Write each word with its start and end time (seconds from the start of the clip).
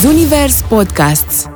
Zunivers 0.00 0.62
Podcasts 0.62 1.48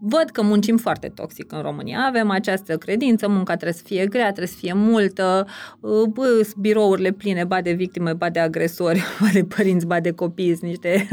Văd 0.00 0.30
că 0.32 0.42
muncim 0.42 0.76
foarte 0.76 1.08
toxic 1.08 1.52
în 1.52 1.60
România. 1.60 1.98
Avem 2.06 2.30
această 2.30 2.78
credință, 2.78 3.28
munca 3.28 3.54
trebuie 3.54 3.72
să 3.72 3.82
fie 3.84 4.06
grea, 4.06 4.24
trebuie 4.24 4.46
să 4.46 4.56
fie 4.58 4.72
multă, 4.72 5.46
uh, 5.80 6.02
bă, 6.02 6.48
birourile 6.56 7.12
pline, 7.12 7.44
ba 7.44 7.60
de 7.60 7.72
victime, 7.72 8.12
ba 8.12 8.30
de 8.30 8.38
agresori, 8.38 9.02
ba 9.20 9.26
de 9.32 9.44
părinți, 9.44 9.86
ba 9.86 10.00
de 10.00 10.10
copii, 10.10 10.56
sunt 10.56 10.70
niște 10.70 11.08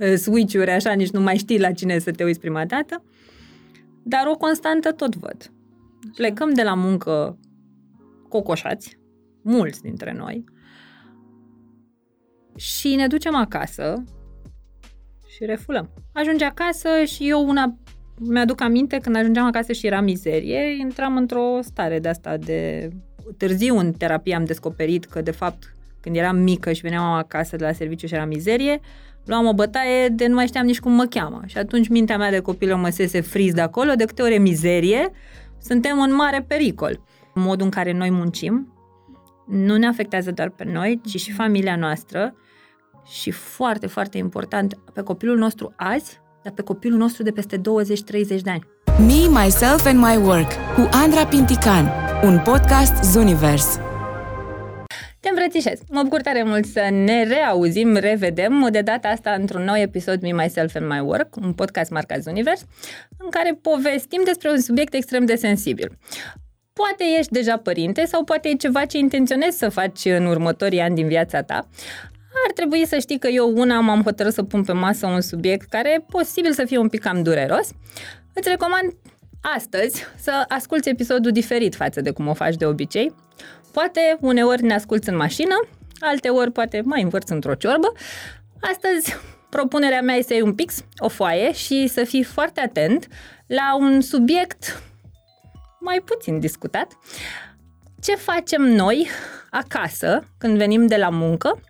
uh, 0.00 0.14
switch-uri, 0.14 0.70
așa, 0.70 0.92
nici 0.92 1.10
nu 1.10 1.20
mai 1.20 1.36
știi 1.36 1.60
la 1.60 1.72
cine 1.72 1.98
să 1.98 2.10
te 2.10 2.24
uiți 2.24 2.40
prima 2.40 2.64
dată. 2.64 3.04
Dar 4.02 4.26
o 4.26 4.36
constantă 4.36 4.92
tot 4.92 5.16
văd. 5.16 5.52
Plecăm 6.14 6.54
de 6.54 6.62
la 6.62 6.74
muncă 6.74 7.38
cocoșați, 8.28 8.98
mulți 9.42 9.82
dintre 9.82 10.12
noi, 10.12 10.44
și 12.56 12.94
ne 12.94 13.06
ducem 13.06 13.34
acasă 13.34 14.04
și 15.38 15.44
refulăm. 15.44 15.90
Ajunge 16.12 16.44
acasă 16.44 16.88
și 17.06 17.28
eu 17.28 17.48
una 17.48 17.74
mi-aduc 18.18 18.60
aminte 18.60 18.98
când 18.98 19.16
ajungeam 19.16 19.46
acasă 19.46 19.72
și 19.72 19.86
era 19.86 20.00
mizerie, 20.00 20.76
intram 20.80 21.16
într-o 21.16 21.58
stare 21.62 21.98
de 21.98 22.08
asta 22.08 22.36
de... 22.36 22.88
Târziu 23.36 23.78
în 23.78 23.92
terapie 23.92 24.34
am 24.34 24.44
descoperit 24.44 25.04
că, 25.04 25.20
de 25.22 25.30
fapt, 25.30 25.74
când 26.00 26.16
eram 26.16 26.36
mică 26.36 26.72
și 26.72 26.80
veneam 26.80 27.04
acasă 27.04 27.56
de 27.56 27.64
la 27.64 27.72
serviciu 27.72 28.06
și 28.06 28.14
era 28.14 28.24
mizerie, 28.24 28.80
luam 29.24 29.46
o 29.46 29.54
bătaie 29.54 30.08
de 30.08 30.26
nu 30.26 30.34
mai 30.34 30.46
știam 30.46 30.66
nici 30.66 30.80
cum 30.80 30.92
mă 30.92 31.04
cheamă. 31.04 31.40
Și 31.46 31.58
atunci 31.58 31.88
mintea 31.88 32.16
mea 32.16 32.30
de 32.30 32.38
copilă 32.40 32.74
mă 32.74 32.88
sese 32.88 33.20
friz 33.20 33.52
de 33.52 33.60
acolo, 33.60 33.92
de 33.92 34.04
câte 34.04 34.22
ori 34.22 34.34
e 34.34 34.38
mizerie, 34.38 35.10
suntem 35.58 36.00
în 36.00 36.14
mare 36.14 36.44
pericol. 36.48 37.00
Modul 37.34 37.64
în 37.64 37.70
care 37.70 37.92
noi 37.92 38.10
muncim 38.10 38.72
nu 39.46 39.76
ne 39.76 39.86
afectează 39.86 40.30
doar 40.30 40.48
pe 40.48 40.64
noi, 40.64 41.00
ci 41.06 41.20
și 41.20 41.32
familia 41.32 41.76
noastră 41.76 42.34
și 43.08 43.30
foarte, 43.30 43.86
foarte 43.86 44.18
important, 44.18 44.78
pe 44.92 45.02
copilul 45.02 45.38
nostru 45.38 45.72
azi, 45.76 46.20
dar 46.42 46.52
pe 46.52 46.62
copilul 46.62 46.98
nostru 46.98 47.22
de 47.22 47.30
peste 47.30 47.56
20-30 47.56 47.60
de 48.42 48.50
ani. 48.50 48.66
Me, 48.98 49.40
Myself 49.42 49.86
and 49.86 49.98
My 49.98 50.16
Work 50.16 50.52
cu 50.74 50.88
Andra 50.90 51.26
Pintican, 51.26 51.90
un 52.22 52.40
podcast 52.44 53.04
Zunivers. 53.04 53.78
Te 55.20 55.28
îmbrățișez! 55.28 55.80
Mă 55.90 56.02
bucur 56.02 56.20
tare 56.20 56.42
mult 56.42 56.64
să 56.64 56.88
ne 56.90 57.24
reauzim, 57.24 57.94
revedem, 57.94 58.68
de 58.70 58.80
data 58.80 59.08
asta 59.08 59.30
într-un 59.30 59.64
nou 59.64 59.76
episod 59.76 60.22
Me, 60.22 60.32
Myself 60.32 60.74
and 60.74 60.90
My 60.90 61.00
Work, 61.00 61.36
un 61.36 61.52
podcast 61.52 61.90
marcat 61.90 62.26
Univers, 62.26 62.64
în 63.18 63.30
care 63.30 63.58
povestim 63.62 64.22
despre 64.24 64.50
un 64.50 64.60
subiect 64.60 64.94
extrem 64.94 65.24
de 65.24 65.34
sensibil. 65.34 65.98
Poate 66.72 67.04
ești 67.18 67.32
deja 67.32 67.56
părinte 67.56 68.04
sau 68.04 68.24
poate 68.24 68.48
e 68.48 68.54
ceva 68.54 68.84
ce 68.84 68.98
intenționezi 68.98 69.58
să 69.58 69.68
faci 69.68 70.04
în 70.04 70.26
următorii 70.26 70.80
ani 70.80 70.94
din 70.94 71.06
viața 71.06 71.42
ta 71.42 71.68
ar 72.46 72.52
trebui 72.54 72.86
să 72.86 72.98
știi 72.98 73.18
că 73.18 73.28
eu 73.28 73.52
una 73.56 73.80
m-am 73.80 74.02
hotărât 74.02 74.32
să 74.32 74.42
pun 74.42 74.64
pe 74.64 74.72
masă 74.72 75.06
un 75.06 75.20
subiect 75.20 75.68
care 75.68 75.92
e 75.92 76.04
posibil 76.08 76.52
să 76.52 76.64
fie 76.64 76.78
un 76.78 76.88
pic 76.88 77.00
cam 77.00 77.22
dureros. 77.22 77.68
Îți 78.32 78.48
recomand 78.48 78.96
astăzi 79.40 80.04
să 80.16 80.44
asculți 80.48 80.88
episodul 80.88 81.30
diferit 81.30 81.74
față 81.74 82.00
de 82.00 82.10
cum 82.10 82.26
o 82.26 82.34
faci 82.34 82.54
de 82.54 82.66
obicei. 82.66 83.14
Poate 83.72 84.16
uneori 84.20 84.62
ne 84.62 84.74
asculți 84.74 85.08
în 85.08 85.16
mașină, 85.16 85.54
alte 86.00 86.28
ori 86.28 86.52
poate 86.52 86.80
mai 86.84 87.02
învârți 87.02 87.32
într-o 87.32 87.54
ciorbă. 87.54 87.92
Astăzi 88.60 89.16
propunerea 89.50 90.00
mea 90.00 90.14
este 90.14 90.28
să 90.28 90.34
iei 90.34 90.42
un 90.42 90.54
pix, 90.54 90.84
o 90.98 91.08
foaie 91.08 91.52
și 91.52 91.86
să 91.86 92.04
fii 92.04 92.22
foarte 92.22 92.60
atent 92.60 93.06
la 93.46 93.76
un 93.78 94.00
subiect 94.00 94.82
mai 95.80 96.00
puțin 96.04 96.40
discutat. 96.40 96.98
Ce 98.02 98.14
facem 98.14 98.62
noi 98.62 99.08
acasă 99.50 100.28
când 100.38 100.56
venim 100.56 100.86
de 100.86 100.96
la 100.96 101.08
muncă 101.08 101.60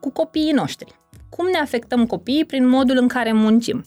cu 0.00 0.10
copiii 0.10 0.52
noștri. 0.52 0.94
Cum 1.28 1.46
ne 1.46 1.58
afectăm 1.58 2.06
copiii 2.06 2.44
prin 2.44 2.68
modul 2.68 2.96
în 2.96 3.08
care 3.08 3.32
muncim. 3.32 3.84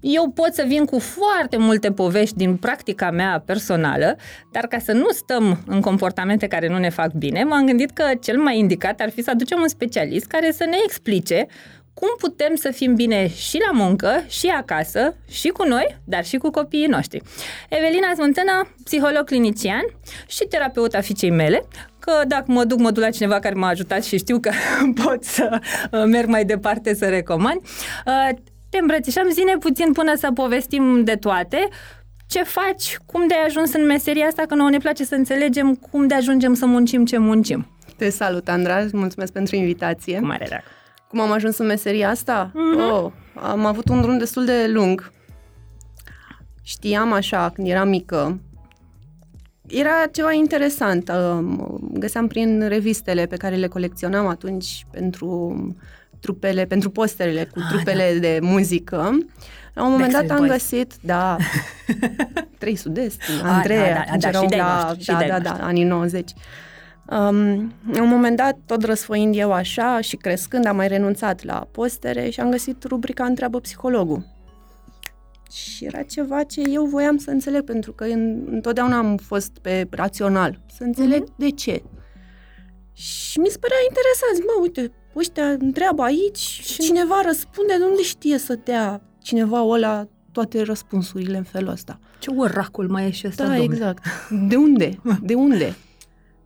Eu 0.00 0.30
pot 0.30 0.54
să 0.54 0.64
vin 0.66 0.84
cu 0.84 0.98
foarte 0.98 1.56
multe 1.56 1.92
povești 1.92 2.36
din 2.36 2.56
practica 2.56 3.10
mea 3.10 3.42
personală, 3.46 4.16
dar 4.52 4.66
ca 4.66 4.78
să 4.78 4.92
nu 4.92 5.10
stăm 5.10 5.58
în 5.66 5.80
comportamente 5.80 6.46
care 6.46 6.68
nu 6.68 6.78
ne 6.78 6.88
fac 6.88 7.12
bine, 7.12 7.44
m-am 7.44 7.66
gândit 7.66 7.90
că 7.90 8.04
cel 8.20 8.38
mai 8.38 8.58
indicat 8.58 9.00
ar 9.00 9.10
fi 9.10 9.22
să 9.22 9.30
aducem 9.30 9.60
un 9.60 9.68
specialist 9.68 10.26
care 10.26 10.52
să 10.52 10.64
ne 10.64 10.76
explice 10.84 11.46
cum 11.94 12.08
putem 12.18 12.54
să 12.54 12.70
fim 12.70 12.94
bine 12.94 13.28
și 13.28 13.62
la 13.66 13.78
muncă, 13.78 14.24
și 14.28 14.46
acasă, 14.46 15.14
și 15.28 15.48
cu 15.48 15.66
noi, 15.66 15.96
dar 16.04 16.24
și 16.24 16.36
cu 16.36 16.50
copiii 16.50 16.86
noștri. 16.86 17.22
Evelina 17.68 18.14
Smântână, 18.14 18.74
psiholog 18.84 19.24
clinician 19.24 19.84
și 20.26 20.44
terapeuta 20.44 21.00
fiicei 21.00 21.30
mele, 21.30 21.68
că 22.06 22.24
dacă 22.26 22.44
mă 22.46 22.64
duc, 22.64 22.78
mă 22.78 22.90
duc 22.90 23.02
la 23.02 23.10
cineva 23.10 23.38
care 23.38 23.54
m-a 23.54 23.68
ajutat 23.68 24.04
și 24.04 24.18
știu 24.18 24.38
că 24.40 24.50
pot 25.04 25.24
să 25.24 25.58
uh, 25.90 26.02
merg 26.06 26.28
mai 26.28 26.44
departe 26.44 26.94
să 26.94 27.08
recomand. 27.08 27.60
Uh, 28.06 28.36
te 28.68 28.78
îmbrățișăm, 28.78 29.30
zine 29.30 29.56
puțin 29.58 29.92
până 29.92 30.12
să 30.16 30.30
povestim 30.34 31.04
de 31.04 31.14
toate. 31.14 31.68
Ce 32.26 32.42
faci? 32.42 32.98
Cum 33.06 33.26
de-ai 33.26 33.44
ajuns 33.46 33.72
în 33.72 33.86
meseria 33.86 34.26
asta? 34.26 34.42
Că 34.48 34.54
nouă 34.54 34.70
ne 34.70 34.78
place 34.78 35.04
să 35.04 35.14
înțelegem 35.14 35.74
cum 35.74 36.06
de 36.06 36.14
ajungem 36.14 36.54
să 36.54 36.66
muncim 36.66 37.04
ce 37.04 37.18
muncim. 37.18 37.66
Te 37.96 38.10
salut, 38.10 38.48
Andra, 38.48 38.86
mulțumesc 38.92 39.32
pentru 39.32 39.56
invitație. 39.56 40.18
Cu 40.18 40.26
mare 40.26 40.44
drag. 40.48 40.62
Cum 41.08 41.20
am 41.20 41.32
ajuns 41.32 41.58
în 41.58 41.66
meseria 41.66 42.10
asta? 42.10 42.50
Mm-hmm. 42.50 42.90
Oh, 42.90 43.12
am 43.34 43.64
avut 43.64 43.88
un 43.88 44.00
drum 44.00 44.18
destul 44.18 44.44
de 44.44 44.66
lung. 44.68 45.12
Știam 46.62 47.12
așa, 47.12 47.50
când 47.54 47.68
eram 47.68 47.88
mică, 47.88 48.40
era 49.68 50.06
ceva 50.12 50.32
interesant. 50.32 51.10
Găseam 51.92 52.26
prin 52.26 52.68
revistele 52.68 53.26
pe 53.26 53.36
care 53.36 53.54
le 53.54 53.66
colecționam 53.66 54.26
atunci 54.26 54.86
pentru 54.90 55.56
trupele, 56.20 56.64
pentru 56.64 56.90
posterele 56.90 57.44
cu 57.44 57.58
ah, 57.58 57.68
trupele 57.68 58.10
da. 58.12 58.18
de 58.18 58.38
muzică. 58.42 59.18
La 59.74 59.84
un 59.84 59.90
moment 59.90 60.12
dat 60.12 60.30
am 60.30 60.36
Boys. 60.36 60.50
găsit, 60.50 60.92
da, 61.00 61.36
trei 62.58 62.76
sud-est, 62.76 63.20
Andreea, 63.42 64.04
ah, 64.08 64.18
da, 64.18 64.30
da, 64.30 64.46
da, 64.46 64.56
erau 64.56 64.96
la, 65.06 65.18
da, 65.18 65.26
da, 65.26 65.38
da, 65.38 65.58
anii 65.60 65.84
90. 65.84 66.30
Um, 67.10 67.72
la 67.92 68.02
un 68.02 68.08
moment 68.08 68.36
dat, 68.36 68.56
tot 68.66 68.84
răsfoind 68.84 69.36
eu 69.36 69.52
așa 69.52 70.00
și 70.00 70.16
crescând, 70.16 70.66
am 70.66 70.76
mai 70.76 70.88
renunțat 70.88 71.44
la 71.44 71.68
postere 71.70 72.28
și 72.30 72.40
am 72.40 72.50
găsit 72.50 72.84
rubrica 72.84 73.24
Întreabă 73.24 73.60
psihologul. 73.60 74.35
Și 75.52 75.84
era 75.84 76.02
ceva 76.02 76.42
ce 76.42 76.62
eu 76.70 76.84
voiam 76.84 77.16
să 77.16 77.30
înțeleg, 77.30 77.62
pentru 77.62 77.92
că 77.92 78.04
întotdeauna 78.04 78.98
am 78.98 79.16
fost 79.16 79.58
pe 79.62 79.86
rațional. 79.90 80.60
Să 80.76 80.82
înțeleg 80.82 81.24
mm-hmm. 81.24 81.36
de 81.36 81.50
ce. 81.50 81.82
Și 82.92 83.38
mi 83.38 83.48
se 83.48 83.58
părea 83.58 83.76
interesant. 83.88 84.46
Mă, 84.46 84.62
uite, 84.62 84.92
ăștia 85.16 85.46
întreabă 85.46 86.02
aici 86.02 86.38
și 86.38 86.78
cineva 86.78 87.20
răspunde, 87.24 87.74
de 87.78 87.84
unde 87.84 88.02
știe 88.02 88.38
să 88.38 88.58
dea 88.64 89.02
cineva 89.22 89.60
ăla 89.60 90.08
toate 90.32 90.62
răspunsurile 90.62 91.36
în 91.36 91.42
felul 91.42 91.70
ăsta. 91.70 91.98
Ce 92.18 92.30
oracul 92.30 92.88
mai 92.88 93.06
e 93.06 93.10
și 93.10 93.26
ăsta, 93.26 93.42
Da, 93.42 93.48
domnule. 93.48 93.74
exact. 93.74 94.04
De 94.48 94.56
unde? 94.56 95.00
De 95.22 95.34
unde? 95.34 95.76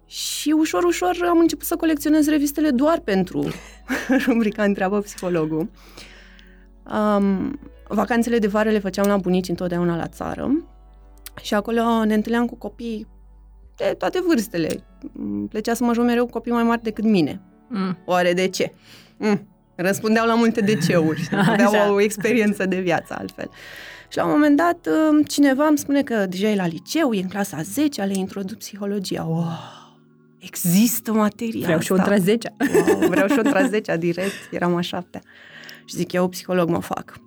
Și 0.06 0.54
ușor, 0.58 0.84
ușor 0.84 1.16
am 1.28 1.38
început 1.38 1.66
să 1.66 1.76
colecționez 1.76 2.28
revistele 2.28 2.70
doar 2.70 3.00
pentru 3.00 3.48
rubrica 4.26 4.62
Întreabă 4.62 5.00
psihologul. 5.00 5.70
Um, 6.92 7.58
vacanțele 7.94 8.38
de 8.38 8.46
vară 8.46 8.70
le 8.70 8.78
făceam 8.78 9.06
la 9.06 9.16
bunici 9.16 9.48
întotdeauna 9.48 9.96
la 9.96 10.06
țară 10.06 10.64
și 11.42 11.54
acolo 11.54 12.04
ne 12.04 12.14
întâlneam 12.14 12.46
cu 12.46 12.56
copii 12.56 13.06
de 13.76 13.94
toate 13.98 14.20
vârstele. 14.26 14.84
Plăcea 15.48 15.74
să 15.74 15.84
mă 15.84 15.92
joc 15.92 16.04
mereu 16.04 16.24
cu 16.24 16.30
copii 16.30 16.52
mai 16.52 16.62
mari 16.62 16.82
decât 16.82 17.04
mine. 17.04 17.40
Mm. 17.68 17.98
Oare 18.04 18.32
de 18.32 18.48
ce? 18.48 18.72
Mm. 19.16 19.48
Răspundeau 19.74 20.26
la 20.26 20.34
multe 20.34 20.60
de 20.60 20.76
ceuri. 20.76 21.28
Aveau 21.58 21.94
o 21.94 22.00
experiență 22.00 22.66
de 22.66 22.80
viață 22.80 23.14
altfel. 23.18 23.50
Și 24.08 24.16
la 24.16 24.24
un 24.24 24.30
moment 24.30 24.56
dat 24.56 24.88
cineva 25.26 25.66
îmi 25.66 25.78
spune 25.78 26.02
că 26.02 26.26
deja 26.26 26.48
e 26.48 26.54
la 26.54 26.66
liceu, 26.66 27.12
e 27.12 27.20
în 27.20 27.28
clasa 27.28 27.62
10, 27.62 28.02
le 28.02 28.14
introduc 28.14 28.58
psihologia. 28.58 29.24
Wow! 29.24 29.46
Există 30.38 31.12
materia 31.12 31.60
Vreau 31.60 31.78
asta. 31.78 31.94
și 31.94 32.10
o 32.10 32.16
10 32.16 32.56
wow, 32.86 33.08
Vreau 33.08 33.28
și 33.28 33.38
o 33.38 33.66
10 33.68 33.96
direct, 33.96 34.48
eram 34.50 34.76
a 34.76 34.80
șaptea. 34.80 35.20
Și 35.84 35.96
zic, 35.96 36.12
eu 36.12 36.28
psiholog 36.28 36.68
mă 36.68 36.80
fac. 36.80 37.20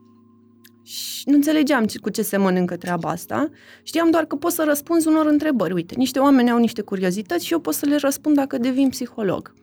Și 0.84 1.24
nu 1.26 1.36
înțelegeam 1.36 1.86
cu 2.02 2.10
ce 2.10 2.22
se 2.22 2.38
mănâncă 2.38 2.78
treaba 2.78 3.10
asta. 3.10 3.50
Știam 3.84 4.10
doar 4.12 4.26
că 4.26 4.36
pot 4.36 4.52
să 4.52 4.64
răspunzi 4.68 5.08
unor 5.08 5.26
întrebări. 5.26 5.74
Uite, 5.74 5.94
niște 5.98 6.20
oameni 6.20 6.52
au 6.52 6.58
niște 6.58 6.82
curiozități 6.82 7.46
și 7.46 7.54
eu 7.54 7.60
pot 7.60 7.74
să 7.74 7.86
le 7.86 7.96
răspund 7.96 8.36
dacă 8.36 8.58
devin 8.58 8.90
psiholog. 8.90 9.54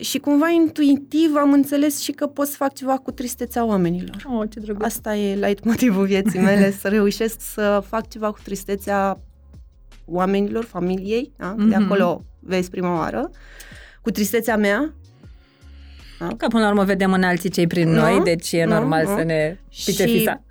Și 0.00 0.18
cumva 0.18 0.48
intuitiv 0.48 1.34
am 1.36 1.52
înțeles 1.52 2.00
și 2.00 2.12
că 2.12 2.26
pot 2.26 2.46
să 2.46 2.56
fac 2.56 2.74
ceva 2.74 2.98
cu 2.98 3.10
tristețea 3.10 3.64
oamenilor. 3.64 4.16
Oh, 4.32 4.48
ce 4.50 4.60
drăguț. 4.60 4.84
Asta 4.84 5.16
e 5.16 5.46
light 5.46 5.64
motivul 5.64 6.06
vieții 6.06 6.40
mele, 6.40 6.70
să 6.80 6.88
reușesc 6.88 7.40
să 7.40 7.82
fac 7.86 8.08
ceva 8.08 8.30
cu 8.30 8.38
tristețea 8.44 9.20
oamenilor, 10.06 10.64
familiei, 10.64 11.32
da? 11.36 11.54
Mm-hmm. 11.54 11.68
de 11.68 11.74
acolo 11.74 12.24
vezi 12.40 12.70
prima 12.70 12.96
oară, 12.98 13.30
cu 14.02 14.10
tristețea 14.10 14.56
mea. 14.56 14.94
Da? 16.28 16.36
Că 16.36 16.46
până 16.46 16.62
la 16.62 16.68
urmă 16.68 16.84
vedem 16.84 17.12
în 17.12 17.22
alții 17.22 17.50
cei 17.50 17.66
prin 17.66 17.88
no, 17.88 18.00
noi, 18.00 18.20
deci 18.24 18.52
e 18.52 18.64
no, 18.64 18.74
normal 18.74 19.04
no. 19.04 19.16
să 19.16 19.22
ne 19.22 19.58
pice 19.84 20.06
și, 20.06 20.18
fisa. 20.18 20.42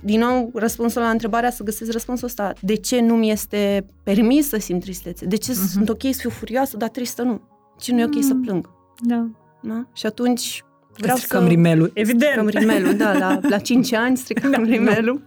din 0.00 0.20
nou, 0.20 0.50
răspunsul 0.54 1.02
la 1.02 1.08
întrebarea, 1.08 1.50
să 1.50 1.62
găsesc 1.62 1.92
răspunsul 1.92 2.26
ăsta. 2.26 2.52
De 2.60 2.74
ce 2.74 3.00
nu 3.00 3.14
mi 3.14 3.30
este 3.30 3.86
permis 4.02 4.48
să 4.48 4.56
simt 4.56 4.80
tristețe? 4.82 5.26
De 5.26 5.36
ce 5.36 5.52
mm-hmm. 5.52 5.70
sunt 5.72 5.88
ok 5.88 6.02
să 6.02 6.18
fiu 6.18 6.30
furioasă, 6.30 6.76
dar 6.76 6.88
tristă 6.88 7.22
nu? 7.22 7.40
Ce 7.80 7.92
nu 7.92 8.00
e 8.00 8.04
ok 8.04 8.14
mm. 8.14 8.20
să 8.20 8.34
plâng? 8.34 8.70
Da. 9.00 9.28
da. 9.62 9.86
Și 9.92 10.06
atunci 10.06 10.64
Vreau 10.96 11.16
stricăm 11.16 11.42
să... 11.42 11.48
rimelul, 11.48 11.90
evident. 11.94 12.32
Stricăm 12.32 12.48
rimelul, 12.48 12.96
da, 12.96 13.12
la, 13.12 13.40
la 13.48 13.58
5 13.58 13.92
ani 13.92 14.16
stricăm 14.16 14.50
da, 14.56 14.58
rimelul. 14.58 15.22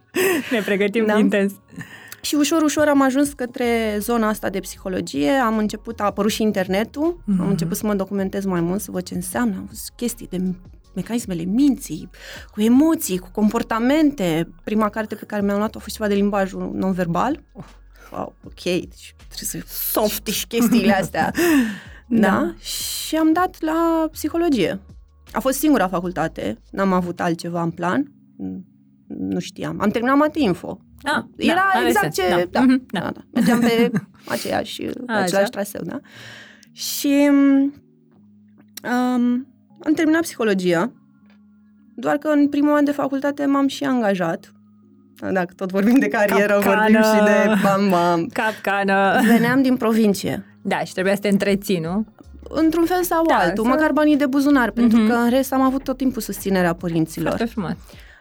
Ne 0.51 0.59
pregătim 0.65 1.06
da. 1.06 1.18
intens. 1.18 1.53
Și 2.25 2.36
ușor, 2.36 2.62
ușor 2.62 2.88
am 2.88 3.01
ajuns 3.01 3.33
către 3.33 3.98
zona 4.00 4.27
asta 4.27 4.50
de 4.50 4.60
psihologie, 4.60 5.30
am 5.30 5.57
început, 5.57 6.00
a 6.00 6.04
apărut 6.04 6.31
și 6.31 6.42
internetul, 6.42 7.13
mm-hmm. 7.13 7.27
am 7.27 7.36
mhm. 7.36 7.50
început 7.50 7.77
să 7.77 7.86
mă 7.86 7.95
documentez 7.95 8.45
mai 8.45 8.62
mult, 8.62 8.81
să 8.81 8.92
văd 8.92 9.04
ce 9.04 9.13
înseamnă, 9.13 9.56
am 9.56 9.66
văzut 9.66 9.89
chestii 9.95 10.27
de 10.27 10.42
mecanismele 10.95 11.44
minții, 11.44 12.10
cu 12.51 12.62
emoții, 12.62 13.18
cu 13.18 13.30
comportamente. 13.31 14.48
Prima 14.63 14.89
carte 14.89 15.16
pe 15.16 15.25
care 15.25 15.42
mi-am 15.42 15.57
luat-o 15.57 15.77
a 15.77 15.81
fost 15.81 15.95
ceva 15.95 16.07
de 16.07 16.13
limbajul 16.13 16.72
non-verbal. 16.74 17.44
Oh, 17.54 17.66
wow, 18.12 18.36
ok, 18.45 18.63
deci 18.63 19.16
trebuie 19.18 19.63
să 19.63 19.92
soft 19.92 20.27
și 20.27 20.48
chestiile 20.48 20.94
astea. 21.01 21.31
da. 22.07 22.19
da. 22.19 22.54
Și 22.60 23.16
am 23.16 23.33
dat 23.33 23.62
la 23.62 24.07
psihologie. 24.12 24.80
A 25.31 25.39
fost 25.39 25.57
singura 25.57 25.88
facultate, 25.88 26.57
n-am 26.72 26.94
avut 26.94 27.19
altceva 27.19 27.62
în 27.62 27.72
plan, 27.72 28.12
nu 29.07 29.40
știam. 29.40 29.78
Am 29.81 29.90
terminat 29.90 30.18
Matinfo. 30.18 30.80
Ah, 31.04 31.24
Era 31.36 31.63
da, 31.74 31.88
exact 31.88 32.13
ce... 32.13 32.22
Da. 32.30 32.36
Da, 32.60 32.66
mm-hmm, 32.66 32.86
da. 32.92 33.00
Da, 33.00 33.12
da. 33.12 33.22
Mergeam 33.34 33.60
pe 33.60 33.92
aceeași, 34.34 34.81
pe 34.81 35.12
același 35.12 35.50
traseu, 35.50 35.81
da? 35.84 36.00
Și 36.72 37.30
um, 38.84 39.48
am 39.84 39.94
terminat 39.96 40.22
psihologia, 40.22 40.92
doar 41.96 42.18
că 42.18 42.28
în 42.28 42.48
primul 42.48 42.74
an 42.75 42.84
de 42.84 42.92
facultate 42.92 43.46
m-am 43.46 43.68
și 43.68 43.84
angajat. 43.84 44.54
Dacă 45.31 45.54
tot 45.56 45.72
vorbim 45.72 46.00
de 46.00 46.08
carieră, 46.08 46.54
Capcană. 46.54 46.78
vorbim 46.78 47.01
și 47.01 47.24
de 47.24 47.60
bam, 47.63 47.90
bam. 47.90 48.30
Capcană. 48.34 49.22
Veneam 49.28 49.62
din 49.62 49.78
provincie. 49.78 50.46
Da, 50.62 50.80
și 50.80 50.94
trebuia 50.94 51.16
să 51.16 51.22
te 51.22 51.28
întreții, 51.28 51.80
nu? 51.80 52.06
Într-un 52.50 52.86
fel 52.86 53.04
sau 53.04 53.25
da, 53.25 53.36
altul, 53.36 53.63
să... 53.63 53.69
măcar 53.69 53.92
banii 53.92 54.18
de 54.18 54.25
buzunar, 54.25 54.72
mm-hmm. 54.72 54.74
pentru 54.74 55.06
că 55.08 55.13
în 55.13 55.30
rest 55.30 55.54
am 55.54 55.62
avut 55.62 55.84
tot 55.84 55.98
timpul 55.98 56.22
susținerea 56.22 56.74
părinților. 56.74 57.28
Foarte 57.28 57.46
frumos. 57.46 57.72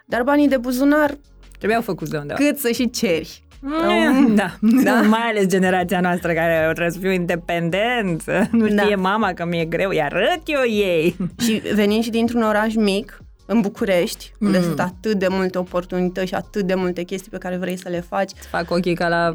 Dar 0.04 0.22
banii 0.22 0.48
de 0.48 0.56
buzunar... 0.56 1.16
Trebuiau 1.58 1.82
făcuți 1.82 2.10
de 2.10 2.16
undeva. 2.16 2.38
Cât 2.38 2.58
să 2.58 2.70
și 2.70 2.90
ceri. 2.90 3.42
Mm, 3.60 4.34
da. 4.34 4.50
da, 4.82 4.92
mai 5.16 5.28
ales 5.28 5.46
generația 5.46 6.00
noastră 6.00 6.32
care 6.32 6.62
trebuie 6.64 6.90
să 6.90 6.98
fiu 6.98 7.10
independent, 7.10 8.24
nu 8.50 8.68
da. 8.68 8.82
știe 8.82 8.94
da. 8.94 9.00
mama 9.00 9.32
că 9.32 9.44
mi-e 9.44 9.64
greu, 9.64 9.90
i 9.90 10.00
arăt 10.00 10.40
eu 10.44 10.60
ei. 10.66 11.16
Și 11.38 11.62
venind 11.74 12.02
și 12.02 12.10
dintr-un 12.10 12.42
oraș 12.42 12.74
mic, 12.74 13.18
în 13.46 13.60
București, 13.60 14.32
mm. 14.38 14.46
unde 14.46 14.62
sunt 14.62 14.80
atât 14.80 15.18
de 15.18 15.26
multe 15.30 15.58
oportunități 15.58 16.26
și 16.26 16.34
atât 16.34 16.66
de 16.66 16.74
multe 16.74 17.02
chestii 17.02 17.30
pe 17.30 17.38
care 17.38 17.56
vrei 17.56 17.78
să 17.78 17.88
le 17.88 18.00
faci. 18.08 18.30
Îți 18.38 18.46
fac 18.46 18.70
ochii 18.70 18.94
ca 18.94 19.08
la... 19.08 19.32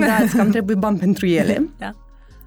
Da, 0.00 0.14
îți 0.22 0.36
cam 0.36 0.50
trebuie 0.56 0.76
bani 0.76 0.98
pentru 0.98 1.26
ele. 1.26 1.68
da. 1.78 1.94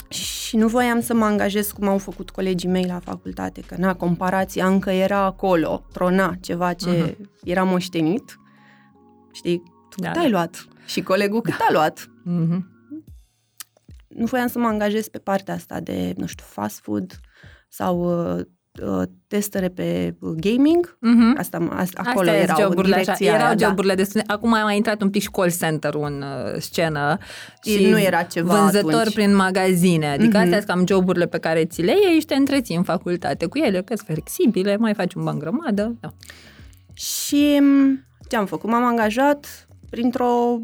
Și 0.09 0.56
nu 0.56 0.68
voiam 0.68 1.01
să 1.01 1.13
mă 1.13 1.25
angajez 1.25 1.71
cum 1.71 1.88
au 1.88 1.98
făcut 1.98 2.30
colegii 2.30 2.69
mei 2.69 2.86
la 2.86 3.00
facultate, 3.00 3.62
că 3.62 3.75
na, 3.77 3.95
comparația 3.95 4.68
încă 4.68 4.89
era 4.89 5.18
acolo, 5.18 5.86
trona 5.94 6.36
ceva 6.42 6.74
ce 6.74 7.15
uh-huh. 7.15 7.25
era 7.44 7.63
moștenit. 7.63 8.39
Știi, 9.31 9.63
tu 9.89 10.01
da, 10.01 10.07
cât 10.07 10.18
da. 10.18 10.24
ai 10.24 10.30
luat? 10.30 10.68
Și 10.86 11.01
colegul 11.01 11.42
cât 11.42 11.57
da. 11.57 11.65
a 11.69 11.71
luat? 11.71 12.09
Uh-huh. 12.25 12.59
Nu 14.07 14.25
voiam 14.25 14.48
să 14.48 14.59
mă 14.59 14.68
angajez 14.68 15.07
pe 15.07 15.18
partea 15.18 15.54
asta 15.54 15.80
de, 15.80 16.13
nu 16.18 16.25
știu, 16.25 16.45
fast 16.48 16.80
food 16.80 17.19
sau 17.69 18.25
uh, 18.30 18.39
uh, 18.39 18.45
testere 19.27 19.68
pe 19.68 20.15
gaming. 20.19 20.97
Uh-huh. 20.97 21.38
Asta, 21.38 21.68
asta 21.71 22.01
acolo 22.06 22.29
Astea 22.29 22.44
erau 22.44 22.59
joburile, 22.62 22.97
direcția 22.97 23.27
așa, 23.27 23.35
erau 23.35 23.47
aia, 23.47 23.68
joburile 23.68 23.95
da. 23.95 24.03
de 24.03 24.24
Acum 24.27 24.53
a 24.53 24.63
mai 24.63 24.75
intrat 24.75 25.01
un 25.01 25.09
pic 25.09 25.21
și 25.21 25.29
call 25.29 25.51
center 25.51 25.94
în 25.94 26.21
uh, 26.21 26.59
scenă. 26.59 27.18
Și 27.63 27.89
nu 27.89 28.00
era 28.00 28.24
ceva 28.24 28.59
Vânzător 28.59 28.94
atunci. 28.94 29.13
prin 29.13 29.35
magazine. 29.35 30.07
Adică 30.07 30.38
uh-huh. 30.38 30.41
astea 30.41 30.57
sunt 30.57 30.69
cam 30.69 30.85
joburile 30.88 31.25
pe 31.25 31.38
care 31.38 31.65
ți 31.65 31.81
le 31.81 31.94
iei 32.07 32.19
și 32.19 32.25
te 32.25 32.35
întreții 32.35 32.75
în 32.75 32.83
facultate 32.83 33.45
cu 33.45 33.57
ele, 33.57 33.81
că 33.81 33.95
sunt 33.95 34.07
flexibile, 34.07 34.77
mai 34.77 34.94
faci 34.94 35.13
un 35.13 35.24
ban 35.24 35.39
grămadă. 35.39 35.95
Da. 36.00 36.13
Și 36.94 37.62
ce 38.29 38.35
am 38.35 38.45
făcut? 38.45 38.69
M-am 38.69 38.85
angajat 38.85 39.68
printr-o 39.89 40.59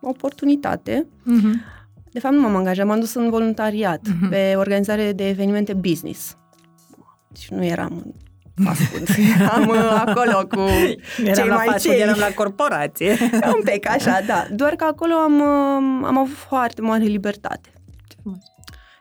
oportunitate. 0.00 1.06
Uh-huh. 1.06 1.74
De 2.12 2.18
fapt, 2.18 2.34
nu 2.34 2.40
m-am 2.40 2.56
angajat, 2.56 2.86
m-am 2.86 3.00
dus 3.00 3.14
în 3.14 3.30
voluntariat 3.30 4.00
uh-huh. 4.00 4.28
pe 4.30 4.54
organizare 4.56 5.12
de 5.12 5.28
evenimente 5.28 5.72
business. 5.74 6.36
Deci 7.36 7.48
nu 7.48 7.64
eram 7.64 8.14
în 8.54 8.64
fast 8.64 8.80
food. 8.80 9.08
Eram 9.40 9.68
uh, 9.68 10.02
acolo 10.06 10.46
cu 10.46 10.60
eram 11.22 11.34
cei 11.34 11.46
la 11.46 11.54
mai 11.54 11.66
fast 11.70 11.84
cei. 11.84 12.00
eram 12.00 12.18
la 12.18 12.30
corporație. 12.34 13.16
Un 13.56 13.62
pic 13.64 13.88
așa, 13.88 14.20
da. 14.26 14.46
Doar 14.50 14.74
că 14.74 14.84
acolo 14.84 15.14
am, 15.14 15.32
um, 15.32 16.04
am 16.04 16.18
avut 16.18 16.36
foarte 16.36 16.80
mare 16.80 17.04
libertate. 17.04 17.70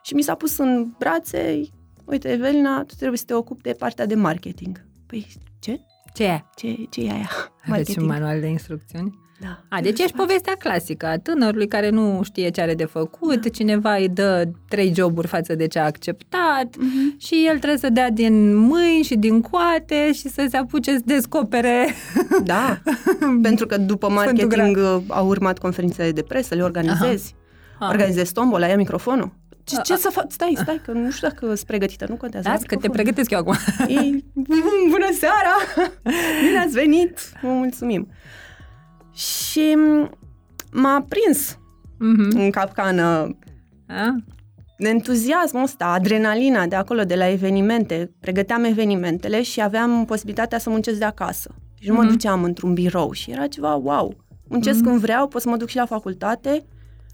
Și 0.01 0.13
mi 0.13 0.21
s-a 0.21 0.35
pus 0.35 0.57
în 0.57 0.87
brațe, 0.97 1.61
uite, 2.05 2.31
Evelina, 2.31 2.83
tu 2.83 2.95
trebuie 2.95 3.17
să 3.17 3.25
te 3.25 3.33
ocupi 3.33 3.61
de 3.61 3.71
partea 3.73 4.05
de 4.05 4.15
marketing. 4.15 4.85
Păi, 5.05 5.27
ce? 5.59 5.79
Ce 6.13 6.23
e? 6.23 6.43
Ce, 6.55 6.75
ce 6.89 7.01
e 7.01 7.11
aia? 7.11 7.29
Aveți 7.69 7.99
un 7.99 8.05
manual 8.05 8.39
de 8.39 8.47
instrucțiuni? 8.47 9.19
Da. 9.39 9.63
A, 9.69 9.81
deci 9.81 9.99
ești 9.99 10.15
povestea 10.15 10.53
clasică 10.59 11.05
a 11.05 11.17
tânărului 11.17 11.67
care 11.67 11.89
nu 11.89 12.21
știe 12.23 12.49
ce 12.49 12.61
are 12.61 12.73
de 12.73 12.85
făcut, 12.85 13.41
da. 13.41 13.49
cineva 13.49 13.95
îi 13.95 14.09
dă 14.09 14.47
trei 14.69 14.93
joburi 14.95 15.27
față 15.27 15.55
de 15.55 15.67
ce 15.67 15.79
a 15.79 15.85
acceptat 15.85 16.65
uh-huh. 16.65 17.17
și 17.17 17.45
el 17.47 17.57
trebuie 17.57 17.79
să 17.79 17.89
dea 17.89 18.09
din 18.09 18.55
mâini 18.55 19.03
și 19.03 19.15
din 19.15 19.41
coate 19.41 20.11
și 20.13 20.29
să 20.29 20.45
se 20.49 20.57
apuce 20.57 20.91
să 20.91 21.01
descopere. 21.05 21.87
Da, 22.43 22.81
pentru 23.41 23.65
că 23.65 23.77
după 23.77 24.09
marketing 24.09 24.79
au 25.07 25.27
urmat 25.27 25.57
conferințele 25.57 26.11
de 26.11 26.21
presă, 26.21 26.55
le 26.55 26.63
organizezi. 26.63 27.35
Aha. 27.79 27.91
Organizezi 27.91 28.33
tombola, 28.33 28.67
ia 28.67 28.75
microfonul. 28.75 29.33
Ce, 29.63 29.75
ce 29.83 29.95
să 29.95 30.09
fac? 30.11 30.25
Stai, 30.31 30.57
stai, 30.61 30.81
că 30.85 30.91
nu 30.91 31.11
știu 31.11 31.27
dacă 31.27 31.45
sunt 31.45 31.63
pregătită, 31.67 32.05
nu 32.09 32.15
contează. 32.15 32.49
Las 32.49 32.61
că 32.61 32.75
te 32.75 32.89
pregătesc 32.89 33.31
eu 33.31 33.39
acum. 33.39 33.53
E, 33.87 33.99
bună 34.93 35.09
seara! 35.19 35.83
Bine 36.45 36.59
ați 36.59 36.73
venit! 36.73 37.19
Vă 37.41 37.47
mulțumim! 37.47 38.07
Și 39.15 39.77
m-a 40.71 41.05
prins 41.09 41.53
mm-hmm. 41.53 42.35
în 42.35 42.49
capcană 42.49 43.37
A? 43.87 44.15
entuziasmul 44.77 45.63
ăsta, 45.63 45.85
adrenalina 45.85 46.65
de 46.65 46.75
acolo, 46.75 47.03
de 47.03 47.15
la 47.15 47.29
evenimente. 47.29 48.11
Pregăteam 48.19 48.63
evenimentele 48.63 49.41
și 49.41 49.61
aveam 49.61 50.05
posibilitatea 50.05 50.57
să 50.57 50.69
muncesc 50.69 50.99
de 50.99 51.05
acasă. 51.05 51.55
Și 51.79 51.87
nu 51.87 51.93
mm-hmm. 51.93 51.97
mă 51.97 52.03
mhm. 52.03 52.11
duceam 52.11 52.43
într-un 52.43 52.73
birou 52.73 53.11
și 53.11 53.31
era 53.31 53.47
ceva 53.47 53.75
wow. 53.75 54.15
Muncesc 54.47 54.79
mm-hmm. 54.79 54.83
când 54.83 54.99
vreau, 54.99 55.27
pot 55.27 55.41
să 55.41 55.49
mă 55.49 55.57
duc 55.57 55.67
și 55.67 55.75
la 55.75 55.85
facultate. 55.85 56.65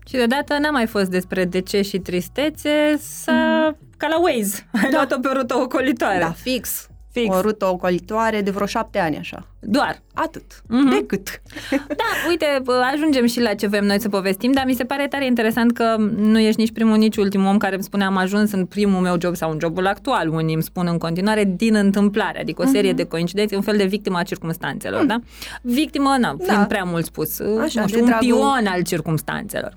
Și 0.06 0.15
deodată 0.15 0.57
n-a 0.57 0.69
mai 0.69 0.88
fost 0.88 1.09
despre 1.09 1.45
de 1.45 1.59
ce 1.59 1.81
și 1.81 1.97
tristețe, 2.00 2.97
s-a... 3.00 3.33
Mm-hmm. 3.33 3.97
ca 3.97 4.07
la 4.07 4.19
Waze. 4.19 4.68
Ai 4.71 4.89
da. 4.89 4.89
luat-o 4.92 5.19
pe 5.19 5.27
o 5.27 5.33
rută 5.33 5.56
ocolitoare. 5.56 6.19
Da, 6.19 6.31
fix. 6.31 6.89
Fix. 7.12 7.36
O 7.36 7.42
rută 7.42 7.66
ocolitoare 7.66 8.42
de 8.42 8.52
vreo 8.52 8.66
șapte 8.66 9.00
ani 9.00 9.18
așa. 9.18 9.45
Doar. 9.59 10.02
Atât. 10.14 10.44
Mm-hmm. 10.44 11.00
Decât. 11.00 11.42
Da, 11.88 12.30
uite, 12.30 12.45
ajungem 12.94 13.26
și 13.26 13.40
la 13.42 13.54
ce 13.54 13.68
vrem 13.68 13.85
noi 13.85 14.02
să 14.02 14.09
povestim, 14.09 14.52
dar 14.52 14.66
mi 14.66 14.74
se 14.74 14.83
pare 14.83 15.07
tare 15.07 15.26
interesant 15.26 15.71
că 15.71 15.95
nu 16.16 16.40
ești 16.40 16.59
nici 16.59 16.71
primul, 16.71 16.97
nici 16.97 17.18
ultimul 17.18 17.47
om 17.47 17.57
care 17.57 17.76
îmi 17.76 17.83
spune 17.83 18.04
am 18.04 18.18
ajuns 18.18 18.52
în 18.52 18.66
primul 18.66 19.02
meu 19.02 19.16
job 19.19 19.35
sau 19.35 19.52
în 19.52 19.57
jobul 19.59 19.88
actual. 19.88 20.30
Unii 20.30 20.54
îmi 20.54 20.64
spun 20.64 20.88
în 20.88 20.97
continuare 20.97 21.54
din 21.56 21.76
întâmplare, 21.76 22.42
adică 22.42 22.62
o 22.62 22.66
serie 22.66 22.94
mm-hmm. 22.94 22.95
de 22.95 23.04
coincidențe, 23.04 23.56
un 23.56 23.62
fel 23.62 23.78
de 23.78 23.85
victimă 23.85 24.18
a 24.18 24.24
circumstanțelor, 24.24 25.02
mm. 25.02 25.07
da? 25.07 25.19
Victimă, 25.62 26.16
na, 26.19 26.35
fiind 26.38 26.59
da. 26.59 26.66
prea 26.66 26.83
mult 26.83 27.06
spus, 27.06 27.40
Așa, 27.40 27.81
nu 27.81 27.88
știu, 27.88 28.00
un 28.00 28.06
dragul... 28.06 28.28
pion 28.28 28.66
al 28.66 28.83
circumstanțelor. 28.83 29.74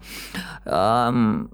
Um, 0.65 1.51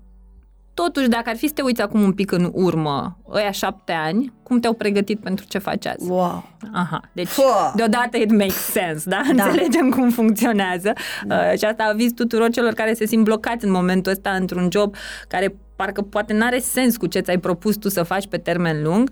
Totuși, 0.85 1.09
dacă 1.09 1.29
ar 1.29 1.37
fi 1.37 1.47
să 1.47 1.53
te 1.55 1.63
uiți 1.63 1.83
acum 1.83 2.03
un 2.03 2.13
pic 2.13 2.33
în 2.33 2.51
urmă, 2.53 3.19
ăia 3.33 3.51
șapte 3.51 3.93
ani, 3.93 4.33
cum 4.43 4.61
te-au 4.61 4.73
pregătit 4.73 5.21
pentru 5.21 5.45
ce 5.49 5.59
faci 5.59 5.87
azi? 5.87 6.11
Wow! 6.11 6.49
Aha, 6.73 7.01
deci 7.13 7.27
Fua. 7.27 7.73
deodată 7.77 8.17
it 8.17 8.31
makes 8.31 8.55
sense, 8.55 9.09
da? 9.09 9.21
da. 9.35 9.45
Înțelegem 9.45 9.91
cum 9.91 10.11
funcționează 10.11 10.93
da. 11.25 11.37
uh, 11.37 11.59
și 11.59 11.65
asta 11.65 11.85
aviz 11.93 12.13
tuturor 12.13 12.51
celor 12.51 12.73
care 12.73 12.95
se 12.95 13.07
simt 13.07 13.25
blocați 13.25 13.65
în 13.65 13.71
momentul 13.71 14.13
ăsta 14.13 14.31
într-un 14.31 14.69
job 14.73 14.95
care 15.29 15.55
parcă 15.77 16.03
poate 16.03 16.33
n-are 16.33 16.59
sens 16.59 16.97
cu 16.97 17.07
ce 17.07 17.21
ți-ai 17.21 17.39
propus 17.39 17.77
tu 17.77 17.89
să 17.89 18.03
faci 18.03 18.27
pe 18.27 18.37
termen 18.37 18.83
lung, 18.83 19.11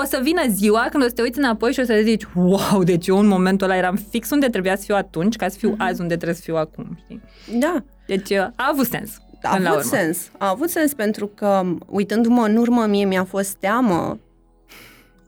o 0.00 0.04
să 0.04 0.20
vină 0.22 0.42
ziua 0.48 0.86
când 0.90 1.02
o 1.02 1.06
să 1.06 1.12
te 1.12 1.22
uiți 1.22 1.38
înapoi 1.38 1.72
și 1.72 1.80
o 1.80 1.84
să 1.84 2.00
zici, 2.02 2.24
wow, 2.34 2.82
deci 2.82 3.06
eu 3.06 3.18
în 3.18 3.26
momentul 3.26 3.70
ăla 3.70 3.78
eram 3.78 3.98
fix 4.10 4.30
unde 4.30 4.46
trebuia 4.46 4.76
să 4.76 4.82
fiu 4.84 4.94
atunci, 4.94 5.36
ca 5.36 5.48
să 5.48 5.58
fiu 5.58 5.72
mm-hmm. 5.74 5.88
azi 5.88 6.00
unde 6.00 6.14
trebuie 6.14 6.36
să 6.36 6.42
fiu 6.42 6.56
acum, 6.56 6.98
știi? 7.04 7.22
Da. 7.58 7.84
Deci 8.06 8.30
uh, 8.30 8.46
a 8.56 8.68
avut 8.72 8.86
sens. 8.86 9.18
A 9.48 9.70
avut 9.70 9.84
sens. 9.84 10.30
A 10.38 10.48
avut 10.48 10.70
sens 10.70 10.94
pentru 10.94 11.26
că, 11.26 11.62
uitându-mă 11.86 12.46
în 12.46 12.56
urmă, 12.56 12.86
mie 12.86 13.04
mi-a 13.04 13.24
fost 13.24 13.54
teamă, 13.54 14.18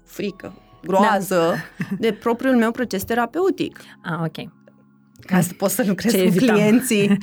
frică, 0.05 0.53
groază 0.83 1.55
da. 1.79 1.85
de 1.99 2.13
propriul 2.13 2.57
meu 2.57 2.71
proces 2.71 3.05
terapeutic. 3.05 3.79
Ah, 4.03 4.19
ok. 4.25 4.49
Ca 5.21 5.41
să 5.41 5.53
pot 5.53 5.71
să 5.71 5.85
lucrez 5.87 6.13
Ce 6.13 6.19
cu 6.19 6.25
evitam? 6.25 6.55
clienții. 6.55 7.09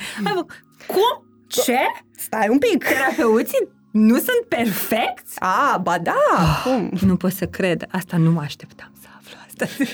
Cum? 0.87 1.25
Ce? 1.47 1.77
Stai 2.17 2.47
un 2.49 2.57
pic. 2.57 2.83
Terapeuții 2.83 3.67
nu 3.91 4.15
sunt 4.15 4.45
perfecți? 4.47 5.39
A, 5.39 5.77
ba 5.77 5.97
da. 5.97 6.15
Oh, 6.31 6.61
Cum? 6.63 6.91
Nu 7.07 7.15
pot 7.15 7.31
să 7.31 7.45
cred. 7.45 7.85
Asta 7.91 8.17
nu 8.17 8.31
mă 8.31 8.41
așteptam 8.41 8.91
să 9.01 9.07
aflu 9.17 9.37
asta. 9.45 9.65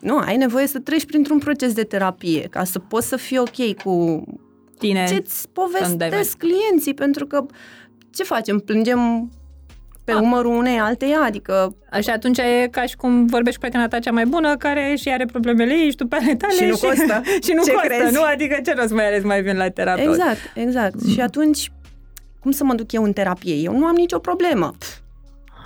nu, 0.00 0.18
ai 0.18 0.36
nevoie 0.36 0.66
să 0.66 0.78
treci 0.78 1.06
printr-un 1.06 1.38
proces 1.38 1.72
de 1.72 1.84
terapie 1.84 2.46
ca 2.50 2.64
să 2.64 2.78
poți 2.78 3.08
să 3.08 3.16
fii 3.16 3.38
ok 3.38 3.82
cu 3.84 4.24
tine. 4.86 5.06
Ce-ți 5.08 5.48
povestesc 5.48 6.36
clienții, 6.36 6.94
pentru 6.94 7.26
că 7.26 7.46
ce 8.14 8.22
facem? 8.22 8.58
Plângem 8.58 9.30
pe 10.04 10.12
Ah. 10.12 10.18
umărul 10.22 10.56
unei 10.56 10.78
alteia, 10.78 11.20
adică 11.24 11.76
Așa 11.90 12.12
atunci 12.12 12.38
e 12.38 12.68
ca 12.70 12.82
și 12.86 12.96
cum 12.96 13.26
vorbești 13.26 13.60
cu 13.60 13.66
prietena 13.66 13.88
ta 13.88 13.98
cea 13.98 14.10
mai 14.12 14.24
bună, 14.26 14.56
care 14.56 14.94
și 15.00 15.08
are 15.08 15.24
problemele 15.24 15.72
ei 15.74 15.90
și 15.90 15.96
tu 15.96 16.06
pe 16.06 16.16
ale 16.20 16.34
tale. 16.34 16.52
Și 16.54 16.64
nu 16.64 16.76
costă. 16.88 17.22
și 17.42 17.52
nu 17.54 17.62
Ce 17.64 17.72
costă, 17.72 17.86
crezi? 17.86 18.14
nu? 18.14 18.22
Adică 18.22 18.60
ce 18.64 18.72
rost 18.74 18.92
mai 18.92 19.06
ales 19.06 19.22
mai 19.22 19.42
vin 19.42 19.56
la 19.56 19.68
terapeut? 19.68 20.14
Exact, 20.14 20.38
exact. 20.54 21.06
Și 21.08 21.20
atunci, 21.20 21.70
cum 22.40 22.50
să 22.50 22.64
mă 22.64 22.74
duc 22.74 22.92
eu 22.92 23.02
în 23.02 23.12
terapie? 23.12 23.54
Eu 23.54 23.78
nu 23.78 23.86
am 23.86 23.94
nicio 23.94 24.18
problemă. 24.18 24.72
Pf, 24.78 24.88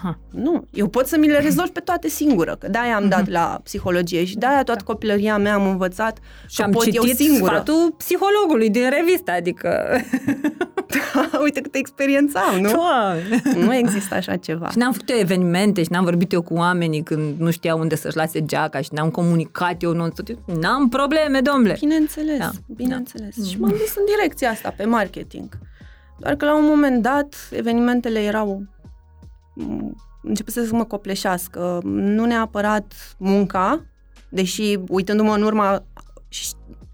Ha. 0.03 0.19
Nu, 0.31 0.65
eu 0.73 0.89
pot 0.89 1.07
să 1.07 1.19
mi 1.19 1.27
le 1.29 1.39
rezolv 1.39 1.69
pe 1.69 1.81
toate 1.81 2.09
singură, 2.09 2.57
că 2.59 2.69
de-aia 2.69 2.95
am 2.97 3.01
Mhm. 3.03 3.11
dat 3.11 3.29
la 3.29 3.61
psihologie 3.65 4.25
și 4.25 4.37
de-aia 4.37 4.63
toată 4.63 4.83
copilăria 4.85 5.39
mea 5.39 5.55
am 5.55 5.67
învățat 5.67 6.19
Și 6.47 6.57
că 6.57 6.63
am 6.63 6.71
pot 6.71 6.95
eu 6.95 7.03
citit 7.03 7.17
singură. 7.17 7.53
sfatul 7.55 7.95
psihologului 7.97 8.71
din 8.71 8.91
revistă, 8.91 9.31
adică... 9.31 9.71
Uite 11.43 11.61
câtă 11.61 11.79
experiență 11.79 12.39
am, 12.39 12.61
nu? 12.61 12.71
Doamne. 12.71 13.43
Nu 13.67 13.75
există 13.75 14.15
așa 14.15 14.37
ceva. 14.37 14.71
Și 14.71 14.79
n-am 14.79 14.93
făcut 14.93 15.09
eu 15.11 15.19
evenimente 15.19 15.83
și 15.83 15.91
n-am 15.93 16.05
vorbit 16.05 16.33
eu 16.33 16.43
cu 16.43 16.55
oamenii 16.55 17.03
când 17.03 17.39
nu 17.41 17.51
știau 17.51 17.79
unde 17.79 17.97
să-și 17.97 18.17
lase 18.17 18.45
geaca 18.45 18.81
și 18.81 18.89
n-am 18.93 19.11
comunicat 19.11 19.83
eu 19.83 19.93
non 19.93 20.13
N-am 20.61 20.89
probleme, 20.89 21.41
domnule. 21.41 21.77
Bineînțeles, 21.81 22.39
Da, 22.39 22.45
da, 22.45 22.75
bineînțeles. 22.77 23.35
da. 23.37 23.45
Și 23.47 23.61
m-am 23.61 23.71
dus 23.71 23.97
în 23.97 24.03
direcția 24.17 24.51
asta, 24.51 24.75
pe 24.77 24.85
marketing. 24.85 25.49
Doar 26.19 26.35
că 26.35 26.45
la 26.45 26.57
un 26.57 26.65
moment 26.65 27.03
dat, 27.03 27.35
evenimentele 27.51 28.19
erau 28.21 28.63
m, 29.57 29.95
începuse 30.23 30.67
să 30.67 30.75
mă 30.75 30.85
copleșească. 30.85 31.81
Nu 31.85 32.25
neapărat 32.25 32.95
munca, 33.19 33.85
deși 34.29 34.79
uitându-mă 34.89 35.35
în 35.35 35.43
urmă 35.43 35.85
și 36.29 36.47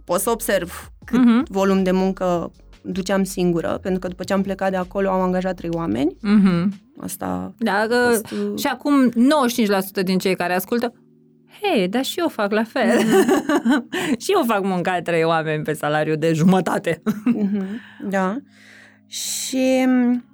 pot 0.04 0.20
să 0.20 0.30
observ 0.30 0.92
cât 1.04 1.18
Mhm. 1.18 1.44
volum 1.48 1.82
de 1.82 1.90
muncă 1.90 2.50
duceam 2.82 3.24
singură, 3.24 3.78
pentru 3.82 4.00
că 4.00 4.08
după 4.08 4.24
ce 4.24 4.32
am 4.32 4.42
plecat 4.42 4.70
de 4.70 4.76
acolo 4.76 5.08
am 5.10 5.20
angajat 5.20 5.54
trei 5.56 5.70
oameni. 5.72 6.16
Mhm. 6.20 6.72
Asta 7.00 7.54
Da, 7.58 7.84
că, 7.88 7.94
fost, 8.10 8.30
uh, 8.30 8.58
și 8.58 8.66
acum 8.66 9.10
95% 9.14 10.02
din 10.02 10.18
cei 10.18 10.34
care 10.36 10.54
ascultă 10.54 10.92
Hei, 11.62 11.88
dar 11.88 12.04
și 12.04 12.18
eu 12.18 12.28
fac 12.28 12.50
la 12.52 12.62
fel. 12.64 12.98
și 14.22 14.32
eu 14.34 14.42
fac 14.46 14.62
munca 14.64 14.92
a 14.92 15.02
trei 15.02 15.24
oameni 15.24 15.62
pe 15.62 15.72
salariu 15.72 16.16
de 16.16 16.32
jumătate. 16.32 17.02
Mhm, 17.24 17.64
Da. 18.08 18.36
Și 19.06 19.84
m, 19.86 20.24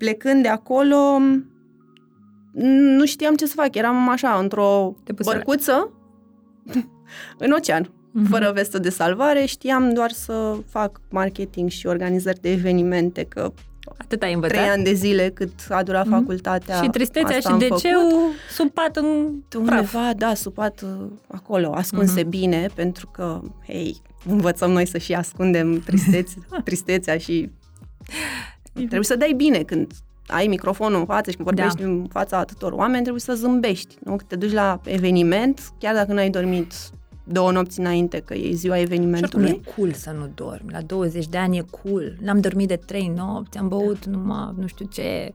plecând 0.00 0.42
de 0.42 0.48
acolo, 0.48 1.18
m, 1.18 1.44
nu 2.96 3.06
știam 3.06 3.34
ce 3.34 3.46
să 3.46 3.52
fac. 3.56 3.74
Eram 3.74 4.08
așa, 4.08 4.38
într-o 4.38 4.94
Te 5.04 5.12
puse 5.12 5.28
la- 5.30 5.34
bărcuță 5.36 5.90
în 7.44 7.50
ocean, 7.52 7.90
Mhm. 8.12 8.26
fără 8.30 8.50
vestă 8.54 8.78
de 8.78 8.90
salvare. 8.90 9.44
Știam 9.44 9.92
doar 9.92 10.10
să 10.10 10.56
fac 10.68 11.00
marketing 11.10 11.70
și 11.70 11.86
organizări 11.86 12.40
de 12.40 12.50
evenimente, 12.50 13.22
că 13.24 13.52
Atât 13.98 14.12
ai 14.12 14.16
trei 14.18 14.32
învățat. 14.34 14.68
ani 14.68 14.84
de 14.84 14.92
zile 14.92 15.28
cât 15.34 15.50
a 15.68 15.82
durat 15.82 16.06
Mhm. 16.06 16.14
facultatea. 16.18 16.82
și 16.82 16.88
tristețea 16.88 17.36
asta 17.36 17.40
și 17.40 17.46
am 17.46 17.58
de 17.58 17.64
făcut. 17.64 17.82
ce 17.82 17.88
sub 18.50 18.70
pat 18.70 18.96
în 18.96 19.34
praf. 19.48 19.68
Undeva, 19.68 20.10
da, 20.16 20.34
supat 20.34 20.80
uh, 20.82 21.06
acolo, 21.26 21.72
ascunse 21.74 22.20
Mhm. 22.20 22.28
bine, 22.30 22.66
pentru 22.74 23.06
că, 23.12 23.40
hei, 23.66 24.02
învățăm 24.28 24.70
noi 24.70 24.86
să 24.86 24.98
și 24.98 25.12
ascundem 25.14 25.80
tristețe, 25.80 26.34
tristețea 26.64 27.18
și 27.18 27.50
trebuie 28.72 29.02
să 29.04 29.16
dai 29.16 29.32
bine 29.36 29.58
când 29.62 29.92
ai 30.26 30.46
microfonul 30.46 30.98
în 30.98 31.06
față 31.06 31.30
și 31.30 31.36
când 31.36 31.48
vorbești 31.48 31.78
Da. 31.82 31.84
în 31.88 32.06
fața 32.10 32.36
atâtor 32.38 32.72
oameni, 32.72 33.00
trebuie 33.00 33.20
să 33.20 33.34
zâmbești, 33.34 33.96
nu? 34.04 34.16
Când 34.16 34.28
te 34.28 34.36
duci 34.36 34.52
la 34.52 34.80
eveniment, 34.84 35.60
chiar 35.78 35.94
dacă 35.94 36.12
n-ai 36.12 36.30
dormit 36.30 36.72
două 37.24 37.50
nopți 37.52 37.80
înainte, 37.80 38.18
că 38.24 38.34
e 38.34 38.52
ziua 38.52 38.74
Și 38.74 38.80
oricum 38.80 38.94
evenimentului. 38.96 39.48
e 39.66 39.72
cool 39.76 39.92
să 39.92 40.10
nu 40.18 40.30
dormi. 40.34 40.70
La 40.72 40.80
20 40.80 41.26
de 41.28 41.36
ani 41.38 41.56
e 41.58 41.64
cool. 41.82 42.16
N-am 42.20 42.40
dormit 42.40 42.68
de 42.68 42.76
3 42.86 43.12
nopți, 43.16 43.58
am 43.58 43.68
băut 43.68 44.04
numai 44.04 44.52
nu 44.60 44.66
știu 44.66 44.86
ce. 44.92 45.30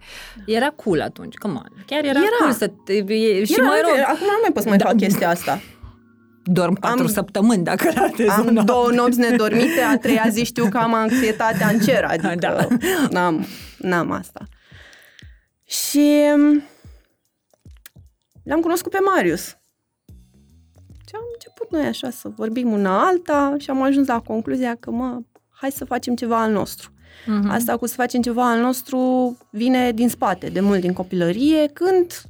Era 0.45 0.67
cool 0.67 1.01
atunci, 1.01 1.35
come 1.35 1.53
on. 1.53 1.83
Chiar 1.85 2.03
era, 2.03 2.09
Era. 2.19 2.27
cool 2.39 2.51
să 2.51 2.71
te... 2.85 2.93
E, 2.93 3.43
și 3.43 3.53
Era, 3.57 3.63
mai 3.67 3.75
uite, 3.75 3.89
rog, 3.89 4.05
acum 4.07 4.19
nu 4.25 4.39
mai 4.41 4.51
pot 4.53 4.63
să 4.63 4.69
mai 4.69 4.77
Da. 4.77 4.85
fac 4.85 4.97
chestia 4.97 5.29
asta. 5.29 5.59
Dorm 6.45 6.73
4 6.79 6.99
am- 7.01 7.07
săptămâni 7.07 7.63
dacă 7.63 7.89
ratezi 7.95 8.29
Am 8.29 8.47
o 8.47 8.51
noapte. 8.51 8.71
două 8.71 8.91
nopți 8.91 9.19
nedormite, 9.19 9.81
a 9.81 9.97
treia 9.97 10.25
zi 10.29 10.43
știu 10.43 10.69
că 10.69 10.77
am 10.77 10.93
anxietatea 10.93 11.67
în 11.67 11.79
cer, 11.79 12.03
adică 12.11 12.35
Da. 12.39 12.67
n-am, 13.09 13.45
n-am 13.77 14.11
asta. 14.11 14.45
Și 15.63 16.09
m, 16.37 16.63
l-am 18.43 18.59
cunoscut 18.59 18.91
pe 18.91 18.97
Marius. 19.15 19.45
Și 21.07 21.15
am 21.15 21.21
început 21.33 21.71
noi 21.71 21.85
așa 21.85 22.09
să 22.09 22.29
vorbim 22.35 22.71
una 22.71 23.05
alta 23.07 23.55
și 23.57 23.69
am 23.69 23.81
ajuns 23.81 24.07
la 24.07 24.19
concluzia 24.21 24.75
că, 24.79 24.91
mă, 24.91 25.19
hai 25.49 25.71
să 25.71 25.85
facem 25.85 26.15
ceva 26.15 26.41
al 26.41 26.51
nostru. 26.51 26.89
Mhm. 27.25 27.49
Asta 27.49 27.77
cu 27.77 27.85
să 27.87 27.93
facem 27.95 28.21
ceva 28.21 28.49
al 28.51 28.59
nostru 28.59 29.37
vine 29.49 29.91
din 29.91 30.09
spate, 30.09 30.47
de 30.49 30.59
mult 30.59 30.79
din 30.81 30.93
copilărie, 30.93 31.67
când 31.67 32.21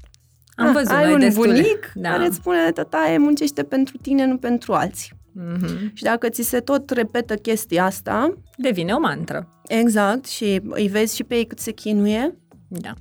Am 0.55 0.67
ah, 0.67 0.73
văzut 0.73 0.89
ai 0.89 1.03
noi 1.03 1.13
un 1.13 1.19
destule. 1.19 1.47
bunic 1.53 1.91
Da. 1.95 2.09
care 2.09 2.25
îți 2.25 2.35
spune, 2.35 2.71
tătaie, 2.71 3.17
muncește 3.17 3.63
pentru 3.63 3.97
tine, 3.97 4.25
nu 4.25 4.37
pentru 4.37 4.73
alții. 4.73 5.11
Mhm. 5.31 5.91
Și 5.93 6.03
dacă 6.03 6.29
ți 6.29 6.41
se 6.41 6.59
tot 6.59 6.89
repetă 6.89 7.35
chestia 7.35 7.85
asta, 7.85 8.33
Devine 8.57 8.93
o 8.93 8.99
mantră. 8.99 9.61
exact, 9.67 10.25
și 10.25 10.61
îi 10.69 10.87
vezi 10.87 11.15
și 11.15 11.23
pe 11.23 11.35
ei 11.35 11.45
cât 11.45 11.59
se 11.59 11.71
chinuie, 11.71 12.35
Da. 12.67 12.93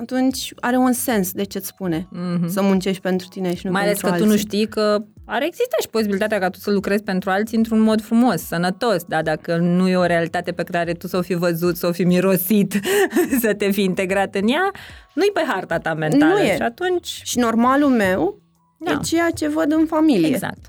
atunci 0.00 0.52
are 0.60 0.76
un 0.76 0.92
sens 0.92 1.32
de 1.32 1.42
ce-ți 1.44 1.66
spune 1.66 2.08
Mhm. 2.10 2.48
să 2.48 2.62
muncești 2.62 3.02
pentru 3.02 3.26
tine 3.28 3.54
și 3.54 3.66
nu 3.66 3.72
Mai 3.72 3.82
ales 3.82 4.00
pentru 4.00 4.10
că 4.10 4.16
tu 4.18 4.24
nu 4.28 4.32
alții. 4.32 4.46
știi 4.48 4.66
că 4.68 5.04
ar 5.34 5.42
exista 5.42 5.76
și 5.80 5.88
posibilitatea 5.88 6.38
ca 6.38 6.50
tu 6.50 6.58
să 6.58 6.70
lucrezi 6.70 7.02
pentru 7.02 7.30
alții 7.30 7.56
într-un 7.56 7.80
mod 7.80 8.02
frumos, 8.02 8.42
sănătos, 8.46 9.04
da? 9.04 9.22
dacă 9.22 9.56
nu 9.56 9.88
e 9.88 9.96
o 9.96 10.04
realitate 10.06 10.52
pe 10.52 10.62
care 10.62 10.92
tu 10.92 11.06
să 11.06 11.16
o 11.16 11.22
fi 11.22 11.34
văzut, 11.34 11.76
să 11.76 11.86
o 11.86 11.92
fi 11.92 12.04
mirosit, 12.04 12.80
să 13.42 13.54
te 13.54 13.70
fi 13.70 13.82
integrat 13.82 14.34
în 14.34 14.48
ea, 14.48 14.70
nu-i 15.14 15.30
pe 15.32 15.42
harta 15.46 15.78
ta 15.78 15.94
mentală. 15.94 16.32
Nu 16.32 16.40
e. 16.40 16.54
Și 16.56 16.62
atunci, 16.62 17.20
Și 17.24 17.38
normalul 17.38 17.88
meu 17.88 18.40
Da. 18.78 18.90
e 18.90 18.98
ceea 19.04 19.30
ce 19.30 19.48
văd 19.48 19.72
în 19.72 19.86
familie. 19.86 20.28
exact. 20.28 20.64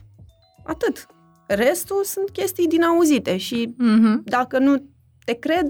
Atât. 0.66 1.06
Restul 1.48 2.04
sunt 2.04 2.30
chestii 2.30 2.68
din 2.68 2.84
auzite 2.84 3.38
și 3.38 3.74
Mhm. 3.78 4.22
dacă 4.26 4.58
nu 4.58 4.84
te 5.26 5.34
cred, 5.34 5.70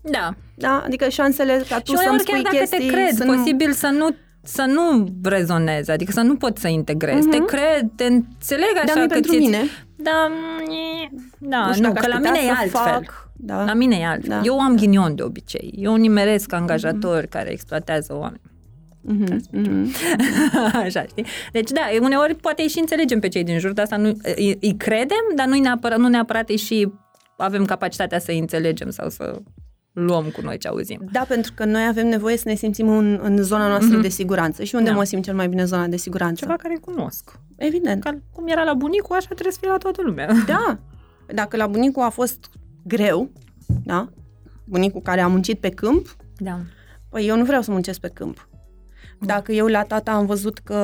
Da. 0.00 0.34
da, 0.54 0.82
adică 0.86 1.08
șansele 1.08 1.62
ca 1.68 1.78
tu 1.80 1.90
și 1.90 1.96
să-mi 1.96 2.08
uneori 2.08 2.20
spui 2.22 2.32
chiar 2.32 2.42
dacă 2.42 2.56
chestii 2.56 2.78
te 2.78 2.86
cred, 2.92 3.14
sunt 3.14 3.36
posibil 3.36 3.72
să 3.72 3.86
nu 3.86 4.14
să 4.44 4.64
nu 4.68 5.06
rezonezi, 5.22 5.90
adică 5.90 6.12
să 6.12 6.20
nu 6.20 6.36
poți 6.36 6.60
să 6.60 6.68
integrezi. 6.68 7.28
Mhm. 7.28 7.30
Te 7.30 7.44
cred, 7.56 7.90
te 7.96 8.04
înțeleg 8.04 8.70
așa 8.74 8.84
dar 8.86 8.96
nu 8.96 9.02
că 9.02 9.12
pentru 9.12 9.32
ți 9.32 9.38
mine. 9.38 9.58
Da, 9.96 10.30
e- 10.62 11.14
da, 11.38 11.66
nu 11.66 11.72
știu 11.72 11.86
nu, 11.86 11.92
dacă 11.92 12.06
că 12.06 12.12
aș 12.12 12.20
la 12.20 12.28
putea 12.28 12.32
mine 12.32 12.52
e 12.52 12.54
să 12.54 12.60
altfel. 12.60 12.92
Fac, 12.92 13.28
da. 13.36 13.64
La 13.64 13.74
mine 13.74 13.96
e 13.96 14.06
altfel. 14.06 14.28
Da. 14.28 14.40
Eu 14.44 14.60
am 14.60 14.76
ghinion 14.76 15.14
de 15.14 15.22
obicei. 15.22 15.74
Eu 15.76 15.94
nimeresc 15.94 16.52
angajatori 16.52 17.28
care 17.28 17.50
exploatează 17.50 18.16
oameni. 18.16 18.40
Mhm, 19.00 19.40
mhm. 19.50 19.94
Așa, 20.84 21.02
știi? 21.02 21.26
Deci 21.52 21.70
da, 21.70 21.80
uneori 22.00 22.34
poate 22.34 22.68
și 22.68 22.78
înțelegem 22.78 23.20
pe 23.20 23.28
cei 23.28 23.44
din 23.44 23.58
jur, 23.58 23.72
dar 23.72 23.84
asta 23.84 23.96
nu, 23.96 24.12
îi, 24.36 24.58
îi 24.60 24.76
credem, 24.76 25.24
dar 25.36 25.46
nu 25.46 25.58
neapărat, 25.58 25.98
nu 25.98 26.08
neapărat 26.08 26.48
îi 26.48 26.56
și 26.56 26.92
avem 27.36 27.64
capacitatea 27.64 28.18
să 28.18 28.30
îi 28.30 28.38
înțelegem 28.38 28.90
sau 28.90 29.08
să 29.08 29.40
luăm 29.94 30.24
cu 30.30 30.40
noi 30.40 30.58
ce 30.58 30.68
auzim. 30.68 31.08
Da, 31.12 31.24
pentru 31.28 31.52
că 31.54 31.64
noi 31.64 31.86
avem 31.86 32.06
nevoie 32.06 32.36
să 32.36 32.48
ne 32.48 32.54
simțim 32.54 32.88
în, 32.88 33.18
în 33.22 33.42
zona 33.42 33.68
noastră 33.68 33.92
Mhm. 33.92 34.00
de 34.02 34.08
siguranță. 34.08 34.64
Și 34.64 34.74
unde 34.74 34.90
Da. 34.90 34.96
mă 34.96 35.04
simt 35.04 35.24
cel 35.24 35.34
mai 35.34 35.48
bine 35.48 35.60
în 35.60 35.66
zona 35.66 35.86
de 35.86 35.96
siguranță? 35.96 36.44
Ceva 36.44 36.56
care 36.56 36.76
cunosc. 36.80 37.38
Evident. 37.56 38.02
Ca, 38.02 38.18
cum 38.32 38.46
era 38.46 38.62
la 38.62 38.74
bunicul, 38.74 39.16
așa 39.16 39.26
trebuie 39.26 39.52
să 39.52 39.58
fie 39.60 39.68
la 39.70 39.76
toată 39.76 40.02
lumea. 40.02 40.28
Da. 40.46 40.78
Dacă 41.34 41.56
la 41.56 41.66
bunicul 41.66 42.02
a 42.02 42.08
fost 42.08 42.50
greu, 42.84 43.30
da? 43.84 44.08
Bunicul 44.64 45.00
care 45.00 45.20
a 45.20 45.26
muncit 45.28 45.60
pe 45.60 45.68
câmp, 45.68 46.16
Da. 46.36 46.58
păi 47.08 47.26
eu 47.26 47.36
nu 47.36 47.44
vreau 47.44 47.62
să 47.62 47.70
muncesc 47.70 48.00
pe 48.00 48.08
câmp. 48.08 48.48
Dacă 49.20 49.52
eu 49.52 49.66
la 49.66 49.82
tata 49.82 50.10
am 50.12 50.26
văzut 50.26 50.58
că 50.58 50.74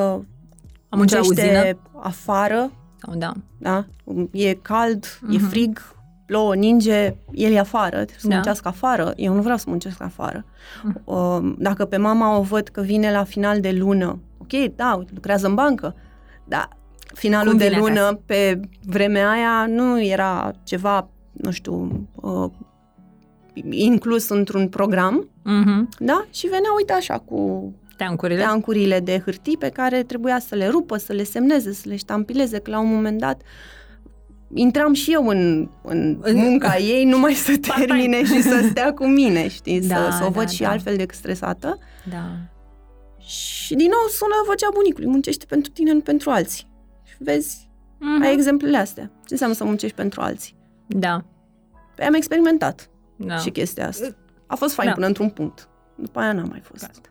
Am 0.89 0.97
muncit 0.97 1.15
la 1.17 1.21
muncește 1.23 1.51
uzină? 1.51 1.79
afară, 2.01 2.71
Sau 2.97 3.15
da. 3.15 3.31
da? 3.57 3.85
E 4.31 4.53
cald, 4.53 5.05
e 5.31 5.37
Mhm. 5.37 5.47
frig, 5.47 5.81
plouă, 6.31 6.55
ninge, 6.55 7.15
el 7.31 7.51
e 7.51 7.59
afară, 7.59 7.95
trebuie 7.95 8.17
să 8.19 8.27
Da. 8.27 8.33
muncească 8.35 8.67
afară. 8.67 9.13
Eu 9.15 9.33
nu 9.33 9.41
vreau 9.41 9.57
să 9.57 9.65
muncesc 9.67 10.01
afară. 10.01 10.45
Mhm. 10.83 11.01
Uh, 11.05 11.53
Dacă 11.57 11.85
pe 11.85 11.97
mama 11.97 12.37
o 12.37 12.41
văd 12.41 12.67
că 12.67 12.81
vine 12.81 13.11
la 13.11 13.23
final 13.23 13.59
de 13.59 13.71
lună, 13.71 14.19
ok, 14.37 14.75
da, 14.75 14.95
uite, 14.97 15.11
lucrează 15.13 15.47
în 15.47 15.53
bancă, 15.55 15.95
dar 16.43 16.69
finalul 17.13 17.49
Cum 17.49 17.57
de 17.57 17.67
vine 17.67 17.79
lună 17.79 17.99
acasă? 17.99 18.19
pe 18.25 18.59
vremea 18.85 19.29
aia 19.29 19.65
nu 19.67 20.03
era 20.03 20.51
ceva, 20.63 21.09
nu 21.31 21.51
știu, 21.51 22.07
uh, 22.15 22.49
inclus 23.69 24.29
într-un 24.29 24.67
program, 24.67 25.29
Mhm. 25.43 25.89
da? 25.99 26.25
Și 26.29 26.45
venea, 26.47 26.69
uite 26.77 26.93
așa, 26.93 27.17
cu 27.17 27.73
Teancurile? 27.97 28.39
teancurile 28.39 28.99
de 28.99 29.21
hârtii 29.25 29.57
pe 29.57 29.69
care 29.69 30.03
trebuia 30.03 30.39
să 30.39 30.55
le 30.55 30.67
rupă, 30.67 30.97
să 30.97 31.13
le 31.13 31.23
semneze, 31.23 31.73
să 31.73 31.83
le 31.89 31.95
ștampileze, 31.95 32.59
că 32.59 32.71
la 32.71 32.79
un 32.79 32.93
moment 32.93 33.19
dat 33.19 33.41
intram 34.53 34.93
și 34.93 35.11
eu 35.13 35.27
în, 35.27 35.69
în 35.83 36.17
În- 36.21 36.35
munca 36.35 36.77
ei 36.77 37.05
numai 37.05 37.33
să 37.33 37.51
Part-time. 37.67 37.85
termine 37.85 38.23
și 38.23 38.41
să 38.41 38.65
stea 38.69 38.93
cu 38.93 39.05
mine, 39.05 39.47
știi, 39.47 39.81
Da, 39.87 39.95
să, 39.95 40.17
să 40.17 40.23
o 40.25 40.29
văd 40.29 40.43
da, 40.45 40.49
și 40.51 40.61
da. 40.61 40.69
altfel 40.69 40.95
decât 40.95 41.15
stresată. 41.15 41.77
Da. 42.09 42.25
Și 43.19 43.75
din 43.75 43.87
nou 43.89 44.07
sună 44.09 44.33
vocea 44.45 44.67
bunicului, 44.73 45.09
muncește 45.09 45.45
pentru 45.45 45.71
tine, 45.71 45.91
nu 45.93 45.99
pentru 45.99 46.29
alții. 46.29 46.67
Și 47.03 47.15
vezi, 47.19 47.69
Mhm. 47.99 48.21
ai 48.21 48.33
exemplele 48.33 48.77
astea. 48.77 49.03
Ce 49.03 49.27
înseamnă 49.33 49.55
să 49.55 49.63
muncești 49.63 49.95
pentru 49.95 50.21
alții? 50.21 50.55
Da. 50.87 51.23
Păi 51.95 52.05
am 52.05 52.13
experimentat 52.13 52.89
Da. 53.15 53.37
și 53.37 53.49
chestia 53.49 53.87
asta. 53.87 54.15
A 54.47 54.55
fost 54.55 54.73
fain 54.73 54.87
Da. 54.87 54.93
până 54.93 55.05
într-un 55.07 55.29
punct. 55.29 55.69
După 55.95 56.19
aia 56.19 56.33
n-am 56.33 56.47
mai 56.49 56.59
fost. 56.63 56.81
Gata. 56.81 57.09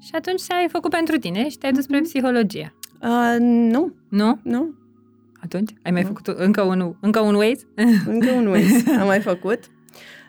Și 0.00 0.10
atunci 0.14 0.42
ai 0.48 0.68
făcut 0.68 0.90
pentru 0.90 1.16
tine 1.16 1.48
și 1.48 1.58
te-ai 1.58 1.72
dus 1.72 1.82
spre 1.84 2.00
psihologie. 2.00 2.74
Uh, 3.02 3.36
nu, 3.40 3.94
Nu? 4.08 4.38
nu. 4.42 4.74
Atunci? 5.46 5.70
Ai 5.82 5.90
mai 5.92 6.02
Nu. 6.02 6.06
făcut 6.06 6.26
încă 6.26 6.62
un, 6.62 6.94
încă 7.00 7.20
un 7.20 7.34
Waze? 7.34 7.66
Încă 8.06 8.30
un 8.30 8.46
Waze 8.46 8.90
am 9.00 9.06
mai 9.06 9.20
făcut. 9.20 9.58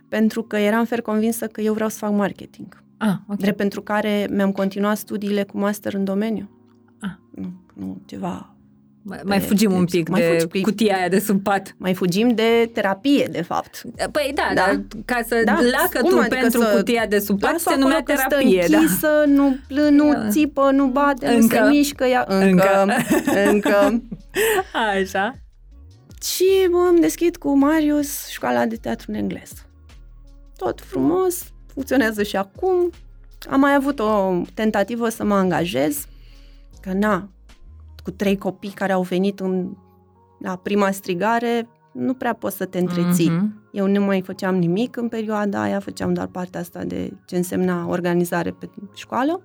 Pentru 0.09 0.43
că 0.43 0.57
eram 0.57 0.85
fer 0.85 1.01
convinsă 1.01 1.47
că 1.47 1.61
eu 1.61 1.73
vreau 1.73 1.89
să 1.89 1.97
fac 1.97 2.11
marketing. 2.11 2.83
Ah, 2.97 3.15
ok. 3.27 3.37
Drept 3.37 3.57
pentru 3.57 3.81
care 3.81 4.27
mi-am 4.31 4.51
continuat 4.51 4.97
studiile 4.97 5.43
cu 5.43 5.57
master 5.57 5.93
în 5.93 6.03
domeniu. 6.03 6.49
Ah. 6.99 7.11
Nu, 7.35 7.53
nu, 7.73 8.01
ceva... 8.05 8.55
Mai, 9.09 9.19
mai 9.25 9.39
fugim 9.39 9.71
un 9.73 9.79
deci, 9.79 9.89
pic 9.91 10.07
mai 10.07 10.21
de 10.21 10.27
fugi 10.27 10.47
pic. 10.47 10.63
cutia 10.63 10.95
aia 10.97 11.07
de 11.07 11.19
sub 11.19 11.43
pat. 11.43 11.75
Mai 11.77 11.93
fugim 11.93 12.29
de 12.35 12.69
terapie, 12.73 13.27
de 13.31 13.41
fapt. 13.41 13.81
Păi 14.11 14.31
da, 14.35 14.41
Da. 14.53 14.53
dar 14.65 14.81
ca 15.05 15.19
să 15.27 15.41
Da, 15.45 15.51
lacă 15.81 15.99
cum 16.01 16.09
tu 16.09 16.17
adică 16.19 16.35
pentru 16.41 16.61
să- 16.61 16.73
cutia 16.75 17.05
de 17.05 17.19
sub 17.19 17.39
pat 17.39 17.51
Lasă 17.51 17.69
se 17.69 17.75
numea 17.79 17.97
acolo 17.97 18.15
că 18.15 18.21
stă 18.21 18.27
terapie, 18.29 18.65
da. 18.69 18.77
închisă, 18.77 19.07
nu 19.27 19.55
plân, 19.67 19.95
nu 19.95 20.07
Ia. 20.07 20.27
țipă, 20.29 20.71
nu 20.71 20.85
bate, 20.87 21.29
nu 21.29 21.35
Încă. 21.37 21.55
se 21.55 21.69
mișcă 21.69 22.03
ea. 22.05 22.25
Încă. 22.27 22.85
Încă. 22.85 23.49
încă. 23.49 24.01
Așa. 25.01 25.35
Și 26.23 26.45
mă 26.71 26.87
îmi 26.89 26.99
deschid 26.99 27.37
cu 27.37 27.57
Marius 27.57 28.27
școala 28.27 28.65
de 28.65 28.75
teatru 28.75 29.05
în 29.11 29.17
engleză. 29.17 29.53
Tot 30.57 30.81
frumos, 30.81 31.43
funcționează 31.73 32.23
și 32.23 32.35
acum. 32.35 32.89
Am 33.49 33.59
mai 33.59 33.73
avut 33.75 33.99
o 33.99 34.41
tentativă 34.53 35.09
să 35.09 35.23
mă 35.23 35.35
angajez, 35.35 36.05
că 36.81 36.91
na, 36.93 37.29
cu 38.07 38.13
trei 38.13 38.37
copii 38.37 38.69
care 38.69 38.91
au 38.91 39.01
venit 39.01 39.39
în, 39.39 39.69
la 40.39 40.55
prima 40.55 40.91
strigare, 40.91 41.69
nu 41.93 42.13
prea 42.13 42.33
poți 42.33 42.55
să 42.55 42.65
te 42.65 42.79
întreții. 42.79 43.29
Mhm. 43.29 43.69
Eu 43.71 43.87
nu 43.87 44.01
mai 44.01 44.21
făceam 44.21 44.55
nimic 44.55 44.95
în 44.97 45.07
perioada 45.07 45.61
aia, 45.61 45.79
făceam 45.79 46.13
doar 46.13 46.27
partea 46.27 46.59
asta 46.59 46.83
de 46.83 47.13
ce 47.25 47.35
însemna 47.35 47.87
organizare 47.87 48.51
pe 48.51 48.69
școală. 48.95 49.43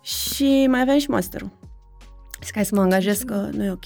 Și 0.00 0.66
mai 0.70 0.80
aveam 0.80 0.98
și 0.98 1.10
masterul. 1.10 1.50
Zic, 2.44 2.54
hai 2.54 2.64
să 2.64 2.74
mă 2.74 2.80
angajez 2.80 3.18
că 3.22 3.48
nu 3.52 3.64
e 3.64 3.70
ok. 3.70 3.84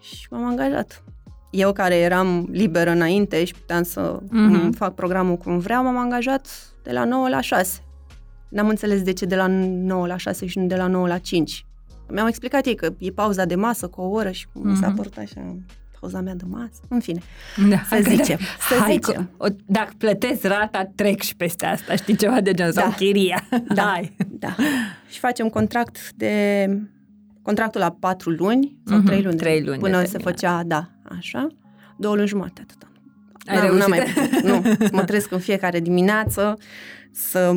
Și 0.00 0.26
m-am 0.30 0.44
angajat. 0.44 1.04
Eu 1.50 1.72
care 1.72 1.96
eram 1.96 2.48
liberă 2.50 2.90
înainte 2.90 3.44
și 3.44 3.54
puteam 3.54 3.82
să 3.82 4.18
Mhm. 4.30 4.60
mm-hmm. 4.60 4.76
fac 4.76 4.94
programul 4.94 5.36
cum 5.36 5.58
vreau, 5.58 5.82
m-am 5.82 5.98
angajat 5.98 6.48
de 6.82 6.92
la 6.92 7.04
9 7.04 7.28
la 7.28 7.40
6. 7.40 7.80
N-am 8.48 8.68
înțeles 8.68 9.02
de 9.02 9.12
ce 9.12 9.24
de 9.24 9.36
la 9.36 9.46
9 9.46 10.06
la 10.06 10.16
6 10.16 10.46
și 10.46 10.58
nu 10.58 10.66
de 10.66 10.76
la 10.76 10.86
9 10.86 11.06
la 11.06 11.18
5. 11.18 11.65
Mi-am 12.08 12.26
explicat 12.26 12.66
ei 12.66 12.74
că 12.74 12.94
e 12.98 13.10
pauza 13.10 13.44
de 13.44 13.54
masă 13.54 13.88
cu 13.88 14.00
o 14.00 14.08
oră 14.08 14.30
și 14.30 14.46
mm-hmm. 14.46 14.62
mi 14.62 14.76
s-a 14.76 14.86
Mhm. 14.86 14.96
părut 14.96 15.16
așa 15.16 15.56
pauza 16.00 16.20
mea 16.20 16.34
de 16.34 16.44
masă. 16.48 16.80
În 16.88 17.00
fine. 17.00 17.20
Da, 17.68 17.82
Să 17.96 18.02
zicem, 18.02 18.38
să 18.68 18.74
Hai, 18.80 18.92
zicem. 19.02 19.30
că- 19.36 19.44
O, 19.44 19.46
dacă 19.66 19.92
plătesc 19.98 20.44
rata, 20.44 20.90
trec 20.94 21.20
și 21.22 21.36
peste 21.36 21.66
asta, 21.66 21.94
știi, 21.96 22.16
ceva 22.16 22.40
de 22.40 22.52
genul, 22.54 22.72
sau 22.72 22.88
Da. 22.88 22.94
chiria. 22.94 23.48
Da. 23.74 23.82
Hai. 23.92 24.16
Da. 24.28 24.54
Și 25.08 25.18
facem 25.18 25.48
contract 25.48 26.12
de 26.14 26.66
contractul 27.42 27.80
la 27.80 27.90
patru 28.00 28.30
luni 28.30 28.76
sau 28.86 28.96
Mhm, 28.96 29.06
trei 29.06 29.22
luni. 29.22 29.36
trei 29.36 29.62
luni 29.64 29.78
Până 29.78 29.96
se 29.96 30.02
determinat. 30.04 30.32
făcea, 30.34 30.62
da, 30.66 30.90
așa. 31.18 31.46
Două 31.98 32.14
luni 32.14 32.26
jumate, 32.28 32.60
atât. 32.60 32.88
Ai 33.46 33.56
N-am- 33.56 33.64
reușit? 33.66 33.80
n-am 33.80 33.90
mai 33.90 34.06
putut, 34.14 34.42
nu. 34.42 34.88
Mă 34.92 35.04
trezesc 35.04 35.32
în 35.32 35.38
fiecare 35.38 35.80
dimineață 35.80 36.58
să 37.12 37.52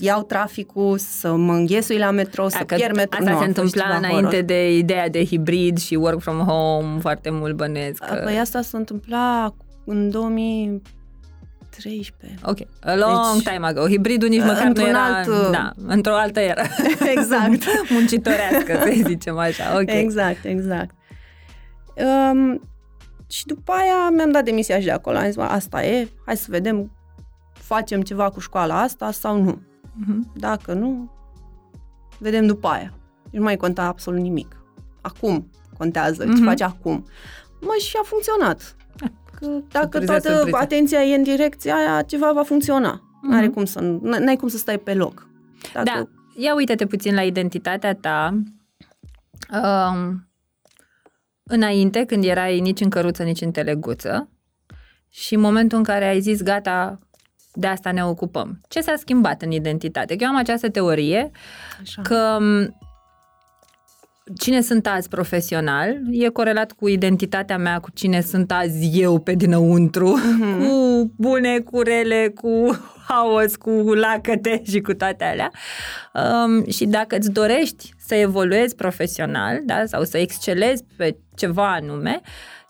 iau 0.00 0.22
traficul, 0.22 0.98
să 0.98 1.34
mă 1.34 1.52
înghesui 1.52 1.98
la 1.98 2.10
metrou, 2.10 2.48
să 2.48 2.56
Dacă 2.58 2.74
pierd 2.74 2.96
metrou. 2.96 3.20
asta 3.20 3.32
nu, 3.32 3.38
se 3.38 3.44
a 3.44 3.46
fost 3.46 3.58
întâmpla 3.58 3.82
ceva 3.82 3.96
înainte 3.96 4.24
horror. 4.26 4.42
de 4.42 4.76
ideea 4.76 5.08
de 5.08 5.24
hibrid 5.24 5.78
și 5.78 5.94
work 5.94 6.20
from 6.20 6.38
home, 6.38 6.98
foarte 7.00 7.30
mult 7.30 7.56
bănesc. 7.56 8.04
că- 8.04 8.20
Păi 8.24 8.38
asta 8.38 8.60
s-a 8.62 8.78
întâmplat 8.78 9.54
în 9.84 10.10
2013. 10.10 12.38
Ok, 12.44 12.58
a 12.80 12.94
long 12.94 13.32
Deci, 13.34 13.42
time 13.52 13.66
ago. 13.66 13.88
Hibridul 13.88 14.28
nici 14.28 14.42
măcar 14.44 14.62
nu 14.62 14.68
într-un 14.68 14.88
era... 14.88 15.04
alt, 15.16 15.28
uh, 15.28 15.48
Da, 15.52 15.70
într-o 15.86 16.14
altă 16.14 16.40
era. 16.40 16.62
Exact. 17.14 17.62
Muncitorească, 17.90 18.72
să 18.84 18.92
zicem 19.06 19.38
așa. 19.38 19.64
Ok. 19.80 19.90
Exact, 19.90 20.44
exact. 20.44 20.94
Um, 22.32 22.68
și 23.28 23.46
după 23.46 23.72
aia 23.72 24.10
mi-am 24.14 24.30
dat 24.30 24.44
demisia 24.44 24.78
și 24.78 24.84
de 24.84 24.90
acolo. 24.90 25.16
Am 25.16 25.24
zis, 25.24 25.34
"Bă, 25.34 25.42
asta 25.42 25.84
e, 25.84 26.08
hai 26.26 26.36
să 26.36 26.46
vedem, 26.48 26.92
facem 27.52 28.02
ceva 28.02 28.30
cu 28.30 28.40
școala 28.40 28.80
asta 28.80 29.10
sau 29.10 29.42
nu. 29.42 29.60
Mhm. 30.06 30.32
Dacă 30.34 30.72
nu, 30.72 31.10
vedem 32.18 32.46
după 32.46 32.68
aia. 32.68 32.92
Nu 33.30 33.42
mai 33.42 33.56
conta 33.56 33.82
absolut 33.84 34.20
nimic. 34.20 34.56
Acum 35.00 35.50
contează 35.78 36.24
ce 36.24 36.30
Mhm. 36.30 36.44
faci 36.44 36.60
acum. 36.60 37.06
Mă, 37.60 37.76
și 37.80 37.96
a 38.02 38.04
funcționat. 38.04 38.76
Că 39.40 39.46
dacă 39.70 39.88
Surpriză, 39.90 40.06
toată 40.06 40.32
surpriză. 40.32 40.56
atenția 40.56 41.02
e 41.02 41.14
în 41.16 41.22
direcția 41.22 41.74
aia, 41.74 42.02
ceva 42.02 42.32
va 42.32 42.42
funcționa. 42.42 43.00
Mhm. 43.22 43.30
N-are 43.32 43.48
cum 43.48 43.64
să, 43.64 43.80
nu- 43.80 44.00
n-ai 44.18 44.36
cum 44.36 44.48
să 44.48 44.56
stai 44.56 44.78
pe 44.78 44.94
loc. 44.94 45.28
Dacă, 45.72 45.84
Da, 45.84 46.08
ia 46.36 46.54
uite-te 46.54 46.86
puțin 46.86 47.14
la 47.14 47.22
identitatea 47.22 47.94
ta. 47.94 48.42
Um, 49.52 50.28
înainte, 51.42 52.04
când 52.04 52.24
erai 52.24 52.60
nici 52.60 52.80
în 52.80 52.90
căruță, 52.90 53.22
nici 53.22 53.40
în 53.40 53.50
teleguță, 53.50 54.28
și 55.08 55.34
în 55.34 55.40
momentul 55.40 55.78
în 55.78 55.84
care 55.84 56.04
ai 56.06 56.20
zis, 56.20 56.42
gata, 56.42 56.98
de 57.54 57.66
asta 57.66 57.92
ne 57.92 58.04
ocupăm. 58.04 58.60
Ce 58.68 58.80
s-a 58.80 58.94
schimbat 58.96 59.42
în 59.42 59.50
identitate? 59.50 60.16
Că 60.16 60.22
eu 60.24 60.30
am 60.30 60.36
această 60.36 60.68
teorie 60.70 61.30
Așa. 61.80 62.02
că 62.02 62.36
m, 62.40 62.76
cine 64.38 64.60
sunt 64.60 64.86
azi 64.86 65.08
profesional 65.08 65.96
e 66.10 66.28
corelat 66.28 66.72
cu 66.72 66.88
identitatea 66.88 67.58
mea, 67.58 67.78
cu 67.78 67.90
cine 67.94 68.20
sunt 68.20 68.52
azi 68.52 69.00
eu 69.00 69.18
pe 69.18 69.32
dinăuntru, 69.34 70.08
Mhm. 70.38 70.58
cu 70.66 71.12
bune, 71.16 71.58
cu 71.58 71.80
rele, 71.80 72.32
cu 72.34 72.78
haos, 73.08 73.56
cu 73.56 73.70
lacăte 73.94 74.62
și 74.64 74.80
cu 74.80 74.94
toate 74.94 75.24
alea. 75.24 75.50
Um, 76.14 76.66
și 76.70 76.86
dacă 76.86 77.16
îți 77.16 77.30
dorești 77.30 77.92
să 78.06 78.14
evoluezi 78.14 78.74
profesional 78.74 79.60
da, 79.64 79.82
sau 79.86 80.04
să 80.04 80.18
excelezi 80.18 80.84
pe 80.96 81.16
ceva 81.36 81.72
anume, 81.72 82.20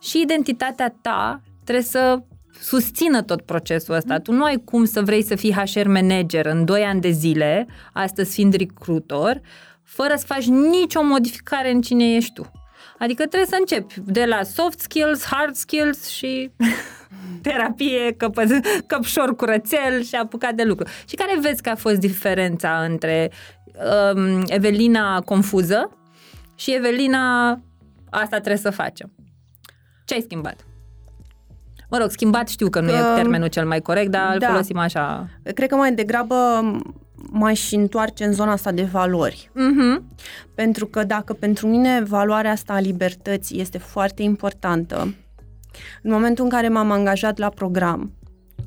și 0.00 0.20
identitatea 0.20 0.94
ta 1.02 1.40
trebuie 1.64 1.84
să 1.84 2.18
susțină 2.60 3.22
tot 3.22 3.40
procesul 3.40 3.94
ăsta. 3.94 4.18
Tu 4.18 4.32
nu 4.32 4.44
ai 4.44 4.62
cum 4.64 4.84
să 4.84 5.02
vrei 5.02 5.22
să 5.22 5.34
fii 5.34 5.52
HR 5.52 5.86
manager 5.86 6.46
în 6.46 6.64
2 6.64 6.82
ani 6.82 7.00
de 7.00 7.10
zile, 7.10 7.66
astăzi 7.92 8.34
fiind 8.34 8.54
recrutor, 8.54 9.40
fără 9.82 10.14
să 10.16 10.24
faci 10.26 10.44
nicio 10.44 11.02
modificare 11.02 11.70
în 11.70 11.80
cine 11.80 12.14
ești 12.14 12.32
tu. 12.32 12.50
Adică 12.98 13.26
trebuie 13.26 13.48
să 13.48 13.56
începi 13.58 13.94
de 14.04 14.24
la 14.24 14.42
soft 14.42 14.80
skills, 14.80 15.24
hard 15.24 15.54
skills 15.54 16.08
și 16.08 16.50
terapie, 17.42 18.12
căpă, 18.16 18.42
căpșor 18.86 19.36
curățel 19.36 20.02
și 20.02 20.14
apucat 20.14 20.54
de 20.54 20.62
lucru. 20.62 20.88
Și 21.08 21.14
care 21.14 21.38
vezi 21.40 21.62
că 21.62 21.68
a 21.68 21.74
fost 21.74 21.96
diferența 21.96 22.84
între 22.84 23.30
um, 24.14 24.42
Evelina 24.46 25.20
confuză 25.20 25.96
și 26.54 26.74
Evelina 26.74 27.50
asta 28.10 28.36
trebuie 28.36 28.56
să 28.56 28.70
facem? 28.70 29.12
Ce 30.04 30.14
ai 30.14 30.20
schimbat? 30.20 30.69
Mă 31.90 31.98
rog, 31.98 32.10
schimbat 32.10 32.48
știu 32.48 32.68
că 32.68 32.80
nu 32.80 32.86
Că- 32.86 32.92
e 32.92 33.14
termenul 33.14 33.48
cel 33.48 33.66
mai 33.66 33.80
corect, 33.80 34.10
dar 34.10 34.30
îl 34.32 34.38
Da. 34.38 34.46
folosim 34.46 34.78
așa. 34.78 35.28
Cred 35.54 35.68
că 35.68 35.74
mai 35.76 35.94
degrabă 35.94 36.34
m-aș 37.30 37.72
întoarce 37.72 38.24
în 38.24 38.32
zona 38.32 38.52
asta 38.52 38.72
de 38.72 38.82
valori. 38.82 39.50
Mhm. 39.54 40.06
Pentru 40.54 40.86
că 40.86 41.04
dacă 41.04 41.32
pentru 41.32 41.66
mine 41.66 42.02
valoarea 42.02 42.50
asta 42.50 42.72
a 42.72 42.80
libertății 42.80 43.60
este 43.60 43.78
foarte 43.78 44.22
importantă, 44.22 45.14
în 46.02 46.10
momentul 46.10 46.44
în 46.44 46.50
care 46.50 46.68
m-am 46.68 46.90
angajat 46.90 47.38
la 47.38 47.48
program, 47.48 48.12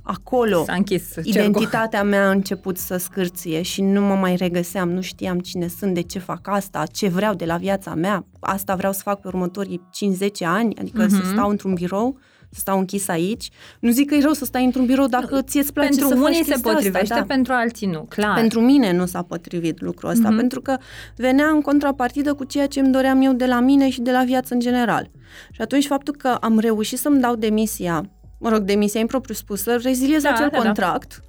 acolo 0.03 0.63
S-a 0.63 0.73
închis 0.73 1.13
cercul. 1.13 1.31
identitatea 1.31 2.03
mea 2.03 2.27
a 2.27 2.31
început 2.31 2.77
să 2.77 2.97
scârție 2.97 3.61
și 3.61 3.81
nu 3.81 4.01
mă 4.01 4.13
mai 4.15 4.35
regăseam, 4.35 4.89
nu 4.91 5.01
știam 5.01 5.39
cine 5.39 5.67
sunt, 5.67 5.93
de 5.93 6.01
ce 6.01 6.19
fac 6.19 6.47
asta, 6.47 6.83
ce 6.91 7.07
vreau 7.07 7.33
de 7.33 7.45
la 7.45 7.57
viața 7.57 7.93
mea, 7.95 8.25
asta 8.39 8.75
vreau 8.75 8.91
să 8.93 9.01
fac 9.03 9.19
pe 9.21 9.27
următorii 9.27 9.81
5-10 9.91 10.45
ani, 10.45 10.75
adică 10.79 11.07
să 11.07 11.15
Mhm. 11.15 11.31
stau 11.31 11.49
într-un 11.49 11.73
birou, 11.73 12.17
să 12.53 12.59
stau 12.59 12.77
închis 12.79 13.07
aici. 13.07 13.49
Nu 13.79 13.91
zic 13.91 14.07
că 14.09 14.15
e 14.15 14.21
rău 14.21 14.31
să 14.33 14.45
stai 14.45 14.65
într-un 14.65 14.85
birou 14.85 15.07
dacă 15.07 15.41
ție 15.41 15.59
îți 15.59 15.73
place 15.73 15.89
Pentru 15.89 16.07
să 16.07 16.13
faci 16.15 16.23
unii 16.23 16.43
se 16.43 16.51
chestia 16.51 16.71
potrivește, 16.71 17.13
asta, 17.13 17.25
da. 17.25 17.33
pentru 17.33 17.53
alții 17.53 17.87
nu, 17.87 18.05
clar. 18.09 18.35
Pentru 18.35 18.59
mine 18.61 18.91
nu 18.91 19.05
s-a 19.05 19.21
potrivit 19.21 19.81
lucrul 19.81 20.09
ăsta, 20.09 20.21
Mhm. 20.23 20.33
mm-hmm. 20.33 20.39
pentru 20.39 20.61
că 20.61 20.77
venea 21.15 21.47
în 21.47 21.61
contrapartidă 21.61 22.33
cu 22.33 22.43
ceea 22.43 22.67
ce 22.67 22.79
îmi 22.79 22.91
doream 22.91 23.21
eu 23.21 23.33
de 23.33 23.45
la 23.45 23.59
mine 23.59 23.89
și 23.89 24.01
de 24.01 24.11
la 24.11 24.23
viață 24.23 24.53
în 24.53 24.59
general. 24.59 25.09
Și 25.51 25.61
atunci 25.61 25.85
faptul 25.85 26.15
că 26.15 26.27
am 26.27 26.59
reușit 26.59 26.97
să-mi 26.99 27.19
dau 27.21 27.35
demisia, 27.35 28.03
mă 28.39 28.49
rog, 28.49 28.59
demisia 28.59 28.99
impropriu 28.99 29.33
spusă, 29.35 29.75
reziliez 29.75 30.21
Da, 30.23 30.29
acel 30.29 30.47
da, 30.51 30.57
da. 30.57 30.63
contract 30.63 31.23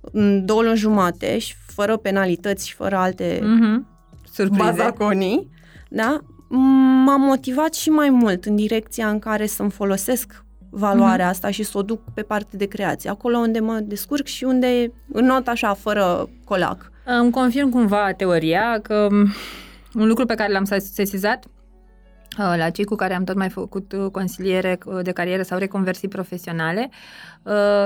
în 0.00 0.44
două 0.46 0.62
luni 0.62 0.76
jumate 0.76 1.38
și 1.38 1.54
fără 1.66 1.96
penalități 1.96 2.68
și 2.68 2.74
fără 2.74 2.96
alte 2.96 3.40
Mhm. 3.42 3.86
Surprize. 4.32 4.62
bazaconii, 4.62 5.50
da? 5.90 6.20
m-a 7.04 7.16
motivat 7.16 7.74
și 7.74 7.88
mai 7.90 8.10
mult 8.10 8.44
în 8.44 8.56
direcția 8.56 9.08
în 9.08 9.18
care 9.18 9.46
să-mi 9.46 9.70
folosesc 9.70 10.44
valoarea 10.74 11.28
asta 11.28 11.50
și 11.50 11.62
să 11.62 11.78
o 11.78 11.82
duc 11.82 12.00
pe 12.14 12.22
parte 12.22 12.56
de 12.56 12.66
creație, 12.66 13.10
acolo 13.10 13.38
unde 13.38 13.60
mă 13.60 13.80
descurc 13.82 14.26
și 14.26 14.44
unde 14.44 14.92
înnot 15.12 15.48
așa, 15.48 15.74
fără 15.74 16.28
colac. 16.44 16.90
Îmi 17.04 17.30
confirm 17.30 17.70
cumva 17.70 18.12
teoria 18.12 18.78
că 18.82 19.08
m, 19.10 19.32
un 19.94 20.06
lucru 20.06 20.26
pe 20.26 20.34
care 20.34 20.52
l-am 20.52 20.64
sesizat 20.78 21.44
uh, 22.38 22.54
la 22.56 22.70
cei 22.70 22.84
cu 22.84 22.94
care 22.94 23.14
am 23.14 23.24
tot 23.24 23.36
mai 23.36 23.48
făcut 23.48 23.92
uh, 23.92 24.10
consiliere 24.10 24.78
uh, 24.84 24.98
de 25.02 25.10
carieră 25.10 25.42
sau 25.42 25.58
reconversii 25.58 26.08
profesionale, 26.08 26.90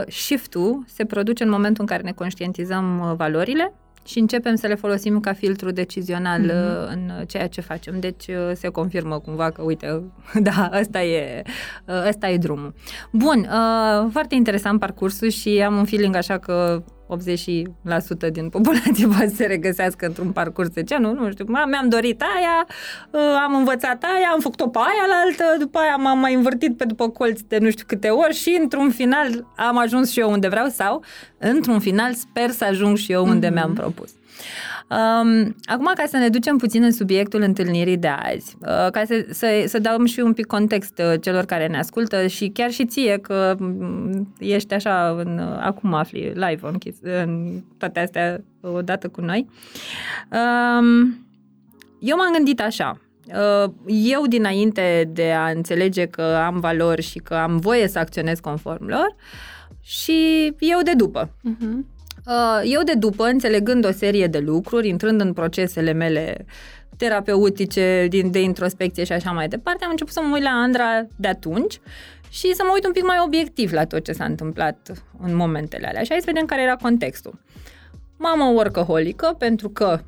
shift-ul 0.08 0.84
se 0.86 1.04
produce 1.04 1.42
în 1.42 1.50
momentul 1.50 1.80
în 1.80 1.86
care 1.86 2.02
ne 2.02 2.12
conștientizăm 2.12 3.14
valorile 3.16 3.74
și 4.06 4.18
începem 4.18 4.54
să 4.54 4.66
le 4.66 4.74
folosim 4.74 5.20
ca 5.20 5.32
filtru 5.32 5.70
decizional 5.70 6.40
mm-hmm. 6.40 6.92
în 6.92 7.24
ceea 7.26 7.48
ce 7.48 7.60
facem. 7.60 8.00
Deci 8.00 8.24
se 8.54 8.68
confirmă 8.68 9.18
cumva 9.18 9.50
că, 9.50 9.62
uite, 9.62 10.02
da, 10.48 10.70
ăsta 10.80 11.02
e, 11.02 11.42
ăsta 12.08 12.28
e 12.28 12.36
drumul. 12.36 12.74
Bun, 13.12 13.48
foarte 14.10 14.34
interesant 14.34 14.80
parcursul 14.80 15.28
și 15.28 15.62
am 15.66 15.76
un 15.76 15.84
feeling 15.84 16.16
așa 16.16 16.38
că 16.38 16.82
80% 18.28 18.30
din 18.32 18.48
populație 18.48 19.06
poate 19.06 19.28
să 19.28 19.34
se 19.34 19.46
regăsească 19.46 20.06
într-un 20.06 20.32
parcurs 20.32 20.68
de 20.68 20.82
genul, 20.82 21.14
nu 21.14 21.30
știu, 21.30 21.44
mi-am 21.44 21.88
dorit 21.88 22.22
aia, 22.22 22.66
uh, 23.10 23.20
am 23.44 23.54
învățat 23.54 24.02
aia, 24.02 24.28
am 24.32 24.40
făcut-o 24.40 24.68
pe 24.68 24.78
aia 24.78 25.06
la 25.08 25.14
altă, 25.24 25.58
după 25.58 25.78
aia 25.78 25.96
m-am 25.96 26.18
mai 26.18 26.34
învârtit 26.34 26.76
pe 26.76 26.84
după 26.84 27.08
colți 27.08 27.44
de 27.48 27.58
nu 27.58 27.70
știu 27.70 27.84
câte 27.86 28.08
ori 28.08 28.34
și 28.34 28.58
într-un 28.60 28.90
final 28.90 29.46
am 29.56 29.78
ajuns 29.78 30.10
și 30.10 30.20
eu 30.20 30.30
unde 30.30 30.48
vreau 30.48 30.68
sau 30.68 31.04
într-un 31.38 31.80
final 31.80 32.14
sper 32.14 32.50
să 32.50 32.64
ajung 32.64 32.96
și 32.96 33.12
eu 33.12 33.26
unde 33.26 33.48
mm-hmm. 33.48 33.52
mi-am 33.52 33.72
propus. 33.72 34.10
Um, 34.90 35.54
acum, 35.64 35.90
ca 35.94 36.04
să 36.06 36.16
ne 36.16 36.28
ducem 36.28 36.56
puțin 36.56 36.82
în 36.82 36.92
subiectul 36.92 37.40
întâlnirii 37.40 37.96
de 37.96 38.08
azi, 38.08 38.56
uh, 38.60 38.90
ca 38.90 39.02
să, 39.06 39.26
să, 39.30 39.64
să 39.66 39.78
dăm 39.78 40.04
și 40.04 40.20
un 40.20 40.32
pic 40.32 40.46
context 40.46 40.98
uh, 40.98 41.20
celor 41.20 41.44
care 41.44 41.66
ne 41.66 41.78
ascultă 41.78 42.26
și 42.26 42.48
chiar 42.48 42.70
și 42.70 42.86
ție, 42.86 43.18
că 43.18 43.56
mm, 43.58 44.34
ești 44.38 44.74
așa, 44.74 45.08
în, 45.18 45.38
uh, 45.38 45.58
acum 45.60 45.94
afli 45.94 46.32
live 46.34 46.60
în, 46.62 46.78
în 47.00 47.60
toate 47.78 48.00
astea 48.00 48.44
odată 48.60 49.08
cu 49.08 49.20
noi. 49.20 49.48
Um, 50.30 51.26
eu 51.98 52.16
m-am 52.16 52.32
gândit 52.32 52.60
așa, 52.60 53.00
uh, 53.26 53.70
eu 53.86 54.26
dinainte 54.26 55.10
de 55.12 55.32
a 55.32 55.48
înțelege 55.48 56.06
că 56.06 56.22
am 56.22 56.60
valori 56.60 57.02
și 57.02 57.18
că 57.18 57.34
am 57.34 57.56
voie 57.56 57.88
să 57.88 57.98
acționez 57.98 58.40
conform 58.40 58.86
lor 58.86 59.16
și 59.80 60.46
eu 60.58 60.80
de 60.84 60.92
după. 60.96 61.30
Uh-huh. 61.30 61.95
Uh, 62.26 62.60
eu 62.64 62.82
de 62.82 62.94
după, 62.94 63.24
înțelegând 63.24 63.86
o 63.86 63.90
serie 63.90 64.26
de 64.26 64.38
lucruri, 64.38 64.88
intrând 64.88 65.20
în 65.20 65.32
procesele 65.32 65.92
mele 65.92 66.44
terapeutice, 66.96 68.06
din, 68.08 68.30
de 68.30 68.40
introspecție 68.40 69.04
și 69.04 69.12
așa 69.12 69.30
mai 69.30 69.48
departe, 69.48 69.84
am 69.84 69.90
început 69.90 70.12
să 70.12 70.20
mă 70.20 70.34
uit 70.34 70.42
la 70.42 70.50
Andra 70.50 71.06
de 71.16 71.28
atunci 71.28 71.80
și 72.28 72.54
să 72.54 72.62
mă 72.66 72.70
uit 72.74 72.86
un 72.86 72.92
pic 72.92 73.04
mai 73.04 73.16
obiectiv 73.24 73.72
la 73.72 73.84
tot 73.84 74.04
ce 74.04 74.12
s-a 74.12 74.24
întâmplat 74.24 75.04
în 75.22 75.34
momentele 75.36 75.86
alea. 75.86 76.02
Și 76.02 76.10
hai 76.10 76.18
să 76.18 76.26
vedem 76.26 76.46
care 76.46 76.62
era 76.62 76.76
contextul. 76.76 77.38
Mamă 78.16 78.44
workaholică, 78.44 79.34
pentru 79.38 79.68
că 79.68 80.00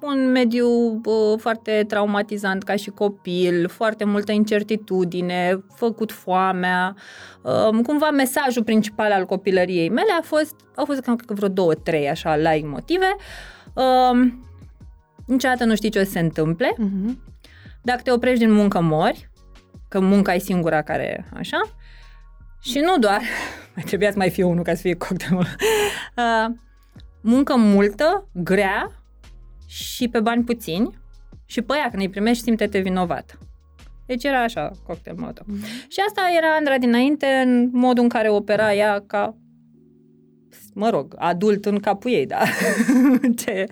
un 0.00 0.30
mediu 0.30 0.68
uh, 1.04 1.38
foarte 1.38 1.84
traumatizant 1.88 2.62
ca 2.62 2.76
și 2.76 2.90
copil, 2.90 3.68
foarte 3.68 4.04
multă 4.04 4.32
incertitudine, 4.32 5.64
făcut 5.74 6.12
foamea. 6.12 6.96
Uh, 7.42 7.82
cumva 7.82 8.10
mesajul 8.10 8.64
principal 8.64 9.12
al 9.12 9.26
copilăriei 9.26 9.88
mele 9.88 10.12
a 10.18 10.22
fost, 10.22 10.54
au 10.74 10.84
fost 10.84 11.00
cam 11.00 11.20
vreo 11.26 11.48
două, 11.48 11.74
trei 11.74 12.08
așa 12.08 12.36
like 12.36 12.66
motive. 12.66 13.16
Uh, 13.74 14.32
niciodată 15.26 15.64
nu 15.64 15.74
știi 15.74 15.90
ce 15.90 16.00
o 16.00 16.04
să 16.04 16.10
se 16.10 16.18
întâmple. 16.18 16.72
Uh-huh. 16.72 17.14
Dacă 17.82 18.00
te 18.02 18.12
oprești 18.12 18.44
din 18.44 18.52
muncă, 18.52 18.80
mori, 18.80 19.30
că 19.88 20.00
munca 20.00 20.34
e 20.34 20.38
singura 20.38 20.82
care, 20.82 21.26
așa. 21.34 21.58
Și 22.60 22.78
nu 22.78 22.98
doar, 22.98 23.20
mai 23.74 23.84
trebuia 23.84 24.10
să 24.10 24.18
mai 24.18 24.30
fie 24.30 24.44
unul 24.44 24.64
ca 24.64 24.74
să 24.74 24.80
fie 24.80 24.94
cocktailul. 24.94 25.46
Uh, 26.16 26.54
muncă 27.20 27.56
multă, 27.56 28.28
grea, 28.32 28.97
și 29.68 30.08
pe 30.08 30.20
bani 30.20 30.44
puțini 30.44 30.90
și 31.46 31.62
pe 31.62 31.72
aia 31.72 31.88
când 31.90 32.02
îi 32.02 32.08
primești 32.08 32.42
simte-te 32.42 32.78
vinovat. 32.78 33.38
Deci 34.06 34.24
era 34.24 34.42
așa, 34.42 34.70
cocktail 34.86 35.16
moto. 35.18 35.42
Mm-hmm. 35.42 35.88
Și 35.88 36.00
asta 36.08 36.22
era 36.36 36.54
Andra 36.54 36.78
dinainte 36.78 37.26
în 37.26 37.68
modul 37.72 38.02
în 38.02 38.08
care 38.08 38.30
opera 38.30 38.74
ea 38.74 39.04
ca, 39.06 39.36
mă 40.74 40.90
rog, 40.90 41.14
adult 41.18 41.64
în 41.64 41.78
capul 41.78 42.10
ei, 42.10 42.26
da. 42.26 42.42
Ce... 43.44 43.66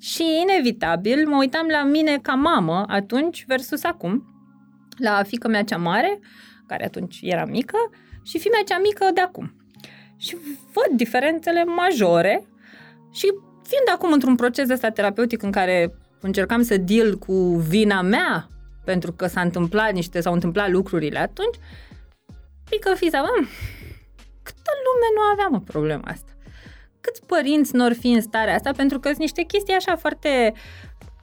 Și 0.00 0.24
inevitabil 0.42 1.28
mă 1.28 1.36
uitam 1.36 1.66
la 1.66 1.84
mine 1.84 2.18
ca 2.22 2.32
mamă 2.32 2.84
atunci 2.86 3.44
versus 3.46 3.84
acum, 3.84 4.24
la 4.96 5.22
fica 5.22 5.48
mea 5.48 5.64
cea 5.64 5.76
mare, 5.76 6.18
care 6.66 6.84
atunci 6.84 7.18
era 7.22 7.44
mică, 7.44 7.76
și 8.22 8.38
fimea 8.38 8.62
cea 8.66 8.78
mică 8.78 9.10
de 9.14 9.20
acum. 9.20 9.56
Și 10.16 10.36
văd 10.72 10.96
diferențele 10.96 11.64
majore 11.64 12.46
și 13.12 13.26
fiind 13.66 13.88
acum 13.94 14.12
într-un 14.12 14.34
proces 14.34 14.68
ăsta 14.68 14.90
terapeutic 14.90 15.42
în 15.42 15.50
care 15.50 15.94
încercam 16.20 16.62
să 16.62 16.76
deal 16.76 17.18
cu 17.18 17.32
vina 17.68 18.02
mea 18.02 18.48
pentru 18.84 19.12
că 19.12 19.26
s-a 19.26 19.40
întâmplat 19.40 19.92
niște, 19.92 20.20
s-au 20.20 20.32
întâmplat 20.32 20.70
lucrurile 20.70 21.18
atunci, 21.18 21.56
pică 22.68 22.94
fiza, 22.94 23.20
mă, 23.20 23.46
câtă 24.42 24.70
lume 24.84 25.08
nu 25.14 25.20
aveam 25.32 25.54
o 25.54 25.58
problemă 25.58 26.02
asta. 26.04 26.32
Câți 27.00 27.26
părinți 27.26 27.76
nu 27.76 27.94
fi 27.94 28.06
în 28.12 28.20
starea 28.20 28.54
asta 28.54 28.72
pentru 28.76 28.98
că 29.00 29.08
sunt 29.08 29.20
niște 29.20 29.42
chestii 29.42 29.74
așa 29.74 29.96
foarte 29.96 30.52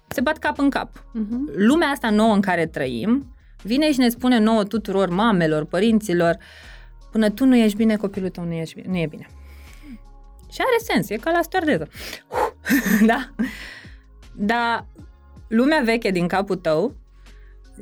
se 0.07 0.21
bat 0.21 0.37
cap 0.37 0.59
în 0.59 0.69
cap. 0.69 0.89
Uh-huh. 0.97 1.55
Lumea 1.55 1.87
asta 1.87 2.09
nouă 2.09 2.33
în 2.33 2.41
care 2.41 2.65
trăim 2.65 3.35
vine 3.63 3.91
și 3.91 3.99
ne 3.99 4.09
spune 4.09 4.39
nouă 4.39 4.63
tuturor 4.63 5.09
mamelor, 5.09 5.65
părinților, 5.65 6.37
până 7.11 7.29
tu 7.29 7.45
nu 7.45 7.55
ești 7.55 7.77
bine, 7.77 7.95
copilul 7.95 8.29
tău 8.29 8.43
nu, 8.43 8.53
ești, 8.53 8.81
nu 8.87 8.97
e 8.97 9.07
bine. 9.09 9.27
Și 10.51 10.61
are 10.61 10.77
sens, 10.93 11.09
e 11.09 11.15
ca 11.15 11.31
la 11.31 11.41
stewardeză. 11.41 11.87
da? 13.11 13.29
Dar 14.35 14.85
lumea 15.47 15.81
veche 15.81 16.11
din 16.11 16.27
capul 16.27 16.55
tău 16.55 16.95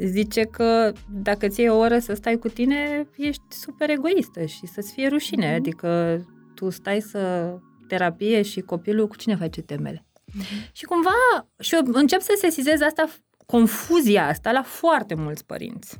zice 0.05 0.43
că 0.43 0.93
dacă 1.10 1.47
ți 1.47 1.67
o 1.67 1.77
oră 1.77 1.99
să 1.99 2.13
stai 2.13 2.38
cu 2.38 2.47
tine, 2.47 3.08
ești 3.17 3.43
super 3.49 3.89
egoistă 3.89 4.45
și 4.45 4.67
să-ți 4.67 4.93
fie 4.93 5.08
rușine. 5.08 5.51
Mm-hmm. 5.51 5.55
Adică 5.55 6.19
tu 6.55 6.69
stai 6.69 7.01
să 7.01 7.53
terapie 7.88 8.41
și 8.41 8.62
copilul 8.62 9.08
cu 9.08 9.15
cine 9.15 9.36
face 9.36 9.62
temele. 9.62 10.05
Mm-hmm. 10.05 10.71
Și 10.71 10.86
cumva, 10.86 11.12
și 11.60 11.75
eu 11.75 11.82
încep 11.86 12.21
să 12.21 12.34
sesizez 12.38 12.82
asta, 12.82 13.10
confuzia 13.45 14.27
asta 14.27 14.51
la 14.51 14.63
foarte 14.63 15.13
mulți 15.13 15.45
părinți. 15.45 15.97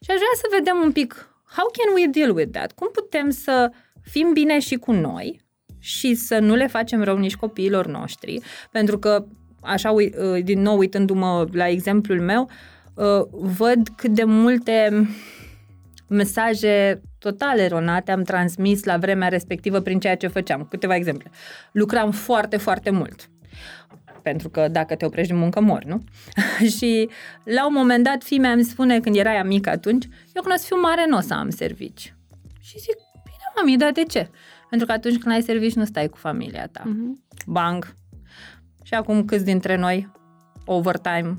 Și 0.00 0.10
aș 0.10 0.16
vrea 0.16 0.34
să 0.36 0.46
vedem 0.50 0.76
un 0.82 0.92
pic 0.92 1.28
how 1.56 1.70
can 1.72 1.94
we 1.94 2.06
deal 2.06 2.36
with 2.36 2.50
that? 2.52 2.72
Cum 2.72 2.88
putem 2.92 3.30
să 3.30 3.70
fim 4.02 4.32
bine 4.32 4.58
și 4.58 4.76
cu 4.76 4.92
noi 4.92 5.43
și 5.84 6.14
să 6.14 6.38
nu 6.38 6.54
le 6.54 6.66
facem 6.66 7.02
rău 7.02 7.16
nici 7.16 7.36
copiilor 7.36 7.86
noștri, 7.86 8.40
pentru 8.70 8.98
că, 8.98 9.24
așa, 9.60 9.90
uh, 9.90 10.04
din 10.42 10.60
nou, 10.60 10.78
uitându-mă 10.78 11.46
la 11.52 11.68
exemplul 11.68 12.20
meu, 12.20 12.50
uh, 12.94 13.26
văd 13.30 13.88
cât 13.96 14.10
de 14.10 14.24
multe 14.24 15.08
mesaje 16.08 17.00
total 17.18 17.58
eronate 17.58 18.10
am 18.10 18.22
transmis 18.22 18.84
la 18.84 18.96
vremea 18.96 19.28
respectivă 19.28 19.80
prin 19.80 19.98
ceea 19.98 20.16
ce 20.16 20.26
făceam. 20.26 20.66
Câteva 20.70 20.94
exemple. 20.94 21.30
Lucram 21.72 22.10
foarte, 22.10 22.56
foarte 22.56 22.90
mult 22.90 23.28
pentru 24.22 24.48
că 24.48 24.68
dacă 24.68 24.94
te 24.94 25.04
oprești 25.04 25.32
din 25.32 25.40
muncă, 25.40 25.60
mori, 25.60 25.86
nu? 25.86 26.04
și 26.76 27.08
la 27.44 27.66
un 27.66 27.72
moment 27.72 28.04
dat, 28.04 28.22
fimea 28.22 28.50
îmi 28.50 28.64
spune, 28.64 29.00
când 29.00 29.16
era 29.16 29.34
ea 29.34 29.44
mică 29.44 29.70
atunci, 29.70 30.04
eu 30.34 30.42
când 30.42 30.54
o 30.54 30.58
să 30.58 30.64
fiu 30.66 30.80
mare, 30.80 31.04
nu 31.08 31.16
o 31.16 31.20
să 31.20 31.34
am 31.34 31.50
servici. 31.50 32.14
Și 32.60 32.78
zic, 32.78 32.96
bine, 33.24 33.46
mami, 33.56 33.76
dar 33.76 33.92
de 33.92 34.02
ce? 34.02 34.30
Pentru 34.74 34.92
că 34.92 34.98
atunci 34.98 35.22
când 35.22 35.34
ai 35.34 35.42
servici 35.42 35.74
nu 35.74 35.84
stai 35.84 36.08
cu 36.08 36.16
familia 36.16 36.66
ta. 36.72 36.82
Uh-huh. 36.82 37.46
Bang. 37.46 37.94
Și 38.82 38.94
acum 38.94 39.24
câți 39.24 39.44
dintre 39.44 39.76
noi 39.76 40.12
overtime 40.64 41.38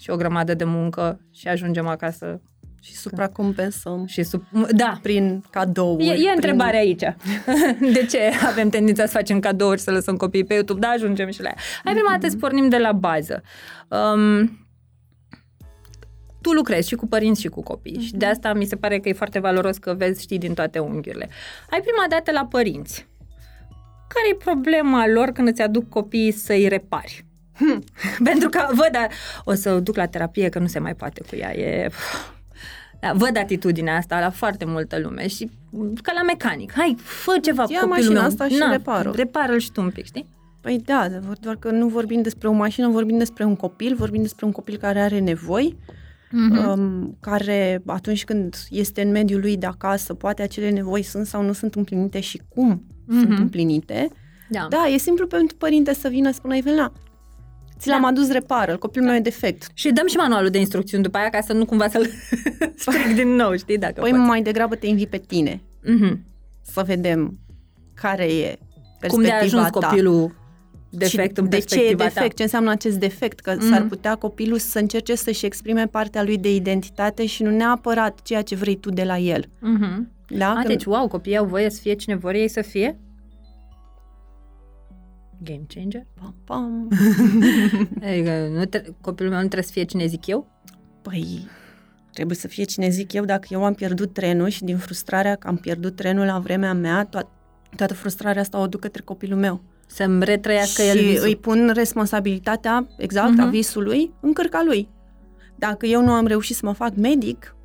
și 0.00 0.10
o 0.10 0.16
grămadă 0.16 0.54
de 0.54 0.64
muncă 0.64 1.20
și 1.30 1.48
ajungem 1.48 1.86
acasă 1.86 2.40
și 2.80 2.96
supracompensăm. 2.96 4.06
Și 4.06 4.22
sub... 4.22 4.44
Da. 4.70 4.98
Prin 5.02 5.42
cadouri. 5.50 6.06
E, 6.06 6.10
e 6.10 6.14
prin... 6.14 6.30
întrebarea 6.34 6.80
aici. 6.80 7.00
De 7.94 8.06
ce 8.10 8.18
avem 8.46 8.68
tendința 8.68 9.06
să 9.06 9.12
facem 9.12 9.40
cadouri, 9.40 9.80
să 9.80 9.90
lăsăm 9.90 10.16
copiii 10.16 10.44
pe 10.44 10.54
YouTube? 10.54 10.80
Da, 10.80 10.88
ajungem 10.88 11.30
și 11.30 11.42
la 11.42 11.48
ea. 11.48 11.56
Hai 11.84 11.92
prima 11.92 12.10
dată 12.10 12.28
să 12.28 12.36
pornim 12.36 12.68
de 12.68 12.78
la 12.78 12.92
bază. 12.92 13.42
Um, 13.88 14.65
tu 16.46 16.52
lucrezi 16.52 16.88
și 16.88 16.94
cu 16.94 17.06
părinți 17.06 17.40
și 17.40 17.48
cu 17.48 17.62
copii 17.62 17.96
uh-huh. 17.98 18.04
și 18.04 18.10
de 18.10 18.24
mhm. 18.24 18.34
asta 18.34 18.52
mi 18.52 18.64
se 18.64 18.76
pare 18.76 18.98
că 18.98 19.08
e 19.08 19.12
foarte 19.12 19.38
valoros 19.38 19.76
că 19.76 19.94
vezi, 19.94 20.22
știi, 20.22 20.38
din 20.38 20.54
toate 20.54 20.78
unghiurile. 20.78 21.28
Ai 21.70 21.80
prima 21.80 22.04
dată 22.08 22.30
la 22.30 22.46
părinți. 22.50 23.06
Care 24.08 24.28
e 24.30 24.34
problema 24.44 25.06
lor 25.06 25.28
când 25.30 25.48
îți 25.48 25.62
aduc 25.62 25.88
copiii 25.88 26.32
să-i 26.32 26.68
repari? 26.68 27.24
Hmm. 27.54 27.84
Pentru 28.30 28.48
că 28.48 28.66
văd, 28.68 28.88
da, 28.92 29.06
o 29.44 29.54
să 29.54 29.72
o 29.72 29.80
duc 29.80 29.96
la 29.96 30.06
terapie 30.06 30.48
că 30.48 30.58
nu 30.58 30.66
se 30.66 30.78
mai 30.78 30.94
poate 30.94 31.22
cu 31.28 31.36
ea. 31.36 31.56
E... 31.56 31.88
Da, 33.00 33.12
văd 33.14 33.36
atitudinea 33.36 33.96
asta 33.96 34.20
la 34.20 34.30
foarte 34.30 34.64
multă 34.64 34.98
lume 34.98 35.26
și 35.26 35.50
ca 36.02 36.12
la 36.12 36.22
mecanic. 36.22 36.72
Hai, 36.72 36.96
fă 37.02 37.38
ceva 37.42 37.64
Ia 37.68 37.80
copilul 37.80 38.12
meu. 38.12 38.22
asta 38.22 38.48
și 38.48 38.56
Na, 38.58 38.70
repară. 38.70 39.12
Repară-l 39.14 39.58
și 39.58 39.72
tu 39.72 39.80
un 39.80 39.90
pic, 39.90 40.04
știi? 40.04 40.26
Păi 40.60 40.82
da, 40.84 41.08
doar 41.40 41.56
că 41.56 41.70
nu 41.70 41.88
vorbim 41.88 42.22
despre 42.22 42.48
o 42.48 42.52
mașină, 42.52 42.88
vorbim 42.88 43.18
despre 43.18 43.44
un 43.44 43.56
copil, 43.56 43.94
vorbim 43.94 44.22
despre 44.22 44.46
un 44.46 44.52
copil 44.52 44.76
care 44.76 45.00
are 45.00 45.18
nevoi, 45.18 45.76
uh-huh. 46.36 46.66
um, 46.76 47.16
care 47.20 47.82
atunci 47.86 48.24
când 48.24 48.56
este 48.70 49.02
în 49.02 49.10
mediul 49.10 49.40
lui 49.40 49.56
de 49.56 49.66
acasă, 49.66 50.14
poate 50.14 50.42
acele 50.42 50.70
nevoi 50.70 51.02
sunt 51.02 51.26
sau 51.26 51.42
nu 51.42 51.52
sunt 51.52 51.74
împlinite 51.74 52.20
și 52.20 52.40
cum 52.48 52.82
uh-huh. 52.84 53.20
sunt 53.20 53.38
împlinite. 53.38 54.08
Da. 54.48 54.66
da, 54.70 54.86
e 54.94 54.96
simplu 54.98 55.26
pentru 55.26 55.56
părinte 55.56 55.94
să 55.94 56.08
vină 56.08 56.28
să 56.30 56.34
spună, 56.36 56.56
Evelina, 56.56 56.92
Ți 57.78 57.88
l-am 57.88 58.00
Da. 58.00 58.06
adus 58.06 58.30
repară, 58.30 58.76
copilul 58.76 59.06
meu 59.08 59.16
e 59.16 59.20
defect. 59.20 59.66
Și 59.74 59.90
dăm 59.92 60.06
și 60.06 60.16
manualul 60.16 60.50
de 60.50 60.58
instrucțiuni 60.58 61.02
după 61.02 61.16
aia 61.16 61.28
ca 61.30 61.40
să 61.40 61.52
nu 61.52 61.64
cumva 61.64 61.88
să-l 61.88 62.06
stric 62.76 63.14
din 63.14 63.28
nou, 63.28 63.56
știi, 63.56 63.78
dacă 63.78 64.00
Păi 64.00 64.10
poți. 64.10 64.22
mai 64.22 64.42
degrabă 64.42 64.74
te 64.74 64.86
invit 64.86 65.08
pe 65.08 65.18
tine 65.18 65.60
Mhm. 65.84 66.24
să 66.62 66.82
vedem 66.86 67.38
care 67.94 68.24
e 68.24 68.58
Cum 69.08 69.22
de 69.22 69.30
a 69.30 69.32
perspectiva 69.32 69.38
ajuns 69.40 69.64
ta. 69.70 69.86
copilul 69.86 70.34
defect 70.98 71.34
și 71.36 71.40
în 71.42 71.48
de 71.48 71.56
ce 71.58 71.62
e 71.62 71.78
perspectiva 71.78 72.04
defect, 72.04 72.28
ta? 72.28 72.34
ce 72.36 72.42
înseamnă 72.42 72.70
acest 72.70 72.96
defect, 72.98 73.40
că 73.40 73.54
Mhm. 73.58 73.68
s-ar 73.68 73.82
putea 73.82 74.14
copilul 74.14 74.58
să 74.58 74.78
încerce 74.78 75.14
să-și 75.14 75.46
exprime 75.46 75.86
partea 75.86 76.22
lui 76.22 76.38
de 76.38 76.54
identitate 76.54 77.26
și 77.26 77.42
nu 77.42 77.50
neapărat 77.50 78.22
ceea 78.22 78.42
ce 78.42 78.54
vrei 78.54 78.76
tu 78.76 78.90
de 78.90 79.04
la 79.04 79.18
el. 79.18 79.44
Mhm. 79.60 80.10
Da? 80.28 80.48
A, 80.50 80.54
Când- 80.54 80.66
deci, 80.66 80.84
wow, 80.84 81.08
copiii 81.08 81.36
au 81.36 81.44
voie 81.46 81.70
să 81.70 81.80
fie 81.80 81.94
cine 81.94 82.14
vor 82.14 82.34
ei 82.34 82.48
să 82.48 82.62
fie? 82.62 82.98
Game 85.42 85.62
changer? 85.74 86.02
Pam, 86.20 86.34
pam. 86.44 86.88
Adică 88.08 88.48
nu 88.52 88.64
tre- 88.64 88.94
copilul 89.00 89.30
meu 89.32 89.40
nu 89.40 89.46
trebuie 89.46 89.66
să 89.66 89.72
fie 89.72 89.82
cine 89.84 90.06
zic 90.06 90.26
eu? 90.26 90.46
Păi, 91.02 91.46
trebuie 92.12 92.36
să 92.36 92.48
fie 92.48 92.64
cine 92.64 92.88
zic 92.88 93.12
eu, 93.12 93.24
dacă 93.24 93.46
eu 93.50 93.64
am 93.64 93.74
pierdut 93.74 94.12
trenul 94.12 94.48
și 94.48 94.64
din 94.64 94.76
frustrarea 94.76 95.34
că 95.34 95.48
am 95.48 95.56
pierdut 95.56 95.96
trenul 95.96 96.24
la 96.26 96.38
vremea 96.38 96.72
mea, 96.74 97.08
to- 97.08 97.28
toată 97.76 97.94
frustrarea 97.94 98.42
asta 98.42 98.58
o 98.60 98.66
duc 98.66 98.80
către 98.80 99.02
copilul 99.02 99.38
meu. 99.38 99.60
Să-mi 99.86 100.24
retrăiască 100.24 100.82
el 100.82 100.96
și 100.96 101.04
visul. 101.04 101.26
îi 101.26 101.36
pun 101.36 101.70
responsabilitatea 101.74 102.86
exact 102.98 103.30
Mhm. 103.30 103.40
a 103.40 103.46
visului 103.46 104.12
în 104.20 104.32
cărca 104.32 104.62
lui. 104.66 104.88
Dacă 105.58 105.86
eu 105.86 106.02
nu 106.04 106.10
am 106.12 106.26
reușit 106.26 106.56
să 106.56 106.66
mă 106.66 106.72
fac 106.72 106.94
medic, 106.96 107.56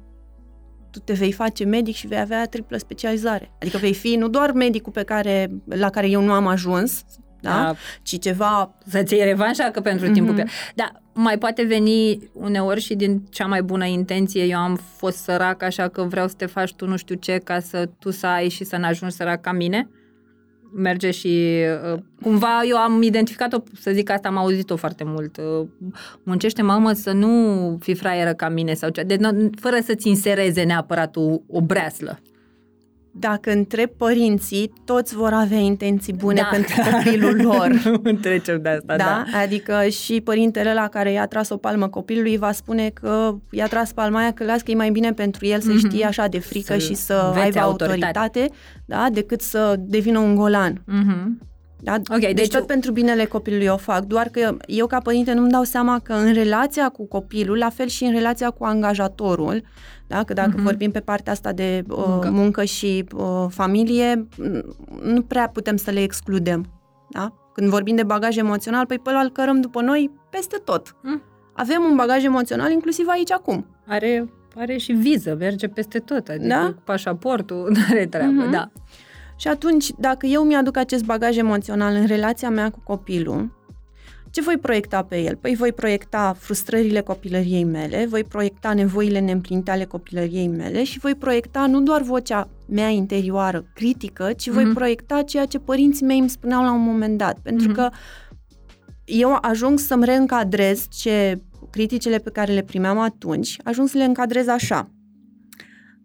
tu 0.92 1.00
te 1.00 1.14
vei 1.14 1.32
face 1.32 1.64
medic 1.66 1.96
și 1.96 2.08
vei 2.08 2.20
avea 2.20 2.46
triplă 2.46 2.78
specializare. 2.78 3.52
Adică 3.62 3.78
vei 3.78 3.94
fi 3.94 4.16
nu 4.16 4.28
doar 4.28 4.52
medicul 4.52 4.92
pe 4.92 5.04
care, 5.04 5.52
la 5.66 5.90
care 5.90 6.10
eu 6.10 6.22
nu 6.22 6.32
am 6.32 6.48
ajuns, 6.48 7.04
da? 7.42 7.50
Da. 7.50 7.76
ci 8.02 8.20
ceva 8.20 8.76
Să-ți 8.88 9.14
iei 9.14 9.24
revanșa 9.24 9.64
că 9.72 9.80
pentru 9.82 10.06
Mhm. 10.06 10.14
timpul 10.14 10.34
pierdut. 10.34 10.54
Da, 10.76 10.92
mai 11.14 11.38
poate 11.38 11.64
veni 11.64 12.30
uneori 12.34 12.82
și 12.82 12.96
din 12.96 13.24
cea 13.30 13.46
mai 13.46 13.62
bună 13.64 13.86
intenție. 13.86 14.44
Eu 14.44 14.58
am 14.58 14.80
fost 14.98 15.18
sărac, 15.18 15.64
așa 15.64 15.88
că 15.88 16.02
vreau 16.04 16.28
să 16.28 16.34
te 16.38 16.46
faci 16.46 16.74
tu 16.74 16.88
nu 16.88 16.98
știu 16.98 17.16
ce 17.16 17.38
ca 17.38 17.60
să 17.60 17.90
tu 18.00 18.12
să 18.12 18.28
ai 18.28 18.50
și 18.50 18.64
să 18.64 18.78
n-ajungi 18.78 19.16
sărac 19.16 19.42
ca 19.42 19.52
mine. 19.52 19.90
Merge 20.74 21.12
și 21.12 21.64
uh, 21.94 22.00
cumva 22.22 22.62
eu 22.68 22.78
am 22.78 23.02
identificat-o, 23.02 23.58
să 23.80 23.92
zic 23.92 24.10
asta, 24.10 24.28
am 24.28 24.38
auzit-o 24.38 24.76
foarte 24.76 25.04
mult. 25.04 25.38
Uh, 25.38 25.68
muncește 26.24 26.62
mamă 26.62 26.92
să 26.92 27.12
nu 27.12 27.78
fii 27.80 27.96
fraieră 27.96 28.34
ca 28.34 28.50
mine 28.50 28.74
sau 28.74 28.90
ce. 28.90 29.04
Deci, 29.04 29.20
nu- 29.20 29.50
fără 29.60 29.78
să-ți 29.84 30.08
insereze 30.08 30.64
neapărat 30.64 31.16
o, 31.16 31.36
o 31.48 31.62
breaslă. 31.62 32.20
Dacă 33.13 33.52
întreb 33.52 33.89
părinții, 33.89 34.74
toți 34.86 35.15
vor 35.15 35.34
avea 35.34 35.58
intenții 35.58 36.13
bune 36.13 36.41
Da. 36.41 36.47
pentru 36.52 36.76
copilul 36.91 37.41
lor. 37.41 37.82
nu 38.04 38.12
trecem 38.12 38.62
de 38.62 38.69
asta, 38.69 38.95
Da? 38.95 39.24
Adică 39.43 39.84
și 39.89 40.21
părintele 40.21 40.74
la 40.74 40.88
care 40.88 41.12
i-a 41.12 41.26
tras 41.28 41.50
o 41.50 41.58
palmă 41.58 41.88
copilului 41.88 42.38
va 42.38 42.52
spune 42.52 42.89
că 42.89 43.36
i-a 43.52 43.67
tras 43.67 43.91
palma 43.93 44.19
aia 44.19 44.32
că 44.32 44.43
las 44.43 44.62
că 44.62 44.71
e 44.71 44.76
mai 44.76 44.89
bine 44.89 45.13
pentru 45.13 45.45
el 45.45 45.60
să 45.60 45.71
Mhm. 45.71 45.78
știe 45.88 46.06
așa 46.06 46.28
de 46.28 46.39
frică 46.39 46.65
Să-l 46.74 46.80
și 46.80 46.93
să 46.93 47.24
învețe 47.26 47.45
aibă 47.45 47.60
autoritate. 47.60 48.06
autoritate, 48.06 48.50
da? 48.86 49.08
decât 49.12 49.41
să 49.41 49.76
devină 49.80 50.19
un 50.19 50.36
golan. 50.36 50.82
Mhm. 50.86 51.39
Da? 51.84 51.94
Ok, 52.10 52.20
deci, 52.20 52.34
deci- 52.34 52.48
tot 52.52 52.65
pentru 52.65 52.91
binele 52.91 53.26
copilului 53.26 53.67
o 53.67 53.78
fac, 53.78 54.04
doar 54.04 54.28
că 54.28 54.58
eu 54.65 54.88
ca 54.88 54.98
părinte 55.00 55.34
nu-mi 55.34 55.50
dau 55.52 55.63
seama 55.63 56.00
că 56.00 56.13
în 56.13 56.34
relația 56.34 56.89
cu 56.89 57.08
copilul, 57.08 57.58
la 57.58 57.70
fel 57.70 57.88
și 57.88 58.04
în 58.04 58.12
relația 58.12 58.50
cu 58.50 58.63
angajatorul, 58.63 59.62
da? 60.08 60.24
că 60.24 60.34
dacă 60.34 60.52
Mhm. 60.54 60.63
vorbim 60.63 60.91
pe 60.91 61.00
partea 61.00 61.32
asta 61.32 61.52
de 61.52 61.84
uh, 61.89 61.96
Muncă. 61.98 62.12
muncă. 62.12 62.30
muncă 62.30 62.63
și 62.63 63.06
uh, 63.15 63.46
familie, 63.50 64.28
n- 64.34 64.63
nu 65.04 65.22
prea 65.22 65.48
putem 65.50 65.76
să 65.78 65.91
le 65.91 66.02
excludem. 66.02 66.65
Da? 67.10 67.34
Când 67.54 67.70
vorbim 67.70 67.96
de 67.96 68.04
bagaj 68.04 68.38
emoțional, 68.38 68.86
păi 68.86 69.00
pe 69.00 69.10
ăla 69.10 69.20
îl 69.20 69.32
cărăm 69.32 69.62
după 69.62 69.82
noi 69.82 70.12
peste 70.30 70.58
tot. 70.63 70.96
Mm. 71.04 71.22
Avem 71.54 71.82
un 71.89 71.96
bagaj 71.96 72.24
emoțional 72.24 72.72
inclusiv 72.72 73.06
aici 73.10 73.32
acum. 73.32 73.65
Are, 73.88 74.30
are 74.56 74.78
și 74.78 74.91
viză, 74.91 75.36
merge 75.39 75.67
peste 75.67 76.00
tot, 76.00 76.28
adică 76.28 76.48
Da? 76.48 76.65
cu 76.76 76.82
pașaportul, 76.86 77.70
nu 77.74 77.80
are 77.89 78.06
treabă, 78.06 78.32
Mhm. 78.32 78.52
da. 78.52 78.72
Și 79.42 79.48
atunci, 79.48 79.92
dacă 79.98 80.26
eu 80.26 80.44
mi-aduc 80.44 80.78
acest 80.78 81.04
bagaj 81.04 81.38
emoțional 81.38 81.96
în 81.96 82.06
relația 82.06 82.50
mea 82.50 82.70
cu 82.70 82.80
copilul, 82.84 83.60
ce 84.32 84.42
voi 84.42 84.58
proiecta 84.58 85.04
pe 85.04 85.22
el? 85.22 85.36
Păi 85.36 85.56
voi 85.56 85.72
proiecta 85.74 86.36
frustrările 86.40 87.02
copilăriei 87.02 87.64
mele, 87.64 88.06
voi 88.10 88.24
proiecta 88.24 88.74
nevoile 88.74 89.20
neîmplinite 89.20 89.72
ale 89.72 89.86
copilăriei 89.86 90.48
mele 90.48 90.84
și 90.84 91.00
voi 91.00 91.16
proiecta 91.16 91.66
nu 91.66 91.82
doar 91.82 92.02
vocea 92.02 92.50
mea 92.68 92.88
interioară 92.88 93.66
critică, 93.74 94.34
ci 94.38 94.50
voi 94.50 94.64
Mhm. 94.64 94.74
proiecta 94.74 95.22
ceea 95.22 95.46
ce 95.46 95.60
părinții 95.60 96.06
mei 96.06 96.20
îmi 96.20 96.30
spuneau 96.30 96.64
la 96.64 96.72
un 96.74 96.84
moment 96.84 97.18
dat. 97.18 97.40
Pentru 97.40 97.68
Mhm. 97.68 97.76
că 97.76 97.90
eu 99.06 99.38
ajung 99.42 99.80
să-mi 99.80 100.06
reîncadrez 100.06 100.88
ce 100.90 101.42
criticile 101.70 102.18
pe 102.18 102.30
care 102.30 102.54
le 102.54 102.62
primeam 102.64 103.00
atunci, 103.00 103.58
ajung 103.64 103.88
să 103.88 103.98
le 103.98 104.04
încadrez 104.04 104.48
așa. 104.48 104.90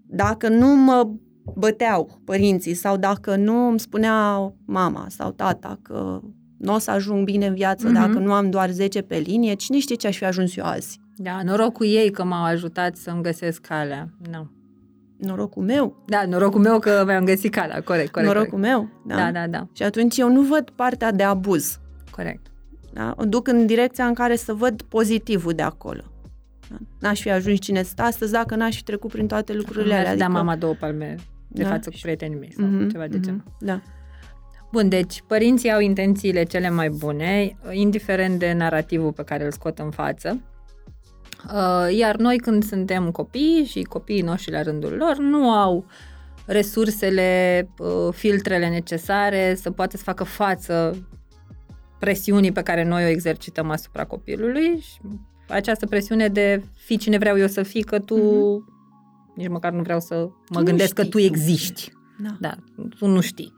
Dacă 0.07 0.49
nu 0.49 0.67
mă 0.77 1.09
băteau 1.55 2.21
părinții 2.25 2.75
sau 2.75 2.97
dacă 2.97 3.37
nu 3.37 3.69
îmi 3.69 3.81
spunea 3.81 4.53
mama 4.65 5.07
sau 5.09 5.31
tata 5.31 5.79
că 5.83 6.21
nu 6.59 6.75
o 6.75 6.79
să 6.79 6.91
ajung 6.91 7.25
bine 7.25 7.47
în 7.47 7.55
viață 7.55 7.87
Mhm. 7.87 7.95
dacă 7.95 8.19
nu 8.19 8.33
am 8.33 8.51
doar 8.51 8.71
10 8.71 9.01
pe 9.03 9.17
linie, 9.17 9.55
cine 9.55 9.79
știe 9.79 9.97
ce 9.97 10.07
aș 10.07 10.17
fi 10.17 10.25
ajuns 10.25 10.57
eu 10.57 10.65
azi? 10.65 11.01
Da, 11.17 11.41
norocul 11.45 11.87
ei 11.87 12.11
că 12.11 12.25
m-au 12.25 12.45
ajutat 12.45 12.97
să-mi 12.97 13.23
găsesc 13.23 13.61
calea. 13.61 14.09
Nu. 14.31 14.51
Norocul 15.19 15.63
meu, 15.63 16.03
Da, 16.07 16.25
norocul 16.29 16.61
meu 16.61 16.79
că 16.79 17.03
mi-am 17.07 17.25
găsit 17.25 17.53
calea, 17.53 17.83
corect, 17.83 18.11
corect. 18.13 18.33
norocul 18.35 18.59
meu. 18.59 18.89
Da? 19.07 19.15
corect. 19.15 19.33
Da, 19.33 19.41
da, 19.41 19.47
da, 19.47 19.67
Și 19.73 19.83
atunci 19.83 20.17
eu 20.19 20.33
nu 20.33 20.41
văd 20.43 20.71
partea 20.71 21.13
de 21.13 21.23
abuz. 21.23 21.79
corect. 22.11 22.47
Da? 22.93 23.15
O 23.19 23.25
duc 23.25 23.49
în 23.49 23.67
direcția 23.67 24.07
în 24.07 24.15
care 24.15 24.37
să 24.37 24.53
văd 24.55 24.83
pozitivul 24.83 25.53
de 25.53 25.63
acolo. 25.63 26.01
Da? 26.71 26.77
N-aș 27.01 27.21
fi 27.21 27.31
ajuns 27.31 27.59
cine 27.59 27.83
sunt 27.83 28.01
astăzi 28.01 28.33
dacă 28.33 28.55
n-aș 28.57 28.77
fi 28.77 28.83
trecut 28.83 29.11
prin 29.11 29.27
toate 29.27 29.53
lucrurile 29.53 29.87
Mi-ar 29.87 29.99
alea. 29.99 30.13
fi 30.13 30.19
dat 30.19 30.27
adică- 30.27 30.43
mama 30.43 30.57
două 30.57 30.75
palme 30.81 31.17
de 31.57 31.63
Da. 31.63 31.69
față 31.69 31.91
cu 31.91 31.97
prietenii 32.03 32.39
mei 32.39 32.53
sau 32.57 32.67
Mhm, 32.67 32.89
ceva 32.89 33.07
de 33.07 33.17
mhm, 33.17 33.25
genul. 33.25 33.43
Da. 33.61 33.81
Bun, 34.73 34.89
deci 34.89 35.23
părinții 35.27 35.73
au 35.73 35.81
intențiile 35.81 36.43
cele 36.43 36.71
mai 36.71 36.89
bune, 36.89 37.57
indiferent 37.71 38.39
de 38.39 38.53
narativul 38.53 39.13
pe 39.13 39.23
care 39.23 39.45
îl 39.45 39.51
scot 39.51 39.79
în 39.79 39.91
față. 39.91 40.41
Uh, 41.55 41.97
Iar 41.97 42.17
noi 42.17 42.37
când 42.39 42.65
suntem 42.65 43.11
copii 43.11 43.65
și 43.69 43.83
copiii 43.83 44.21
noștri 44.23 44.53
la 44.53 44.63
rândul 44.63 44.93
lor 44.93 45.17
nu 45.17 45.51
au 45.51 45.85
resursele, 46.47 47.69
uh, 47.79 48.13
filtrele 48.13 48.69
necesare 48.69 49.55
să 49.55 49.71
poată 49.71 49.97
să 49.97 50.03
facă 50.03 50.25
față 50.25 51.07
presiunii 51.99 52.53
pe 52.53 52.63
care 52.63 52.85
noi 52.85 53.05
o 53.05 53.09
exercităm 53.09 53.71
asupra 53.71 54.05
copilului 54.05 54.79
și 54.81 54.99
această 55.49 55.87
presiune 55.87 56.29
de 56.29 56.63
fi 56.77 56.97
cine 56.97 57.19
vreau 57.19 57.39
eu 57.39 57.47
să 57.47 57.63
fii, 57.63 57.83
că 57.83 57.99
tu 57.99 58.17
Mhm. 58.17 58.75
Nici 59.37 59.49
măcar 59.49 59.73
nu 59.73 59.83
vreau 59.83 60.01
să 60.01 60.15
mă 60.51 60.59
nu 60.59 60.65
gândesc 60.65 60.93
că 60.95 61.03
știi 61.03 61.13
tu 61.13 61.19
tu. 61.19 61.25
existi. 61.25 61.93
Da. 62.23 62.37
Da, 62.41 62.55
tu 62.99 63.07
nu 63.07 63.21
știi. 63.21 63.55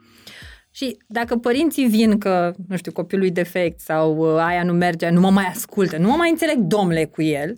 Și 0.71 0.97
dacă 1.07 1.37
părinții 1.37 1.87
vin 1.87 2.19
că, 2.19 2.55
nu 2.69 2.77
știu, 2.77 2.93
copilul 2.93 3.25
e 3.27 3.31
defect 3.31 3.81
sau 3.81 4.17
uh, 4.17 4.41
aia 4.41 4.63
nu 4.63 4.73
merge, 4.73 5.09
nu 5.09 5.21
mă 5.21 5.31
mai 5.31 5.45
ascultă, 5.47 5.97
nu 5.99 6.09
mă 6.09 6.17
mai 6.17 6.31
înțeleg 6.31 6.59
domnule 6.59 7.05
cu 7.05 7.23
el, 7.23 7.57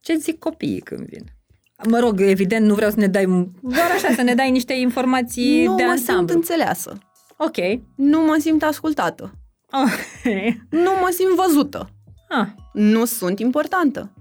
ce 0.00 0.14
zic 0.16 0.38
copiii 0.38 0.80
când 0.80 1.06
vin? 1.06 1.24
Mă 1.88 1.98
rog, 1.98 2.20
evident, 2.20 2.66
nu 2.66 2.74
vreau 2.74 2.90
să 2.90 2.98
ne 2.98 3.06
dai, 3.06 3.24
doar 3.62 3.90
așa, 3.96 4.14
să 4.14 4.22
ne 4.22 4.34
dai 4.34 4.50
niște 4.50 4.72
informații 4.72 5.64
Nu 5.64 5.74
de 5.74 5.82
mă 5.82 5.94
simt 5.94 6.08
ansamblu. 6.08 6.34
înțeleasă. 6.34 6.98
Ok. 7.36 7.56
Nu 7.96 8.20
mă 8.24 8.36
simt 8.40 8.62
ascultată. 8.62 9.32
Ok. 9.72 10.32
Nu 10.70 10.90
mă 11.00 11.08
simt 11.12 11.34
văzută. 11.46 11.90
Ah, 12.28 12.46
Nu 12.72 13.04
sunt 13.04 13.38
importantă. 13.38 14.12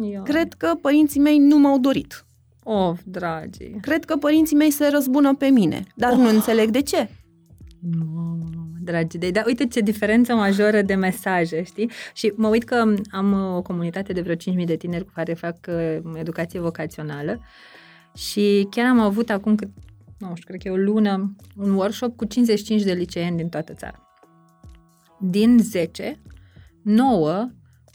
Eu. 0.00 0.22
Cred 0.22 0.52
că 0.52 0.74
părinții 0.80 1.20
mei 1.20 1.38
nu 1.38 1.58
m-au 1.58 1.78
dorit. 1.78 2.24
Of, 2.62 3.00
dragii. 3.04 3.78
Cred 3.80 4.04
că 4.04 4.16
părinții 4.16 4.56
mei 4.56 4.70
se 4.70 4.88
răzbună 4.92 5.34
pe 5.34 5.46
mine, 5.46 5.84
dar 5.94 6.12
Oh. 6.12 6.18
nu 6.18 6.28
înțeleg 6.28 6.70
de 6.70 6.82
ce. 6.82 7.08
Mamă, 7.98 8.38
dragii 8.82 9.18
de, 9.18 9.30
dar 9.30 9.46
uite 9.46 9.66
ce 9.66 9.80
diferență 9.80 10.34
majoră 10.34 10.82
de 10.82 10.94
mesaje, 10.94 11.62
știi? 11.62 11.90
Și 12.14 12.32
mă 12.36 12.48
uit 12.48 12.64
că 12.64 12.94
am 13.10 13.32
uh, 13.32 13.56
o 13.56 13.62
comunitate 13.62 14.12
de 14.12 14.20
vreo 14.20 14.34
5.000 14.34 14.64
de 14.64 14.76
tineri 14.76 15.04
cu 15.04 15.12
care 15.14 15.34
fac 15.34 15.56
uh, 15.68 15.98
educație 16.14 16.60
vocațională 16.60 17.40
și 18.16 18.66
chiar 18.70 18.86
am 18.86 19.00
avut 19.00 19.30
acum 19.30 19.54
cât, 19.54 19.68
nu 20.18 20.26
știu, 20.34 20.46
cred 20.46 20.60
că 20.62 20.68
e 20.68 20.70
o 20.70 20.76
lună, 20.76 21.34
un 21.56 21.70
workshop 21.74 22.16
cu 22.16 22.24
55 22.24 22.82
de 22.82 22.92
liceeni 22.92 23.36
din 23.36 23.48
toată 23.48 23.72
țara. 23.72 24.00
Din 25.20 25.58
10, 25.62 26.20
9 26.82 27.48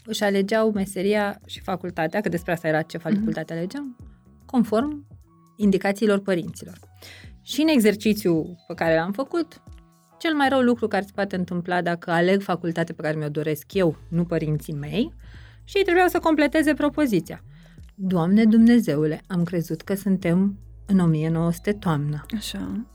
își 0.04 0.22
alegeau 0.22 0.70
meseria 0.72 1.40
și 1.46 1.60
facultatea, 1.60 2.20
că 2.20 2.28
despre 2.28 2.52
asta 2.52 2.68
era 2.68 2.82
ce 2.82 2.98
facultate 2.98 3.52
alegeam, 3.52 3.96
conform 4.46 5.06
indicațiilor 5.56 6.18
părinților. 6.18 6.78
Și 7.42 7.60
în 7.60 7.68
exercițiul 7.68 8.56
pe 8.66 8.74
care 8.74 8.94
l-am 8.94 9.12
făcut, 9.12 9.62
cel 10.18 10.34
mai 10.34 10.48
rău 10.48 10.60
lucru 10.60 10.88
care 10.88 11.04
se 11.04 11.10
poate 11.14 11.36
întâmpla 11.36 11.82
dacă 11.82 12.10
aleg 12.10 12.42
facultatea 12.42 12.94
pe 12.94 13.02
care 13.02 13.16
mi-o 13.16 13.28
doresc 13.28 13.72
eu, 13.72 13.96
nu 14.08 14.24
părinții 14.24 14.72
mei, 14.72 15.12
și 15.64 15.76
ei 15.76 15.82
trebuiau 15.82 16.08
să 16.08 16.18
completeze 16.18 16.74
propoziția. 16.74 17.44
Doamne 17.94 18.44
Dumnezeule, 18.44 19.20
am 19.26 19.44
crezut 19.44 19.80
că 19.80 19.94
suntem 19.94 20.58
în 20.86 20.98
1900 20.98 21.72
toamnă. 21.72 22.24
Așa. 22.36 22.86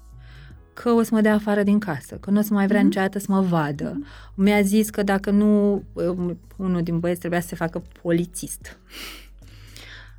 Că 0.82 0.92
o 0.92 1.04
să 1.04 1.10
mă 1.14 1.22
dea 1.22 1.34
afară 1.34 1.64
din 1.64 1.80
casă, 1.80 2.16
că 2.16 2.30
nu 2.32 2.40
o 2.40 2.42
să 2.42 2.54
mai 2.54 2.68
vrea 2.68 2.80
mm-hmm. 2.80 2.84
niciodată 2.84 3.20
să 3.20 3.26
mă 3.30 3.42
vadă. 3.42 4.00
Mi-a 4.36 4.62
zis 4.62 4.90
că 4.90 5.04
dacă 5.04 5.32
nu, 5.32 5.84
um, 5.94 6.40
unul 6.56 6.82
din 6.82 7.00
băieți 7.00 7.20
trebuia 7.20 7.42
să 7.42 7.48
se 7.48 7.56
facă 7.56 7.82
polițist. 8.02 8.80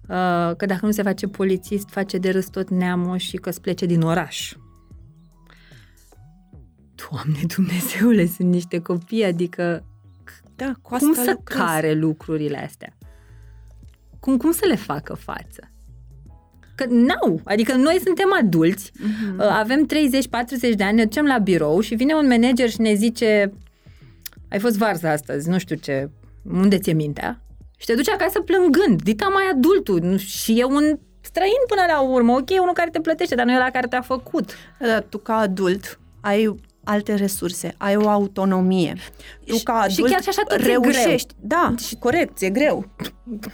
Uh, 0.03 0.57
că 0.57 0.67
dacă 0.67 0.87
nu 0.87 0.91
se 0.91 1.03
face 1.03 1.27
polițist, 1.27 1.89
face 1.89 2.19
de 2.19 2.31
râs 2.31 2.47
tot 2.47 2.71
neamul 2.71 3.17
și 3.17 3.37
că 3.37 3.49
îți 3.49 3.61
plece 3.61 3.87
din 3.87 4.01
oraș. 4.01 4.53
Doamne 7.11 7.41
Dumnezeule, 7.57 8.27
sunt 8.27 8.49
niște 8.49 8.79
copii, 8.79 9.25
adică 9.25 9.85
da, 10.57 10.73
cu 10.83 10.97
cum 10.97 11.11
asta 11.11 11.23
să 11.23 11.35
lucrez. 11.37 11.59
care 11.59 11.93
lucrurile 11.95 12.65
astea? 12.65 12.97
Cum, 14.21 14.37
cum 14.37 14.53
să 14.53 14.67
le 14.67 14.77
facă 14.77 15.15
față? 15.15 15.71
Că 16.79 16.85
n-au, 16.89 17.41
adică 17.45 17.75
noi 17.75 18.01
suntem 18.05 18.29
adulți, 18.41 18.93
Mhm. 18.99 19.39
uh, 19.39 19.47
avem 19.51 19.87
30-40 19.87 20.75
de 20.77 20.85
ani, 20.85 20.97
ne 20.97 21.05
ducem 21.05 21.25
la 21.25 21.39
birou 21.39 21.81
și 21.81 21.95
vine 21.95 22.15
un 22.15 22.27
manager 22.27 22.71
și 22.71 22.81
ne 22.81 22.95
zice 22.95 23.53
ai 24.51 24.59
fost 24.59 24.77
varză 24.77 25.09
astăzi, 25.09 25.49
nu 25.49 25.59
știu 25.59 25.77
ce, 25.77 26.11
unde 26.53 26.79
ți-e 26.79 26.93
mintea? 26.93 27.41
Și 27.79 27.87
te 27.87 27.95
duci 27.95 28.09
acasă 28.09 28.41
plângând, 28.41 29.03
dita 29.03 29.29
mai 29.29 29.43
adultul 29.53 30.01
nu- 30.03 30.17
și 30.17 30.59
e 30.61 30.65
un 30.65 30.99
străin 31.21 31.63
până 31.69 31.83
la 31.89 32.01
urmă, 32.01 32.33
ok, 32.33 32.51
unul 32.61 32.73
care 32.75 32.91
te 32.91 33.01
plătește, 33.01 33.35
dar 33.35 33.45
nu 33.47 33.53
e 33.53 33.59
la 33.59 33.71
care 33.71 33.87
te-a 33.87 34.01
făcut. 34.01 34.51
Da, 34.79 35.01
tu 35.01 35.19
ca 35.19 35.35
adult 35.37 35.99
ai 36.21 36.55
alte 36.89 37.15
resurse, 37.15 37.75
ai 37.77 37.97
o 37.97 38.09
autonomie. 38.09 38.95
Tu 39.47 39.57
Și- 39.57 39.63
ca 39.63 39.85
și 39.89 39.95
adult 39.99 40.11
chiar 40.13 40.23
și 40.23 40.29
așa 40.29 40.43
tot 40.49 40.59
e 40.59 40.63
greu. 40.63 40.81
reușești. 40.83 41.35
Da, 41.41 41.75
și 41.87 41.97
corect, 41.97 42.37
ți-e 42.37 42.51
greu. 42.51 42.85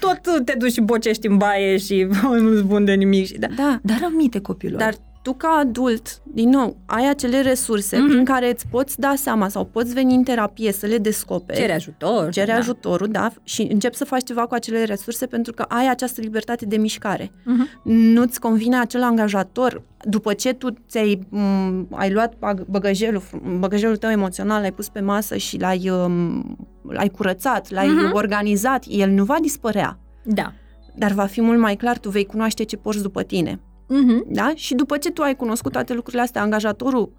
Tot 0.00 0.44
te 0.44 0.54
duci 0.58 0.72
și 0.72 0.80
bocești 0.80 1.26
în 1.26 1.36
baie 1.36 1.76
și 1.76 2.06
nu-ți 2.40 2.62
bun 2.62 2.84
de 2.84 2.92
nimic. 2.94 3.26
Și, 3.26 3.38
da. 3.38 3.46
Da, 3.56 3.78
Dar 3.82 3.98
rămite 4.00 4.40
copilul. 4.40 4.78
Dar 4.78 4.94
tu 5.24 5.32
ca 5.32 5.48
adult, 5.60 6.20
din 6.24 6.48
nou, 6.48 6.76
ai 6.86 7.08
acele 7.08 7.40
resurse 7.40 7.96
Mhm. 7.96 8.08
prin 8.08 8.24
care 8.24 8.50
îți 8.50 8.66
poți 8.70 9.00
da 9.00 9.12
seama 9.16 9.48
sau 9.48 9.64
poți 9.64 9.92
veni 9.94 10.14
în 10.14 10.22
terapie 10.22 10.72
să 10.72 10.86
le 10.86 10.98
descoperi. 10.98 11.58
cere 11.58 11.72
ajutor. 11.74 12.30
Cere 12.30 12.52
da. 12.52 12.58
ajutorul, 12.58 13.08
da, 13.08 13.32
și 13.42 13.68
începi 13.70 13.96
să 13.96 14.04
faci 14.04 14.22
ceva 14.24 14.46
cu 14.46 14.54
acele 14.54 14.84
resurse 14.84 15.26
pentru 15.26 15.52
că 15.52 15.62
ai 15.68 15.88
această 15.88 16.20
libertate 16.20 16.64
de 16.66 16.76
mișcare. 16.76 17.30
Mhm. 17.44 17.68
Nu-ți 17.82 18.40
convine 18.40 18.78
acel 18.78 19.02
angajator 19.02 19.82
după 20.02 20.32
ce 20.32 20.52
tu 20.52 20.68
ți-ai 20.88 21.26
m, 21.28 21.86
ai 21.90 22.12
luat 22.12 22.34
bag- 22.38 22.66
bagajelul, 22.66 23.22
bagajelul 23.58 23.96
tău 23.96 24.10
emoțional, 24.10 24.60
l-ai 24.60 24.72
pus 24.72 24.88
pe 24.88 25.00
masă 25.00 25.36
și 25.36 25.58
l-ai, 25.58 25.90
um, 25.90 26.56
l-ai 26.88 27.08
curățat, 27.08 27.70
l-ai 27.70 27.88
Mhm. 27.88 28.10
organizat, 28.14 28.84
el 28.88 29.10
nu 29.10 29.24
va 29.24 29.36
dispărea, 29.40 29.98
Da. 30.24 30.52
dar 30.96 31.12
va 31.12 31.26
fi 31.26 31.40
mult 31.40 31.58
mai 31.58 31.76
clar, 31.76 31.98
tu 31.98 32.08
vei 32.08 32.24
cunoaște 32.24 32.62
ce 32.62 32.76
porți 32.76 33.02
după 33.02 33.22
tine. 33.22 33.60
Mhm. 33.88 34.24
Da? 34.28 34.52
Și 34.54 34.74
după 34.74 34.96
ce 34.96 35.10
tu 35.10 35.22
ai 35.22 35.36
cunoscut 35.36 35.72
toate 35.72 35.94
lucrurile 35.94 36.22
astea, 36.22 36.42
angajatorul 36.42 37.12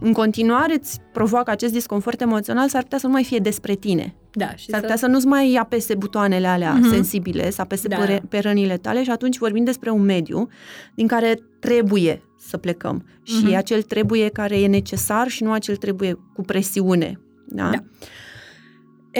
în 0.00 0.12
continuare 0.12 0.74
îți 0.80 1.00
provoacă 1.12 1.50
acest 1.50 1.72
disconfort 1.72 2.20
emoțional, 2.20 2.68
s-ar 2.68 2.82
putea 2.82 2.98
să 2.98 3.06
nu 3.06 3.12
mai 3.12 3.24
fie 3.24 3.38
despre 3.38 3.74
tine. 3.74 4.14
Da. 4.32 4.54
Și 4.54 4.70
S-ar 4.70 4.80
putea 4.80 4.96
să 4.96 5.06
nu-ți 5.06 5.26
mai 5.26 5.54
apese 5.60 5.94
butoanele 5.94 6.46
alea 6.46 6.72
Mhm. 6.72 6.88
sensibile, 6.90 7.50
să 7.50 7.60
apese 7.60 7.88
Da. 7.88 7.96
pe, 7.96 8.22
pe 8.28 8.38
rănile 8.38 8.76
tale 8.76 9.02
și 9.02 9.10
atunci 9.10 9.38
vorbim 9.38 9.64
despre 9.64 9.90
un 9.90 10.02
mediu 10.02 10.48
din 10.94 11.06
care 11.06 11.34
trebuie 11.60 12.22
să 12.38 12.56
plecăm. 12.56 13.04
Și 13.22 13.44
Mhm. 13.44 13.54
acel 13.54 13.82
trebuie 13.82 14.28
care 14.28 14.60
e 14.60 14.66
necesar 14.66 15.28
și 15.28 15.42
nu 15.42 15.52
acel 15.52 15.76
trebuie 15.76 16.18
cu 16.34 16.42
presiune. 16.42 17.20
Da? 17.46 17.70
Da. 17.70 17.78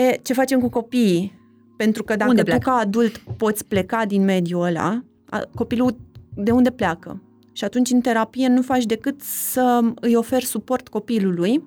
E, 0.01 0.19
ce 0.23 0.33
facem 0.33 0.59
cu 0.59 0.69
copiii? 0.69 1.41
Pentru 1.77 2.03
că 2.03 2.15
dacă 2.15 2.29
Unde 2.29 2.41
tu 2.41 2.47
pleacă? 2.47 2.69
ca 2.69 2.75
adult 2.75 3.17
poți 3.37 3.65
pleca 3.65 4.05
din 4.05 4.23
mediul 4.23 4.63
ăla, 4.63 5.03
a, 5.29 5.41
copilul 5.55 5.95
de 6.35 6.51
unde 6.51 6.71
pleacă? 6.71 7.21
Și 7.51 7.63
atunci 7.63 7.89
în 7.89 8.01
terapie 8.01 8.47
nu 8.47 8.61
faci 8.61 8.83
decât 8.83 9.21
să 9.21 9.79
îi 9.95 10.15
oferi 10.15 10.45
suport 10.45 10.87
copilului 10.87 11.63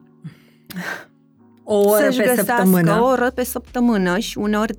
o 1.65 1.79
oră 1.79 2.05
să-și 2.05 2.19
pe 2.19 2.25
găsească 2.25 2.53
săptămână. 2.53 3.01
o 3.01 3.05
oră 3.05 3.31
pe 3.31 3.45
săptămână 3.45 4.19
și 4.19 4.39
uneori 4.39 4.79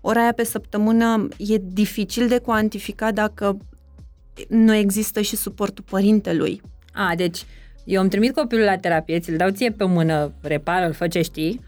ora 0.00 0.20
aia 0.20 0.32
pe 0.32 0.44
săptămână 0.44 1.28
e 1.36 1.58
dificil 1.62 2.28
de 2.28 2.38
cuantificat 2.38 3.14
dacă 3.14 3.58
nu 4.48 4.74
există 4.74 5.20
și 5.20 5.36
suportul 5.36 5.84
părintelui. 5.90 6.60
A, 6.92 7.12
deci 7.16 7.44
eu 7.84 8.00
îmi 8.00 8.10
trimit 8.10 8.34
copilul 8.34 8.64
la 8.64 8.76
terapie, 8.76 9.18
ți-l 9.18 9.36
dau 9.36 9.50
ție 9.50 9.70
pe 9.70 9.84
mână, 9.84 10.32
repară-l, 10.40 10.92
fă 10.92 11.08
ce 11.08 11.22
știi. 11.22 11.60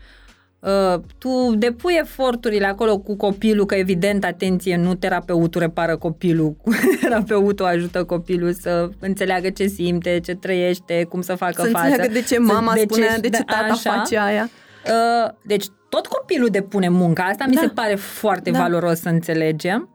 Uh, 0.60 1.00
tu 1.18 1.54
depui 1.56 1.96
eforturile 2.00 2.66
acolo 2.66 2.98
cu 2.98 3.16
copilul, 3.16 3.66
că 3.66 3.74
evident, 3.74 4.24
atenție, 4.24 4.76
nu 4.76 4.94
terapeutul 4.94 5.60
repară 5.60 5.96
copilul, 5.96 6.56
terapeutul 7.00 7.66
ajută 7.66 8.04
copilul 8.04 8.52
să 8.52 8.90
înțeleagă 8.98 9.50
ce 9.50 9.66
simte, 9.66 10.20
ce 10.24 10.34
trăiește, 10.34 11.04
cum 11.04 11.20
să 11.20 11.34
facă 11.34 11.62
să 11.62 11.68
față. 11.68 11.84
înțeleagă 11.86 12.12
de 12.12 12.22
ce 12.22 12.38
mama 12.38 12.72
de 12.74 12.80
spune, 12.80 13.06
ce- 13.14 13.20
de 13.20 13.28
ce 13.28 13.42
da, 13.46 13.52
tata 13.54 13.72
așa. 13.72 13.92
face 13.92 14.18
aia. 14.18 14.48
Uh, 14.86 15.30
deci 15.46 15.66
tot 15.88 16.06
copilul 16.06 16.48
depune 16.48 16.88
munca, 16.88 17.22
asta 17.24 17.44
mi 17.48 17.54
Da. 17.54 17.60
se 17.60 17.68
pare 17.68 17.94
foarte 17.94 18.50
Da. 18.50 18.58
valoros 18.58 19.00
să 19.00 19.08
înțelegem 19.08 19.88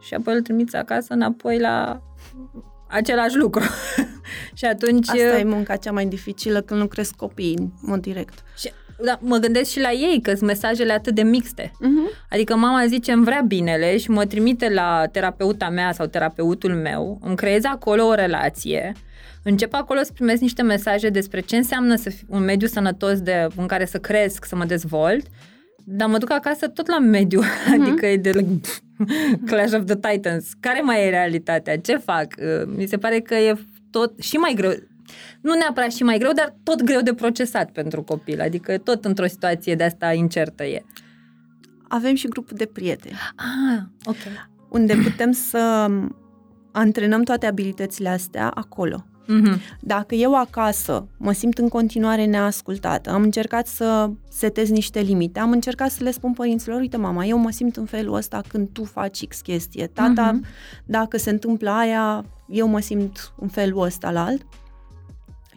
și 0.00 0.14
apoi 0.14 0.34
îl 0.34 0.42
trimiți 0.42 0.76
acasă 0.76 1.12
înapoi 1.14 1.58
la 1.58 2.02
același 2.88 3.36
lucru. 3.36 3.62
și 4.58 4.64
atunci... 4.64 5.08
Asta 5.08 5.38
e 5.38 5.44
munca 5.44 5.76
cea 5.76 5.92
mai 5.92 6.06
dificilă 6.06 6.60
când 6.60 6.80
lucrezi 6.80 7.14
copiii 7.16 7.56
în 7.58 7.70
mod 7.80 8.00
direct. 8.00 8.38
Și, 8.56 8.72
da, 9.04 9.18
mă 9.20 9.36
gândesc 9.36 9.70
și 9.70 9.80
la 9.80 9.90
ei, 9.90 10.20
că 10.22 10.30
sunt 10.34 10.46
mesajele 10.46 10.92
atât 10.92 11.14
de 11.14 11.22
mixte. 11.22 11.70
Uh-huh. 11.70 12.26
Adică 12.30 12.56
mama 12.56 12.86
zice 12.86 13.12
îmi 13.12 13.24
vrea 13.24 13.44
binele 13.46 13.96
și 13.96 14.10
mă 14.10 14.24
trimite 14.24 14.68
la 14.68 15.06
terapeuta 15.12 15.68
mea 15.68 15.92
sau 15.92 16.06
terapeutul 16.06 16.74
meu, 16.74 17.18
îmi 17.22 17.36
creez 17.36 17.64
acolo 17.64 18.06
o 18.06 18.14
relație, 18.14 18.92
încep 19.42 19.74
acolo 19.74 20.00
să 20.02 20.12
primesc 20.12 20.40
niște 20.40 20.62
mesaje 20.62 21.08
despre 21.08 21.40
ce 21.40 21.56
înseamnă 21.56 21.94
să 21.94 22.10
fiu 22.10 22.26
un 22.30 22.44
mediu 22.44 22.66
sănătos 22.66 23.20
de, 23.20 23.46
în 23.56 23.66
care 23.66 23.84
să 23.84 23.98
cresc, 23.98 24.44
să 24.44 24.56
mă 24.56 24.64
dezvolt, 24.64 25.26
dar 25.84 26.08
mă 26.08 26.18
duc 26.18 26.32
acasă 26.32 26.68
tot 26.68 26.86
la 26.86 26.98
mediu, 26.98 27.40
adică 27.80 28.06
e 28.06 28.16
de 28.16 28.30
Clash 29.46 29.72
of 29.72 29.84
the 29.84 29.96
Titans. 29.96 30.52
Care 30.60 30.80
mai 30.80 31.06
e 31.06 31.10
realitatea? 31.10 31.78
Ce 31.78 31.96
fac? 31.96 32.26
Uh, 32.38 32.72
Mi 32.76 32.86
se 32.86 32.96
pare 32.96 33.20
că 33.20 33.34
e 33.34 33.54
tot 33.90 34.20
și 34.20 34.36
mai 34.36 34.52
greu. 34.56 34.72
Nu 35.40 35.54
neapărat 35.54 35.92
și 35.92 36.02
mai 36.02 36.18
greu, 36.18 36.32
dar 36.32 36.54
tot 36.62 36.82
greu 36.82 37.00
de 37.00 37.14
procesat 37.14 37.70
pentru 37.70 38.02
copil. 38.02 38.40
Adică 38.40 38.78
tot 38.78 39.04
într-o 39.04 39.26
situație 39.26 39.74
de 39.74 39.84
asta 39.84 40.12
incertă 40.12 40.64
e. 40.64 40.84
Avem 41.88 42.14
și 42.14 42.28
grupul 42.28 42.56
de 42.56 42.66
prieteni, 42.66 43.14
Ah, 43.36 43.82
ok. 44.04 44.16
unde 44.70 44.94
putem 45.02 45.32
să 45.32 45.86
antrenăm 46.72 47.22
toate 47.22 47.46
abilitățile 47.46 48.08
astea 48.08 48.48
acolo. 48.48 49.04
Mm-hmm. 49.24 49.60
Dacă 49.80 50.14
eu 50.14 50.34
acasă 50.34 51.06
mă 51.18 51.32
simt 51.32 51.58
în 51.58 51.68
continuare 51.68 52.24
neascultată, 52.24 53.10
am 53.10 53.22
încercat 53.22 53.66
să 53.66 54.10
setez 54.30 54.70
niște 54.70 55.00
limite, 55.00 55.38
am 55.40 55.50
încercat 55.50 55.90
să 55.90 56.02
le 56.04 56.10
spun 56.10 56.32
părinților, 56.32 56.80
uite 56.80 56.96
mama, 56.96 57.24
eu 57.24 57.38
mă 57.38 57.50
simt 57.50 57.76
în 57.76 57.84
felul 57.84 58.14
ăsta 58.14 58.40
când 58.48 58.68
tu 58.72 58.84
faci 58.84 59.26
X 59.26 59.40
chestie. 59.40 59.86
Tata, 59.86 60.32
Mhm. 60.32 60.44
dacă 60.86 61.16
se 61.18 61.30
întâmplă 61.30 61.70
aia, 61.70 62.24
eu 62.48 62.66
mă 62.66 62.80
simt 62.80 63.32
în 63.40 63.48
felul 63.48 63.82
ăsta 63.82 64.10
la 64.10 64.24
alt 64.24 64.46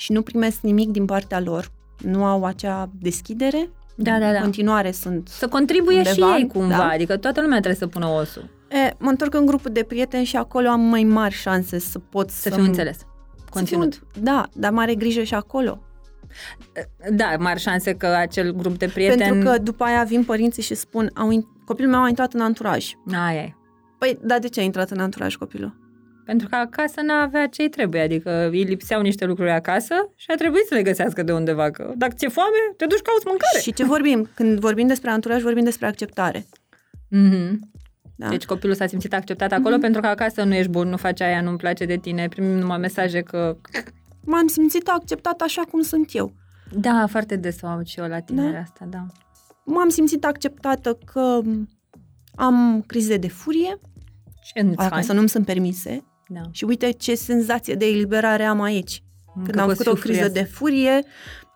și 0.02 0.12
nu 0.12 0.22
primesc 0.22 0.60
nimic 0.62 0.90
din 0.90 1.06
partea 1.06 1.40
lor. 1.40 1.72
Nu 1.98 2.26
au 2.26 2.46
acea 2.46 2.90
deschidere. 3.00 3.70
Da, 3.96 4.12
da, 4.12 4.32
da. 4.32 4.38
În 4.38 4.42
continuare 4.42 4.92
sunt... 4.92 5.28
Să 5.28 5.48
contribuie 5.48 5.98
Undeva, 5.98 6.34
și 6.36 6.42
ei 6.42 6.48
cumva, 6.48 6.78
da. 6.78 6.88
adică 6.90 7.18
toată 7.18 7.42
lumea 7.42 7.58
trebuie 7.60 7.80
să 7.80 7.88
pună 7.88 8.06
osul, 8.08 8.50
E, 8.70 8.94
mă 9.00 9.10
întorc 9.10 9.34
în 9.34 9.46
grupul 9.46 9.72
de 9.72 9.84
prieteni 9.84 10.26
și 10.26 10.36
acolo 10.36 10.68
am 10.70 10.80
mai 10.82 11.04
mari 11.04 11.34
șanse 11.34 11.80
să 11.80 12.00
pot 12.00 12.30
să 12.30 12.50
să... 12.50 12.56
fiu 12.56 12.64
înțeles. 12.64 12.98
să 12.98 13.04
Conținut. 13.50 13.94
fiu- 13.94 14.22
Da, 14.24 14.48
dar 14.54 14.72
mare 14.72 14.96
grijă 14.96 15.24
și 15.24 15.34
acolo. 15.34 15.82
Da, 17.12 17.36
mari 17.40 17.60
șanse 17.60 17.94
că 17.94 18.06
acel 18.08 18.52
grup 18.52 18.78
de 18.78 18.88
prieteni... 18.88 19.30
Pentru 19.32 19.50
că 19.50 19.58
după 19.58 19.84
aia 19.84 20.04
vin 20.04 20.24
părinții 20.24 20.64
și 20.64 20.76
spun, 20.76 21.12
au, 21.16 21.32
in- 21.32 21.64
copilul 21.66 21.92
meu 21.92 22.04
a 22.04 22.08
intrat 22.08 22.34
în 22.34 22.42
anturaj. 22.42 22.92
Aia 23.14 23.42
e. 23.42 23.56
Păi, 23.98 24.20
dar 24.24 24.40
de 24.40 24.48
ce 24.48 24.60
a 24.60 24.64
intrat 24.64 24.90
în 24.90 25.00
anturaj 25.00 25.36
copilul? 25.36 25.80
Pentru 26.32 26.50
că 26.50 26.56
acasă 26.56 27.02
n-avea 27.02 27.48
ce-i 27.48 27.70
trebuie, 27.70 28.02
adică 28.02 28.48
îi 28.52 28.64
lipseau 28.64 29.02
niște 29.02 29.26
lucruri 29.26 29.52
acasă 29.52 29.96
și 30.16 30.26
a 30.32 30.36
trebuit 30.36 30.66
să 30.68 30.74
le 30.74 30.82
găsească 30.82 31.24
de 31.24 31.34
undeva. 31.34 31.72
Că 31.72 31.94
dacă 31.98 32.14
ți-e 32.16 32.28
foame, 32.28 32.56
te 32.78 32.86
duci 32.86 33.02
cauți 33.02 33.26
mâncare. 33.28 33.60
Și 33.62 33.74
ce 33.74 33.84
vorbim? 33.86 34.30
Când 34.36 34.60
vorbim 34.60 34.88
despre 34.88 35.10
anturaj, 35.10 35.42
vorbim 35.42 35.64
despre 35.64 35.88
acceptare. 35.88 36.46
Mm-hmm. 37.16 37.52
Da? 38.16 38.28
Deci 38.30 38.46
copilul 38.46 38.76
s-a 38.76 38.88
simțit 38.88 39.14
acceptat 39.14 39.52
acolo 39.52 39.72
Mhm. 39.74 39.82
pentru 39.82 40.02
că 40.02 40.08
acasă 40.08 40.44
nu 40.44 40.54
ești 40.54 40.72
bun, 40.72 40.88
nu 40.90 40.98
faci 40.98 41.22
aia, 41.22 41.42
nu-mi 41.42 41.58
place 41.58 41.86
de 41.86 41.96
tine, 41.98 42.28
primim 42.28 42.58
numai 42.58 42.78
mesaje 42.78 43.22
că... 43.22 43.58
M-am 44.26 44.48
simțit 44.48 44.88
acceptat 44.88 45.42
așa 45.42 45.62
cum 45.62 45.82
sunt 45.82 46.10
eu. 46.14 46.32
Da, 46.72 47.06
foarte 47.10 47.36
des 47.36 47.62
o 47.62 47.68
aud 47.68 47.86
și 47.86 48.00
eu 48.00 48.08
la 48.08 48.20
tinere 48.20 48.52
Da? 48.52 48.60
asta, 48.60 48.86
da. 48.90 49.06
M-am 49.66 49.90
simțit 49.90 50.26
acceptată 50.26 50.98
că 51.14 51.40
am 52.36 52.84
crize 52.88 53.18
de 53.18 53.28
furie, 53.28 53.80
Ce 54.54 54.62
nu-ți 54.62 54.78
alea 54.78 54.90
faci? 54.90 55.04
să 55.04 55.14
nu-mi 55.14 55.30
sunt 55.30 55.46
permise. 55.46 56.04
Da. 56.34 56.42
Și 56.52 56.64
uite 56.64 56.92
ce 56.92 57.16
senzație 57.16 57.74
de 57.74 57.86
eliberare 57.86 58.44
am 58.44 58.62
aici. 58.62 59.04
Când 59.34 59.50
Că 59.56 59.60
am 59.60 59.68
poți 59.68 59.84
făcut 59.84 59.98
o 59.98 60.02
fi 60.02 60.02
criză 60.08 60.20
furioasă. 60.24 60.48
de 60.48 60.54
furie, 60.54 61.04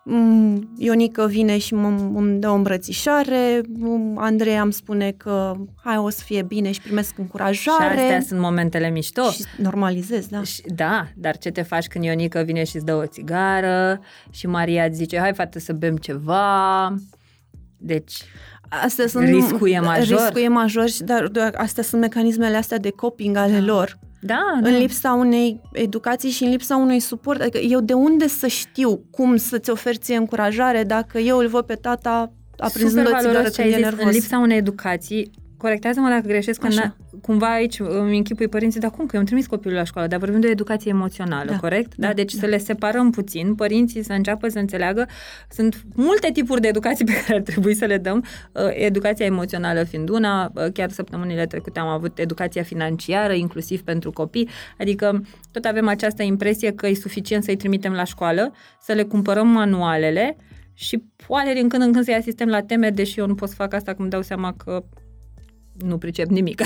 Mm, 0.07 0.73
Ionica 0.77 1.25
vine 1.25 1.57
și 1.57 1.73
mă, 1.73 1.87
îmi 2.15 2.39
dă 2.39 2.49
o 2.49 2.53
îmbrățișare, 2.53 3.61
mm, 3.67 4.17
Andrei 4.17 4.57
îmi 4.57 4.73
spune 4.73 5.11
că 5.11 5.55
hai 5.83 5.97
o 5.97 6.09
să 6.09 6.21
fie 6.23 6.41
bine 6.41 6.71
și 6.71 6.81
primesc 6.81 7.17
încurajare. 7.17 7.93
Și 7.95 8.01
astea 8.01 8.21
sunt 8.21 8.39
momentele 8.39 8.89
mișto. 8.89 9.31
Și 9.31 9.43
normalizez, 9.57 10.27
da. 10.27 10.43
Și, 10.43 10.61
da, 10.75 11.07
dar 11.15 11.37
ce 11.37 11.49
te 11.51 11.61
faci 11.61 11.87
când 11.87 12.03
Ionica 12.03 12.41
vine 12.41 12.63
și 12.63 12.75
îți 12.75 12.85
dă 12.85 12.95
o 12.95 13.05
țigară 13.05 13.99
și 14.29 14.47
Maria 14.47 14.85
îți 14.85 14.97
zice, 14.97 15.19
hai 15.19 15.33
fată 15.33 15.59
să 15.59 15.73
bem 15.73 15.95
ceva. 15.95 16.95
Deci, 17.77 18.13
Astea 18.69 19.07
sunt, 19.07 19.27
riscul 19.27 19.69
e 19.69 19.79
major. 19.79 20.19
Riscul 20.19 20.41
e 20.41 20.47
major, 20.47 20.85
dar, 20.99 21.27
dar 21.27 21.53
astea 21.57 21.83
sunt 21.83 22.01
mecanismele 22.01 22.57
astea 22.57 22.77
de 22.77 22.89
coping 22.89 23.35
ale 23.35 23.59
Da. 23.59 23.65
lor. 23.65 23.99
Da, 24.25 24.41
În 24.55 24.61
da. 24.71 24.77
lipsa 24.77 25.13
unei 25.13 25.61
educații 25.71 26.29
și 26.29 26.43
în 26.43 26.49
lipsa 26.49 26.75
unui 26.75 26.99
suport. 26.99 27.41
Adică 27.41 27.57
eu 27.57 27.79
de 27.79 27.93
unde 27.93 28.27
să 28.27 28.47
știu 28.47 28.99
cum 29.11 29.35
să-ți 29.35 29.69
oferi 29.69 29.97
ție 29.97 30.15
încurajare 30.15 30.83
dacă 30.83 31.17
eu 31.19 31.37
îl 31.37 31.47
văd 31.47 31.65
pe 31.65 31.75
tata 31.75 32.31
aprinzând 32.57 33.05
o 33.05 33.07
Super 33.07 33.19
țigară 33.19 33.27
valoros 33.27 33.53
ce 33.55 33.61
când 33.61 33.73
ai 33.73 33.79
e 33.79 33.83
zis, 33.83 33.89
nervos. 33.91 34.05
în 34.05 34.11
lipsa 34.19 34.37
unei 34.37 34.57
educații, 34.57 35.31
corectează-mă 35.57 36.09
dacă 36.09 36.27
greșesc, 36.27 36.59
că 36.59 36.67
Așa. 36.67 36.95
na- 36.97 37.19
cumva 37.21 37.53
aici 37.53 37.79
îmi 37.79 38.17
închipui 38.17 38.47
părinții, 38.47 38.79
dar 38.79 38.91
cum 38.91 39.05
că 39.05 39.11
eu 39.13 39.19
am 39.19 39.25
trimis 39.25 39.47
copilul 39.47 39.77
la 39.77 39.83
școală, 39.83 40.07
dar 40.07 40.19
vorbim 40.19 40.39
de 40.39 40.47
o 40.47 40.49
educație 40.49 40.91
emoțională, 40.91 41.51
Da. 41.51 41.57
corect? 41.57 41.95
Da, 41.95 42.07
Da, 42.07 42.13
deci 42.13 42.33
da. 42.33 42.39
să 42.39 42.45
le 42.45 42.57
separăm 42.57 43.09
puțin, 43.11 43.55
părinții 43.55 44.03
să 44.03 44.13
înceapă 44.13 44.47
să 44.47 44.59
înțeleagă, 44.59 45.07
sunt 45.49 45.83
multe 45.95 46.29
tipuri 46.33 46.61
de 46.61 46.67
educație 46.67 47.05
pe 47.13 47.13
care 47.25 47.35
ar 47.37 47.41
trebui 47.41 47.73
să 47.73 47.85
le 47.85 47.97
dăm, 47.97 48.23
Uh, 48.51 48.61
educația 48.73 49.25
emoțională 49.25 49.83
fiind 49.83 50.09
una, 50.09 50.51
uh, 50.55 50.65
chiar 50.73 50.89
săptămânile 50.89 51.45
trecute 51.45 51.79
am 51.79 51.87
avut 51.87 52.19
educația 52.19 52.63
financiară, 52.63 53.33
inclusiv 53.33 53.81
pentru 53.81 54.11
copii, 54.11 54.49
adică 54.79 55.21
tot 55.51 55.65
avem 55.65 55.87
această 55.87 56.23
impresie 56.23 56.71
că 56.71 56.87
e 56.87 56.93
suficient 56.93 57.43
să-i 57.43 57.55
trimitem 57.55 57.93
la 57.93 58.03
școală, 58.03 58.53
să 58.81 58.93
le 58.93 59.03
cumpărăm 59.03 59.47
manualele 59.47 60.35
și 60.73 61.03
poate 61.27 61.53
din 61.53 61.69
când 61.69 61.83
în 61.83 61.91
când 61.91 62.05
să-i 62.05 62.13
asistăm 62.13 62.47
la 62.47 62.61
teme, 62.61 62.89
deși 62.89 63.19
eu 63.19 63.27
nu 63.27 63.35
pot 63.35 63.49
să 63.49 63.55
fac 63.55 63.73
asta, 63.73 63.93
că 63.93 64.01
îmi 64.01 64.09
dau 64.09 64.21
seama 64.21 64.53
că 64.53 64.83
nu 65.77 65.97
pricep 65.97 66.27
nimic. 66.27 66.61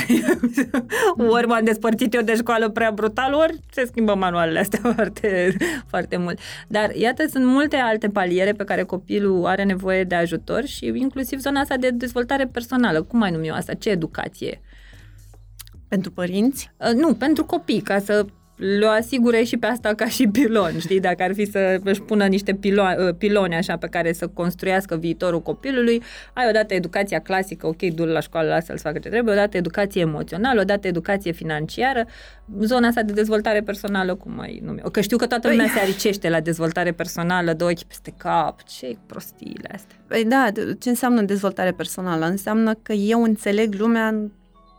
ori 1.35 1.47
m-am 1.47 1.63
despărțit 1.63 2.13
eu 2.13 2.21
de 2.21 2.35
școală 2.35 2.69
prea 2.69 2.91
brutal, 2.91 3.33
ori 3.33 3.59
se 3.71 3.85
schimbă 3.85 4.15
manualele 4.15 4.59
astea 4.59 4.79
foarte, 4.95 5.55
foarte 5.87 6.17
mult. 6.17 6.39
Dar 6.67 6.95
iată, 6.95 7.23
sunt 7.27 7.45
multe 7.45 7.75
alte 7.75 8.07
paliere 8.07 8.51
pe 8.51 8.63
care 8.63 8.83
copilul 8.83 9.45
are 9.45 9.63
nevoie 9.63 10.03
de 10.03 10.15
ajutor 10.15 10.65
și 10.65 10.85
inclusiv 10.85 11.39
zona 11.39 11.59
asta 11.59 11.77
de 11.77 11.89
dezvoltare 11.89 12.45
personală. 12.45 13.01
Cum 13.01 13.19
mai 13.19 13.31
numim 13.31 13.49
eu 13.49 13.55
asta? 13.55 13.73
Ce 13.73 13.89
educație? 13.89 14.61
Pentru 15.87 16.11
părinți, 16.11 16.71
Uh, 16.77 16.93
Nu, 16.93 17.13
pentru 17.13 17.45
copii, 17.45 17.81
ca 17.81 17.99
să 17.99 18.25
le 18.59 18.85
asigure 18.85 19.43
și 19.43 19.57
pe 19.57 19.65
asta 19.65 19.93
ca 19.93 20.07
și 20.07 20.27
pilon, 20.27 20.79
știi? 20.79 20.99
Dacă 20.99 21.23
ar 21.23 21.33
fi 21.33 21.45
să 21.45 21.79
își 21.83 22.01
pună 22.01 22.25
niște 22.25 22.53
pilo- 22.53 23.07
uh, 23.07 23.15
piloni 23.17 23.55
așa 23.55 23.77
pe 23.77 23.87
care 23.87 24.13
să 24.13 24.27
construiască 24.27 24.95
viitorul 24.95 25.41
copilului, 25.41 26.03
ai 26.33 26.45
odată 26.49 26.73
educația 26.73 27.19
clasică, 27.19 27.67
ok, 27.67 27.81
du 27.81 28.05
la 28.05 28.19
școală, 28.19 28.49
lasă-l 28.49 28.77
să 28.77 28.83
facă 28.83 28.99
ce 28.99 29.09
trebuie, 29.09 29.33
odată 29.33 29.57
educație 29.57 30.01
emoțională, 30.01 30.61
odată 30.61 30.87
educație 30.87 31.31
financiară, 31.31 32.05
zona 32.61 32.87
asta 32.87 33.01
de 33.01 33.13
dezvoltare 33.13 33.61
personală, 33.61 34.15
cum 34.15 34.31
mai 34.31 34.61
numi 34.63 34.81
Că 34.91 35.01
știu 35.01 35.17
că 35.17 35.27
toată 35.27 35.49
lumea 35.49 35.65
Păi- 35.65 35.73
se 35.73 35.79
aricește 35.79 36.29
la 36.29 36.39
dezvoltare 36.39 36.91
personală, 36.91 37.53
dă 37.53 37.63
ochi 37.63 37.83
peste 37.83 38.13
cap, 38.17 38.63
ce 38.63 38.97
prostiile 39.05 39.69
astea. 39.73 39.97
Păi 40.07 40.25
da, 40.25 40.47
ce 40.79 40.89
înseamnă 40.89 41.21
dezvoltare 41.21 41.71
personală? 41.71 42.25
Înseamnă 42.25 42.73
că 42.81 42.93
eu 42.93 43.23
înțeleg 43.23 43.73
lumea 43.73 44.15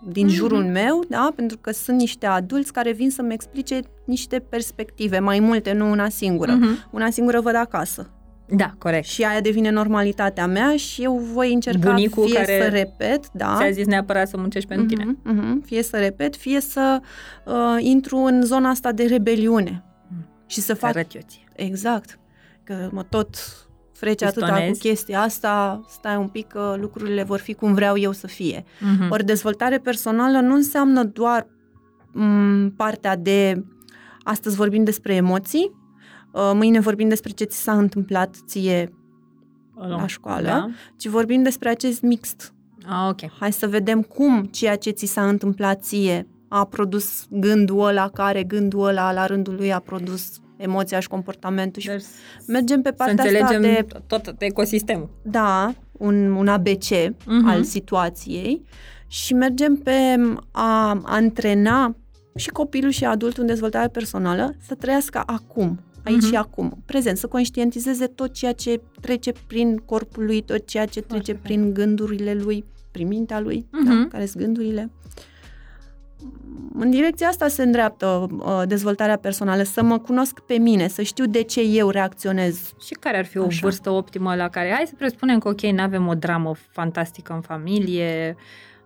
din 0.09 0.27
Mhm. 0.27 0.35
jurul 0.35 0.65
meu, 0.65 1.05
da? 1.09 1.33
Pentru 1.35 1.59
că 1.59 1.71
sunt 1.73 1.99
niște 1.99 2.27
adulți 2.27 2.73
care 2.73 2.93
vin 2.93 3.11
să-mi 3.11 3.33
explice 3.33 3.81
niște 4.05 4.39
perspective, 4.49 5.19
mai 5.19 5.39
multe, 5.41 5.73
nu 5.73 5.91
una 5.91 6.09
singură. 6.09 6.53
Mhm. 6.53 6.89
Una 6.91 7.11
singură 7.11 7.41
văd 7.41 7.55
acasă. 7.55 8.11
Da, 8.57 8.75
corect. 8.79 9.07
Și 9.07 9.23
aia 9.25 9.41
devine 9.41 9.71
normalitatea 9.71 10.47
mea 10.47 10.77
și 10.77 11.03
eu 11.03 11.17
voi 11.17 11.53
încerca 11.53 11.91
Bunicul 11.91 12.25
fie 12.27 12.35
care 12.35 12.61
să 12.63 12.69
repet, 12.69 13.33
da. 13.33 13.55
Ți-a 13.59 13.71
zis 13.71 13.87
neapărat 13.87 14.29
să 14.29 14.37
muncești 14.37 14.69
pentru 14.69 14.87
tine. 14.87 15.05
Mhm, 15.05 15.35
mhm. 15.35 15.63
Fie 15.65 15.83
să 15.83 15.97
repet, 15.97 16.37
fie 16.37 16.61
să 16.61 17.01
uh, 17.45 17.55
intru 17.79 18.17
în 18.17 18.43
zona 18.45 18.69
asta 18.69 18.93
de 18.93 19.05
rebeliune. 19.05 19.85
Mm. 20.09 20.27
Și 20.47 20.61
să 20.61 20.67
Să 20.67 20.75
fac 20.75 20.91
arăt 20.91 21.15
eu 21.15 21.21
ție. 21.27 21.45
Exact. 21.53 22.19
Că 22.65 22.89
mă 22.93 23.03
tot 23.03 23.37
frece 24.01 24.25
atâta 24.25 24.47
cu 24.47 24.53
Pistonezi. 24.53 24.81
chestia 24.81 25.21
asta, 25.21 25.85
stai 25.89 26.17
un 26.17 26.29
pic 26.29 26.47
că 26.47 26.77
lucrurile 26.81 27.23
vor 27.23 27.39
fi 27.39 27.55
cum 27.55 27.75
vreau 27.75 27.97
eu 27.97 28.13
să 28.13 28.27
fie. 28.27 28.65
Mhm. 28.81 29.11
Ori 29.11 29.25
dezvoltare 29.25 29.79
personală 29.79 30.41
nu 30.41 30.55
înseamnă 30.55 31.05
doar 31.05 31.47
m, 32.13 32.69
partea 32.77 33.17
de 33.17 33.65
astăzi 34.23 34.57
vorbim 34.57 34.85
despre 34.85 35.15
emoții, 35.15 35.71
uh, 36.33 36.51
mâine 36.55 36.81
vorbim 36.81 37.09
despre 37.09 37.31
ce 37.31 37.45
ți 37.45 37.63
s-a 37.63 37.73
întâmplat 37.73 38.37
ție, 38.47 38.93
la 39.89 40.07
școală. 40.07 40.47
Da. 40.47 40.69
ci 40.97 41.07
vorbim 41.09 41.43
despre 41.43 41.69
acest 41.69 42.03
mixt. 42.03 42.55
Ah, 42.87 43.09
ok. 43.11 43.31
Hai 43.39 43.53
să 43.53 43.67
vedem 43.67 44.03
cum 44.03 44.45
ceea 44.45 44.77
ce 44.77 44.91
ți 44.91 45.07
s-a 45.07 45.29
întâmplat 45.29 45.83
ție 45.83 46.27
a 46.49 46.65
produs 46.65 47.27
gândul 47.31 47.87
ăla, 47.87 48.09
care 48.09 48.43
gândul 48.43 48.87
ăla 48.87 49.13
la 49.13 49.27
rândul 49.27 49.55
lui 49.55 49.73
a 49.73 49.79
produs 49.79 50.41
emoția 50.61 51.01
și 51.01 51.09
comportamentul 51.09 51.83
și 51.83 51.89
Deci, 51.89 52.03
mergem 52.47 52.83
pe 52.83 52.89
să 52.89 52.95
partea 52.95 53.25
asta 53.25 53.39
înțelegem 53.47 53.63
de 53.63 53.87
tot 54.07 54.35
ecosistemul. 54.39 55.09
da, 55.23 55.75
un, 55.93 56.31
un 56.33 56.49
ABC 56.49 56.91
Mhm. 57.27 57.47
al 57.49 57.63
situației 57.63 58.63
și 59.07 59.35
mergem 59.35 59.77
pe 59.77 60.17
a 60.51 61.01
antrena 61.05 61.97
și 62.37 62.49
copilul 62.49 62.91
și 62.91 63.05
adultul 63.05 63.43
în 63.43 63.49
dezvoltare 63.49 63.89
personală 63.89 64.55
să 64.67 64.75
trăiască 64.75 65.23
acum, 65.27 65.81
aici 66.05 66.17
Mhm. 66.17 66.27
și 66.27 66.35
acum, 66.37 66.83
prezent, 66.87 67.17
să 67.17 67.27
conștientizeze 67.27 68.07
tot 68.07 68.33
ceea 68.33 68.53
ce 68.53 68.81
trece 69.01 69.33
prin 69.47 69.77
corpul 69.77 70.25
lui, 70.25 70.41
tot 70.43 70.67
ceea 70.67 70.87
ce 70.87 71.01
trece 71.01 71.33
fain. 71.33 71.43
prin 71.43 71.73
gândurile 71.75 72.35
lui, 72.35 72.65
prin 72.91 73.07
mintea 73.09 73.41
lui, 73.41 73.67
Mhm. 73.73 73.85
da, 73.85 74.07
care 74.11 74.27
sunt 74.27 74.43
gândurile. 74.43 74.91
În 76.75 76.91
direcția 76.91 77.29
asta 77.29 77.49
se 77.49 77.63
îndreaptă 77.63 78.27
uh, 78.31 78.63
dezvoltarea 78.67 79.17
personală, 79.17 79.63
să 79.63 79.83
mă 79.83 79.99
cunosc 79.99 80.41
pe 80.41 80.55
mine, 80.55 80.89
să 80.89 81.03
știu 81.03 81.27
de 81.27 81.43
ce 81.43 81.61
eu 81.61 81.91
reacționez 81.91 82.73
Și 82.85 82.95
care 82.95 83.19
ar 83.19 83.25
fi 83.25 83.39
o 83.39 83.45
Așa. 83.45 83.59
vârstă 83.63 83.91
optimă 83.91 84.35
la 84.35 84.49
care, 84.49 84.73
hai 84.73 84.85
să 84.87 84.95
presupunem 84.99 85.39
că 85.39 85.49
ok, 85.49 85.61
nu 85.61 85.83
avem 85.83 86.07
o 86.07 86.15
dramă 86.15 86.55
fantastică 86.71 87.33
în 87.33 87.41
familie, 87.41 88.37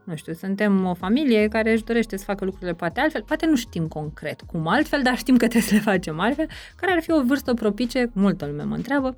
nu 0.04 0.16
știu, 0.16 0.32
suntem 0.32 0.86
o 0.86 0.94
familie 0.94 1.48
care 1.48 1.72
își 1.72 1.84
dorește 1.84 2.16
să 2.16 2.24
facă 2.24 2.44
lucrurile 2.44 2.74
poate 2.74 3.00
altfel, 3.00 3.22
poate 3.22 3.46
nu 3.46 3.56
știm 3.56 3.88
concret 3.88 4.40
cum 4.40 4.66
altfel, 4.66 5.02
dar 5.02 5.16
știm 5.16 5.36
că 5.36 5.46
trebuie 5.48 5.68
să 5.68 5.74
le 5.74 5.80
facem 5.80 6.20
altfel, 6.20 6.48
care 6.76 6.92
ar 6.92 7.00
fi 7.00 7.10
o 7.10 7.22
vârstă 7.22 7.54
propice, 7.54 8.10
multă 8.12 8.46
lume 8.46 8.62
mă 8.62 8.74
întreabă, 8.74 9.16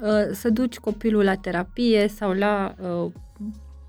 uh, 0.00 0.08
să 0.32 0.50
duci 0.50 0.76
copilul 0.76 1.24
la 1.24 1.34
terapie 1.34 2.08
sau 2.08 2.32
la 2.32 2.74
uh, 2.80 3.12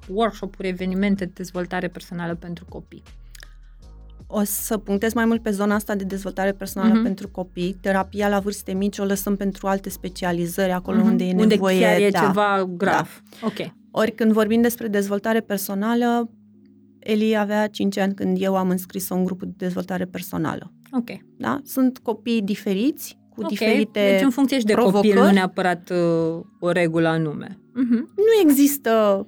workshop-uri, 0.08 0.68
evenimente 0.68 1.26
de 1.26 1.32
dezvoltare 1.34 1.88
personală 1.88 2.36
pentru 2.36 2.66
copii. 2.70 3.04
O 4.28 4.42
să 4.44 4.78
punctez 4.78 5.14
mai 5.14 5.26
mult 5.26 5.42
pe 5.42 5.50
zona 5.50 5.76
asta 5.76 5.96
de 5.96 6.04
dezvoltare 6.04 6.52
personală 6.52 6.94
Mhm. 6.94 7.04
pentru 7.04 7.28
copii. 7.30 7.78
Terapia 7.82 8.28
la 8.30 8.40
vârste 8.40 8.74
mici 8.74 8.98
o 8.98 9.04
lăsăm 9.04 9.36
pentru 9.36 9.68
alte 9.68 9.90
specializări, 9.90 10.72
acolo 10.72 10.98
Mhm. 10.98 11.08
unde 11.08 11.24
e 11.24 11.32
unde 11.32 11.46
nevoie. 11.46 11.80
chiar 11.80 12.00
e 12.00 12.10
da. 12.10 12.20
ceva 12.20 12.70
grav. 12.78 13.22
Ok. 13.42 13.72
Ori 13.92 14.12
când 14.12 14.32
vorbim 14.32 14.62
despre 14.62 14.88
dezvoltare 14.88 15.40
personală, 15.40 16.30
Eli 17.00 17.38
avea 17.38 17.68
5 17.68 17.98
ani 17.98 18.14
când 18.14 18.38
eu 18.42 18.56
am 18.56 18.70
înscris-o 18.70 19.16
în 19.16 19.24
grupul 19.24 19.48
de 19.48 19.54
dezvoltare 19.58 20.06
personală. 20.06 20.72
Ok. 20.92 21.10
Da? 21.38 21.60
Sunt 21.64 21.98
copii 21.98 22.42
diferiți, 22.42 23.18
cu 23.30 23.42
Ok, 23.42 23.48
diferite 23.50 24.10
Deci 24.12 24.22
în 24.24 24.30
funcție 24.30 24.60
și 24.60 24.66
de 24.66 24.74
provocări. 24.74 25.08
copil, 25.14 25.24
nu 25.28 25.32
neapărat 25.32 25.90
uh, 25.90 26.44
o 26.60 26.72
regulă 26.72 27.08
anume. 27.08 27.60
Mhm. 27.74 28.14
Nu 28.16 28.50
există 28.50 29.28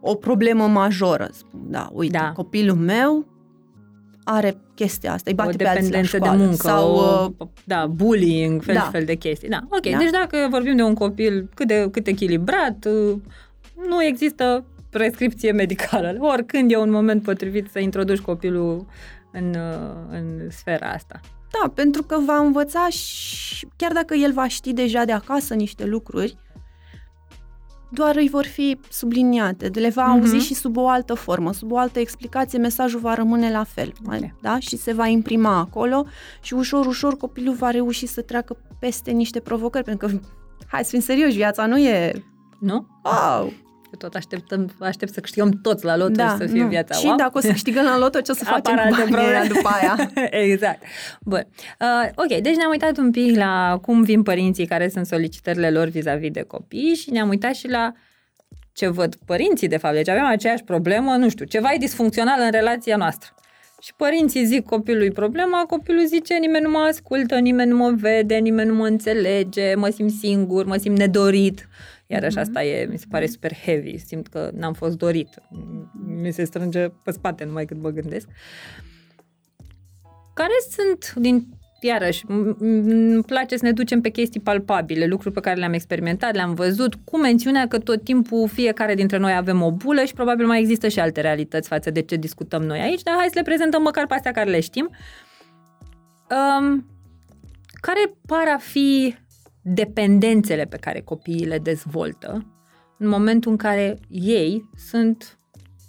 o 0.00 0.14
problemă 0.14 0.66
majoră. 0.66 1.28
Spun, 1.32 1.60
da, 1.68 1.88
uite, 1.92 2.18
Da. 2.18 2.32
copilul 2.32 2.76
meu 2.76 3.26
are 4.24 4.56
chestia 4.74 5.12
asta, 5.12 5.30
îi 5.30 5.36
bate 5.36 5.52
o 5.52 5.56
pe 5.56 5.68
alții 5.68 5.82
la 5.82 5.88
dependență 5.88 6.18
de 6.18 6.24
școală. 6.24 6.42
muncă, 6.42 6.66
sau, 6.66 6.94
o, 6.94 7.30
uh, 7.38 7.48
da, 7.64 7.86
bullying, 7.86 8.62
fel 8.62 8.74
da. 8.74 8.80
și 8.80 8.90
fel 8.90 9.04
de 9.04 9.14
chestii. 9.14 9.48
Da, 9.48 9.60
ok. 9.68 9.90
Da. 9.90 9.98
Deci 9.98 10.10
dacă 10.10 10.46
vorbim 10.50 10.76
de 10.76 10.82
un 10.82 10.94
copil 10.94 11.48
cât 11.54 11.66
de 11.66 11.88
cât 11.90 12.06
echilibrat, 12.06 12.84
uh, 12.84 13.18
nu 13.88 14.04
există 14.04 14.64
prescripție 14.90 15.52
medicală. 15.52 16.16
Oricând 16.18 16.70
e 16.70 16.76
un 16.76 16.90
moment 16.90 17.22
potrivit 17.22 17.68
să 17.70 17.78
introduci 17.78 18.18
copilul 18.18 18.86
în, 19.32 19.54
uh, 19.54 19.94
în 20.10 20.50
sfera 20.50 20.90
asta. 20.90 21.20
Da, 21.60 21.68
pentru 21.74 22.02
că 22.02 22.18
va 22.26 22.36
învăța 22.36 22.88
și 22.88 23.66
chiar 23.76 23.92
dacă 23.92 24.14
el 24.14 24.32
va 24.32 24.48
ști 24.48 24.72
deja 24.72 25.04
de 25.04 25.12
acasă 25.12 25.54
niște 25.54 25.84
lucruri, 25.84 26.36
doar 27.92 28.16
îi 28.16 28.28
vor 28.28 28.44
fi 28.44 28.78
subliniate, 28.90 29.70
le 29.74 29.88
va 29.88 30.04
Mhm. 30.06 30.10
auzi 30.18 30.36
și 30.36 30.54
sub 30.54 30.76
o 30.76 30.88
altă 30.88 31.14
formă, 31.14 31.52
sub 31.52 31.72
o 31.72 31.78
altă 31.78 31.98
explicație, 31.98 32.58
mesajul 32.58 33.00
va 33.00 33.14
rămâne 33.14 33.50
la 33.50 33.64
fel, 33.64 33.92
Ok. 34.06 34.40
da? 34.40 34.58
Și 34.58 34.76
se 34.76 34.92
va 34.92 35.06
imprima 35.06 35.58
acolo 35.58 36.06
și 36.40 36.54
ușor, 36.54 36.86
ușor 36.86 37.16
copilul 37.16 37.54
va 37.54 37.70
reuși 37.70 38.06
să 38.06 38.20
treacă 38.22 38.56
peste 38.78 39.10
niște 39.10 39.40
provocări, 39.40 39.84
pentru 39.84 40.06
că, 40.06 40.14
hai 40.66 40.84
să 40.84 40.90
fim 40.90 41.00
serioși, 41.00 41.36
viața 41.36 41.66
nu 41.66 41.78
e, 41.78 42.24
Nu? 42.60 42.86
wow, 43.04 43.52
tot 44.02 44.14
așteptăm, 44.14 44.74
aștept 44.78 45.12
să 45.12 45.20
câștigăm 45.20 45.50
toți 45.62 45.84
la 45.84 45.96
loto 45.96 46.10
da, 46.12 46.28
și 46.28 46.36
să 46.36 46.46
fie 46.46 46.62
nu. 46.62 46.68
viața. 46.68 46.94
Și 46.94 47.06
wow. 47.06 47.16
dacă 47.16 47.38
o 47.38 47.40
să 47.40 47.48
câștigăm 47.48 47.84
la 47.84 47.98
loto, 47.98 48.20
ce 48.20 48.30
o 48.30 48.34
să 48.34 48.44
facem 48.54 48.76
cu 48.76 49.10
banii 49.10 49.48
după 49.48 49.68
aia? 49.68 50.10
exact. 50.50 50.82
Bun. 51.20 51.46
Uh, 51.80 52.08
ok, 52.14 52.40
deci 52.40 52.56
ne-am 52.56 52.70
uitat 52.70 52.96
un 52.98 53.10
pic 53.10 53.36
la 53.36 53.78
cum 53.82 54.02
vin 54.02 54.22
părinții, 54.22 54.66
care 54.66 54.88
sunt 54.88 55.06
solicitările 55.06 55.70
lor 55.70 55.88
vis-a-vis 55.88 56.30
de 56.30 56.42
copii 56.42 56.94
și 56.94 57.10
ne-am 57.10 57.28
uitat 57.28 57.54
și 57.54 57.68
la 57.68 57.92
ce 58.72 58.88
văd 58.88 59.14
părinții, 59.26 59.68
de 59.68 59.76
fapt. 59.76 59.94
Deci 59.94 60.08
avem 60.08 60.24
aceeași 60.24 60.64
problemă, 60.64 61.16
nu 61.16 61.28
știu, 61.28 61.44
ceva 61.44 61.72
e 61.72 61.78
disfuncțional 61.78 62.40
în 62.40 62.50
relația 62.50 62.96
noastră. 62.96 63.34
Și 63.82 63.94
părinții 63.96 64.44
zic 64.44 64.64
copilului 64.64 65.10
problema, 65.10 65.64
copilul 65.68 66.06
zice 66.06 66.34
nimeni 66.34 66.64
nu 66.64 66.70
mă 66.70 66.78
ascultă, 66.78 67.38
nimeni 67.38 67.70
nu 67.70 67.76
mă 67.76 67.90
vede, 67.96 68.34
nimeni 68.34 68.68
nu 68.68 68.74
mă 68.74 68.86
înțelege, 68.86 69.74
mă 69.74 69.88
simt 69.88 70.10
singur, 70.10 70.64
mă 70.64 70.76
simt 70.76 70.98
nedorit. 70.98 71.68
Iar 72.12 72.24
așa 72.24 72.40
mm-hmm. 72.40 72.42
asta 72.42 72.64
e, 72.64 72.86
mi 72.90 72.98
se 72.98 73.06
pare 73.10 73.26
super 73.26 73.54
heavy, 73.54 73.98
simt 73.98 74.26
că 74.26 74.50
n-am 74.54 74.72
fost 74.72 74.96
dorit. 74.96 75.28
Mi 76.06 76.32
se 76.32 76.44
strânge 76.44 76.88
pe 77.04 77.10
spate 77.10 77.44
numai 77.44 77.64
cât 77.64 77.80
mă 77.80 77.90
gândesc. 77.90 78.28
Care 80.34 80.52
sunt 80.70 81.12
din 81.16 81.46
iarăși, 81.80 82.24
îmi 82.28 83.22
place 83.22 83.56
să 83.56 83.64
ne 83.64 83.72
ducem 83.72 84.00
pe 84.00 84.08
chestii 84.08 84.40
palpabile, 84.40 85.06
lucruri 85.06 85.34
pe 85.34 85.40
care 85.40 85.58
le-am 85.58 85.72
experimentat, 85.72 86.34
le-am 86.34 86.54
văzut, 86.54 86.94
cu 87.04 87.18
mențiunea 87.18 87.68
că 87.68 87.78
tot 87.78 88.04
timpul 88.04 88.48
fiecare 88.48 88.94
dintre 88.94 89.16
noi 89.16 89.34
avem 89.34 89.62
o 89.62 89.72
bulă 89.72 90.04
și 90.04 90.14
probabil 90.14 90.46
mai 90.46 90.60
există 90.60 90.88
și 90.88 91.00
alte 91.00 91.20
realități 91.20 91.68
față 91.68 91.90
de 91.90 92.02
ce 92.02 92.16
discutăm 92.16 92.62
noi 92.62 92.80
aici, 92.80 93.02
dar 93.02 93.14
hai 93.14 93.26
să 93.26 93.34
le 93.34 93.42
prezentăm 93.42 93.82
măcar 93.82 94.06
pe 94.06 94.14
astea 94.14 94.32
care 94.32 94.50
le 94.50 94.60
știm. 94.60 94.90
Um, 96.30 96.86
care 97.80 98.14
par 98.26 98.48
a 98.54 98.58
fi 98.58 99.14
dependențele 99.62 100.64
pe 100.64 100.76
care 100.76 101.00
copiii 101.00 101.46
le 101.46 101.58
dezvoltă 101.58 102.46
în 102.98 103.08
momentul 103.08 103.50
în 103.50 103.56
care 103.56 103.98
ei 104.08 104.70
sunt 104.76 105.38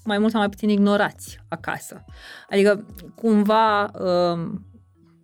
mai 0.06 0.18
mult 0.18 0.32
sau 0.32 0.40
mai 0.40 0.50
puțin 0.50 0.70
ignorați 0.70 1.40
acasă. 1.48 2.06
Adică, 2.50 2.86
cumva, 3.16 3.84
um, 3.84 4.66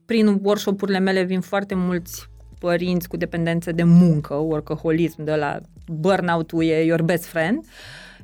prin 0.06 0.39
workshop-urile 0.43 1.00
mele 1.00 1.24
vin 1.24 1.41
foarte 1.41 1.76
mulți 1.76 2.30
părinți 2.60 3.08
cu 3.08 3.18
dependență 3.18 3.72
de 3.72 3.84
muncă, 3.84 4.34
workaholism, 4.34 5.24
de 5.24 5.36
la 5.36 5.60
burnout-ul 5.88 6.64
e 6.64 6.84
your 6.84 7.02
best 7.02 7.26
friend 7.26 7.66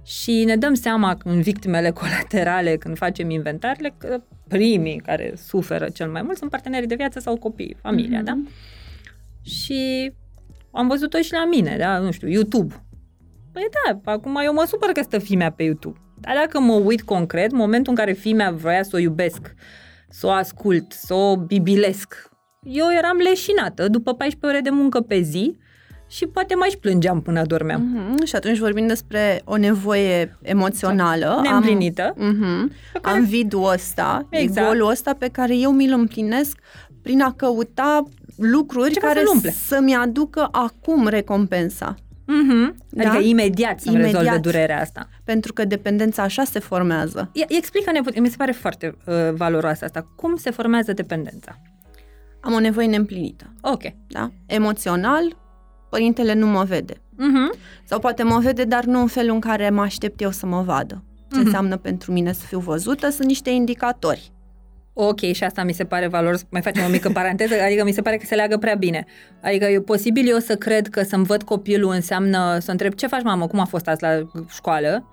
și 0.03 0.43
ne 0.43 0.55
dăm 0.55 0.73
seama 0.73 1.17
în 1.23 1.41
victimele 1.41 1.89
colaterale, 1.89 2.75
când 2.75 2.97
facem 2.97 3.29
inventarele, 3.29 3.93
că 3.97 4.21
primii 4.47 4.97
care 4.97 5.33
suferă 5.35 5.89
cel 5.89 6.09
mai 6.09 6.21
mult 6.21 6.37
sunt 6.37 6.49
partenerii 6.49 6.87
de 6.87 6.95
viață 6.95 7.19
sau 7.19 7.37
copii, 7.37 7.77
familia, 7.81 8.21
mm-hmm. 8.21 8.25
da? 8.25 8.39
Și 9.45 10.11
am 10.71 10.87
văzut-o 10.87 11.17
și 11.17 11.33
la 11.33 11.45
mine, 11.45 11.75
da? 11.79 11.97
Nu 11.97 12.11
știu, 12.11 12.27
YouTube. 12.27 12.85
Păi 13.51 13.63
da, 13.71 14.11
acum 14.11 14.39
eu 14.43 14.53
mă 14.53 14.63
supăr 14.67 14.89
că 14.89 15.01
stă 15.01 15.17
fimea 15.17 15.51
pe 15.51 15.63
YouTube. 15.63 15.99
Dar 16.19 16.35
dacă 16.35 16.59
mă 16.59 16.73
uit 16.73 17.01
concret, 17.01 17.51
momentul 17.51 17.91
în 17.91 17.97
care 17.97 18.11
fimea 18.11 18.51
vrea 18.51 18.83
să 18.83 18.91
o 18.93 18.99
iubesc, 18.99 19.53
să 20.09 20.27
o 20.27 20.29
ascult, 20.29 20.91
să 20.91 21.13
o 21.13 21.37
bibilesc. 21.37 22.29
Eu 22.63 22.85
eram 22.97 23.17
leșinată 23.17 23.87
după 23.87 24.13
14 24.13 24.57
ore 24.57 24.69
de 24.69 24.69
muncă 24.81 25.01
pe 25.01 25.21
zi 25.21 25.57
și 26.07 26.25
poate 26.25 26.55
mai 26.55 26.69
și 26.69 26.77
plângeam 26.77 27.21
până 27.21 27.41
dormeam. 27.45 27.81
Mm-hmm. 27.83 28.27
Și 28.27 28.35
atunci 28.35 28.57
vorbim 28.57 28.87
despre 28.87 29.41
o 29.45 29.57
nevoie 29.57 30.37
emoțională. 30.41 31.39
Neîmplinită. 31.41 32.13
Am, 32.17 32.33
mm-hmm. 32.33 32.91
care... 33.01 33.17
am 33.17 33.25
vidul 33.25 33.69
ăsta, 33.73 34.27
exact. 34.29 34.67
golul 34.67 34.89
ăsta 34.89 35.13
pe 35.13 35.27
care 35.27 35.57
eu 35.57 35.71
mi-l 35.71 35.93
împlinesc 35.93 36.59
prin 37.01 37.21
a 37.21 37.33
căuta 37.33 38.03
lucruri 38.37 38.91
Ce 38.91 38.99
care 38.99 39.23
să-mi 39.67 39.95
aducă 39.95 40.47
acum 40.51 41.07
recompensa. 41.07 41.95
Mm-hmm. 42.25 42.75
Da? 42.89 43.09
Adică 43.09 43.23
imediat 43.23 43.79
să 43.79 43.89
imediat. 43.89 44.11
rezolve 44.11 44.37
durerea 44.37 44.81
asta. 44.81 45.09
Pentru 45.23 45.53
că 45.53 45.65
dependența 45.65 46.23
așa 46.23 46.43
se 46.43 46.59
formează. 46.59 47.31
Explică-ne, 47.47 47.99
mi 48.19 48.29
se 48.29 48.35
pare 48.37 48.51
foarte 48.51 48.97
uh, 49.05 49.15
valoroasă 49.33 49.85
asta. 49.85 50.07
Cum 50.15 50.35
se 50.35 50.51
formează 50.51 50.93
dependența? 50.93 51.61
Am 52.39 52.53
o 52.53 52.59
nevoie 52.59 52.87
neîmplinită. 52.87 53.53
Ok. 53.61 53.81
Da? 54.07 54.31
Emoțional, 54.45 55.37
părintele 55.89 56.33
nu 56.33 56.47
mă 56.47 56.63
vede. 56.63 56.93
Mm-hmm. 56.93 57.59
Sau 57.83 57.99
poate 57.99 58.23
mă 58.23 58.39
vede, 58.39 58.63
dar 58.63 58.83
nu 58.83 58.99
în 58.99 59.07
felul 59.07 59.33
în 59.33 59.39
care 59.39 59.69
mă 59.69 59.81
aștept 59.81 60.21
eu 60.21 60.31
să 60.31 60.45
mă 60.45 60.61
vadă. 60.61 61.03
Ce 61.31 61.37
mm-hmm. 61.37 61.43
înseamnă 61.43 61.77
pentru 61.77 62.11
mine 62.11 62.33
să 62.33 62.45
fiu 62.45 62.59
văzută? 62.59 63.09
Sunt 63.09 63.27
niște 63.27 63.49
indicatori. 63.49 64.31
Ok, 64.97 65.19
și 65.19 65.43
asta 65.43 65.63
mi 65.63 65.73
se 65.73 65.83
pare 65.83 66.07
valoros, 66.07 66.45
mai 66.49 66.61
facem 66.61 66.83
o 66.83 66.87
mică 66.87 67.09
paranteză, 67.09 67.53
adică 67.65 67.83
mi 67.83 67.91
se 67.91 68.01
pare 68.01 68.17
că 68.17 68.25
se 68.25 68.35
leagă 68.35 68.57
prea 68.57 68.75
bine. 68.75 69.05
Adică 69.41 69.65
e 69.65 69.81
posibil 69.81 70.29
eu 70.29 70.37
să 70.37 70.55
cred 70.55 70.87
că 70.87 71.03
să-mi 71.03 71.25
văd 71.25 71.43
copilul 71.43 71.91
înseamnă 71.91 72.57
să 72.59 72.71
întreb 72.71 72.93
ce 72.93 73.07
faci 73.07 73.23
mamă, 73.23 73.47
cum 73.47 73.59
a 73.59 73.65
fost 73.65 73.87
azi 73.87 74.01
la 74.01 74.29
școală 74.49 75.09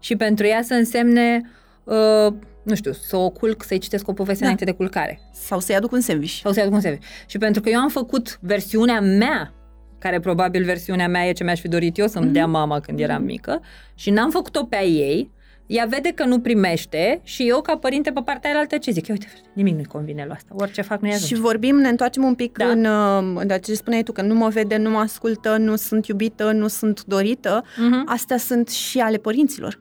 și 0.00 0.16
pentru 0.16 0.46
ea 0.46 0.62
să 0.62 0.74
însemne 0.74 1.50
uh, 1.84 2.32
nu 2.62 2.74
știu, 2.74 2.92
să 2.92 3.16
o 3.16 3.30
culc, 3.30 3.62
să-i 3.62 3.78
citesc 3.78 4.08
o 4.08 4.12
poveste 4.12 4.38
da. 4.38 4.44
înainte 4.44 4.64
de 4.64 4.72
culcare. 4.72 5.20
Sau 5.32 5.60
să-i 5.60 5.74
aduc 5.74 5.92
un 5.92 6.00
sandwich. 6.00 6.40
Sau 6.42 6.52
să-i 6.52 6.62
aduc 6.62 6.74
un 6.74 6.80
sandwich. 6.80 7.06
Și 7.26 7.38
pentru 7.38 7.60
că 7.60 7.68
eu 7.68 7.80
am 7.80 7.88
făcut 7.88 8.38
versiunea 8.40 9.00
mea, 9.00 9.54
care 9.98 10.20
probabil 10.20 10.64
versiunea 10.64 11.08
mea 11.08 11.26
e 11.26 11.32
ce 11.32 11.44
mi-aș 11.44 11.60
fi 11.60 11.68
dorit 11.68 11.98
eu 11.98 12.06
să-mi 12.06 12.28
mm-hmm. 12.28 12.32
dea 12.32 12.46
mama 12.46 12.80
când 12.80 13.00
eram 13.00 13.22
mică, 13.22 13.60
și 13.94 14.10
n-am 14.10 14.30
făcut-o 14.30 14.64
pe 14.64 14.76
a 14.76 14.82
ei, 14.82 15.30
ea 15.66 15.84
vede 15.84 16.12
că 16.14 16.24
nu 16.24 16.40
primește 16.40 17.20
și 17.22 17.48
eu, 17.48 17.60
ca 17.60 17.76
părinte, 17.76 18.10
pe 18.10 18.20
partea 18.24 18.50
aia 18.50 18.58
altă, 18.58 18.78
ce 18.78 18.90
zic? 18.90 19.08
Eu, 19.08 19.14
uite, 19.14 19.32
nimic 19.52 19.74
nu-i 19.74 19.84
convine 19.84 20.24
la 20.28 20.34
asta. 20.34 20.54
Orice 20.54 20.82
fac 20.82 21.00
nu-i 21.00 21.12
Și 21.12 21.34
vorbim, 21.34 21.76
ne 21.76 21.88
întoarcem 21.88 22.24
un 22.24 22.34
pic 22.34 22.58
da. 22.58 22.66
în, 22.66 22.84
uh, 22.84 23.42
în 23.42 23.58
ce 23.62 23.74
spuneai 23.74 24.02
tu, 24.02 24.12
că 24.12 24.22
nu 24.22 24.34
mă 24.34 24.48
vede, 24.48 24.76
nu 24.76 24.90
mă 24.90 24.98
ascultă, 24.98 25.56
nu 25.56 25.76
sunt 25.76 26.06
iubită, 26.06 26.52
nu 26.52 26.68
sunt 26.68 27.04
dorită. 27.04 27.62
Uh-huh. 27.62 28.04
Astea 28.06 28.36
sunt 28.36 28.68
și 28.68 28.98
ale 28.98 29.16
părinților. 29.16 29.80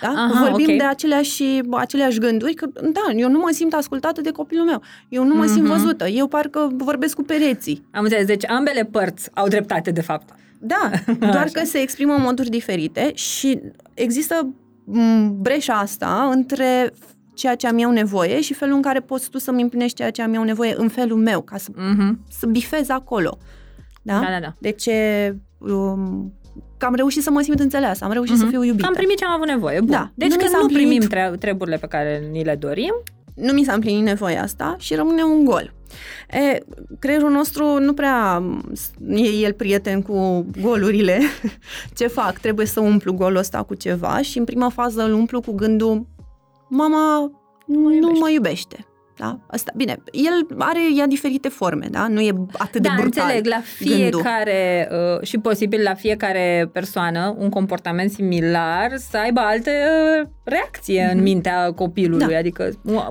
Da? 0.00 0.08
Aha, 0.08 0.44
Vorbim 0.48 0.64
okay. 0.64 0.76
de 0.76 0.84
aceleași, 0.84 1.44
aceleași 1.70 2.18
gânduri, 2.18 2.54
că 2.54 2.66
da, 2.82 3.12
eu 3.16 3.28
nu 3.28 3.38
mă 3.38 3.48
simt 3.52 3.74
ascultată 3.74 4.20
de 4.20 4.30
copilul 4.30 4.64
meu, 4.64 4.82
eu 5.08 5.24
nu 5.24 5.34
mă 5.34 5.44
uh-huh. 5.44 5.52
simt 5.52 5.68
mhm. 5.68 5.72
văzută, 5.72 6.08
eu 6.08 6.26
parcă 6.26 6.70
vorbesc 6.76 7.14
cu 7.14 7.22
pereții. 7.22 7.84
Am 7.90 8.02
înțeles, 8.02 8.26
deci 8.26 8.48
ambele 8.48 8.84
părți 8.84 9.30
au 9.34 9.48
dreptate, 9.48 9.90
de 9.90 10.00
fapt. 10.00 10.34
Da, 10.58 10.90
doar 11.20 11.44
Așa. 11.44 11.50
că 11.52 11.64
se 11.64 11.78
exprimă 11.78 12.14
în 12.14 12.22
moduri 12.22 12.48
diferite 12.48 13.14
și 13.14 13.60
există 13.94 14.54
breșa 15.32 15.74
asta 15.74 16.28
între 16.32 16.92
ceea 17.34 17.54
ce 17.54 17.66
am 17.66 17.78
eu 17.78 17.90
nevoie 17.90 18.40
și 18.40 18.54
felul 18.54 18.74
în 18.74 18.82
care 18.82 19.00
poți 19.00 19.30
tu 19.30 19.38
să-mi 19.38 19.62
împlinești 19.62 19.96
ceea 19.96 20.10
ce 20.10 20.22
am 20.22 20.34
eu 20.34 20.42
nevoie 20.42 20.74
în 20.76 20.88
felul 20.88 21.18
meu, 21.18 21.40
ca 21.40 21.56
să, 21.56 21.70
uh-huh. 21.70 22.28
să 22.30 22.46
bifez 22.46 22.88
acolo. 22.88 23.38
Da? 24.02 24.18
Da, 24.18 24.26
da, 24.30 24.40
da. 24.40 24.54
Deci, 24.58 24.88
um, 25.58 26.32
că 26.78 26.86
am 26.86 26.94
reușit 26.94 27.22
să 27.22 27.30
mă 27.30 27.40
simt 27.40 27.60
înțeleasă, 27.60 28.04
am 28.04 28.12
reușit 28.12 28.34
uh-huh. 28.34 28.38
să 28.38 28.46
fiu 28.46 28.64
iubită. 28.64 28.86
Am 28.86 28.94
primit 28.94 29.16
ce 29.16 29.24
am 29.24 29.32
avut 29.32 29.46
nevoie. 29.46 29.78
Bun. 29.78 29.90
Da. 29.90 30.10
Deci 30.14 30.30
nu 30.30 30.36
când 30.36 30.50
nu 30.62 30.66
primim 30.66 31.00
tre- 31.00 31.34
treburile 31.38 31.76
pe 31.76 31.86
care 31.86 32.28
ni 32.30 32.44
le 32.44 32.54
dorim... 32.54 32.94
Nu 33.34 33.52
mi 33.52 33.64
s-a 33.64 33.72
împlinit 33.72 34.02
nevoia 34.02 34.42
asta 34.42 34.76
și 34.78 34.94
rămâne 34.94 35.22
un 35.22 35.44
gol. 35.44 35.74
E, 36.30 36.58
creierul 36.98 37.30
nostru 37.30 37.78
nu 37.78 37.92
prea 37.92 38.42
e 39.08 39.28
el 39.28 39.52
prieten 39.52 40.02
cu 40.02 40.46
golurile. 40.60 41.20
Ce 41.96 42.06
fac? 42.06 42.38
Trebuie 42.38 42.66
să 42.66 42.80
umplu 42.80 43.12
golul 43.12 43.36
ăsta 43.36 43.62
cu 43.62 43.74
ceva 43.74 44.22
și 44.22 44.38
în 44.38 44.44
prima 44.44 44.68
fază 44.68 45.02
îl 45.02 45.12
umplu 45.12 45.40
cu 45.40 45.52
gândul 45.52 46.06
mama 46.68 47.30
nu 47.66 47.80
mă 47.80 47.92
iubește. 47.92 48.12
Nu 48.12 48.18
mă 48.18 48.30
iubește. 48.30 48.86
Da? 49.16 49.38
Asta, 49.46 49.72
bine, 49.76 49.96
el 50.12 50.46
are 50.58 50.80
ea 50.96 51.06
diferite 51.06 51.48
forme, 51.48 51.86
da? 51.90 52.08
Nu 52.08 52.20
e 52.20 52.34
atât 52.52 52.82
da, 52.82 52.88
de 52.88 53.00
brutal 53.00 53.24
înțeleg, 53.24 53.46
la 53.46 53.60
fiecare 53.64 54.88
uh, 54.90 55.26
și 55.26 55.38
posibil 55.38 55.82
la 55.82 55.94
fiecare 55.94 56.70
persoană 56.72 57.34
un 57.38 57.48
comportament 57.48 58.10
similar 58.10 58.96
să 58.96 59.16
aibă 59.16 59.40
alte 59.40 59.70
uh, 59.70 60.28
reacție 60.44 61.06
mm-hmm. 61.06 61.10
în 61.10 61.16
mhm. 61.16 61.24
mintea 61.24 61.72
copilului, 61.72 62.32
da. 62.32 62.38
adică 62.38 62.70
uh, 62.82 63.06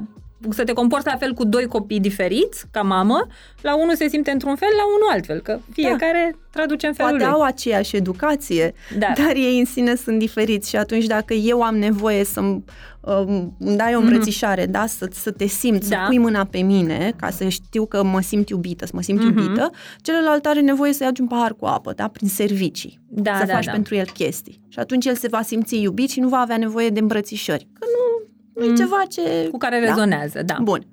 să 0.49 0.63
te 0.63 0.73
comporți 0.73 1.05
la 1.05 1.15
fel 1.15 1.33
cu 1.33 1.45
doi 1.45 1.65
copii 1.65 1.99
diferiți, 1.99 2.65
ca 2.71 2.81
mamă, 2.81 3.27
la 3.61 3.75
unul 3.77 3.95
se 3.95 4.07
simte 4.07 4.31
într-un 4.31 4.55
fel, 4.55 4.69
la 4.77 4.85
unul 4.85 5.09
altfel, 5.11 5.39
că 5.39 5.59
fiecare 5.71 6.29
da. 6.31 6.37
traduce 6.49 6.87
în 6.87 6.93
felul 6.93 7.11
Poate 7.11 7.25
lui. 7.25 7.33
au 7.33 7.41
aceeași 7.41 7.95
educație, 7.95 8.73
da. 8.97 9.07
dar 9.15 9.35
ei 9.35 9.59
în 9.59 9.65
sine 9.65 9.95
sunt 9.95 10.19
diferiți 10.19 10.69
și 10.69 10.75
atunci 10.75 11.05
dacă 11.05 11.33
eu 11.33 11.61
am 11.61 11.77
nevoie 11.77 12.23
să-mi 12.23 12.63
um, 13.01 13.55
dai 13.57 13.95
o 13.95 13.97
mhm. 13.97 14.07
îmbrățișare, 14.07 14.65
mm-hmm. 14.65 14.71
da, 14.71 14.85
să, 14.85 15.07
să 15.11 15.31
te 15.31 15.45
simți, 15.45 15.89
da. 15.89 15.95
să 15.95 16.03
pui 16.07 16.17
mâna 16.17 16.45
pe 16.45 16.59
mine, 16.59 17.13
ca 17.15 17.29
să 17.29 17.47
știu 17.47 17.85
că 17.85 18.03
mă 18.03 18.21
simt 18.21 18.49
iubită, 18.49 18.85
să 18.85 18.91
mă 18.95 19.01
simt 19.01 19.19
mm-hmm. 19.19 19.37
iubită, 19.37 19.71
celălalt 20.01 20.45
are 20.45 20.59
nevoie 20.59 20.93
să-i 20.93 21.09
un 21.19 21.27
pahar 21.27 21.53
cu 21.53 21.65
apă, 21.65 21.93
da, 21.95 22.07
prin 22.07 22.27
servicii, 22.27 22.99
da, 23.07 23.37
să 23.39 23.45
da, 23.45 23.53
faci 23.53 23.65
da. 23.65 23.71
pentru 23.71 23.95
el 23.95 24.05
chestii. 24.05 24.61
Și 24.67 24.79
atunci 24.79 25.05
el 25.05 25.15
se 25.15 25.27
va 25.27 25.41
simți 25.41 25.81
iubit 25.81 26.09
și 26.09 26.19
nu 26.19 26.27
va 26.27 26.37
avea 26.37 26.57
nevoie 26.57 26.89
de 26.89 26.99
îmbrățișări. 26.99 27.67
Că 27.73 27.85
nu 27.85 28.01
Mm. 28.11 28.20
E 28.55 28.73
ceva 28.73 29.03
ce... 29.09 29.47
Cu 29.51 29.57
care 29.57 29.79
da? 29.79 29.85
rezonează, 29.85 30.41
da. 30.45 30.57
Bun. 30.61 30.85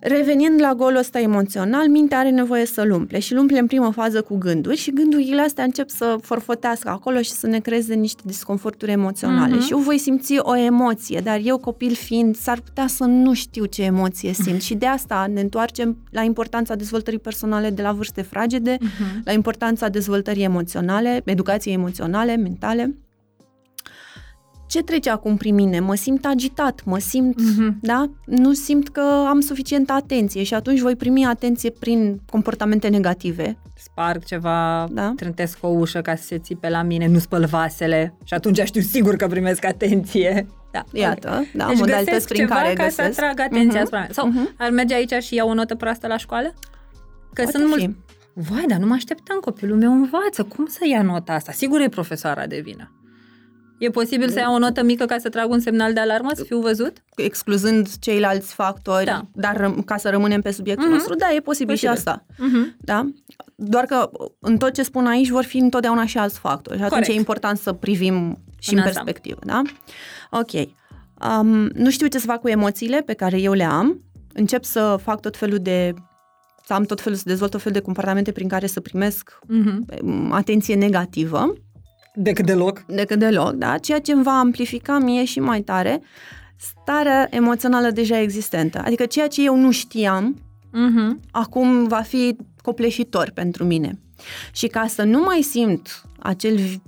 Revenind 0.00 0.60
la 0.60 0.74
golul 0.74 0.98
ăsta 0.98 1.20
emoțional, 1.20 1.88
mintea 1.88 2.18
are 2.18 2.30
nevoie 2.30 2.66
să-l 2.66 2.90
umple 2.90 3.18
și 3.18 3.32
îl 3.32 3.38
umple 3.38 3.58
în 3.58 3.66
primă 3.66 3.90
fază 3.90 4.22
cu 4.22 4.36
gânduri 4.36 4.76
și 4.76 4.92
gândurile 4.92 5.40
astea 5.40 5.64
încep 5.64 5.88
să 5.88 6.18
forfotească 6.22 6.88
acolo 6.88 7.20
și 7.20 7.30
să 7.30 7.46
ne 7.46 7.58
creeze 7.58 7.94
niște 7.94 8.22
disconforturi 8.24 8.90
emoționale. 8.90 9.56
Mm-hmm. 9.56 9.64
Și 9.64 9.72
eu 9.72 9.78
voi 9.78 9.98
simți 9.98 10.38
o 10.38 10.56
emoție, 10.56 11.20
dar 11.24 11.40
eu 11.42 11.58
copil 11.58 11.94
fiind, 11.94 12.36
s-ar 12.36 12.60
putea 12.60 12.86
să 12.86 13.04
nu 13.04 13.34
știu 13.34 13.64
ce 13.64 13.82
emoție 13.82 14.32
simt 14.32 14.62
și 14.68 14.74
de 14.74 14.86
asta 14.86 15.26
ne 15.32 15.40
întoarcem 15.40 15.96
la 16.10 16.22
importanța 16.22 16.74
dezvoltării 16.74 17.18
personale 17.18 17.70
de 17.70 17.82
la 17.82 17.92
vârste 17.92 18.22
fragede, 18.22 18.76
mm-hmm. 18.76 19.22
la 19.24 19.32
importanța 19.32 19.88
dezvoltării 19.88 20.42
emoționale, 20.42 21.22
educației 21.24 21.74
emoționale, 21.74 22.36
mentale 22.36 22.94
ce 24.68 24.82
trece 24.82 25.10
acum 25.10 25.36
prin 25.36 25.54
mine? 25.54 25.80
Mă 25.80 25.94
simt 25.94 26.24
agitat, 26.26 26.82
mă 26.84 26.98
simt, 26.98 27.40
Mhm. 27.40 27.78
da? 27.80 28.10
Nu 28.26 28.52
simt 28.52 28.88
că 28.88 29.24
am 29.28 29.40
suficientă 29.40 29.92
atenție 29.92 30.42
și 30.42 30.54
atunci 30.54 30.80
voi 30.80 30.96
primi 30.96 31.24
atenție 31.26 31.70
prin 31.70 32.20
comportamente 32.30 32.88
negative. 32.88 33.58
Sparg 33.74 34.24
ceva, 34.24 34.86
Da. 34.90 35.12
trântesc 35.16 35.58
o 35.60 35.68
ușă 35.68 36.00
ca 36.00 36.14
să 36.14 36.22
se 36.22 36.38
țipe 36.38 36.68
la 36.68 36.82
mine, 36.82 37.06
nu 37.06 37.18
spăl 37.18 37.44
vasele 37.44 38.14
și 38.24 38.34
atunci 38.34 38.60
știu 38.64 38.80
sigur 38.80 39.16
că 39.16 39.26
primesc 39.26 39.64
atenție. 39.64 40.46
Da. 40.72 40.84
Iată, 40.92 41.28
ok. 41.40 41.46
da, 41.54 41.66
deci 41.66 41.78
modalități 41.78 42.04
găsesc 42.10 42.28
prin 42.28 42.40
ceva 42.40 42.54
care 42.54 42.72
ca 42.74 42.84
găsesc. 42.84 43.14
să 43.14 43.24
atrag 43.24 43.40
atenția 43.40 43.66
Mhm. 43.70 43.76
asupra 43.80 43.98
mea. 43.98 44.08
Sau 44.12 44.26
Mhm. 44.26 44.54
ar 44.58 44.70
merge 44.70 44.94
aici 44.94 45.12
și 45.22 45.34
iau 45.34 45.48
o 45.48 45.54
notă 45.54 45.74
proastă 45.74 46.06
la 46.06 46.16
școală? 46.16 46.48
Că 47.32 47.42
Poate 47.42 47.50
sunt 47.50 47.62
fi. 47.62 47.68
mulți... 47.68 47.96
Vai, 48.50 48.64
dar 48.68 48.78
nu 48.78 48.86
mă 48.86 48.94
așteptam, 48.94 49.38
copilul 49.40 49.76
meu 49.76 49.92
învață. 49.92 50.42
Cum 50.42 50.66
să 50.66 50.78
ia 50.90 51.02
nota 51.02 51.32
asta? 51.32 51.52
Sigur 51.52 51.80
e 51.80 51.88
profesoara 51.88 52.46
de 52.46 52.60
vină. 52.64 52.92
E 53.78 53.90
posibil 53.90 54.28
să 54.30 54.38
iau 54.38 54.54
o 54.54 54.58
notă 54.58 54.82
mică 54.82 55.04
ca 55.04 55.18
să 55.18 55.28
trag 55.28 55.50
un 55.50 55.60
semnal 55.60 55.92
de 55.92 56.00
alarmă, 56.00 56.30
să 56.34 56.44
fiu 56.44 56.60
văzut? 56.60 56.92
excluzând 57.16 57.88
ceilalți 57.98 58.54
factori, 58.54 59.04
Da. 59.04 59.26
dar 59.34 59.56
răm- 59.56 59.84
ca 59.84 59.96
să 59.96 60.10
rămânem 60.10 60.40
pe 60.40 60.50
subiectul 60.50 60.84
Mhm. 60.86 60.94
nostru, 60.94 61.14
da, 61.14 61.26
e 61.34 61.40
posibil, 61.40 61.44
Posibil. 61.74 61.76
și 61.76 61.86
asta. 61.86 62.24
Mhm. 62.38 62.76
Da? 62.78 63.08
Doar 63.56 63.84
că 63.84 64.10
în 64.40 64.56
tot 64.56 64.72
ce 64.72 64.82
spun 64.82 65.06
aici 65.06 65.28
vor 65.28 65.44
fi 65.44 65.58
întotdeauna 65.58 66.06
și 66.06 66.18
alți 66.18 66.38
factori. 66.38 66.76
Și 66.76 66.82
atunci 66.82 66.98
Corect. 67.00 67.16
e 67.16 67.20
important 67.20 67.58
să 67.58 67.72
privim 67.72 68.38
și 68.58 68.72
În 68.72 68.78
în, 68.78 68.84
ansamblu. 68.84 69.12
perspectivă. 69.12 69.38
Da? 69.46 69.62
Ok. 70.30 70.68
Um, 71.40 71.48
nu 71.74 71.90
știu 71.90 72.06
ce 72.06 72.18
să 72.18 72.26
fac 72.26 72.40
cu 72.40 72.48
emoțiile 72.48 73.00
pe 73.06 73.12
care 73.14 73.40
eu 73.40 73.52
le 73.52 73.64
am. 73.64 74.02
Încep 74.32 74.64
să 74.64 74.98
fac 75.02 75.20
tot 75.20 75.36
felul 75.36 75.58
de 75.58 75.94
să 76.66 76.72
am 76.74 76.84
tot 76.84 77.00
felul, 77.00 77.18
să 77.18 77.24
dezvolt 77.26 77.50
tot 77.50 77.60
felul 77.62 77.78
de 77.78 77.84
comportamente 77.84 78.32
prin 78.32 78.48
care 78.48 78.66
să 78.66 78.80
primesc 78.80 79.38
Mhm. 79.46 79.84
um, 80.02 80.32
atenție 80.32 80.74
negativă 80.74 81.52
Decât 82.20 82.46
deloc. 82.46 82.84
decât 82.86 83.18
deloc, 83.18 83.52
da? 83.52 83.78
ceea 83.78 84.00
ce 84.00 84.12
îmi 84.12 84.22
va 84.22 84.38
amplifica 84.38 84.98
mie 84.98 85.24
și 85.24 85.40
mai 85.40 85.60
tare 85.60 86.00
starea 86.56 87.26
emoțională 87.30 87.90
deja 87.90 88.20
existentă. 88.20 88.82
Adică 88.84 89.06
ceea 89.06 89.28
ce 89.28 89.44
eu 89.44 89.56
nu 89.56 89.70
știam, 89.70 90.36
Mhm. 90.72 91.20
acum 91.30 91.86
va 91.86 92.00
fi 92.00 92.36
copleșitor 92.62 93.30
pentru 93.34 93.64
mine. 93.64 93.98
Și 94.52 94.66
ca 94.66 94.86
să 94.86 95.02
nu 95.02 95.20
mai 95.22 95.42
simt 95.42 96.02
acel 96.18 96.56
vi- 96.56 96.82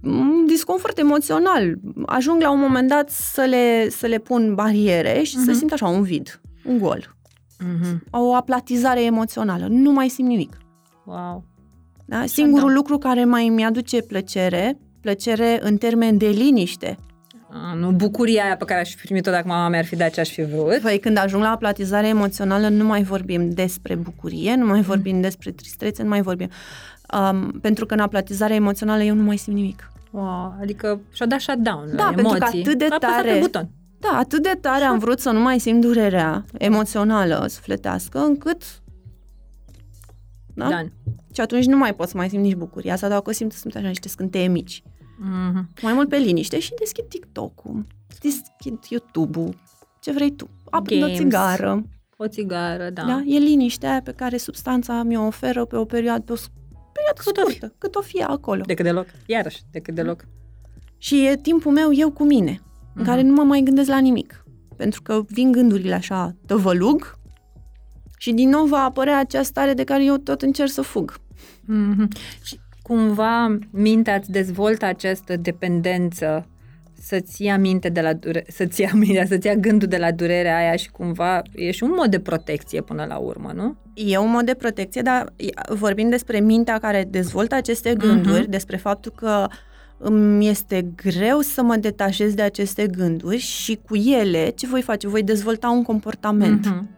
m, 0.00 0.44
disconfort 0.46 0.98
emoțional, 0.98 1.74
ajung 2.06 2.40
la 2.42 2.50
un 2.50 2.58
moment 2.60 2.88
dat 2.88 3.10
să 3.10 3.40
le, 3.48 3.88
să 3.90 4.06
le 4.06 4.18
pun 4.18 4.54
bariere 4.54 5.22
și 5.22 5.36
să 5.36 5.50
Mhm. 5.50 5.58
simt 5.58 5.72
așa 5.72 5.86
un 5.88 6.02
vid, 6.02 6.40
un 6.64 6.78
gol, 6.78 7.16
Mhm. 7.58 8.02
o 8.10 8.34
aplatizare 8.34 9.04
emoțională. 9.04 9.66
Nu 9.68 9.92
mai 9.92 10.08
simt 10.08 10.28
nimic. 10.28 10.56
Wow. 11.04 11.44
Da? 12.06 12.22
Singurul 12.26 12.68
da. 12.68 12.74
lucru 12.74 12.98
care 12.98 13.24
mai 13.24 13.48
mi-aduce 13.48 14.02
plăcere, 14.02 14.78
plăcere 15.00 15.58
în 15.62 15.76
termen 15.76 16.16
de 16.16 16.26
liniște. 16.26 16.96
A, 17.50 17.74
nu 17.74 17.90
bucuria 17.90 18.44
aia 18.44 18.56
pe 18.56 18.64
care 18.64 18.80
aș 18.80 18.94
fi 18.94 19.04
primit-o 19.06 19.30
dacă 19.30 19.48
mama 19.48 19.68
mea 19.68 19.78
ar 19.78 19.84
fi 19.84 19.96
dat 19.96 20.10
ce 20.10 20.20
aș 20.20 20.28
fi 20.28 20.42
vrut. 20.42 20.78
Păi 20.82 20.98
când 20.98 21.16
ajung 21.18 21.42
la 21.42 21.50
aplatizare 21.50 22.08
emoțională 22.08 22.68
nu 22.68 22.84
mai 22.84 23.02
vorbim 23.02 23.50
despre 23.50 23.94
bucurie, 23.94 24.54
nu 24.54 24.66
mai 24.66 24.80
vorbim 24.80 25.20
despre 25.20 25.50
tristețe, 25.50 26.02
nu 26.02 26.08
mai 26.08 26.22
vorbim. 26.22 26.48
Um, 27.30 27.50
pentru 27.50 27.86
că 27.86 27.94
în 27.94 28.00
aplatizare 28.00 28.54
emoțională 28.54 29.02
eu 29.02 29.14
nu 29.14 29.22
mai 29.22 29.36
simt 29.36 29.56
nimic. 29.56 29.90
Wow, 30.10 30.54
adică 30.60 31.00
și-a 31.12 31.26
dat 31.26 31.40
shutdown 31.40 31.86
la 31.90 31.94
Da, 31.96 32.02
emoții. 32.02 32.14
pentru 32.22 32.38
că 32.38 32.44
atât 32.44 32.78
de 32.78 32.84
A 32.90 32.94
apăsat 32.94 33.16
tare- 33.16 33.32
pe 33.32 33.38
buton. 33.38 33.68
Da, 33.98 34.18
atât 34.18 34.42
de 34.42 34.58
tare 34.60 34.84
am 34.84 34.98
vrut 34.98 35.20
să 35.20 35.30
nu 35.30 35.40
mai 35.40 35.58
simt 35.58 35.80
durerea 35.80 36.44
emoțională, 36.58 37.44
sufletească, 37.48 38.18
încât... 38.18 38.62
Da? 40.56 40.68
Dan. 40.68 40.92
Și 41.34 41.40
atunci 41.40 41.64
nu 41.66 41.76
mai 41.76 41.94
pot 41.94 42.08
să 42.08 42.16
mai 42.16 42.28
simt 42.28 42.42
nici 42.42 42.54
bucuria 42.54 42.92
asta, 42.92 43.08
dacă 43.08 43.30
o 43.30 43.32
simt, 43.32 43.52
sunt 43.52 43.74
așa 43.74 43.88
niște 43.88 44.08
scânteie 44.08 44.46
mici. 44.48 44.82
Mhm. 45.18 45.68
Mai 45.82 45.92
mult 45.92 46.08
pe 46.08 46.16
liniște 46.16 46.58
și 46.58 46.72
deschid 46.78 47.04
TikTok-ul, 47.08 47.86
deschid 48.20 48.78
YouTube-ul, 48.88 49.54
ce 50.00 50.12
vrei 50.12 50.30
tu. 50.30 50.48
Aprind 50.70 51.02
o 51.02 51.06
Games. 51.06 51.18
țigară. 51.20 51.82
O 52.16 52.28
țigară, 52.28 52.90
da. 52.90 53.02
Da. 53.04 53.22
E 53.26 53.38
liniștea 53.38 53.90
aia 53.90 54.00
pe 54.04 54.12
care 54.12 54.36
substanța 54.36 55.02
mi-o 55.02 55.26
oferă 55.26 55.64
pe 55.64 55.76
o 55.76 55.84
perioadă, 55.84 56.22
pe 56.22 56.32
o 56.32 56.36
s- 56.36 56.48
perioadă 56.92 57.20
Cât 57.24 57.36
o 57.36 57.46
fi. 57.46 57.54
scurtă, 57.56 57.74
cât 57.78 57.94
o 57.94 58.00
fie 58.00 58.22
acolo. 58.24 58.62
Decât 58.66 58.84
deloc. 58.84 59.06
Iarăși, 59.26 59.60
decât 59.70 59.94
deloc. 59.94 60.24
Și 60.98 61.26
e 61.26 61.36
timpul 61.36 61.72
meu 61.72 61.92
eu 61.92 62.10
cu 62.10 62.24
mine, 62.24 62.50
în 62.50 62.90
Mhm. 62.94 63.04
care 63.04 63.22
nu 63.22 63.32
mă 63.32 63.42
mai 63.42 63.60
gândesc 63.60 63.88
la 63.88 63.98
nimic. 63.98 64.44
Pentru 64.76 65.02
că 65.02 65.22
vin 65.28 65.52
gândurile 65.52 65.94
așa, 65.94 66.36
tăvălug, 66.46 67.15
și 68.18 68.32
din 68.32 68.48
nou 68.48 68.64
va 68.64 68.78
apărea 68.84 69.18
această 69.18 69.46
stare 69.46 69.72
de 69.74 69.84
care 69.84 70.04
eu 70.04 70.16
tot 70.16 70.42
încerc 70.42 70.70
să 70.70 70.82
fug. 70.82 71.14
Mhm. 71.64 72.08
Și 72.42 72.58
cumva 72.82 73.58
mintea 73.70 74.14
îți 74.14 74.30
dezvoltă 74.30 74.84
această 74.84 75.36
dependență 75.36 76.46
să-ți 77.00 77.42
ia 77.44 77.58
minte 77.58 77.88
de 77.88 78.00
la 78.00 78.12
dure- 78.12 78.44
să-ți 78.48 78.80
ia 78.80 78.90
mintea, 78.94 79.26
să-ți 79.32 79.46
ia 79.46 79.54
gândul 79.54 79.88
de 79.88 79.96
la 79.96 80.12
durerea 80.12 80.56
aia 80.56 80.76
și 80.76 80.90
cumva 80.90 81.42
e 81.54 81.70
și 81.70 81.82
un 81.82 81.92
mod 81.96 82.10
de 82.10 82.20
protecție 82.20 82.80
până 82.80 83.04
la 83.04 83.16
urmă, 83.16 83.52
nu? 83.54 83.76
E 83.94 84.18
un 84.18 84.30
mod 84.30 84.44
de 84.46 84.54
protecție, 84.54 85.02
dar 85.02 85.32
vorbim 85.68 86.08
despre 86.08 86.40
mintea 86.40 86.78
care 86.78 87.06
dezvoltă 87.10 87.54
aceste 87.54 87.94
gânduri, 87.94 88.40
Mhm. 88.40 88.50
despre 88.50 88.76
faptul 88.76 89.12
că 89.16 89.46
îmi 89.98 90.48
este 90.48 90.86
greu 90.96 91.40
să 91.40 91.62
mă 91.62 91.76
detașez 91.76 92.34
de 92.34 92.42
aceste 92.42 92.86
gânduri 92.86 93.36
și 93.36 93.78
cu 93.88 93.96
ele 93.96 94.48
ce 94.48 94.66
voi 94.66 94.82
face? 94.82 95.08
Voi 95.08 95.22
dezvolta 95.22 95.68
un 95.68 95.82
comportament. 95.82 96.66
Mhm. 96.66 96.88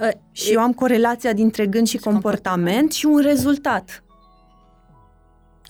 Uh, 0.00 0.08
Și 0.32 0.52
eu 0.52 0.60
am 0.60 0.72
corelația 0.72 1.32
dintre 1.32 1.66
gând 1.66 1.86
și 1.86 1.96
Și 1.96 2.02
comportament 2.02 2.92
și 2.92 3.06
un 3.06 3.20
rezultat 3.20 4.04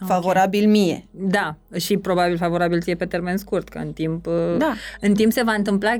Ok. 0.01 0.09
favorabil 0.09 0.68
mie. 0.68 1.07
Da, 1.11 1.57
și 1.76 1.97
probabil 1.97 2.36
favorabil 2.36 2.80
ție 2.80 2.95
pe 2.95 3.07
termen 3.07 3.36
scurt, 3.36 3.68
că 3.68 3.78
în 3.78 3.93
timp, 3.93 4.26
uh, 4.26 4.57
Da. 4.59 4.74
în 5.01 5.14
timp 5.14 5.32
se 5.32 5.43
va 5.43 5.53
întâmpla 5.53 5.97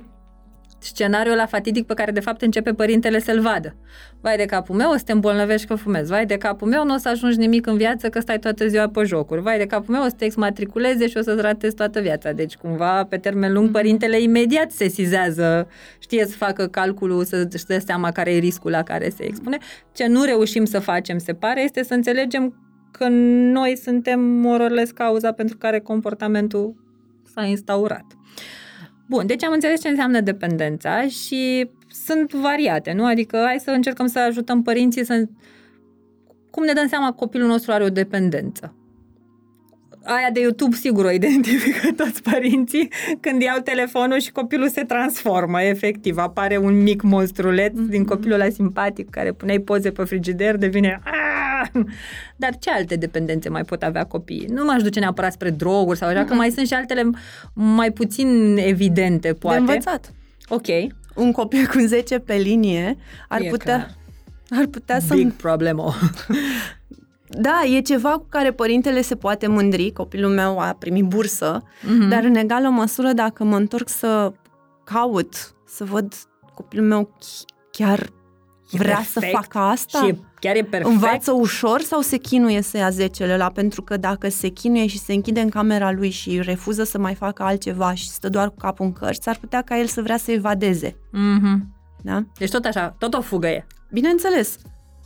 scenariul 0.83 1.37
la 1.37 1.47
fatidic 1.47 1.87
pe 1.87 1.95
care 1.95 2.11
de 2.11 2.21
fapt 2.21 2.43
începe 2.43 2.73
părintele 2.73 3.21
să-l 3.21 3.41
vadă. 3.41 3.77
Vai 4.21 4.37
de 4.37 4.45
capul 4.45 4.75
meu, 4.75 4.91
o 4.91 4.97
să 4.97 5.03
te 5.05 5.13
îmbolnăvești 5.13 5.67
că 5.67 5.75
fumezi. 5.75 6.11
Vai 6.11 6.27
de 6.27 6.37
capul 6.37 6.69
meu, 6.69 6.85
nu 6.85 6.95
o 6.95 6.97
să 6.97 7.09
ajungi 7.09 7.39
nimic 7.39 7.67
în 7.67 7.77
viață 7.77 8.09
că 8.09 8.21
stai 8.21 8.39
toată 8.39 8.67
ziua 8.67 8.89
pe 8.89 9.03
jocuri. 9.05 9.41
Vai 9.41 9.59
de 9.59 9.67
capul 9.67 9.95
meu, 9.95 10.05
o 10.05 10.09
să 10.09 10.15
te 10.19 10.25
exmatriculeze 10.25 11.09
și 11.09 11.17
o 11.17 11.23
să-ți 11.23 11.41
ratezi 11.41 11.75
toată 11.75 12.01
viața. 12.01 12.33
Deci 12.33 12.55
cumva 12.55 13.05
pe 13.05 13.17
termen 13.17 13.53
lung 13.53 13.71
părintele 13.71 14.21
imediat 14.21 14.71
se 14.71 14.89
sizează, 14.89 15.69
știe 15.99 16.27
să 16.27 16.37
facă 16.37 16.67
calculul, 16.67 17.25
să-și 17.25 17.65
dă 17.67 17.79
seama 17.79 18.11
care 18.11 18.35
e 18.35 18.39
riscul 18.39 18.71
la 18.71 18.83
care 18.83 19.09
se 19.09 19.25
expune. 19.25 19.59
Ce 19.93 20.07
nu 20.07 20.23
reușim 20.23 20.65
să 20.65 20.79
facem, 20.79 21.19
se 21.19 21.33
pare, 21.33 21.63
este 21.63 21.83
să 21.83 21.95
înțelegem 21.95 22.55
că 22.91 23.09
noi 23.09 23.77
suntem 23.77 24.21
more 24.21 24.65
or 24.65 24.71
less 24.71 24.91
cauza 24.91 25.33
pentru 25.33 25.57
care 25.57 25.81
comportamentul 25.81 26.75
s-a 27.35 27.45
instaurat. 27.45 28.05
Bun, 29.13 29.27
deci 29.27 29.45
am 29.45 29.53
înțeles 29.53 29.81
ce 29.81 29.89
înseamnă 29.89 30.21
dependența 30.21 31.07
și 31.07 31.71
sunt 32.05 32.33
variate, 32.33 32.93
nu? 32.93 33.05
Adică 33.05 33.43
hai 33.45 33.59
să 33.59 33.71
încercăm 33.71 34.07
să 34.07 34.19
ajutăm 34.19 34.63
părinții 34.63 35.05
să... 35.05 35.25
Cum 36.51 36.65
ne 36.65 36.73
dăm 36.73 36.89
seama 36.89 37.07
că 37.07 37.15
copilul 37.15 37.49
nostru 37.49 37.73
are 37.73 37.85
o 37.85 37.89
dependență? 37.89 38.75
Aia 40.05 40.31
de 40.33 40.41
YouTube 40.41 40.77
sigur 40.77 41.05
o 41.05 41.11
identifică 41.11 41.93
toți 42.03 42.23
părinții 42.23 42.89
când 43.21 43.43
iau 43.43 43.59
telefonul 43.59 44.19
și 44.19 44.33
copilul 44.33 44.69
se 44.69 44.83
transformă, 44.83 45.63
efectiv. 45.63 46.17
Apare 46.19 46.57
un 46.57 46.83
mic 46.83 47.03
monstruleț 47.03 47.73
mm-hmm. 47.73 47.89
din 47.89 48.05
copilul 48.05 48.41
ăla 48.41 48.51
simpatic 48.51 49.11
care 49.11 49.33
puneai 49.33 49.59
poze 49.59 49.91
pe 49.91 50.05
frigider, 50.05 50.57
devine... 50.57 51.01
"Aaa!" 51.05 51.32
Dar 52.37 52.59
ce 52.59 52.71
alte 52.71 52.97
dependențe 52.97 53.49
mai 53.49 53.63
pot 53.63 53.83
avea 53.83 54.05
copiii? 54.05 54.47
Nu 54.47 54.65
m-aș 54.65 54.83
duce 54.83 55.01
neapărat 55.01 55.33
spre 55.33 55.51
droguri 55.51 55.99
sau 55.99 56.09
așa, 56.09 56.25
că 56.25 56.35
mai 56.35 56.51
sunt 56.51 56.67
și 56.67 56.75
altele 56.75 57.11
mai 57.53 57.91
puțin 57.91 58.57
evidente, 58.61 59.33
poate. 59.35 59.57
De 59.57 59.61
învățat. 59.71 60.13
Ok. 60.49 60.67
Un 61.15 61.33
copil 61.33 61.67
cu 61.67 61.79
10 61.87 62.19
pe 62.19 62.35
linie 62.35 62.97
ar 63.29 63.41
E 63.41 63.49
putea, 63.49 63.75
clar. 64.49 64.61
ar 64.61 64.67
putea 64.67 65.01
să... 65.01 65.15
Big 65.15 65.33
problemo. 65.33 65.93
Da, 67.41 67.63
e 67.77 67.81
ceva 67.81 68.11
cu 68.11 68.27
care 68.29 68.51
părintele 68.53 69.03
se 69.03 69.15
poate 69.17 69.47
mândri. 69.47 69.93
Copilul 69.93 70.31
meu 70.31 70.59
a 70.59 70.77
primit 70.79 71.05
bursă, 71.05 71.63
Mhm. 71.83 72.09
dar 72.09 72.25
în 72.25 72.35
egală 72.35 72.69
măsură 72.69 73.13
dacă 73.13 73.45
mă 73.45 73.57
întorc 73.57 73.89
să 73.89 74.33
caut, 74.85 75.55
să 75.67 75.85
văd 75.85 76.15
copilul 76.55 76.87
meu 76.87 77.17
ch- 77.19 77.45
chiar 77.71 77.99
E 78.01 78.11
vrea 78.77 78.95
perfect 78.95 79.27
să 79.27 79.31
facă 79.33 79.59
asta? 79.59 79.99
Și 79.99 80.09
e, 80.09 80.19
chiar 80.41 80.57
e 80.57 80.63
perfect. 80.63 80.93
Învață 80.95 81.33
ușor 81.33 81.81
sau 81.81 82.01
se 82.01 82.17
chinuie 82.17 82.63
să 82.63 82.77
ia 82.77 82.91
zecele 82.91 83.33
ăla? 83.33 83.49
Pentru 83.49 83.83
că 83.83 83.97
dacă 83.97 84.29
se 84.29 84.49
chinuie 84.49 84.87
și 84.87 84.99
se 84.99 85.13
închide 85.13 85.41
în 85.41 85.49
camera 85.49 85.93
lui 85.93 86.11
și 86.11 86.41
refuză 86.41 86.85
să 86.85 86.99
mai 86.99 87.15
facă 87.15 87.43
altceva 87.43 87.95
și 87.95 88.09
stă 88.09 88.29
doar 88.29 88.49
cu 88.49 88.57
capul 88.57 88.87
în 88.87 88.93
cărți, 88.93 89.29
ar 89.29 89.37
putea 89.41 89.63
ca 89.63 89.79
el 89.79 89.87
să 89.87 90.03
vrea 90.03 90.17
să 90.17 90.31
evadeze. 90.33 90.97
Mhm. 91.13 91.75
Da? 92.03 92.23
Deci 92.39 92.51
tot 92.51 92.65
așa, 92.65 92.95
tot 92.99 93.15
o 93.15 93.21
fugă 93.21 93.47
e. 93.47 93.67
Bineînțeles, 93.93 94.57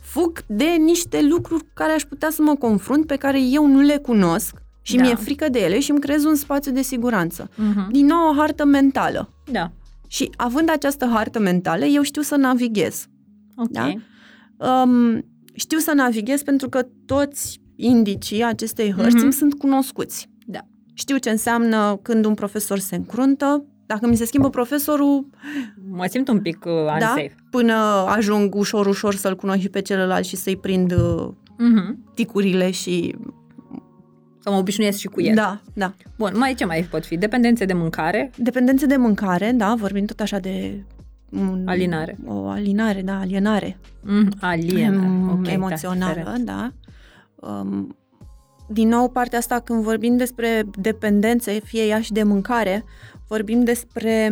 fug 0.01 0.39
de 0.47 0.65
niște 0.79 1.21
lucruri 1.21 1.63
cu 1.63 1.69
care 1.73 1.91
aș 1.91 2.01
putea 2.03 2.29
să 2.31 2.41
mă 2.41 2.55
confrunt, 2.55 3.05
pe 3.07 3.15
care 3.15 3.39
eu 3.41 3.65
nu 3.67 3.79
le 3.79 3.97
cunosc 3.97 4.55
și 4.81 4.95
Da. 4.95 5.01
mi-e 5.03 5.15
frică 5.15 5.49
de 5.49 5.59
ele 5.59 5.79
și 5.79 5.91
îmi 5.91 5.99
creez 5.99 6.23
un 6.23 6.35
spațiu 6.35 6.71
de 6.71 6.81
siguranță. 6.81 7.49
Mhm. 7.55 7.91
Din 7.91 8.05
nou, 8.05 8.29
o 8.29 8.33
hartă 8.37 8.65
mentală. 8.65 9.29
Da. 9.51 9.71
Și 10.07 10.29
având 10.37 10.69
această 10.69 11.09
hartă 11.13 11.39
mentală, 11.39 11.85
eu 11.85 12.01
știu 12.01 12.21
să 12.21 12.35
navighez. 12.35 13.05
Ok. 13.57 13.71
Da? 13.71 13.91
Um, 14.81 15.25
știu 15.53 15.77
să 15.77 15.91
navighez 15.95 16.41
pentru 16.43 16.69
că 16.69 16.87
toți 17.05 17.61
indicii 17.75 18.43
acestei 18.43 18.91
hărți 18.91 19.15
Mhm. 19.15 19.23
îmi 19.23 19.33
sunt 19.33 19.53
cunoscuți. 19.53 20.29
Da. 20.45 20.59
Știu 20.93 21.17
ce 21.17 21.29
înseamnă 21.29 21.99
când 22.01 22.25
un 22.25 22.33
profesor 22.33 22.79
se 22.79 22.95
încruntă, 22.95 23.65
dacă 23.85 24.07
mi 24.07 24.15
se 24.15 24.25
schimbă 24.25 24.49
profesorul, 24.49 25.27
Mă 25.89 26.05
simt 26.09 26.27
un 26.27 26.39
pic 26.41 26.65
uh, 26.65 26.71
da, 26.85 26.93
unsafe. 26.93 27.35
până 27.49 27.73
ajung 28.07 28.55
ușor, 28.55 28.85
ușor 28.87 29.15
să-l 29.15 29.35
cunosc 29.35 29.59
și 29.59 29.69
pe 29.69 29.81
celălalt 29.81 30.25
și 30.25 30.35
să-i 30.35 30.57
prind 30.57 30.91
uh, 30.91 31.27
Mhm. 31.57 32.13
ticurile 32.13 32.71
și... 32.71 33.15
Să 34.39 34.49
mă 34.49 34.57
obișnuiesc 34.59 34.97
și 34.97 35.07
cu 35.07 35.21
el. 35.21 35.35
Da, 35.35 35.61
da. 35.73 35.93
Bun, 36.17 36.31
mai 36.35 36.53
ce 36.53 36.65
mai 36.65 36.87
pot 36.91 37.05
fi? 37.05 37.17
Dependențe 37.17 37.65
de 37.65 37.73
mâncare, 37.73 38.31
Dependențe 38.37 38.85
de 38.85 38.95
mâncare, 38.95 39.51
da, 39.55 39.75
vorbim 39.77 40.05
tot 40.05 40.19
așa 40.19 40.39
de... 40.39 40.83
Un, 41.31 41.63
Alinare. 41.67 42.17
O 42.25 42.47
alinare, 42.47 43.01
da, 43.01 43.19
alienare. 43.19 43.77
mm, 44.01 44.29
alienare. 44.41 44.83
em, 45.05 45.29
Ok, 45.39 45.47
emoțională, 45.47 46.21
Da, 46.23 46.33
da. 46.43 46.71
Um, 47.49 47.97
din 48.69 48.87
nou, 48.87 49.09
partea 49.09 49.37
asta, 49.37 49.59
când 49.59 49.83
vorbim 49.83 50.17
despre 50.17 50.63
dependențe, 50.79 51.51
fie 51.63 51.83
ea 51.85 52.01
și 52.01 52.11
de 52.11 52.23
mâncare, 52.23 52.83
vorbim 53.27 53.63
despre... 53.63 54.31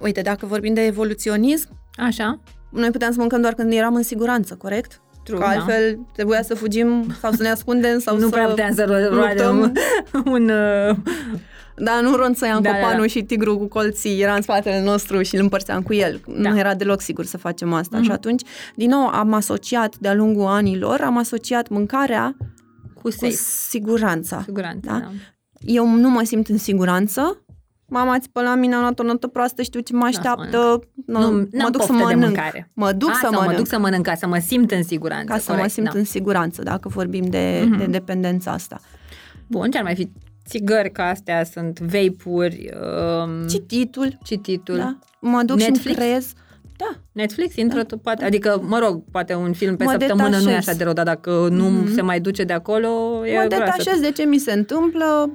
Uite, 0.00 0.20
dacă 0.20 0.46
vorbim 0.46 0.74
de 0.74 0.84
evoluționism, 0.84 1.68
Așa, 1.96 2.40
noi 2.70 2.90
puteam 2.90 3.12
să 3.12 3.18
mâncăm 3.20 3.40
doar 3.40 3.52
când 3.54 3.72
eram 3.72 3.94
în 3.94 4.02
siguranță, 4.02 4.54
corect? 4.54 5.00
true, 5.22 5.38
Că 5.38 5.44
altfel 5.44 5.98
trebuia 6.12 6.42
să 6.42 6.54
fugim 6.54 7.06
sau 7.20 7.32
să 7.32 7.42
ne 7.42 7.48
ascundem 7.48 7.98
sau 7.98 8.14
da. 8.14 8.20
Nu 8.20 8.26
să 8.28 8.32
prea 8.34 8.46
puteam 8.46 8.74
să 8.74 8.84
ro- 8.84 9.14
roadă 9.14 9.48
un, 9.48 9.58
luptăm. 9.58 10.32
un 10.32 10.48
uh, 10.48 10.96
Da, 11.78 12.00
nu 12.00 12.14
ronțăiam 12.16 12.62
Da, 12.62 12.70
da, 12.70 12.74
da, 12.76 12.80
copanul 12.82 13.00
da. 13.06 13.06
și 13.08 13.22
tigrul 13.22 13.58
cu 13.58 13.66
colții 13.66 14.20
era 14.20 14.34
în 14.34 14.42
spatele 14.42 14.82
nostru 14.82 15.22
și 15.22 15.34
îl 15.34 15.42
împărțeam 15.42 15.82
cu 15.82 15.94
el. 15.94 16.20
Da. 16.26 16.50
Nu 16.50 16.58
era 16.58 16.74
deloc 16.74 17.00
sigur 17.00 17.24
să 17.24 17.36
facem 17.38 17.72
asta. 17.72 17.96
Mhm. 17.96 18.04
Și 18.06 18.10
atunci, 18.12 18.42
din 18.74 18.88
nou, 18.90 19.06
am 19.08 19.32
asociat 19.32 19.96
de-a 19.96 20.14
lungul 20.14 20.46
anilor, 20.46 21.00
am 21.00 21.18
asociat 21.18 21.68
mâncarea 21.68 22.36
cu 22.94 23.00
cu 23.02 23.10
safe, 23.10 23.30
siguranța. 23.68 24.42
siguranță. 24.44 24.88
Da? 24.90 24.98
Da? 24.98 25.10
Eu 25.60 25.88
nu 25.88 26.10
mă 26.10 26.22
simt 26.24 26.48
în 26.48 26.58
siguranță. 26.58 27.40
Mama 27.88 28.18
ți 28.18 28.30
pe 28.30 28.40
la 28.42 28.54
mine, 28.54 28.74
am 28.74 28.80
luat 28.80 28.98
o 28.98 29.02
notă 29.02 29.26
proastă, 29.26 29.62
știu 29.62 29.80
ce 29.80 29.92
mă 29.92 30.04
așteaptă. 30.04 30.80
Nu, 31.06 31.20
Nu, 31.20 31.30
n-am 31.30 31.48
mă 31.52 31.70
duc 31.70 31.80
să 31.82 31.86
poftă 31.86 31.92
de 32.08 32.14
mănânc. 32.14 32.24
mâncare. 32.24 32.70
Mă 32.74 32.92
duc 32.92 33.08
A, 33.10 33.12
să 33.12 33.18
sau 33.22 33.30
mănânc. 33.32 33.50
mă 33.50 33.56
duc 33.56 33.66
să 33.66 33.78
mănânc 33.78 34.04
ca 34.04 34.14
să 34.14 34.26
mă 34.26 34.38
simt 34.38 34.70
în 34.70 34.82
siguranță. 34.82 35.32
ca 35.32 35.38
să 35.38 35.44
corect, 35.46 35.62
mă 35.62 35.70
simt 35.72 35.92
da. 35.92 35.98
în 35.98 36.04
siguranță, 36.04 36.62
dacă 36.62 36.88
vorbim 36.88 37.24
de, 37.24 37.64
Mhm. 37.66 37.78
de 37.78 37.84
dependența 37.84 38.50
asta. 38.50 38.80
Bun, 39.46 39.70
ce 39.70 39.78
ar 39.78 39.82
mai 39.84 39.94
fi? 39.94 40.08
Țigări 40.48 40.90
ca 40.90 41.02
astea 41.08 41.44
sunt 41.44 41.78
vape-uri, 41.80 42.70
um, 43.24 43.46
Cititul, 43.48 44.18
cititul. 44.24 44.76
da? 44.76 44.98
Mă 45.20 45.42
duc 45.42 45.56
Netflix? 45.58 45.86
și 45.88 45.94
creez. 45.94 46.32
Da, 46.78 46.98
Netflix 47.12 47.54
intră, 47.56 47.82
da. 47.82 47.96
poate, 48.02 48.24
adică, 48.24 48.62
mă 48.68 48.78
rog, 48.78 49.02
poate 49.10 49.34
un 49.34 49.52
film 49.52 49.76
pe 49.76 49.84
Mă 49.84 49.90
săptămână 49.90 50.28
nu 50.28 50.34
e 50.36 50.38
detașez. 50.38 50.68
așa 50.68 50.76
de 50.76 50.84
rău, 50.84 50.92
dar 50.92 51.04
dacă 51.04 51.48
nu 51.50 51.68
Mhm. 51.68 51.94
se 51.94 52.02
mai 52.02 52.20
duce 52.20 52.44
de 52.44 52.52
acolo, 52.52 52.88
e 53.26 53.38
mă 53.38 53.44
groasă. 53.46 53.64
detașez 53.76 54.00
de 54.00 54.10
ce 54.10 54.22
mi 54.24 54.38
se 54.38 54.52
întâmplă. 54.52 55.32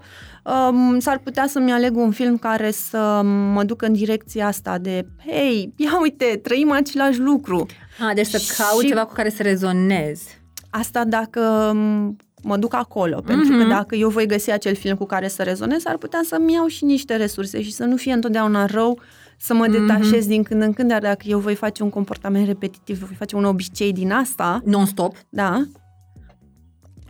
Um, 0.69 0.99
s-ar 0.99 1.17
putea 1.23 1.45
să-mi 1.47 1.71
aleg 1.71 1.95
un 1.97 2.11
film 2.11 2.37
care 2.37 2.71
să 2.71 3.21
mă 3.53 3.63
ducă 3.63 3.85
în 3.85 3.93
direcția 3.93 4.47
asta 4.47 4.77
de 4.77 5.05
hei, 5.25 5.73
ia 5.75 5.99
uite, 6.01 6.39
trăim 6.43 6.71
același 6.71 7.19
lucru. 7.19 7.65
A, 8.09 8.13
deci 8.13 8.25
să 8.27 8.53
caut 8.63 8.81
Și- 8.81 8.87
ceva 8.87 9.05
cu 9.05 9.13
care 9.13 9.29
să 9.29 9.43
rezonez. 9.43 10.21
Asta 10.69 11.03
dacă 11.03 11.71
m, 11.75 12.15
mă 12.43 12.57
duc 12.57 12.73
acolo, 12.73 13.21
pentru 13.21 13.49
că 13.49 13.57
Mhm. 13.63 13.69
dacă 13.69 13.95
eu 13.95 14.09
voi 14.09 14.25
găsi 14.27 14.51
acel 14.51 14.75
film 14.75 14.95
cu 14.95 15.05
care 15.05 15.27
să 15.27 15.43
rezonez, 15.43 15.85
ar 15.85 15.97
putea 15.97 16.19
să-mi 16.23 16.53
iau 16.53 16.67
și 16.67 16.83
niște 16.85 17.15
resurse 17.15 17.61
și 17.61 17.71
să 17.71 17.83
nu 17.83 17.95
fie 17.95 18.13
întotdeauna 18.13 18.65
rău 18.65 18.99
să 19.37 19.53
mă 19.53 19.67
Mhm. 19.67 19.71
detașez 19.85 20.27
din 20.27 20.43
când 20.43 20.61
în 20.61 20.73
când, 20.73 20.89
dar 20.89 21.01
dacă 21.01 21.23
eu 21.27 21.39
voi 21.39 21.55
face 21.55 21.83
un 21.83 21.89
comportament 21.89 22.45
repetitiv, 22.45 22.99
voi 22.99 23.15
face 23.17 23.35
un 23.35 23.43
obicei 23.45 23.93
din 23.93 24.11
asta, 24.11 24.61
Non-stop? 24.65 25.15
da, 25.29 25.63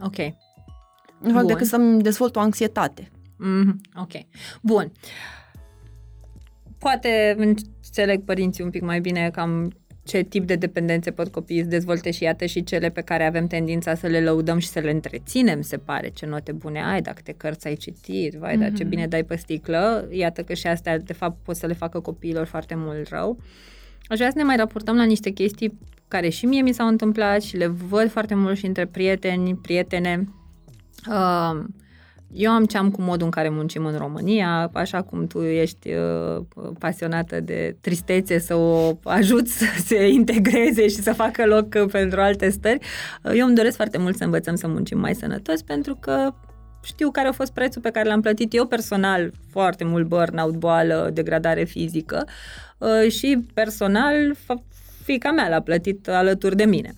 Ok. 0.03 0.15
nu 1.21 1.29
fac 1.31 1.33
Bun. 1.39 1.45
decât 1.47 1.67
să-mi 1.67 2.01
dezvolt 2.01 2.35
o 2.35 2.39
anxietate. 2.39 3.11
Mm, 3.37 3.81
ok. 3.95 4.11
Bun. 4.61 4.91
Poate 6.77 7.35
înțeleg 7.37 8.23
părinții 8.23 8.63
un 8.63 8.69
pic 8.69 8.81
mai 8.81 8.99
bine 8.99 9.29
cam 9.33 9.71
ce 10.03 10.21
tip 10.21 10.45
de 10.47 10.55
dependențe 10.55 11.11
pot 11.11 11.27
copiii 11.27 11.61
să 11.61 11.67
dezvolte 11.67 12.11
și 12.11 12.23
iată 12.23 12.45
și 12.45 12.63
cele 12.63 12.89
pe 12.89 13.01
care 13.01 13.25
avem 13.25 13.47
tendința 13.47 13.95
să 13.95 14.07
le 14.07 14.21
lăudăm 14.21 14.57
și 14.57 14.67
să 14.67 14.79
le 14.79 14.91
întreținem, 14.91 15.61
se 15.61 15.77
pare, 15.77 16.09
ce 16.09 16.25
note 16.25 16.51
bune 16.51 16.83
ai, 16.83 17.01
dacă 17.01 17.21
te 17.23 17.31
cărți 17.31 17.67
ai 17.67 17.75
citit, 17.75 18.33
vai, 18.33 18.57
dar 18.57 18.71
ce 18.73 18.81
Mhm. 18.81 18.89
bine 18.89 19.07
dai 19.07 19.23
pe 19.23 19.35
sticlă, 19.35 20.07
iată 20.11 20.43
că 20.43 20.53
și 20.53 20.67
astea, 20.67 20.97
de 20.99 21.13
fapt, 21.13 21.37
pot 21.43 21.55
să 21.55 21.65
le 21.67 21.73
facă 21.73 21.99
copiilor 21.99 22.45
foarte 22.45 22.73
mult 22.77 23.09
rău. 23.09 23.37
Aș 24.07 24.17
vrea 24.17 24.29
să 24.29 24.37
ne 24.37 24.43
mai 24.43 24.55
raportăm 24.55 24.95
la 24.95 25.03
niște 25.03 25.29
chestii 25.29 25.77
care 26.07 26.29
și 26.29 26.45
mie 26.45 26.61
mi 26.61 26.73
s-au 26.73 26.87
întâmplat 26.87 27.41
și 27.41 27.57
le 27.57 27.67
văd 27.67 28.09
foarte 28.09 28.35
mult 28.35 28.57
și 28.57 28.65
între 28.65 28.85
prieteni, 28.85 29.55
prietene. 29.55 30.27
Uh, 31.09 31.63
eu 32.33 32.51
am 32.51 32.65
ce 32.65 32.77
am 32.77 32.91
cu 32.91 33.01
modul 33.01 33.25
în 33.25 33.31
care 33.31 33.49
muncim 33.49 33.85
în 33.85 33.97
România, 33.97 34.69
așa 34.73 35.01
cum 35.01 35.27
tu 35.27 35.41
ești 35.41 35.89
uh, 35.89 36.43
pasionată 36.79 37.39
de 37.39 37.75
tristețe 37.81 38.39
să 38.39 38.55
o 38.55 38.97
ajuți 39.03 39.57
să 39.57 39.65
se 39.85 40.07
integreze 40.07 40.87
și 40.87 40.95
să 40.95 41.13
facă 41.13 41.45
loc 41.45 41.73
uh, 41.81 41.91
pentru 41.91 42.21
alte 42.21 42.49
stări. 42.49 42.79
Uh, 43.23 43.31
eu 43.35 43.47
îmi 43.47 43.55
doresc 43.55 43.75
foarte 43.75 43.97
mult 43.97 44.17
să 44.17 44.23
învățăm 44.23 44.55
să 44.55 44.67
muncim 44.67 44.99
mai 44.99 45.15
sănătos 45.15 45.61
pentru 45.61 45.97
că 45.99 46.33
știu 46.83 47.11
care 47.11 47.27
a 47.27 47.31
fost 47.31 47.53
prețul 47.53 47.81
pe 47.81 47.89
care 47.89 48.07
l-am 48.07 48.21
plătit 48.21 48.53
eu 48.53 48.65
personal, 48.65 49.31
foarte 49.49 49.83
mult 49.83 50.07
burnout, 50.07 50.55
boală, 50.55 51.09
degradare 51.13 51.63
fizică 51.63 52.27
uh, 52.77 53.11
și 53.11 53.45
personal 53.53 54.35
fa- 54.35 54.69
fiica 55.03 55.31
mea 55.31 55.49
l-a 55.49 55.61
plătit 55.61 56.07
alături 56.07 56.55
de 56.55 56.65
mine. 56.65 56.93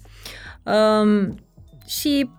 Um, 0.63 1.35
și 1.85 2.29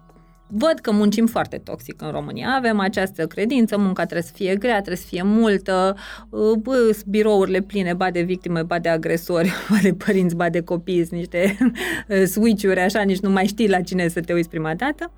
văd 0.57 0.79
că 0.79 0.93
muncim 0.93 1.27
foarte 1.27 1.59
toxic 1.59 2.03
în 2.03 2.11
România. 2.11 2.49
Avem 2.49 2.79
această 2.79 3.27
credință, 3.27 3.79
munca 3.79 4.03
trebuie 4.03 4.23
să 4.23 4.33
fie 4.35 4.57
grea, 4.57 4.75
trebuie 4.75 4.97
să 4.97 5.07
fie 5.07 5.23
multă, 5.23 5.97
uh, 6.31 6.53
bă, 6.53 6.91
sunt 6.93 7.05
birourile 7.05 7.61
pline, 7.61 7.95
ba 7.95 8.11
de 8.11 8.23
victime, 8.23 8.63
ba 8.63 8.79
de 8.79 8.89
agresori, 8.89 9.53
ba 9.71 9.77
de 9.83 9.95
părinți, 9.95 10.37
ba 10.37 10.49
de 10.49 10.63
copii, 10.63 11.05
sunt 11.05 11.19
niște 11.19 11.57
uh, 12.09 12.23
switch-uri, 12.27 12.81
așa, 12.81 13.03
nici 13.03 13.21
nu 13.21 13.31
mai 13.31 13.47
știi 13.47 13.69
la 13.69 13.81
cine 13.81 14.09
să 14.09 14.21
te 14.21 14.33
uiți 14.33 14.49
prima 14.49 14.75
dată. 14.75 15.13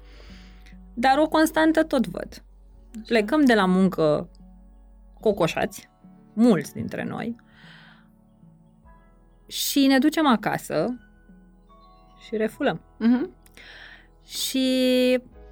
Dar 0.95 1.18
o 1.18 1.28
constantă 1.28 1.82
tot 1.82 2.07
văd. 2.07 2.45
Plecăm 3.07 3.45
de 3.45 3.55
la 3.55 3.64
muncă 3.64 4.30
cocoșați, 5.20 5.89
mulți 6.32 6.72
dintre 6.72 7.05
noi, 7.05 7.37
și 9.47 9.87
ne 9.87 9.99
ducem 9.99 10.26
acasă 10.26 10.99
și 12.26 12.37
refulăm. 12.37 12.80
Mhm. 12.99 13.30
Și 14.27 14.68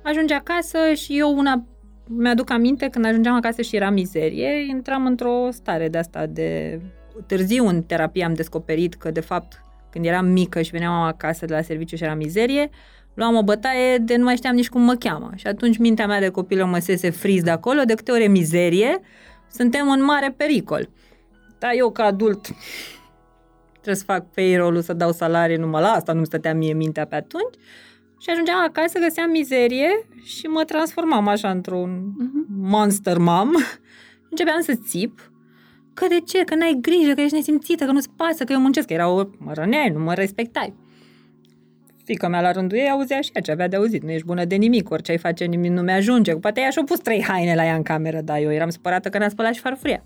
ajunge 0.03 0.35
acasă 0.35 0.79
și 0.95 1.19
eu 1.19 1.37
una 1.37 1.65
mi-aduc 2.09 2.51
aminte 2.51 2.89
când 2.89 3.05
ajungeam 3.05 3.35
acasă 3.35 3.63
și 3.63 3.77
era 3.77 3.91
mizerie, 3.91 4.67
intram 4.69 5.07
într-o 5.07 5.49
stare 5.51 5.89
de 5.89 5.99
asta 5.99 6.27
de 6.27 6.81
târziu 7.27 7.67
în 7.67 7.83
terapie 7.83 8.25
am 8.25 8.35
descoperit 8.35 8.95
că 8.95 9.11
de 9.11 9.21
fapt 9.21 9.63
când 9.91 10.05
eram 10.05 10.27
mică 10.27 10.63
și 10.63 10.71
veneam 10.71 10.93
acasă 10.93 11.47
de 11.47 11.55
la 11.55 11.63
serviciu 11.63 11.97
și 11.97 12.03
era 12.03 12.15
mizerie, 12.15 12.71
luam 13.15 13.37
o 13.37 13.43
bătaie 13.43 13.99
de 13.99 14.17
nu 14.17 14.25
mai 14.25 14.37
știam 14.37 14.55
nici 14.55 14.69
cum 14.69 14.83
mă 14.83 14.95
cheamă. 14.95 15.31
Și 15.35 15.47
atunci 15.47 15.79
mintea 15.79 16.07
mea 16.07 16.21
de 16.21 16.29
copilă 16.29 16.65
mă 16.65 16.79
sese 16.79 17.11
friz 17.11 17.43
de 17.43 17.51
acolo, 17.51 17.83
de 17.83 17.95
câte 17.95 18.11
ori 18.11 18.23
e 18.23 18.29
mizerie, 18.29 19.01
suntem 19.51 19.91
în 19.91 20.05
mare 20.05 20.35
pericol. 20.37 20.89
Dar 21.59 21.71
eu 21.75 21.91
ca 21.91 22.05
adult 22.05 22.43
trebuie 23.73 23.95
să 23.95 24.05
fac 24.05 24.31
payroll 24.31 24.81
să 24.81 24.93
dau 24.93 25.13
salarii, 25.13 25.57
numai 25.57 25.83
la 25.83 25.89
asta 25.89 26.13
nu-mi 26.13 26.27
stătea 26.27 26.55
mie 26.55 26.73
mintea 26.73 27.07
pe 27.07 27.15
atunci. 27.15 27.55
Și 28.25 28.31
ajungeam 28.31 28.59
acasă, 28.69 28.99
găseam 28.99 29.31
mizerie 29.31 29.89
și 30.23 30.47
mă 30.47 30.65
transformam 30.65 31.29
așa 31.29 31.51
într-un 31.51 32.13
Mhm. 32.19 32.47
monster 32.49 33.19
mom. 33.19 33.51
Începeam 34.31 34.61
să 34.61 34.75
țip. 34.75 35.31
Că 35.95 36.07
de 36.09 36.21
ce? 36.21 36.45
Că 36.45 36.55
n-ai 36.55 36.79
grijă, 36.81 37.13
că 37.15 37.21
ești 37.21 37.35
nesimțită, 37.35 37.85
că 37.85 37.91
nu-ți 37.93 38.11
pasă, 38.17 38.45
că 38.45 38.53
eu 38.53 38.61
muncesc, 38.61 38.87
că 38.87 38.93
era 38.93 39.09
o... 39.09 39.23
mă 39.39 39.53
răneai, 39.53 39.89
nu 39.91 39.99
mă 39.99 40.15
respectai. 40.15 40.75
Fica 42.05 42.29
mea 42.29 42.41
la 42.41 42.51
rândul 42.53 42.79
ei 42.79 42.89
auzea 42.91 43.21
și 43.21 43.31
ea 43.35 43.41
ce 43.41 43.51
avea 43.51 43.69
de 43.69 43.77
auzit. 43.77 44.03
Nu 44.03 44.11
ești 44.11 44.27
bună 44.27 44.45
de 44.45 44.55
nimic, 44.55 44.91
orice 44.91 45.11
ai 45.11 45.19
face 45.19 45.45
nimic 45.45 45.71
nu 45.71 45.83
mi-ajunge. 45.83 46.35
Poate 46.35 46.61
ea 46.61 46.71
și-a 46.71 46.85
pus 46.85 46.99
trei 46.99 47.23
haine 47.23 47.55
la 47.55 47.65
ea 47.65 47.75
în 47.75 47.83
cameră, 47.83 48.21
dar 48.21 48.39
eu 48.41 48.53
eram 48.53 48.69
supărată 48.71 49.09
că 49.09 49.19
n-a 49.19 49.29
spălat 49.29 49.55
și 49.55 49.61
farfuria. 49.61 50.05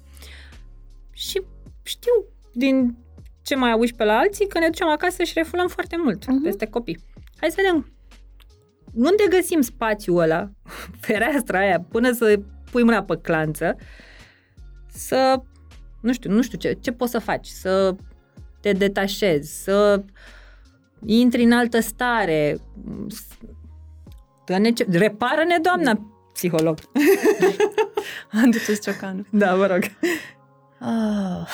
Și 1.12 1.42
știu 1.82 2.12
din 2.52 2.96
ce 3.42 3.54
mai 3.54 3.70
auzi 3.70 3.94
pe 3.94 4.04
la 4.04 4.16
alții 4.18 4.46
că 4.46 4.58
ne 4.58 4.66
ducem 4.66 4.88
acasă 4.88 5.22
și 5.22 5.32
refulăm 5.36 5.68
foarte 5.68 5.96
mult 5.98 6.26
Mhm. 6.26 6.42
peste 6.42 6.66
copii. 6.66 6.98
Hai 7.40 7.50
să 7.50 7.56
vedem 7.56 7.92
unde 8.94 9.24
găsim 9.28 9.60
spațiul 9.60 10.18
ăla, 10.18 10.50
fereastra 11.06 11.58
aia, 11.58 11.80
până 11.80 12.12
să 12.12 12.40
pui 12.70 12.82
mâna 12.82 13.02
pe 13.02 13.18
clanță, 13.22 13.76
să, 14.86 15.42
nu 16.00 16.12
știu, 16.12 16.30
nu 16.30 16.42
știu 16.42 16.58
ce, 16.58 16.72
ce 16.80 16.92
poți 16.92 17.10
să 17.10 17.18
faci, 17.18 17.46
să 17.46 17.94
te 18.60 18.72
detașezi, 18.72 19.62
să 19.62 20.02
intri 21.06 21.42
în 21.42 21.52
altă 21.52 21.80
stare, 21.80 22.58
Dă-ne 24.46 24.70
ce... 24.70 24.86
repară-ne, 24.90 25.58
doamna 25.62 26.12
psiholog. 26.32 26.78
Aduceți 28.44 28.80
ciocanul. 28.80 29.26
Da, 29.30 29.56
vă 29.56 29.66
rog. 29.66 29.82
Ah, 30.80 31.46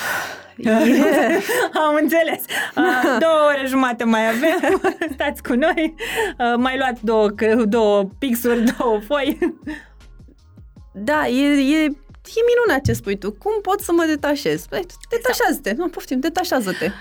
Am 1.87 1.95
înțeles. 2.01 2.43
Uh, 2.75 3.17
două 3.19 3.39
ore 3.49 3.67
jumate 3.67 4.03
mai 4.03 4.27
avem. 4.27 4.81
Stați 5.13 5.43
cu 5.43 5.53
noi. 5.53 5.95
Uh, 6.37 6.53
mai 6.57 6.77
luați 6.77 7.05
două, 7.05 7.29
două 7.65 8.09
pixuri, 8.19 8.63
două 8.77 8.99
foi. 8.99 9.37
Da, 10.91 11.27
e, 11.27 11.45
e, 11.45 11.83
e 11.83 12.41
minunat 12.47 12.85
ce 12.85 12.93
spui 12.93 13.17
tu. 13.17 13.31
Cum 13.31 13.51
pot 13.61 13.81
să 13.81 13.91
mă 13.91 14.03
detașez? 14.07 14.65
Păi, 14.65 14.85
detașează-te. 15.09 15.73
Nu, 15.77 15.87
poftim, 15.87 16.19
detașează-te. 16.19 16.91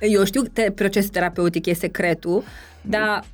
Eu 0.00 0.24
știu 0.24 0.42
că 0.52 0.70
procesul 0.74 1.10
terapeutic 1.10 1.66
e 1.66 1.72
secretul, 1.72 2.44
dar 2.80 3.24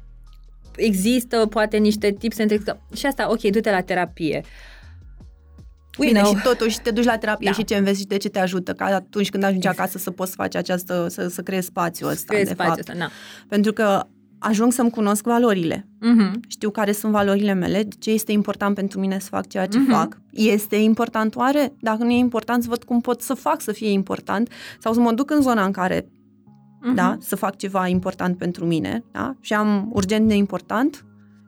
există 0.76 1.46
poate 1.46 1.76
niște 1.76 2.11
tips 2.11 2.36
că 2.64 2.76
și 2.96 3.07
asta, 3.07 3.30
ok, 3.30 3.40
du-te 3.40 3.70
la 3.70 3.80
terapie. 3.80 4.44
Bine, 6.07 6.20
know. 6.20 6.34
și 6.34 6.42
totuși 6.42 6.80
te 6.80 6.90
duci 6.90 7.05
la 7.05 7.16
terapie 7.16 7.51
da. 7.51 7.57
și 7.57 7.64
ce 7.64 7.76
înveți 7.76 8.01
și 8.01 8.07
de 8.07 8.16
ce 8.16 8.28
te 8.28 8.38
ajută, 8.38 8.72
ca 8.72 8.84
atunci 8.84 9.30
când 9.30 9.42
ajungi 9.42 9.66
acasă 9.66 9.98
să 9.98 10.11
poți 10.11 10.34
face 10.34 10.59
această, 10.59 11.07
să, 11.09 11.28
să 11.28 11.42
creezi 11.42 11.66
spațiul 11.66 12.09
ăsta, 12.09 12.24
creezi 12.32 12.48
de 12.48 12.55
spațiul 12.55 12.76
fapt. 12.76 12.88
Ăsta, 12.88 13.01
da. 13.05 13.11
Pentru 13.48 13.72
că 13.72 14.07
ajung 14.38 14.72
să-mi 14.72 14.90
cunosc 14.90 15.24
valorile. 15.24 15.86
Uh-huh. 15.86 16.30
Știu 16.48 16.70
care 16.70 16.92
sunt 16.92 17.12
valorile 17.12 17.53
mele, 17.53 17.88
ce 17.98 18.11
este 18.11 18.32
important 18.32 18.74
pentru 18.74 19.01
mine 19.01 19.18
să 19.18 19.28
fac 19.30 19.46
ceea 19.46 19.66
ce 19.66 19.78
uh-huh. 19.78 19.90
fac. 19.90 20.20
Este 20.30 20.76
important 20.76 21.36
oare? 21.36 21.72
Dacă 21.80 22.03
nu 22.03 22.11
e 22.11 22.16
important, 22.16 22.62
să 22.62 22.68
văd 22.68 22.84
cum 22.84 23.01
pot 23.01 23.20
să 23.22 23.34
fac 23.34 23.61
să 23.61 23.72
fie 23.72 23.90
important 23.90 24.51
sau 24.78 24.92
să 24.92 25.01
mă 25.01 25.12
duc 25.12 25.30
în 25.30 25.42
zona 25.42 25.64
în 25.64 25.72
care 25.72 26.01
uh-huh. 26.01 26.94
da, 26.94 27.16
să 27.20 27.36
fac 27.36 27.57
ceva 27.57 27.86
important 27.86 28.38
pentru 28.38 28.66
mine. 28.66 29.05
Da? 29.12 29.34
Și 29.40 29.55
am 29.55 29.90
urgent, 29.92 30.26
neimportant, 30.26 31.05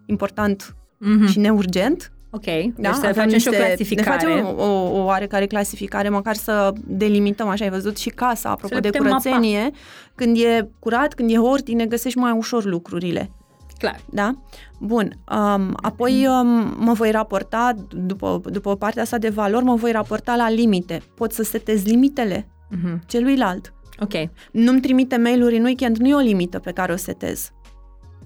important 0.06 0.76
uh-huh. 0.76 1.30
și 1.30 1.38
neurgent. 1.38 2.12
Ok, 2.34 2.44
da? 2.44 2.62
deci 2.76 2.92
să 2.92 3.00
facem 3.00 3.28
niște, 3.28 3.38
și 3.38 3.48
o 3.48 3.64
clasificare. 3.64 4.26
Ne 4.26 4.32
facem 4.34 4.56
o, 4.56 4.62
o, 4.62 5.00
o 5.00 5.04
oarecare 5.04 5.46
clasificare, 5.46 6.08
măcar 6.08 6.34
să 6.34 6.72
delimităm, 6.86 7.48
așa 7.48 7.64
ai 7.64 7.70
văzut, 7.70 7.96
și 7.96 8.08
casa, 8.08 8.50
apropo 8.50 8.78
de 8.78 8.90
curățenie. 8.90 9.62
Mapa. 9.62 9.76
Când 10.14 10.36
e 10.36 10.70
curat, 10.78 11.14
când 11.14 11.30
e 11.30 11.38
ordine, 11.38 11.86
găsești 11.86 12.18
mai 12.18 12.32
ușor 12.32 12.64
lucrurile. 12.64 13.30
Clar. 13.78 14.00
Da? 14.10 14.34
Bun. 14.80 15.12
Um, 15.30 15.74
apoi 15.82 16.26
um, 16.26 16.74
mă 16.78 16.92
voi 16.92 17.10
raporta, 17.10 17.74
după, 17.90 18.40
după 18.44 18.76
partea 18.76 19.02
asta 19.02 19.18
de 19.18 19.28
valori, 19.28 19.64
mă 19.64 19.74
voi 19.74 19.92
raporta 19.92 20.36
la 20.36 20.50
limite. 20.50 21.02
Pot 21.14 21.32
să 21.32 21.42
setez 21.42 21.84
limitele 21.84 22.46
uh-huh. 22.46 22.98
celuilalt. 23.06 23.72
Ok. 24.00 24.12
Nu-mi 24.52 24.80
trimite 24.80 25.16
mail-uri 25.16 25.56
în 25.56 25.64
weekend, 25.64 25.96
nu 25.96 26.08
e 26.08 26.14
o 26.14 26.18
limită 26.18 26.58
pe 26.58 26.72
care 26.72 26.92
o 26.92 26.96
setez. 26.96 27.50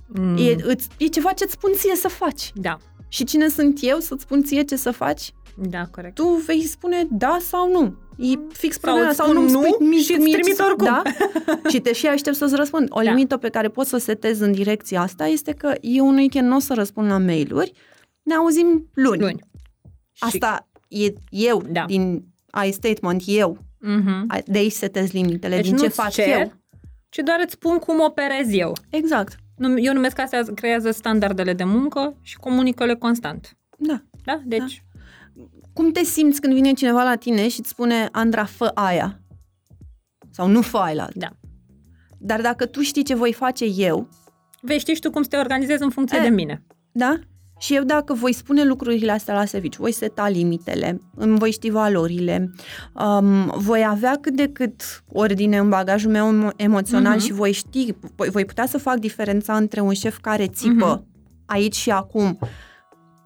Mm. 0.07 0.37
E, 0.37 0.57
îți, 0.63 0.89
e 0.99 1.07
ceva 1.07 1.33
ce-ți 1.33 1.53
spun 1.53 1.71
ție 1.75 1.97
să 1.97 2.09
faci. 2.09 2.53
Da. 2.55 2.77
Și 3.09 3.25
cine 3.25 3.49
sunt 3.49 3.79
eu 3.81 3.99
să-ți 3.99 4.23
spun 4.23 4.43
ție 4.43 4.63
ce 4.63 4.77
să 4.77 4.91
faci? 4.91 5.33
Da, 5.57 5.87
corect. 5.87 6.15
Tu 6.15 6.29
vei 6.29 6.63
spune 6.63 7.07
da 7.11 7.39
sau 7.41 7.71
nu. 7.71 7.95
E 8.19 8.39
fix 8.53 8.79
problema. 8.79 9.13
Sau, 9.13 9.27
sau 9.27 9.35
nu, 9.35 9.51
nu 9.51 9.77
mi, 9.81 9.97
și 9.97 10.13
îți 10.13 10.31
trimit 10.31 10.59
oricum. 10.59 10.87
Da? 10.87 11.03
și 11.71 11.81
te 11.81 11.93
și 11.93 12.07
aștept 12.07 12.37
să-ți 12.37 12.55
răspund. 12.55 12.89
O 12.91 13.01
da. 13.01 13.11
limită 13.11 13.37
pe 13.37 13.49
care 13.49 13.69
pot 13.69 13.87
să 13.87 13.97
o 13.97 13.99
setez 13.99 14.41
în 14.41 14.53
direcția 14.53 15.01
asta 15.01 15.27
este 15.27 15.53
că 15.53 15.75
eu 15.81 16.07
un 16.07 16.17
weekend 16.17 16.49
nu 16.49 16.57
o 16.57 16.59
să 16.59 16.75
răspund 16.75 17.11
la 17.11 17.19
mail-uri, 17.19 17.73
ne 18.23 18.35
auzim 18.35 18.91
luni. 18.95 19.21
luni. 19.21 19.41
Asta 20.19 20.69
și... 20.89 21.05
e 21.05 21.13
eu, 21.31 21.63
da. 21.69 21.85
din 21.85 22.25
I 22.67 22.73
statement, 22.73 23.23
eu. 23.27 23.59
Uh-huh. 23.87 24.45
De 24.47 24.59
aici 24.59 24.73
setez 24.73 25.13
limitele, 25.13 25.57
deci 25.57 25.69
din 25.69 25.77
ce 25.77 25.89
fac 25.89 26.11
cer, 26.11 26.39
eu. 26.39 26.53
ci 27.09 27.19
doar 27.25 27.41
îți 27.43 27.53
spun 27.53 27.79
cum 27.79 28.01
operez 28.01 28.53
eu. 28.53 28.73
Exact. 28.91 29.37
Eu 29.77 29.93
numesc 29.93 30.15
că 30.15 30.21
asta 30.21 30.43
creează 30.55 30.91
standardele 30.91 31.53
de 31.53 31.65
muncă 31.65 32.17
și 32.23 32.37
comunică-le 32.37 32.95
constant. 32.95 33.57
Da. 33.79 34.03
Da? 34.25 34.41
Deci... 34.45 34.85
Da. 34.87 35.45
Cum 35.73 35.93
te 35.93 36.05
simți 36.05 36.41
când 36.41 36.55
vine 36.55 36.73
cineva 36.73 37.03
la 37.03 37.17
tine 37.17 37.49
și 37.49 37.61
îți 37.61 37.69
spune, 37.69 38.09
Andra, 38.13 38.45
fă 38.45 38.71
aia? 38.75 39.21
Sau 40.31 40.49
nu 40.49 40.63
fă 40.63 40.77
aia 40.77 41.09
Da. 41.15 41.29
Dar 42.19 42.41
dacă 42.41 42.67
tu 42.67 42.81
știi 42.81 43.05
ce 43.05 43.15
voi 43.15 43.33
face 43.33 43.65
eu... 43.65 44.09
Vei 44.61 44.79
ști 44.79 44.93
și 44.93 45.01
tu 45.01 45.11
cum 45.11 45.23
să 45.23 45.29
te 45.29 45.37
organizezi 45.37 45.83
în 45.83 45.91
funcție 45.91 46.19
e, 46.19 46.23
de 46.23 46.29
mine. 46.29 46.65
Da? 46.93 47.19
Și 47.59 47.75
eu 47.75 47.83
dacă 47.83 48.13
voi 48.13 48.33
spune 48.33 48.65
lucrurile 48.65 49.13
astea 49.13 49.35
la 49.35 49.45
serviciu, 49.45 49.81
voi 49.81 49.93
seta 49.93 50.29
limitele, 50.29 51.01
îmi 51.15 51.39
voi 51.39 51.51
ști 51.51 51.71
valorile, 51.71 52.53
um, 52.93 53.53
voi 53.57 53.85
avea 53.89 54.19
cât 54.21 54.37
de 54.37 54.49
cât 54.49 55.05
ordine 55.13 55.59
în 55.59 55.69
bagajul 55.69 56.11
meu 56.11 56.53
emoțional 56.57 57.19
uh-huh. 57.19 57.25
și 57.25 57.33
voi 57.33 57.53
ști, 57.53 57.95
voi, 58.17 58.29
voi 58.29 58.45
putea 58.45 58.67
să 58.67 58.79
fac 58.79 58.97
diferența 58.97 59.57
între 59.57 59.81
un 59.81 59.93
șef 59.93 60.19
care 60.19 60.47
țipă 60.47 61.01
uh-huh. 61.01 61.47
aici 61.47 61.75
și 61.75 61.91
acum 61.91 62.39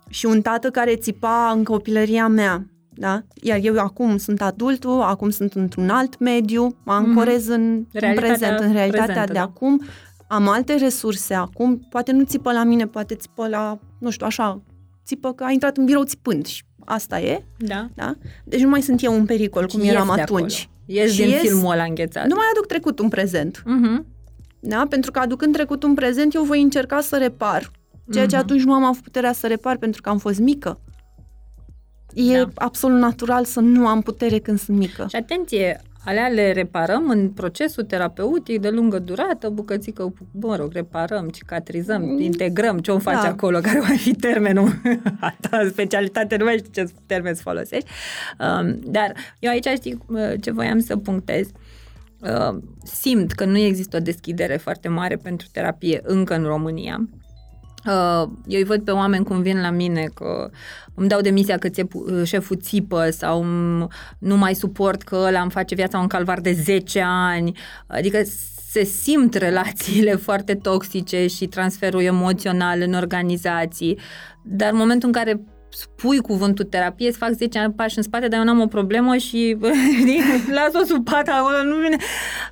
și 0.09 0.27
un 0.27 0.41
tată 0.41 0.71
care 0.71 0.97
țipa 0.97 1.53
în 1.57 1.65
copilăria 1.65 2.29
mea. 2.29 2.67
Da? 2.93 3.23
Iar 3.43 3.59
eu 3.63 3.79
acum 3.79 4.17
sunt 4.17 4.43
adultul, 4.43 5.01
acum 5.01 5.31
sunt 5.31 5.53
într-un 5.53 5.89
alt 5.89 6.19
mediu, 6.19 6.77
mă 6.85 6.93
ancorez 6.93 7.45
uh-huh. 7.45 7.55
în, 7.55 7.85
în 7.93 8.15
prezent, 8.15 8.59
în 8.59 8.73
realitatea 8.73 9.05
prezentă, 9.05 9.33
de 9.33 9.33
da. 9.33 9.43
acum, 9.43 9.83
am 10.33 10.49
alte 10.49 10.75
resurse 10.75 11.35
acum, 11.35 11.79
poate 11.79 12.13
nu 12.13 12.25
țipă 12.25 12.53
la 12.53 12.65
mine, 12.65 12.87
poate 12.87 13.15
țipă 13.15 13.49
la, 13.49 13.79
nu 13.99 14.11
știu, 14.11 14.27
așa, 14.27 14.63
țipă 15.05 15.33
că 15.33 15.45
a 15.45 15.51
intrat 15.51 15.77
în 15.77 15.85
birou 15.85 16.05
țipând 16.05 16.47
și 16.47 16.63
asta 16.85 17.21
e. 17.21 17.45
Da. 17.59 17.89
da? 17.95 18.15
Deci 18.45 18.61
nu 18.61 18.69
mai 18.69 18.83
sunt 18.83 19.03
eu 19.03 19.15
un 19.15 19.25
pericol 19.25 19.67
cum 19.67 19.81
eram 19.81 20.11
atunci. 20.11 20.69
Ies 20.87 21.17
din 21.17 21.29
ies, 21.29 21.41
filmul 21.41 21.73
ăla 21.73 21.83
înghețat. 21.83 22.27
Nu 22.27 22.35
mai 22.35 22.45
aduc 22.53 22.67
trecut 22.67 22.99
în 22.99 23.09
prezent. 23.09 23.59
Uh-huh. 23.59 24.05
Da? 24.61 24.87
Pentru 24.89 25.11
că 25.11 25.19
aducând 25.19 25.53
trecut 25.53 25.83
în 25.83 25.95
prezent, 25.95 26.35
eu 26.35 26.43
voi 26.43 26.63
încerca 26.63 27.01
să 27.01 27.17
repar. 27.17 27.71
Ceea 28.13 28.27
ce 28.27 28.37
uh-huh. 28.37 28.41
atunci 28.41 28.63
nu 28.63 28.73
am 28.73 28.85
avut 28.85 29.03
puterea 29.03 29.33
să 29.33 29.47
repar 29.47 29.77
pentru 29.77 30.01
că 30.03 30.09
am 30.09 30.19
fost 30.19 30.39
mică. 30.39 30.81
E 32.15 32.37
da. 32.37 32.49
absolut 32.55 32.99
natural 32.99 33.45
să 33.45 33.61
nu 33.61 33.87
am 33.87 34.01
putere 34.01 34.39
când 34.39 34.59
sunt 34.59 34.77
mică. 34.77 35.07
Și 35.09 35.17
atenție, 35.17 35.81
Alea 36.05 36.29
le 36.29 36.53
reparăm 36.53 37.09
în 37.09 37.31
procesul 37.31 37.85
terapeutic 37.85 38.61
de 38.61 38.69
lungă 38.69 38.99
durată, 38.99 39.49
bucățică, 39.49 40.15
mă 40.41 40.57
rog, 40.57 40.73
reparăm, 40.73 41.29
cicatrizăm, 41.29 42.03
mm. 42.03 42.21
integrăm, 42.21 42.79
ce 42.79 42.91
o 42.91 42.99
faci 42.99 43.23
da. 43.23 43.29
acolo, 43.29 43.59
care 43.59 43.81
va 43.81 43.95
fi 43.97 44.15
termenul, 44.15 44.81
ta 45.51 45.69
specialitate, 45.69 46.37
nu 46.37 46.45
mai 46.45 46.57
știu 46.57 46.71
ce 46.85 46.93
termen 47.07 47.35
să 47.35 47.43
folosești. 47.43 47.91
Um, 48.39 48.79
dar 48.85 49.13
eu 49.39 49.51
aici 49.51 49.67
știi 49.67 49.99
uh, 50.07 50.33
ce 50.41 50.51
voiam 50.51 50.79
să 50.79 50.97
punctez. 50.97 51.49
Uh, 52.21 52.59
simt 52.85 53.33
că 53.33 53.45
nu 53.45 53.59
există 53.59 53.97
o 53.97 54.01
deschidere 54.01 54.57
foarte 54.57 54.89
mare 54.89 55.17
pentru 55.17 55.47
terapie 55.53 56.01
încă 56.03 56.35
în 56.35 56.45
România. 56.45 57.09
Uh, 57.87 58.29
eu 58.47 58.59
îi 58.59 58.65
văd 58.65 58.85
pe 58.85 58.91
oameni 58.91 59.25
cum 59.25 59.43
vin 59.43 59.61
la 59.61 59.71
mine 59.71 60.05
că 60.15 60.51
îmi 60.95 61.09
dau 61.09 61.21
demisia 61.21 61.59
că 61.59 61.69
ție, 61.69 61.87
uh, 61.93 62.23
șeful 62.25 62.57
țipă 62.57 63.11
sau 63.11 63.45
nu 64.19 64.37
mai 64.37 64.55
suport 64.55 65.03
că 65.03 65.17
ăla 65.27 65.41
îmi 65.41 65.51
face 65.51 65.75
viața 65.75 65.99
un 65.99 66.07
calvar 66.07 66.41
de 66.41 66.53
10 66.53 67.03
ani. 67.07 67.59
Adică 67.87 68.23
se 68.71 68.85
simt 68.85 69.35
relațiile 69.35 70.15
foarte 70.27 70.55
toxice 70.55 71.27
și 71.27 71.47
transferul 71.47 72.03
emoțional 72.03 72.81
în 72.81 72.95
organizații, 72.95 73.99
dar 74.43 74.73
în 74.73 74.79
momentul 74.79 75.09
în 75.09 75.15
care 75.15 75.41
spui 75.71 76.19
cuvântul 76.19 76.65
terapie, 76.65 77.09
îți 77.09 77.19
fac 77.19 77.31
10 77.31 77.59
ani 77.59 77.73
pași 77.73 77.97
în 77.97 78.03
spate, 78.03 78.29
dar 78.29 78.39
eu 78.39 78.45
n-am 78.45 78.61
o 78.61 78.67
problemă 78.67 79.17
și 79.17 79.57
las-o 80.59 80.85
sub 80.85 81.05
pat 81.05 81.29
acolo, 81.29 81.63
nu 81.65 81.75
vine. 81.75 81.97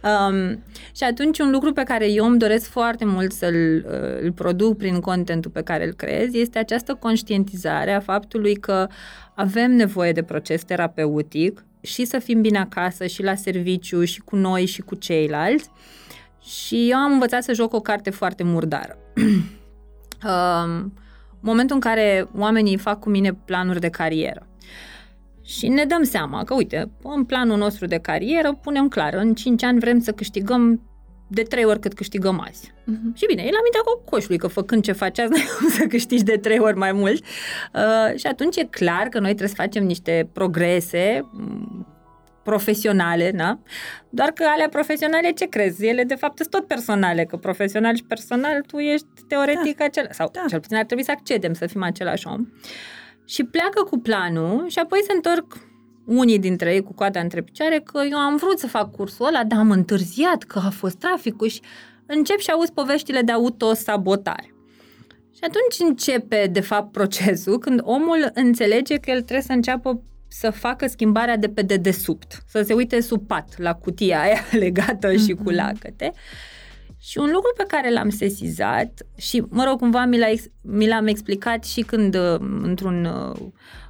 Um, 0.03 0.63
și 0.97 1.05
atunci 1.05 1.39
un 1.39 1.51
lucru 1.51 1.73
pe 1.73 1.83
care 1.83 2.11
eu 2.11 2.27
îmi 2.27 2.39
doresc 2.39 2.71
foarte 2.71 3.05
mult 3.05 3.33
să-l 3.33 3.85
uh, 3.87 4.23
îl 4.23 4.33
produc 4.33 4.77
prin 4.77 5.01
contentul 5.01 5.51
pe 5.51 5.63
care 5.63 5.87
îl 5.87 5.93
creez 5.93 6.35
este 6.35 6.59
această 6.59 6.95
conștientizare 6.95 7.93
a 7.93 8.01
faptului 8.01 8.55
că 8.55 8.87
avem 9.35 9.73
nevoie 9.73 10.13
de 10.13 10.23
proces 10.23 10.63
terapeutic 10.63 11.65
și 11.81 12.05
să 12.05 12.19
fim 12.19 12.41
bine 12.41 12.59
acasă 12.59 13.07
și 13.07 13.23
la 13.23 13.35
serviciu 13.35 14.05
și 14.05 14.21
cu 14.21 14.37
noi 14.37 14.67
și 14.67 14.81
cu 14.81 14.95
ceilalți. 14.95 15.71
Și 16.43 16.91
eu 16.91 16.97
am 16.97 17.13
învățat 17.13 17.43
să 17.43 17.53
joc 17.53 17.73
o 17.73 17.81
carte 17.81 18.11
foarte 18.11 18.43
murdară. 18.43 18.99
um, 20.25 20.93
momentul 21.41 21.75
în 21.75 21.81
care 21.81 22.29
oamenii 22.37 22.77
fac 22.77 23.01
cu 23.01 23.09
mine 23.09 23.33
planuri 23.45 23.81
de 23.81 23.89
carieră. 23.89 24.47
Și 25.45 25.69
ne 25.69 25.85
dăm 25.85 26.03
seama 26.03 26.45
că, 26.45 26.55
uite, 26.55 26.91
în 27.03 27.25
planul 27.25 27.59
nostru 27.59 27.87
de 27.87 27.99
carieră 27.99 28.59
punem 28.63 28.89
clar, 28.89 29.15
în 29.15 29.35
5 29.35 29.63
ani 29.63 29.79
vrem 29.79 30.01
să 30.01 30.13
câștigăm 30.13 30.83
de 31.29 31.43
trei 31.43 31.65
ori 31.65 31.81
cât 31.81 31.95
câștigăm 31.95 32.45
azi. 32.49 32.73
Uh-huh. 32.73 33.15
Și 33.15 33.27
bine, 33.27 33.43
e 33.43 33.51
la 33.51 33.63
mintea 33.63 33.81
coșului 34.05 34.39
că 34.39 34.47
făcând 34.47 34.83
ce 34.83 34.93
faci 34.93 35.19
azi, 35.19 35.33
să 35.77 35.87
câștigi 35.87 36.25
de 36.25 36.37
trei 36.37 36.59
ori 36.59 36.77
mai 36.77 36.93
mult. 36.93 37.25
Uh, 37.75 38.19
și 38.19 38.27
atunci 38.27 38.57
e 38.57 38.65
clar 38.65 39.07
că 39.09 39.19
noi 39.19 39.35
trebuie 39.35 39.49
să 39.49 39.63
facem 39.63 39.85
niște 39.85 40.31
progrese 40.33 41.31
profesionale, 42.49 43.31
da? 43.31 43.59
Doar 44.09 44.31
că 44.31 44.45
alea 44.47 44.69
profesionale, 44.69 45.31
ce 45.31 45.47
crezi? 45.47 45.87
Ele, 45.87 46.05
de 46.05 46.15
fapt, 46.15 46.37
sunt 46.37 46.51
tot 46.51 46.67
personale, 46.67 47.25
că 47.25 47.37
profesional 47.37 47.95
și 47.97 48.05
personal 48.05 48.63
tu 48.67 48.79
ești 48.79 49.07
teoretic 49.29 49.77
da. 49.77 49.85
acela, 49.85 50.09
sau 50.11 50.29
da. 50.33 50.45
cel 50.49 50.61
puțin 50.61 50.77
ar 50.77 50.85
trebui 50.85 51.05
să 51.05 51.11
accedem 51.11 51.53
să 51.53 51.67
fim 51.67 51.83
același 51.83 52.27
om. 52.27 52.47
Și 53.25 53.45
pleacă 53.45 53.83
cu 53.83 53.99
planul 53.99 54.69
și 54.69 54.79
apoi 54.79 55.01
se 55.07 55.13
întorc 55.13 55.47
unii 56.07 56.39
dintre 56.39 56.73
ei 56.75 56.83
cu 56.83 56.93
coada 56.95 57.21
între 57.21 57.43
picioare 57.43 57.81
că 57.85 58.01
eu 58.11 58.19
am 58.19 58.37
vrut 58.37 58.59
să 58.59 58.67
fac 58.67 58.91
cursul 58.91 59.27
ăla, 59.27 59.45
dar 59.45 59.59
am 59.59 59.71
întârziat, 59.71 60.43
că 60.43 60.61
a 60.65 60.71
fost 60.71 60.97
traficul 60.97 61.49
și 61.49 61.61
încep 62.07 62.39
și 62.39 62.51
auzi 62.51 62.73
poveștile 62.73 63.23
de 63.23 63.33
autosabotare. 63.33 64.55
Și 65.37 65.41
atunci 65.41 65.89
începe, 65.89 66.49
de 66.53 66.61
fapt, 66.61 66.93
procesul 66.93 67.59
când 67.59 67.81
omul 67.83 68.31
înțelege 68.35 68.95
că 68.95 69.11
el 69.11 69.23
trebuie 69.23 69.47
să 69.47 69.53
înceapă 69.53 70.03
să 70.29 70.51
facă 70.51 70.87
schimbarea 70.87 71.37
de 71.37 71.49
pe 71.49 71.63
dedesubt, 71.63 72.43
să 72.47 72.63
se 72.63 72.75
uite 72.75 73.01
sub 73.01 73.27
pat, 73.27 73.59
la 73.59 73.75
cutia 73.75 74.21
aia 74.25 74.41
legată 74.51 75.13
mm-hmm. 75.13 75.25
și 75.27 75.33
cu 75.33 75.43
mhm. 75.43 75.55
lacăte 75.55 76.13
Și 76.99 77.19
un 77.19 77.31
lucru 77.33 77.53
pe 77.57 77.65
care 77.69 77.93
l-am 77.93 78.09
sesizat 78.09 79.07
și, 79.17 79.45
mă 79.49 79.65
rog, 79.65 79.79
cumva 79.79 80.05
mi, 80.05 80.19
l-a, 80.19 80.27
mi 80.61 80.89
l-am 80.89 81.07
explicat 81.07 81.65
și 81.65 81.81
când 81.81 82.15
uh, 82.15 82.37
într-un 82.63 83.05
uh, 83.05 83.47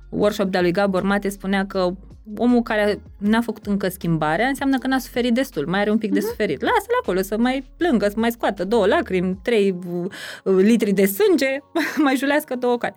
workshop 0.09 0.51
de-a 0.51 0.61
lui 0.61 0.73
Gabor 0.73 1.03
Mate 1.03 1.29
spunea 1.29 1.67
că 1.67 1.95
omul 2.37 2.63
care 2.63 3.01
n-a 3.19 3.41
făcut 3.41 3.67
încă 3.67 3.89
schimbarea 3.89 4.47
înseamnă 4.47 4.79
că 4.79 4.87
n-a 4.87 4.99
suferit 4.99 5.35
destul, 5.35 5.67
mai 5.67 5.81
are 5.81 5.91
un 5.91 5.99
pic 5.99 6.11
uh-huh. 6.11 6.13
de 6.13 6.19
mhm. 6.19 6.29
suferit. 6.29 6.61
Lasă-l 6.61 6.99
acolo 7.03 7.21
să 7.21 7.39
mai 7.39 7.71
plângă, 7.77 8.09
să 8.09 8.15
mai 8.17 8.31
scoată 8.31 8.65
două 8.65 8.87
lacrimi, 8.87 9.39
trei 9.43 9.79
uh, 9.93 10.11
litri 10.45 10.93
de 10.93 11.07
sânge, 11.07 11.59
mai 12.05 12.17
julească 12.17 12.55
două 12.55 12.79
cari. 12.79 12.95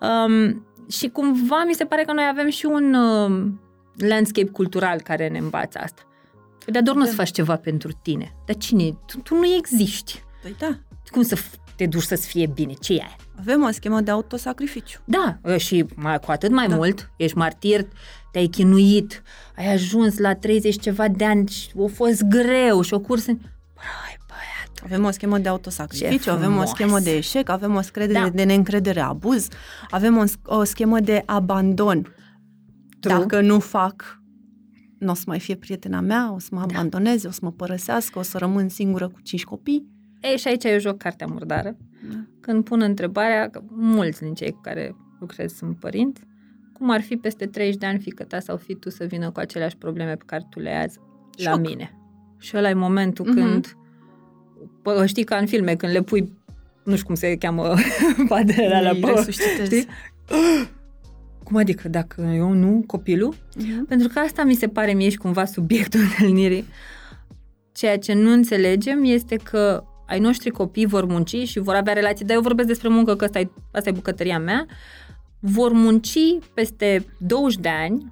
Um, 0.00 0.67
și 0.88 1.08
cumva 1.08 1.64
mi 1.66 1.74
se 1.74 1.84
pare 1.84 2.02
că 2.02 2.12
noi 2.12 2.28
avem 2.30 2.48
și 2.48 2.66
un 2.66 2.94
uh, 2.94 3.52
landscape 3.96 4.48
cultural 4.48 5.00
care 5.00 5.28
ne 5.28 5.38
învață 5.38 5.78
asta. 5.82 6.02
Dar 6.66 6.82
doar 6.82 6.96
nu 6.96 7.04
să 7.04 7.14
faci 7.14 7.30
ceva 7.30 7.56
pentru 7.56 7.90
tine. 8.02 8.34
Dar 8.46 8.56
cine? 8.56 8.96
Tu, 9.06 9.18
tu 9.18 9.34
nu 9.34 9.46
existi. 9.46 10.22
Păi 10.42 10.54
da. 10.58 10.78
Cum 11.10 11.22
să 11.22 11.38
te 11.76 11.86
duci 11.86 12.02
să-ți 12.02 12.26
fie 12.26 12.46
bine? 12.46 12.72
Ce 12.72 12.92
e 12.92 13.00
aia? 13.00 13.16
Avem 13.38 13.62
o 13.62 13.70
schemă 13.70 14.00
de 14.00 14.10
autosacrificiu. 14.10 15.00
Da, 15.04 15.38
ă, 15.44 15.56
și 15.56 15.84
mai, 15.94 16.18
cu 16.18 16.30
atât 16.30 16.50
mai 16.50 16.68
da. 16.68 16.76
mult, 16.76 17.10
ești 17.16 17.36
martir, 17.36 17.86
te-ai 18.32 18.46
chinuit, 18.46 19.22
ai 19.56 19.72
ajuns 19.72 20.18
la 20.18 20.34
30 20.34 20.80
ceva 20.80 21.08
de 21.08 21.24
ani 21.24 21.48
și 21.48 21.70
a 21.84 21.86
fost 21.94 22.22
greu 22.22 22.80
și 22.80 22.94
o 22.94 23.00
curs 23.00 23.26
în... 23.26 23.34
Băi, 23.34 23.44
băiat. 23.74 24.17
Avem 24.84 25.04
o 25.04 25.10
schemă 25.10 25.38
de 25.38 25.48
autosacrificiu, 25.48 26.30
avem 26.30 26.56
o 26.56 26.64
schemă 26.64 26.98
de 26.98 27.16
eșec, 27.16 27.48
avem 27.48 27.74
o 27.74 27.80
schemă 27.80 28.12
da. 28.12 28.28
de 28.28 28.44
neîncredere, 28.44 29.00
abuz, 29.00 29.48
avem 29.90 30.16
o, 30.16 30.24
o 30.44 30.64
schemă 30.64 31.00
de 31.00 31.22
abandon. 31.26 32.14
True. 33.00 33.14
Dacă 33.14 33.40
nu 33.40 33.58
fac, 33.58 34.22
nu 34.98 35.10
o 35.10 35.14
să 35.14 35.22
mai 35.26 35.40
fie 35.40 35.54
prietena 35.56 36.00
mea, 36.00 36.32
o 36.32 36.38
să 36.38 36.48
mă 36.50 36.58
da. 36.58 36.64
abandoneze, 36.64 37.28
o 37.28 37.30
să 37.30 37.40
mă 37.42 37.52
părăsească, 37.52 38.18
o 38.18 38.22
să 38.22 38.38
rămân 38.38 38.68
singură 38.68 39.08
cu 39.08 39.20
cinci 39.20 39.44
copii. 39.44 39.86
Ei, 40.20 40.38
și 40.38 40.48
aici 40.48 40.64
eu 40.64 40.78
joc 40.78 40.96
cartea 40.96 41.26
murdară. 41.26 41.76
Da. 42.10 42.24
Când 42.40 42.64
pun 42.64 42.80
întrebarea, 42.80 43.50
că 43.50 43.62
mulți 43.68 44.20
din 44.20 44.34
cei 44.34 44.50
cu 44.50 44.60
care 44.60 44.96
lucrez 45.20 45.54
sunt 45.54 45.78
părinți, 45.78 46.22
cum 46.72 46.90
ar 46.90 47.00
fi 47.00 47.16
peste 47.16 47.46
30 47.46 47.76
de 47.76 47.86
ani 47.86 47.98
fică 47.98 48.24
ta 48.24 48.40
sau 48.40 48.56
fi 48.56 48.74
tu 48.74 48.90
să 48.90 49.04
vină 49.04 49.30
cu 49.30 49.40
aceleași 49.40 49.76
probleme 49.76 50.14
pe 50.16 50.24
care 50.26 50.46
tu 50.50 50.60
le 50.60 50.68
ai 50.68 50.84
azi 50.84 50.98
la 51.44 51.56
mine? 51.56 51.92
Și 52.38 52.56
ăla 52.56 52.68
e 52.68 52.74
momentul 52.74 53.24
mm-hmm. 53.24 53.34
când, 53.34 53.76
pă, 54.94 55.06
știi 55.06 55.24
ca 55.24 55.36
în 55.36 55.46
filme, 55.46 55.74
când 55.74 55.92
le 55.92 56.02
pui, 56.02 56.32
nu 56.84 56.94
știu 56.94 57.06
cum 57.06 57.14
se 57.14 57.36
cheamă 57.36 57.74
padele 58.28 58.80
la 58.82 58.92
bă, 58.92 59.26
știi? 59.30 59.86
Cum 61.44 61.56
adică, 61.56 61.88
dacă 61.88 62.32
eu 62.36 62.52
nu, 62.52 62.84
copilul? 62.86 63.34
Uh-huh. 63.34 63.88
Pentru 63.88 64.08
că 64.08 64.18
asta 64.18 64.44
mi 64.44 64.54
se 64.54 64.68
pare 64.68 64.92
mie 64.92 65.08
și 65.08 65.16
cumva 65.16 65.44
subiectul 65.44 66.00
întâlnirii. 66.10 66.64
Ceea 67.72 67.98
ce 67.98 68.12
nu 68.12 68.32
înțelegem 68.32 69.04
este 69.04 69.36
că 69.36 69.84
ai 70.06 70.18
noștri 70.18 70.50
copii 70.50 70.86
vor 70.86 71.04
munci 71.04 71.48
și 71.48 71.58
vor 71.58 71.74
avea 71.74 71.92
relații, 71.92 72.24
dar 72.24 72.36
eu 72.36 72.42
vorbesc 72.42 72.68
despre 72.68 72.88
muncă, 72.88 73.16
că 73.16 73.24
asta 73.24 73.38
e, 73.38 73.50
asta 73.72 73.88
e 73.88 73.92
bucătăria 73.92 74.38
mea, 74.38 74.66
vor 75.40 75.72
munci 75.72 76.18
peste 76.54 77.04
20 77.18 77.58
de 77.60 77.68
ani, 77.68 78.10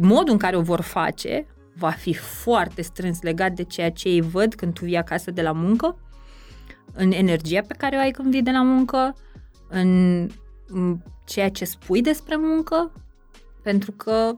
modul 0.00 0.32
în 0.32 0.38
care 0.38 0.56
o 0.56 0.60
vor 0.60 0.80
face 0.80 1.46
va 1.76 1.90
fi 1.90 2.14
foarte 2.14 2.82
strâns 2.82 3.22
legat 3.22 3.52
de 3.52 3.62
ceea 3.62 3.90
ce 3.90 4.08
ei 4.08 4.20
văd 4.20 4.54
când 4.54 4.72
tu 4.72 4.84
vii 4.84 4.96
acasă 4.96 5.30
de 5.30 5.42
la 5.42 5.52
muncă, 5.52 5.98
în 6.92 7.12
energia 7.12 7.60
pe 7.60 7.74
care 7.78 7.96
o 7.96 7.98
ai 7.98 8.10
când 8.10 8.30
vii 8.30 8.42
de 8.42 8.50
la 8.50 8.62
muncă, 8.62 9.14
în 9.68 10.28
ceea 11.26 11.50
ce 11.50 11.64
spui 11.64 12.02
despre 12.02 12.36
muncă, 12.36 12.92
pentru 13.62 13.92
că 13.92 14.36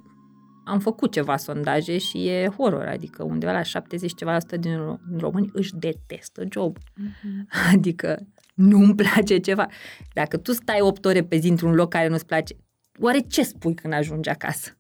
am 0.65 0.79
făcut 0.79 1.13
ceva 1.13 1.37
sondaje 1.37 1.99
și 1.99 2.29
e 2.29 2.53
horror, 2.57 2.87
adică 2.87 3.23
undeva 3.23 3.53
la 3.53 3.63
70 3.63 4.15
ceva 4.15 4.33
la 4.33 4.41
sută 4.41 4.57
din 4.57 5.01
români 5.19 5.51
își 5.53 5.75
detestă 5.75 6.45
job. 6.51 6.79
Mm-hmm. 6.79 7.73
Adică 7.73 8.19
nu-mi 8.55 8.95
place 8.95 9.39
ceva. 9.39 9.67
Dacă 10.15 10.37
tu 10.37 10.53
stai 10.53 10.81
8 10.81 11.05
ore 11.05 11.23
pe 11.23 11.37
zi 11.37 11.49
într-un 11.49 11.75
loc 11.75 11.91
care 11.91 12.09
nu-ți 12.09 12.27
place, 12.27 12.57
oare 13.01 13.19
ce 13.19 13.43
spui 13.43 13.75
când 13.75 13.93
ajungi 13.93 14.29
acasă? 14.29 14.79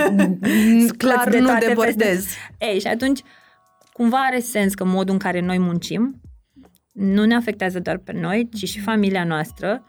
Clar 0.96 1.28
de 1.30 1.38
nu 1.38 1.58
debordez. 1.58 2.26
Ei, 2.58 2.80
și 2.80 2.86
atunci 2.86 3.20
cumva 3.92 4.18
are 4.18 4.40
sens 4.40 4.74
că 4.74 4.84
modul 4.84 5.12
în 5.12 5.18
care 5.18 5.40
noi 5.40 5.58
muncim 5.58 6.20
nu 6.92 7.24
ne 7.24 7.34
afectează 7.34 7.80
doar 7.80 7.98
pe 7.98 8.12
noi, 8.12 8.48
ci 8.52 8.68
și 8.68 8.80
familia 8.80 9.24
noastră 9.24 9.84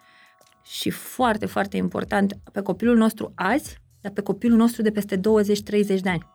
și 0.65 0.89
foarte, 0.89 1.45
foarte 1.45 1.77
important, 1.77 2.33
pe 2.51 2.61
copilul 2.61 2.97
nostru 2.97 3.31
azi, 3.35 3.77
dar 4.01 4.11
pe 4.11 4.21
copilul 4.21 4.57
nostru 4.57 4.81
de 4.81 4.91
peste 4.91 5.17
20-30 5.17 5.21
de 5.21 6.09
ani. 6.09 6.31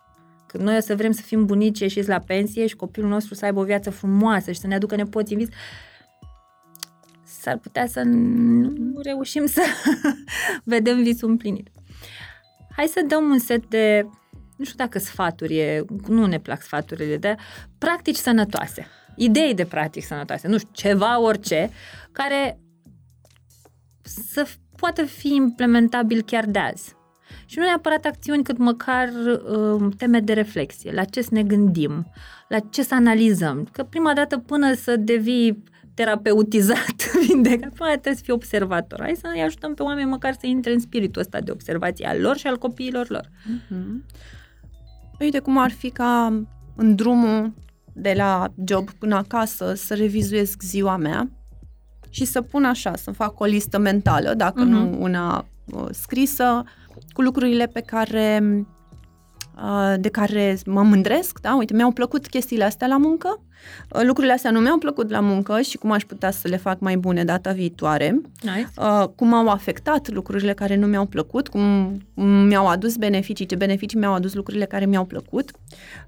Când 0.47 0.64
noi 0.64 0.77
o 0.77 0.81
să 0.81 0.97
vrem 0.97 1.12
să 1.12 1.23
fim 1.23 1.47
bunici 1.47 1.81
ieșiți 1.81 2.09
la 2.09 2.19
pensie 2.19 2.66
și 2.66 2.77
copilul 2.77 3.09
nostru 3.09 3.35
să 3.35 3.45
aibă 3.45 3.61
o 3.61 3.64
viață 3.64 3.91
frumoasă 3.91 4.53
și 4.53 4.61
să 4.61 4.66
ne 4.66 4.75
aducă 4.75 4.97
nepoții 4.97 5.37
în 5.37 5.45
vis, 5.45 5.55
s-ar 7.25 7.59
putea 7.59 7.87
să 7.87 8.03
nu 8.03 9.01
reușim 9.03 9.47
să 9.47 9.62
vedem 10.64 11.03
visul 11.03 11.29
împlinit. 11.29 11.69
Hai 12.79 12.87
să 12.87 13.05
dăm 13.07 13.31
un 13.31 13.39
set 13.39 13.66
de, 13.66 14.07
nu 14.57 14.64
știu 14.64 14.76
dacă 14.76 14.99
sfaturi, 14.99 15.57
e, 15.57 15.85
nu 16.07 16.26
ne 16.26 16.41
plac 16.41 16.62
sfaturile, 16.62 17.16
dar 17.16 17.39
practici 17.79 18.16
sănătoase 18.16 18.87
idei 19.18 19.55
de 19.55 19.64
practic 19.64 20.05
sănătoase, 20.05 20.49
nu 20.49 20.59
știu, 20.59 20.70
ceva, 20.72 21.20
orice, 21.20 21.70
care 22.12 22.61
să 24.03 24.47
poată 24.76 25.05
fi 25.05 25.35
implementabil 25.35 26.22
chiar 26.22 26.47
de 26.47 26.59
azi. 26.59 26.97
Și 27.47 27.59
nu 27.59 27.64
neapărat 27.64 28.05
acțiuni, 28.05 28.43
cât 28.43 28.59
măcar 28.59 29.09
uh, 29.09 29.95
teme 29.97 30.20
de 30.20 30.33
reflexie, 30.33 30.93
la 30.93 31.05
ce 31.05 31.22
să 31.22 31.29
ne 31.33 31.43
gândim, 31.43 32.07
la 32.49 32.59
ce 32.59 32.83
să 32.83 32.95
analizăm. 32.95 33.68
Că 33.72 33.83
prima 33.83 34.14
dată 34.14 34.39
până 34.39 34.74
să 34.74 34.97
devii 34.97 35.62
terapeutizat, 35.99 36.96
vindecat, 37.26 37.72
până 37.72 37.90
trebuie 37.90 38.14
să 38.14 38.22
fii 38.22 38.32
observator. 38.32 39.01
Hai 39.01 39.16
să 39.20 39.30
îi 39.34 39.42
ajutăm 39.42 39.74
pe 39.74 39.82
oameni 39.82 40.09
măcar 40.09 40.32
să 40.32 40.46
intre 40.46 40.72
în 40.72 40.78
spiritul 40.78 41.20
ăsta 41.20 41.40
de 41.40 41.51
observație 41.51 42.07
al 42.07 42.20
lor 42.20 42.36
și 42.36 42.46
al 42.46 42.59
copiilor 42.59 43.09
lor. 43.09 43.28
Mm-hmm. 43.28 44.05
Uite 45.20 45.38
cum 45.38 45.59
ar 45.59 45.70
fi 45.70 45.90
ca 45.90 46.42
în 46.76 46.94
drumul 46.94 47.55
de 47.92 48.12
la 48.16 48.46
job 48.64 48.90
până 48.90 49.14
acasă 49.14 49.74
să 49.74 49.94
revizuiesc 49.94 50.62
ziua 50.62 50.96
mea 50.96 51.30
și 52.11 52.24
să 52.24 52.42
pun 52.42 52.64
așa, 52.64 52.96
să 52.96 53.11
fac 53.11 53.40
o 53.40 53.44
listă 53.44 53.78
mentală, 53.78 54.34
dacă 54.34 54.62
uh-huh. 54.62 54.68
nu 54.68 54.80
mhm. 54.80 55.01
una 55.01 55.46
uh, 55.64 55.86
scrisă, 55.90 56.62
cu 57.12 57.22
lucrurile 57.22 57.66
pe 57.66 57.80
care 57.80 58.40
uh, 58.42 58.66
de 59.98 60.09
care 60.09 60.59
mă 60.66 60.82
mândresc, 60.82 61.40
da? 61.40 61.56
Uite, 61.56 61.74
mi-au 61.74 61.90
plăcut 61.90 62.26
chestiile 62.26 62.64
astea 62.64 62.86
la 62.86 62.96
muncă, 62.96 63.40
Uh, 63.94 64.02
lucrurile 64.04 64.32
astea 64.32 64.50
nu 64.50 64.61
mi-au 64.61 64.78
plăcut 64.78 65.11
la 65.11 65.20
muncă 65.20 65.61
și 65.61 65.76
cum 65.76 65.90
aș 65.90 66.02
putea 66.02 66.30
să 66.30 66.48
le 66.48 66.56
fac 66.56 66.80
mai 66.80 66.96
bune 66.96 67.24
data 67.24 67.52
viitoare. 67.52 68.20
Nice. 68.40 68.68
Uh, 68.76 69.04
cum 69.16 69.34
au 69.34 69.48
afectat 69.48 70.09
lucrurile 70.09 70.54
care 70.54 70.76
nu 70.76 70.86
mi-au 70.86 71.06
plăcut, 71.06 71.48
cum 71.48 71.92
mi-au 72.46 72.66
adus 72.66 72.96
beneficii, 72.96 73.46
ce 73.46 73.54
beneficii 73.54 73.98
mi-au 73.98 74.14
adus 74.14 74.34
lucrurile 74.34 74.64
care 74.64 74.86
mi-au 74.86 75.04
plăcut, 75.04 75.50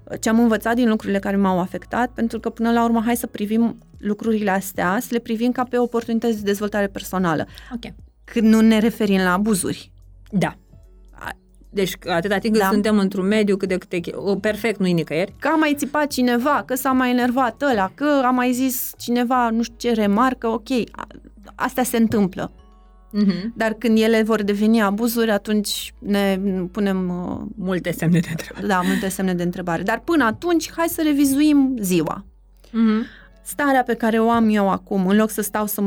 uh, 0.03 0.17
ce 0.19 0.29
am 0.29 0.39
învățat 0.39 0.75
din 0.75 0.89
lucrurile 0.89 1.19
care 1.19 1.35
m-au 1.35 1.59
afectat, 1.59 2.09
pentru 2.09 2.39
că 2.39 2.49
până 2.49 2.71
la 2.71 2.83
urmă 2.83 3.01
hai 3.05 3.15
să 3.15 3.27
privim 3.27 3.77
lucrurile 3.97 4.51
astea, 4.51 4.97
să 5.01 5.07
le 5.11 5.19
privim 5.19 5.51
ca 5.51 5.63
pe 5.63 5.77
oportunități 5.77 6.35
de 6.35 6.41
dezvoltare 6.43 6.87
personală. 6.87 7.45
Ok. 7.73 7.93
Când 8.23 8.53
nu 8.53 8.61
ne 8.61 8.79
referim 8.79 9.19
la 9.19 9.33
abuzuri. 9.33 9.91
Da. 10.31 10.55
Deci 11.73 11.93
atâta 12.07 12.37
timp 12.37 12.53
cât 12.53 12.63
da. 12.63 12.69
suntem 12.71 12.97
într-un 12.97 13.27
mediu 13.27 13.57
cât 13.57 13.67
de 13.67 13.77
câte... 13.77 13.99
O, 14.13 14.35
perfect, 14.35 14.79
nu-i 14.79 14.93
nicăieri. 14.93 15.33
Că 15.39 15.47
a 15.47 15.55
mai 15.55 15.75
țipat 15.77 16.07
cineva, 16.07 16.63
că 16.65 16.75
s-a 16.75 16.91
mai 16.91 17.09
enervat 17.09 17.61
ăla, 17.61 17.91
că 17.95 18.21
a 18.23 18.29
mai 18.29 18.51
zis 18.51 18.91
cineva 18.97 19.49
nu 19.49 19.63
știu 19.63 19.75
ce 19.77 19.93
remarcă, 19.93 20.47
ok, 20.47 20.67
astea 21.55 21.83
se 21.83 21.97
întâmplă. 21.97 22.51
Uh-huh. 22.51 23.53
Dar 23.55 23.73
când 23.73 23.97
ele 23.97 24.23
vor 24.23 24.43
deveni 24.43 24.81
abuzuri, 24.81 25.31
atunci 25.31 25.93
ne 25.99 26.39
punem... 26.71 27.09
Uh, 27.09 27.47
multe 27.55 27.91
semne 27.91 28.19
de 28.19 28.27
întrebare. 28.29 28.67
Da, 28.67 28.81
multe 28.81 29.09
semne 29.09 29.33
de 29.33 29.43
întrebare. 29.43 29.83
Dar 29.83 30.01
până 30.05 30.23
atunci, 30.25 30.71
hai 30.71 30.87
să 30.87 31.01
revizuim 31.05 31.75
ziua. 31.79 32.25
Uh-huh. 32.65 33.19
Starea 33.43 33.83
pe 33.83 33.93
care 33.93 34.19
o 34.19 34.29
am 34.29 34.49
eu 34.49 34.69
acum, 34.69 35.07
în 35.07 35.17
loc 35.17 35.29
să 35.29 35.41
stau 35.41 35.65
să 35.65 35.81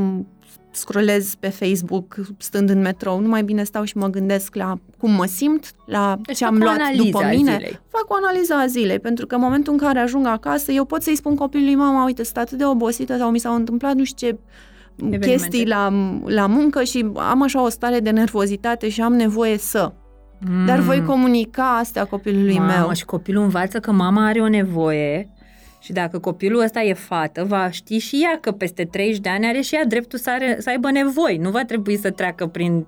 scrollez 0.75 1.35
pe 1.35 1.49
Facebook 1.49 2.17
stând 2.39 2.71
în 2.71 2.81
metrou, 2.81 3.21
nu 3.21 3.29
mai 3.29 3.43
bine 3.43 3.65
stau 3.65 3.85
și 3.85 3.97
mă 3.97 4.07
gândesc 4.09 4.55
la 4.55 4.75
cum 4.99 5.11
mă 5.11 5.25
simt, 5.25 5.71
la 5.87 6.19
deci 6.23 6.37
ce 6.37 6.45
am 6.45 6.59
luat 6.59 6.79
după 6.97 7.25
mine. 7.31 7.53
Zilei. 7.53 7.81
Fac 7.89 8.05
o 8.09 8.15
analiză 8.15 8.55
a 8.55 8.67
zilei, 8.67 8.99
pentru 8.99 9.27
că 9.27 9.35
în 9.35 9.41
momentul 9.41 9.73
în 9.73 9.79
care 9.79 9.99
ajung 9.99 10.27
acasă, 10.27 10.73
eu 10.73 10.85
pot 10.85 11.03
să-i 11.03 11.17
spun 11.17 11.35
copilului, 11.35 11.75
mama, 11.75 12.05
uite, 12.05 12.25
sunt 12.25 12.37
atât 12.37 12.59
de 12.59 12.65
obosită 12.65 13.17
sau 13.17 13.31
mi 13.31 13.39
s-au 13.39 13.55
întâmplat 13.55 13.95
nu 13.95 14.05
știu 14.05 14.29
ce 14.29 14.39
Evenimente. 14.97 15.27
chestii 15.29 15.67
la, 15.67 15.93
la 16.25 16.47
muncă 16.47 16.83
și 16.83 17.07
am 17.15 17.43
așa 17.43 17.63
o 17.63 17.69
stare 17.69 18.01
de 18.01 18.11
nervozitate 18.11 18.89
și 18.89 19.01
am 19.03 19.13
nevoie 19.13 19.59
să. 19.59 19.93
Mm. 20.51 20.67
Dar 20.67 20.79
voi 20.79 21.03
comunica 21.03 21.77
astea 21.77 22.05
copilului 22.05 22.59
Mamă, 22.59 22.73
meu. 22.73 22.93
și 22.93 23.05
copilul 23.05 23.43
învață 23.43 23.81
că 23.81 23.93
mama 23.93 24.27
are 24.27 24.41
o 24.41 24.49
nevoie 24.49 25.29
Și 25.85 25.93
dacă 25.93 26.19
copilul 26.19 26.63
ăsta 26.63 26.81
e 26.81 26.93
fată, 26.95 27.45
va 27.49 27.71
ști 27.71 27.99
și 27.99 28.21
ea 28.23 28.39
că 28.41 28.53
peste 28.53 28.85
30 28.85 29.19
de 29.21 29.29
ani 29.29 29.47
are 29.47 29.61
și 29.61 29.75
ea 29.75 29.85
dreptul 29.85 30.19
să, 30.19 30.31
are, 30.31 30.57
să 30.61 30.71
aibă 30.71 30.91
nevoi. 30.91 31.37
Nu 31.37 31.51
va 31.51 31.65
trebui 31.65 31.97
să 31.99 32.11
treacă 32.11 32.47
prin 32.47 32.87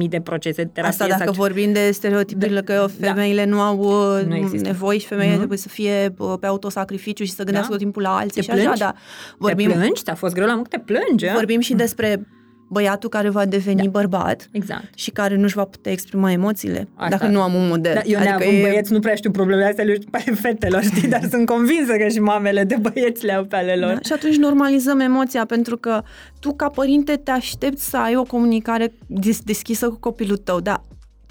15.000 0.00 0.08
de 0.08 0.20
procese 0.20 0.62
de 0.62 0.70
terapie. 0.72 0.92
Asta 1.02 1.06
dacă 1.18 1.32
sau... 1.32 1.32
vorbim 1.32 1.72
de 1.72 1.90
stereotipurile 1.90 2.60
Da, 2.60 2.74
că 2.74 2.86
femeile 3.00 3.44
nu 3.44 3.60
au 3.60 3.78
uh, 3.78 4.24
Nu 4.26 4.36
există. 4.36 4.66
nevoi 4.68 4.98
și 4.98 5.06
femeile 5.06 5.30
Nu. 5.32 5.36
trebuie 5.36 5.58
să 5.58 5.68
fie 5.68 6.14
uh, 6.18 6.34
pe 6.40 6.46
autosacrificiu 6.46 7.24
și 7.24 7.30
să 7.32 7.42
gândească 7.42 7.68
Da. 7.70 7.74
tot 7.76 7.82
timpul 7.84 8.02
la 8.02 8.16
alții 8.16 8.40
Te 8.40 8.42
și 8.42 8.50
așa, 8.50 8.60
plângi? 8.60 8.80
dar 8.80 8.92
Te 8.92 8.98
vorbim, 9.38 9.70
plângi? 9.70 10.02
Te-a 10.02 10.14
fost 10.14 10.34
greu 10.34 10.46
la 10.46 10.54
muncă? 10.54 10.68
Te 10.68 10.78
plângi? 10.78 11.26
a? 11.26 11.34
vorbim 11.34 11.60
și 11.60 11.74
despre 11.74 12.26
băiatul 12.68 13.08
care 13.08 13.28
va 13.28 13.44
deveni 13.44 13.82
Da. 13.82 13.90
bărbat 13.90 14.48
Exact. 14.52 14.84
și 14.94 15.10
care 15.10 15.36
nu-și 15.36 15.54
va 15.54 15.64
putea 15.64 15.92
exprima 15.92 16.30
emoțiile, 16.32 16.88
Asta. 16.94 17.16
dacă 17.16 17.30
nu 17.32 17.40
am 17.40 17.54
un 17.54 17.68
model. 17.68 17.92
Da, 17.94 18.00
eu 18.04 18.18
adică 18.18 18.34
e- 18.34 18.38
neavând 18.38 18.60
băieți 18.62 18.92
nu 18.92 19.00
prea 19.00 19.14
știu 19.14 19.30
problemele 19.30 19.68
astea, 19.68 19.84
le 19.84 19.94
știu 19.94 20.08
pe 20.10 20.22
ale 20.26 20.36
fetelor, 20.36 20.82
știi, 20.82 21.08
dar 21.08 21.20
sunt 21.30 21.46
convinsă 21.46 21.96
că 21.96 22.08
și 22.08 22.20
mamele 22.20 22.64
de 22.64 22.76
băieți 22.80 23.24
le 23.24 23.32
au 23.32 23.44
pe 23.44 23.56
ale 23.56 23.74
lor. 23.76 23.92
Da? 23.92 23.98
Și 24.04 24.12
atunci 24.12 24.36
normalizăm 24.36 25.00
emoția, 25.00 25.44
pentru 25.44 25.76
că 25.76 26.02
tu, 26.40 26.52
ca 26.54 26.68
părinte, 26.68 27.16
te 27.16 27.30
aștepți 27.30 27.88
să 27.88 27.96
ai 27.96 28.16
o 28.16 28.22
comunicare 28.22 28.92
des- 29.06 29.40
deschisă 29.42 29.88
cu 29.88 29.96
copilul 30.00 30.36
tău, 30.36 30.60
dar 30.60 30.82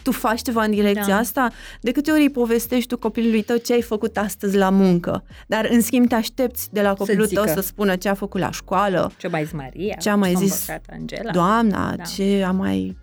tu 0.08 0.14
faci 0.14 0.42
ceva 0.42 0.64
în 0.64 0.72
direcția 0.72 1.14
Da. 1.14 1.18
asta? 1.18 1.50
De 1.82 1.92
câte 1.92 2.12
ori 2.12 2.22
îi 2.22 2.30
povestești 2.30 2.88
tu 2.88 2.98
copilului 2.98 3.42
tău 3.42 3.58
ce 3.58 3.74
ai 3.74 3.82
făcut 3.82 4.18
astăzi 4.18 4.58
la 4.58 4.70
muncă? 4.70 5.24
Dar, 5.48 5.68
în 5.72 5.82
schimb, 5.82 6.08
te 6.08 6.16
aștepți 6.16 6.68
de 6.74 6.82
la 6.82 6.94
copilul 6.94 7.28
tău 7.28 7.44
zică. 7.44 7.60
să 7.62 7.68
spună 7.68 7.96
ce 7.96 8.10
a 8.10 8.14
făcut 8.14 8.40
la 8.42 8.52
școală, 8.52 9.12
Ce 9.18 9.28
mai 9.28 9.44
zis 9.44 9.54
Maria? 9.54 9.96
Ce 10.00 10.10
a 10.10 10.16
mai 10.16 10.32
S-a 10.34 10.40
zis 10.40 10.60
îmbrăcat 10.60 10.86
Angela? 11.00 11.32
doamna, 11.32 11.94
Da. 11.96 12.04
ce 12.04 12.44
a 12.48 12.52
mai... 12.52 12.98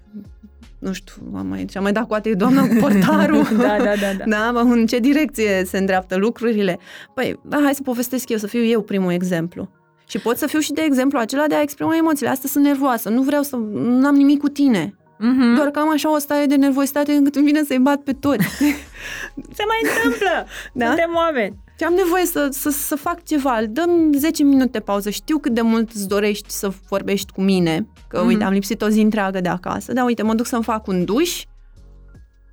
Nu 0.79 0.93
știu, 0.93 1.15
a 1.35 1.43
mai, 1.43 1.65
ce 1.65 1.79
a 1.79 1.81
mai 1.81 1.93
dat 1.93 2.07
cu 2.07 2.15
atât 2.15 2.39
doamna 2.39 2.67
cu 2.67 2.75
portarul. 2.81 3.43
da, 3.57 3.77
da, 3.79 3.85
da, 3.85 4.13
da. 4.19 4.25
Da, 4.37 4.51
bă, 4.53 4.59
în 4.59 4.87
ce 4.87 4.99
direcție 4.99 5.65
se 5.67 5.79
îndreaptă 5.79 6.17
lucrurile? 6.17 6.79
Păi, 7.15 7.41
da, 7.49 7.61
hai 7.65 7.75
să 7.75 7.83
povestesc 7.83 8.29
eu, 8.29 8.39
să 8.39 8.47
fiu 8.47 8.65
eu 8.65 8.83
primul 8.83 9.13
exemplu. 9.13 9.71
Și 10.09 10.19
pot 10.19 10.37
să 10.37 10.47
fiu 10.47 10.59
și 10.59 10.73
de 10.73 10.83
exemplu 10.85 11.19
acela 11.19 11.47
de 11.47 11.55
a 11.55 11.61
exprima 11.63 11.97
emoțiile. 11.97 12.31
Astăzi 12.31 12.53
sunt 12.53 12.65
nervoasă, 12.65 13.09
nu 13.09 13.23
vreau 13.23 13.43
să... 13.43 13.57
Nu 13.75 14.07
am 14.07 14.15
nimic 14.15 14.39
cu 14.41 14.49
tine. 14.49 14.95
Mhm. 15.19 15.55
Doar 15.55 15.69
că 15.69 15.79
am 15.79 15.91
așa 15.91 16.12
o 16.15 16.19
stare 16.19 16.47
de 16.47 16.55
nervozitate 16.57 17.12
încât 17.12 17.35
îmi 17.35 17.45
vine 17.45 17.62
să-i 17.65 17.79
bat 17.79 17.97
pe 18.01 18.12
toți. 18.12 18.45
Se 19.57 19.62
mai 19.67 19.81
întâmplă! 19.83 20.47
Da? 20.73 20.87
Suntem 20.87 21.11
oameni! 21.17 21.62
și 21.79 21.85
am 21.85 21.93
nevoie 21.95 22.25
să, 22.27 22.49
să, 22.51 22.71
să 22.71 22.95
fac 22.97 23.25
ceva. 23.25 23.61
Dăm 23.69 24.12
10 24.12 24.43
minute 24.43 24.81
pauză. 24.81 25.11
Știu 25.11 25.39
cât 25.39 25.53
de 25.55 25.61
mult 25.61 25.91
îți 25.93 26.09
dorești 26.09 26.51
să 26.51 26.71
vorbești 26.89 27.33
cu 27.33 27.43
mine. 27.43 27.87
Că, 28.09 28.19
Mhm. 28.19 28.27
uite, 28.27 28.45
am 28.45 28.53
lipsit 28.53 28.83
o 28.83 28.89
zi 28.89 29.01
întreagă 29.01 29.41
de 29.41 29.49
acasă. 29.49 29.93
Dar, 29.93 30.05
uite, 30.05 30.23
mă 30.23 30.35
duc 30.35 30.47
să-mi 30.47 30.62
fac 30.62 30.87
un 30.87 31.05
duș, 31.05 31.45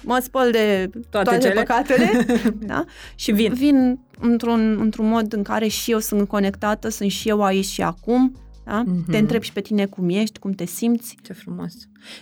mă 0.04 0.20
spăl 0.24 0.52
de 0.52 0.90
Toate 1.10 1.30
toate, 1.30 1.38
cele. 1.48 1.54
păcatele 1.54 2.26
da? 2.72 2.84
Și 3.16 3.32
vin. 3.32 3.54
vin 3.54 4.00
într-un, 4.20 4.78
într-un 4.82 5.08
mod 5.08 5.34
în 5.34 5.44
care 5.44 5.68
și 5.68 5.92
eu 5.92 6.00
sunt 6.00 6.28
conectată, 6.28 6.90
sunt 6.90 7.12
și 7.12 7.30
eu 7.30 7.44
aici 7.44 7.66
și 7.66 7.82
acum, 7.82 8.36
da? 8.72 8.82
Mhm. 8.82 9.12
Te 9.12 9.18
întreb 9.18 9.42
și 9.42 9.54
pe 9.54 9.62
tine 9.62 9.86
cum 9.86 10.10
ești, 10.10 10.40
cum 10.40 10.52
te 10.52 10.66
simți. 10.66 11.18
Ce 11.22 11.34
frumos. 11.34 11.74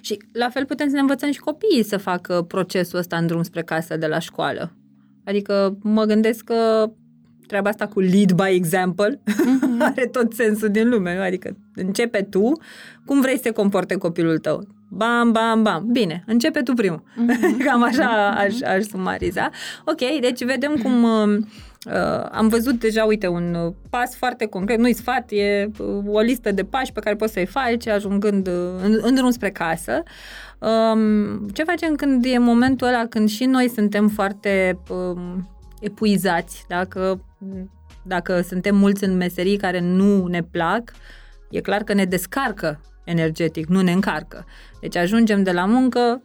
Și 0.02 0.22
la 0.32 0.50
fel 0.50 0.66
putem 0.66 0.88
să 0.88 0.94
ne 0.94 1.00
învățăm 1.00 1.32
și 1.32 1.40
copiii 1.40 1.84
să 1.84 1.98
facă 1.98 2.42
procesul 2.48 3.00
ăsta 3.00 3.18
în 3.18 3.28
drum 3.28 3.44
spre 3.44 3.64
casă 3.64 3.98
de 3.98 4.08
la 4.08 4.20
școală. 4.20 4.72
Adică 5.24 5.78
mă 5.82 6.04
gândesc 6.04 6.44
că 6.44 6.92
treaba 7.48 7.70
asta 7.70 7.88
cu 7.88 8.00
lead 8.00 8.32
by 8.32 8.50
example 8.50 9.22
are 9.80 10.06
tot 10.06 10.34
sensul 10.34 10.70
din 10.70 10.90
lume, 10.90 11.16
nu? 11.16 11.22
Adică 11.22 11.58
începe 11.76 12.22
tu, 12.22 12.52
cum 13.06 13.22
vrei 13.22 13.36
să 13.36 13.42
se 13.44 13.52
comporte 13.52 13.96
copilul 13.96 14.38
tău? 14.38 14.68
Bam, 14.90 15.32
bam, 15.32 15.64
bam. 15.64 15.88
Bine, 15.92 16.24
începe 16.26 16.62
tu 16.62 16.74
primul. 16.74 17.04
Cam 17.66 17.84
așa 17.84 18.30
aș, 18.30 18.62
aș 18.62 18.84
sumariza. 18.84 19.50
Ok, 19.86 20.20
deci 20.22 20.44
vedem 20.44 20.76
cum 20.76 21.04
uh, 21.04 21.38
uh, 21.86 22.28
am 22.32 22.48
văzut 22.48 22.80
deja, 22.80 23.04
uite, 23.04 23.28
un 23.28 23.54
uh, 23.54 23.74
pas 23.90 24.16
foarte 24.16 24.46
concret, 24.46 24.80
nu-i 24.80 24.94
sfat, 24.94 25.32
e 25.32 25.70
uh, 25.78 26.04
o 26.08 26.20
listă 26.20 26.52
de 26.52 26.64
pași 26.64 26.92
pe 26.92 27.00
care 27.00 27.16
poți 27.16 27.34
să-i 27.34 27.46
faci 27.46 27.88
ajungând 27.88 28.48
uh, 28.48 28.54
în, 28.84 29.00
în 29.02 29.16
drum 29.16 29.30
spre 29.30 29.52
casă. 29.52 30.04
Um, 30.60 31.48
ce 31.48 31.64
facem 31.64 31.96
când 31.96 32.26
e 32.26 32.38
momentul 32.38 32.88
ăla 32.88 33.06
când 33.06 33.30
și 33.30 33.46
noi 33.46 33.70
suntem 33.70 34.08
foarte 34.08 34.80
um, 34.90 35.50
epuizați, 35.80 36.66
dacă, 36.68 37.26
dacă 38.04 38.42
suntem 38.42 38.76
mulți 38.76 39.04
în 39.04 39.18
meserii 39.18 39.58
care 39.58 39.80
nu 39.80 40.28
ne 40.28 40.44
plac, 40.44 40.92
e 41.50 41.62
clar 41.62 41.84
că 41.84 41.94
ne 41.94 42.06
descarcă 42.06 42.80
energetic, 43.04 43.68
nu 43.68 43.82
ne 43.82 43.92
încarcă. 43.92 44.46
Deci 44.82 44.96
ajungem 44.96 45.44
de 45.44 45.52
la 45.52 45.66
muncă 45.66 46.22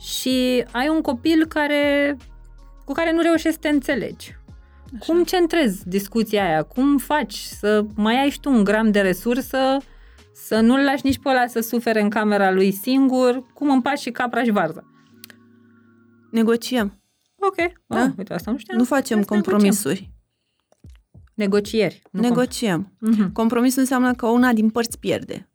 și 0.00 0.64
ai 0.70 0.88
un 0.88 1.00
copil 1.00 1.46
care, 1.46 2.16
cu 2.84 2.92
care 2.92 3.12
nu 3.12 3.20
reușești 3.20 3.50
să 3.52 3.58
te 3.60 3.68
înțelegi. 3.68 4.36
Așa. 5.00 5.12
Cum 5.12 5.24
centrezi 5.24 5.88
discuția 5.88 6.44
aia? 6.44 6.62
Cum 6.62 6.98
faci 6.98 7.34
să 7.34 7.84
mai 7.94 8.16
ai 8.22 8.30
și 8.30 8.40
tu 8.40 8.50
un 8.50 8.64
gram 8.64 8.90
de 8.90 9.00
resursă, 9.00 9.76
să 10.34 10.60
nu-l 10.60 10.80
lași 10.84 11.06
nici 11.06 11.18
pe 11.18 11.28
ăla 11.28 11.46
să 11.46 11.60
sufere 11.60 12.00
în 12.00 12.08
camera 12.10 12.50
lui 12.50 12.72
singur? 12.72 13.42
Cum 13.54 13.70
împaci 13.70 13.98
și 13.98 14.10
capra 14.10 14.42
și 14.42 14.50
varza? 14.50 14.84
Negociem. 16.30 17.00
Ok, 17.38 17.56
Da. 17.86 18.02
oh, 18.02 18.08
uite, 18.18 18.32
asta 18.34 18.50
nu 18.50 18.56
știam. 18.58 18.78
Nu 18.78 18.84
facem 18.84 19.18
Asta 19.18 19.34
compromisuri. 19.34 20.12
Negocieri. 21.34 22.02
Nu 22.10 22.20
Negociem. 22.20 22.92
com- 22.92 22.98
Mhm. 22.98 23.32
Compromisul 23.32 23.80
înseamnă 23.80 24.14
că 24.14 24.26
una 24.26 24.52
din 24.52 24.70
părți 24.70 24.98
pierde. 24.98 25.48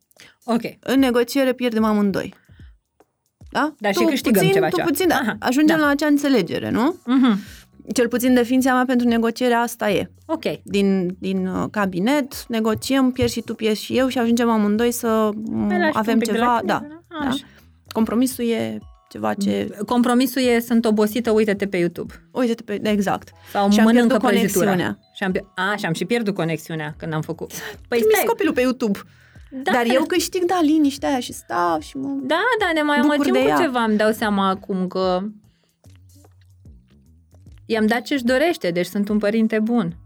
Ok. 0.44 0.60
În 0.80 0.98
negociere 0.98 1.52
pierdem 1.52 1.84
amândoi. 1.84 2.34
Da? 3.50 3.74
Dar 3.78 3.92
și 3.92 3.98
tu 4.00 4.06
câștigăm 4.06 4.40
puțin, 4.42 4.54
ceva 4.54 4.68
Tu 4.68 4.74
ceva. 4.76 4.88
puțin, 4.88 5.08
da. 5.08 5.14
Aha, 5.14 5.36
Ajungem 5.38 5.76
da. 5.76 5.82
la 5.84 5.88
acea 5.88 6.06
înțelegere, 6.06 6.70
nu? 6.70 6.96
Mhm. 7.06 7.38
Cel 7.92 8.08
puțin 8.08 8.34
definiția 8.34 8.74
mea 8.74 8.84
pentru 8.84 9.08
negociere 9.08 9.54
asta 9.54 9.90
e. 9.90 10.10
Ok. 10.26 10.42
Din, 10.62 11.16
din 11.18 11.46
uh, 11.46 11.64
cabinet, 11.70 12.46
negociem, 12.48 13.10
pierzi 13.10 13.34
și 13.34 13.40
tu, 13.40 13.54
pierzi 13.54 13.82
și 13.82 13.96
eu 13.98 14.08
și 14.08 14.18
ajungem 14.18 14.50
amândoi 14.50 14.90
să 14.92 15.28
m, 15.34 15.66
Mai 15.66 15.78
lași 15.78 15.90
avem 15.94 16.14
un 16.14 16.20
pic 16.20 16.30
de 16.32 16.38
la 16.38 16.44
ceva. 16.44 16.58
tine, 16.58 16.72
Da, 16.72 16.86
da. 17.20 17.28
Așa. 17.28 17.44
Compromisul 17.92 18.44
e 18.44 18.78
ceva 19.08 19.34
ce... 19.34 19.70
Compromisul 19.86 20.42
e 20.42 20.60
sunt 20.60 20.84
obosită, 20.84 21.30
uite-te 21.30 21.66
pe 21.66 21.76
YouTube. 21.76 22.14
Uite-te 22.30 22.62
pe... 22.62 22.80
Exact. 22.82 23.28
Sau 23.52 23.70
Și 23.70 23.78
am 23.78 23.84
mănâncă 23.84 24.06
pierdut 24.16 24.28
prăjitura. 24.28 24.64
conexiunea. 24.70 24.98
Și 25.14 25.22
am, 25.24 25.32
pier- 25.32 25.46
a, 25.54 25.76
și 25.76 25.84
am 25.86 25.92
și 25.92 26.04
pierdut 26.04 26.34
conexiunea 26.34 26.94
când 26.98 27.12
am 27.12 27.20
făcut. 27.22 27.50
Păi 27.88 27.98
Trimis 27.98 28.14
stai, 28.14 28.24
copilul 28.26 28.52
pe 28.54 28.60
YouTube. 28.60 28.98
Da, 29.50 29.72
Dar 29.72 29.86
eu 29.86 30.04
câștig, 30.04 30.44
da, 30.44 30.60
liniștea 30.62 31.08
aia 31.08 31.20
și 31.20 31.32
stau 31.32 31.80
și 31.80 31.96
mă... 31.96 32.08
Da, 32.22 32.42
da, 32.58 32.70
ne 32.74 32.82
mai 32.82 33.00
Bucur 33.00 33.14
amăgim 33.14 33.32
de 33.32 33.40
cu 33.40 33.46
ea. 33.46 33.56
ceva, 33.56 33.82
îmi 33.82 33.96
dau 33.96 34.12
seama 34.12 34.48
acum 34.48 34.86
că 34.86 35.22
i-am 37.66 37.86
dat 37.86 38.02
ce-și 38.02 38.24
dorește, 38.24 38.70
deci 38.70 38.86
sunt 38.86 39.08
un 39.08 39.18
părinte 39.18 39.58
bun. 39.58 39.96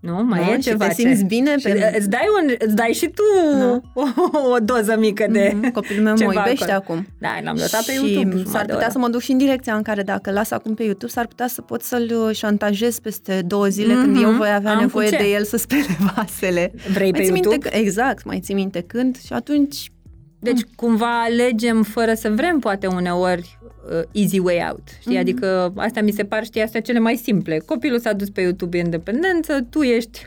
Nu? 0.00 0.22
Mai 0.24 0.40
Da, 0.40 0.52
e 0.52 0.54
și 0.54 0.60
ceva 0.60 0.86
te 0.86 0.94
simți 0.94 1.18
ce... 1.20 1.24
bine 1.26 1.58
Și 1.58 1.64
pe- 1.68 1.94
îți, 1.98 2.08
dai 2.08 2.26
un, 2.42 2.54
îți 2.58 2.74
dai 2.74 2.92
și 2.92 3.06
tu 3.06 3.22
Da. 3.58 3.80
o, 4.02 4.02
o 4.54 4.58
doză 4.62 4.96
mică 4.98 5.26
de 5.30 5.52
Mhm, 5.54 5.70
Copilul 5.70 6.02
meu 6.02 6.12
mă 6.12 6.18
ceva 6.18 6.32
iubește 6.32 6.72
acolo. 6.72 6.98
acum. 6.98 7.06
Da, 7.18 7.28
l-am 7.44 7.56
lăsat 7.56 7.84
pe 7.84 7.92
și 7.92 7.98
YouTube. 7.98 8.30
jumătate 8.30 8.50
s-ar 8.50 8.64
de 8.66 8.72
putea 8.72 8.86
oră. 8.86 8.92
să 8.92 8.98
mă 8.98 9.08
duc 9.08 9.20
și 9.20 9.30
în 9.32 9.38
direcția 9.38 9.74
în 9.74 9.82
care 9.82 10.02
dacă 10.02 10.30
las 10.30 10.50
acum 10.50 10.74
pe 10.74 10.82
YouTube, 10.82 11.12
s-ar 11.12 11.26
putea 11.26 11.46
să 11.46 11.60
pot 11.62 11.82
să-l 11.82 12.10
uh, 12.28 12.34
șantajez 12.36 12.98
peste 12.98 13.42
două 13.46 13.66
zile 13.66 13.92
mm-hmm. 13.92 14.00
când 14.02 14.14
Mhm. 14.16 14.24
eu 14.24 14.30
voi 14.30 14.52
avea 14.54 14.70
Am 14.70 14.76
cu 14.76 14.82
nevoie 14.82 15.08
ce? 15.08 15.16
de 15.16 15.24
el 15.30 15.44
să 15.44 15.56
spele 15.56 15.86
vasele. 16.16 16.72
Vrei 16.92 17.10
mai 17.10 17.20
pe 17.20 17.24
ții 17.26 17.28
YouTube? 17.34 17.50
Minte, 17.54 17.68
că- 17.68 17.76
exact, 17.76 18.24
mai 18.24 18.40
ții 18.40 18.54
minte 18.54 18.80
când 18.80 19.16
și 19.26 19.32
atunci 19.32 19.90
Deci 20.40 20.60
cumva 20.76 21.22
alegem 21.22 21.82
fără 21.82 22.14
să 22.14 22.30
vrem 22.30 22.58
poate 22.58 22.86
uneori 22.86 23.58
uh, 23.90 24.02
easy 24.12 24.38
way 24.38 24.66
out. 24.70 24.82
Știi? 25.00 25.10
Mhm. 25.12 25.20
Adică 25.20 25.72
astea 25.76 26.02
mi 26.02 26.10
se 26.10 26.24
par, 26.24 26.44
știi, 26.44 26.62
astea 26.62 26.80
cele 26.80 26.98
mai 26.98 27.16
simple. 27.16 27.58
Copilul 27.58 27.98
s-a 28.00 28.12
dus 28.12 28.30
pe 28.30 28.40
YouTube 28.40 28.78
în 28.78 28.84
independență, 28.84 29.60
tu 29.70 29.82
ești 29.82 30.26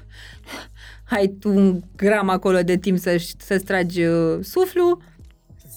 ai 1.10 1.28
tu 1.40 1.50
un 1.56 1.80
gram 1.96 2.30
acolo 2.30 2.62
de 2.62 2.78
timp 2.78 2.98
să, 2.98 3.16
să-ți 3.38 3.64
tragi 3.64 4.04
uh, 4.04 4.38
suflu, 4.42 5.02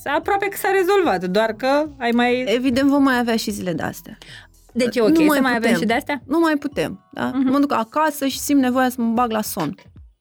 s- 0.00 0.06
aproape 0.16 0.46
că 0.46 0.56
s-a 0.56 0.68
rezolvat, 0.70 1.24
doar 1.30 1.52
că 1.52 1.88
ai 1.98 2.10
mai... 2.10 2.44
evident 2.54 2.88
vom 2.88 3.02
mai 3.02 3.18
avea 3.18 3.36
și 3.36 3.50
zile 3.50 3.72
de 3.72 3.82
astea. 3.82 4.18
Deci 4.72 4.96
e 4.96 5.00
ok 5.00 5.08
nu 5.08 5.14
să 5.14 5.22
mai 5.22 5.40
mai 5.40 5.50
avem 5.50 5.60
putem. 5.60 5.80
și 5.80 5.86
de 5.86 5.92
astea? 5.92 6.22
Nu 6.26 6.38
mai 6.38 6.54
putem. 6.56 7.08
Da? 7.12 7.30
Mhm. 7.34 7.50
Mă 7.50 7.58
duc 7.58 7.72
acasă 7.72 8.26
și 8.26 8.38
simt 8.38 8.60
nevoia 8.60 8.88
să 8.88 9.00
mă 9.00 9.12
bag 9.12 9.30
la 9.30 9.42
son. 9.42 9.74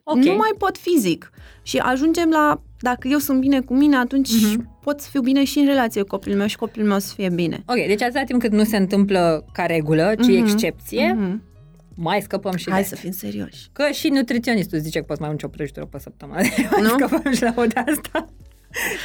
Ok. 0.04 0.18
Nu 0.18 0.36
mai 0.36 0.52
pot 0.58 0.78
fizic. 0.78 1.32
Și 1.62 1.78
ajungem 1.78 2.30
la, 2.30 2.62
dacă 2.84 3.08
eu 3.08 3.18
sunt 3.18 3.40
bine 3.40 3.60
cu 3.60 3.74
mine, 3.76 3.96
atunci 3.96 4.30
Mhm. 4.44 4.80
pot 4.82 5.00
să 5.00 5.08
fiu 5.12 5.22
bine 5.22 5.44
și 5.44 5.60
în 5.60 5.66
relație 5.66 6.02
cu 6.02 6.08
copilul 6.08 6.38
meu 6.38 6.48
și 6.48 6.58
copilul 6.58 6.88
meu 6.88 7.00
să 7.00 7.14
fie 7.16 7.30
bine. 7.30 7.64
Ok, 7.66 7.76
deci 7.88 8.02
atâta 8.02 8.24
timp 8.24 8.42
cât 8.42 8.52
nu 8.52 8.64
se 8.64 8.78
întâmplă 8.78 9.46
ca 9.52 9.66
regulă, 9.66 10.14
ci 10.22 10.26
Mhm. 10.28 10.36
excepție, 10.36 11.14
Mhm. 11.18 11.42
mai 11.96 12.22
scăpăm 12.22 12.56
și 12.56 12.70
Hai 12.72 12.82
de 12.82 12.88
să 12.88 12.96
fim 12.96 13.12
serioși. 13.12 13.68
Că 13.74 13.84
și 13.92 14.08
nutriționistul 14.10 14.80
zice 14.80 15.00
că 15.00 15.06
poți 15.08 15.20
mai 15.20 15.30
mânci 15.30 15.44
o 15.44 15.48
prăjitură 15.48 15.86
pe 15.86 16.00
săptămână. 16.00 16.40
Nu? 16.82 16.88
Scăpăm 16.90 17.32
și 17.34 17.42
la 17.44 17.54
o 17.56 17.66
de 17.66 17.80
asta. 17.80 18.30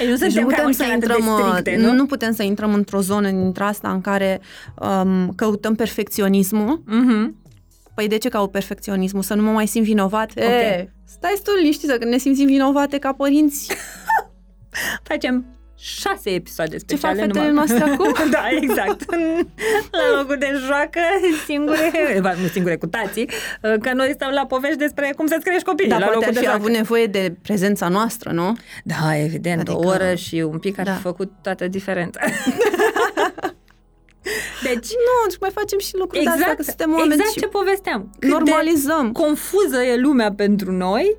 Ei, 0.00 0.09
nu 0.09 0.16
Deci 0.16 0.32
suntem 0.32 0.42
nu 0.42 0.48
putem 0.48 0.62
cam 0.64 0.72
să 0.72 0.82
așa 0.82 0.92
atât 0.92 1.02
intrăm, 1.09 1.24
de 1.24 1.30
uh, 1.42 1.48
stricte, 1.50 1.76
nu? 1.80 1.86
nu? 1.86 1.94
nu 1.94 2.06
putem 2.06 2.32
să 2.32 2.42
intrăm 2.42 2.74
într-o 2.74 3.00
zonă 3.00 3.30
dintre 3.30 3.64
asta 3.64 3.90
în 3.90 4.00
care 4.00 4.40
um, 5.05 5.32
căutăm 5.36 5.74
perfecționismul. 5.74 6.82
Mhm. 6.86 7.36
Păi 7.94 8.09
de 8.09 8.18
ce 8.18 8.28
caut 8.28 8.50
perfecționismul? 8.50 9.22
Să 9.22 9.34
nu 9.34 9.42
mă 9.42 9.50
mai 9.50 9.66
simt 9.66 9.84
vinovat? 9.84 10.30
Ok. 10.36 10.42
E, 10.44 10.92
stai 11.09 11.40
tu 11.44 11.51
liniștită, 11.60 11.98
că 11.98 12.05
ne 12.05 12.16
simțim 12.18 12.47
vinovate 12.47 12.98
ca 12.98 13.12
părinți. 13.12 13.66
Facem 15.09 15.44
șase 15.80 16.30
episoade 16.30 16.72
Ce 16.72 16.78
speciale. 16.78 17.14
fac 17.18 17.24
fetele 17.26 17.51
numai- 17.51 17.66
noastre 17.66 17.85
acum? 17.93 18.30
da, 18.30 18.43
exact. 18.51 19.05
la 19.90 20.18
locul 20.18 20.36
de 20.39 20.52
joacă, 20.66 21.01
singure, 21.47 21.93
ba, 22.22 22.32
nu 22.32 22.47
singure, 22.47 22.76
cu 22.76 22.86
tații, 22.86 23.28
că 23.80 23.93
noi 23.94 24.10
stăm 24.14 24.30
la 24.30 24.47
povești 24.47 24.76
despre 24.78 25.12
cum 25.16 25.26
să-ți 25.26 25.44
crești 25.44 25.62
copiii 25.64 25.89
Dar 25.89 25.98
la 25.98 26.05
poate 26.06 26.18
locul 26.20 26.28
ar 26.28 26.35
de 26.35 26.39
fi 26.40 26.44
joacă. 26.51 26.60
avut 26.62 26.76
nevoie 26.76 27.06
de 27.06 27.35
prezența 27.43 27.89
noastră, 27.89 28.30
nu? 28.32 28.56
Da, 28.85 29.16
evident, 29.16 29.60
adică... 29.60 29.76
Adică- 29.76 29.89
o 29.89 29.90
oră 29.94 30.14
și 30.14 30.35
un 30.35 30.59
pic 30.59 30.78
ar 30.78 30.85
Da. 30.85 30.93
fi 30.93 31.01
făcut 31.01 31.32
toată 31.43 31.68
diferența. 31.68 32.20
deci, 34.66 34.90
Nu, 35.06 35.30
și 35.30 35.36
mai 35.40 35.50
facem 35.50 35.78
și 35.78 35.96
lucruri 35.96 36.24
de 36.24 36.28
astea, 36.28 36.42
exact, 36.42 36.56
că 36.56 36.62
suntem 36.62 36.92
oameni 36.92 37.12
exact 37.12 37.30
și 37.30 37.40
ce 37.40 37.46
povesteam. 37.46 38.10
Cât 38.18 38.30
normalizăm. 38.30 39.12
De 39.12 39.20
confuză 39.20 39.82
e 39.82 39.96
lumea 39.96 40.32
pentru 40.32 40.72
noi, 40.72 41.16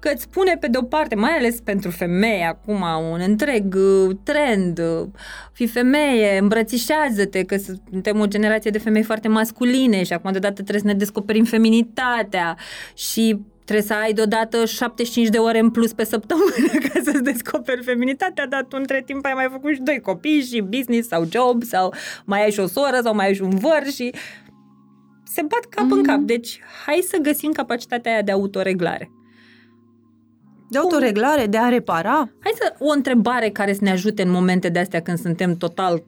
că 0.00 0.10
îți 0.14 0.22
spune 0.22 0.56
pe 0.60 0.66
de-o 0.66 0.82
parte, 0.82 1.14
mai 1.14 1.30
ales 1.30 1.60
pentru 1.60 1.90
femei 1.90 2.44
acum, 2.44 2.84
un 3.10 3.20
întreg 3.26 3.74
uh, 3.74 4.16
trend, 4.22 4.78
uh, 4.78 5.08
fi 5.52 5.66
femeie, 5.66 6.38
îmbrățișează-te, 6.38 7.44
că 7.44 7.56
suntem 7.90 8.20
o 8.20 8.26
generație 8.26 8.70
de 8.70 8.78
femei 8.78 9.02
foarte 9.02 9.28
masculine 9.28 10.02
și 10.04 10.12
acum 10.12 10.30
deodată 10.30 10.54
trebuie 10.54 10.80
să 10.80 10.86
ne 10.86 10.94
descoperim 10.94 11.44
feminitatea 11.44 12.56
și 12.94 13.40
trebuie 13.70 13.96
să 13.96 14.04
ai 14.04 14.12
deodată 14.12 14.64
75 14.64 15.28
de 15.28 15.38
ore 15.38 15.58
în 15.58 15.70
plus 15.70 15.92
pe 15.92 16.04
săptămână 16.04 16.78
ca 16.88 17.00
să-ți 17.04 17.22
descoperi 17.22 17.82
feminitatea, 17.82 18.46
dar 18.46 18.64
tu 18.64 18.76
între 18.78 19.02
timp 19.06 19.24
ai 19.24 19.32
mai 19.34 19.48
făcut 19.50 19.74
și 19.74 19.80
doi 19.80 20.00
copii 20.00 20.40
și 20.40 20.60
business 20.60 21.08
sau 21.08 21.28
job 21.30 21.62
sau 21.62 21.94
mai 22.24 22.44
ai 22.44 22.50
și 22.50 22.60
o 22.60 22.66
soră 22.66 23.00
sau 23.02 23.14
mai 23.14 23.26
ai 23.26 23.34
și 23.34 23.42
un 23.42 23.56
văr 23.58 23.82
și 23.94 24.14
se 25.24 25.42
bat 25.42 25.64
cap 25.68 25.86
mm-hmm. 25.86 25.90
în 25.90 26.02
cap. 26.02 26.18
Deci 26.18 26.60
hai 26.86 27.00
să 27.08 27.16
găsim 27.22 27.52
capacitatea 27.52 28.12
aia 28.12 28.22
de 28.22 28.30
autoreglare. 28.30 29.10
De 30.70 30.78
autoreglare, 30.78 31.46
de 31.46 31.58
a 31.58 31.68
repara. 31.68 32.30
Hai 32.40 32.52
să 32.54 32.74
o 32.78 32.92
întrebare 32.92 33.48
care 33.48 33.72
să 33.72 33.80
ne 33.82 33.90
ajute 33.90 34.22
în 34.22 34.30
momente 34.30 34.68
de 34.68 34.78
astea 34.78 35.00
când 35.00 35.18
suntem 35.18 35.56
total 35.56 36.04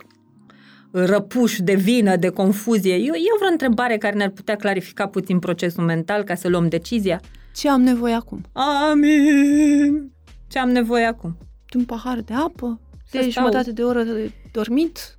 răpuși 0.91 1.63
de 1.63 1.75
vină, 1.75 2.17
de 2.17 2.29
confuzie. 2.29 2.95
Eu, 2.95 3.15
eu 3.15 3.37
vreo 3.39 3.51
întrebare 3.51 3.99
care 3.99 4.17
ne-ar 4.17 4.31
putea 4.31 4.57
clarifica 4.57 5.07
puțin 5.07 5.39
procesul 5.39 5.85
mental 5.85 6.23
ca 6.23 6.35
să 6.35 6.49
luăm 6.49 6.69
decizia. 6.69 7.21
Ce 7.55 7.69
am 7.69 7.81
nevoie 7.81 8.13
acum? 8.15 8.45
Amin! 8.53 10.13
Ce 10.49 10.59
am 10.59 10.69
nevoie 10.71 11.05
acum? 11.05 11.37
De 11.71 11.77
un 11.79 11.85
pahar 11.85 12.21
de 12.21 12.35
apă? 12.35 12.81
Să 13.11 13.19
De 13.19 13.31
stau. 13.31 13.31
jumătate 13.31 13.73
de 13.73 13.83
oră 13.83 14.03
de 14.03 14.33
dormit? 14.53 15.19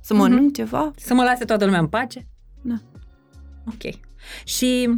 Să 0.00 0.14
mănânc 0.14 0.54
ceva? 0.54 0.90
Să 0.96 1.14
mă 1.14 1.22
lase 1.22 1.44
toată 1.44 1.64
lumea 1.64 1.80
în 1.80 1.86
pace? 1.86 2.26
Da. 2.62 2.74
Ok. 3.66 3.94
Și 4.44 4.90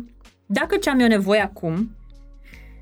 dacă 0.46 0.76
ce 0.76 0.90
am 0.90 0.98
eu 0.98 1.06
nevoie 1.06 1.40
acum 1.40 1.90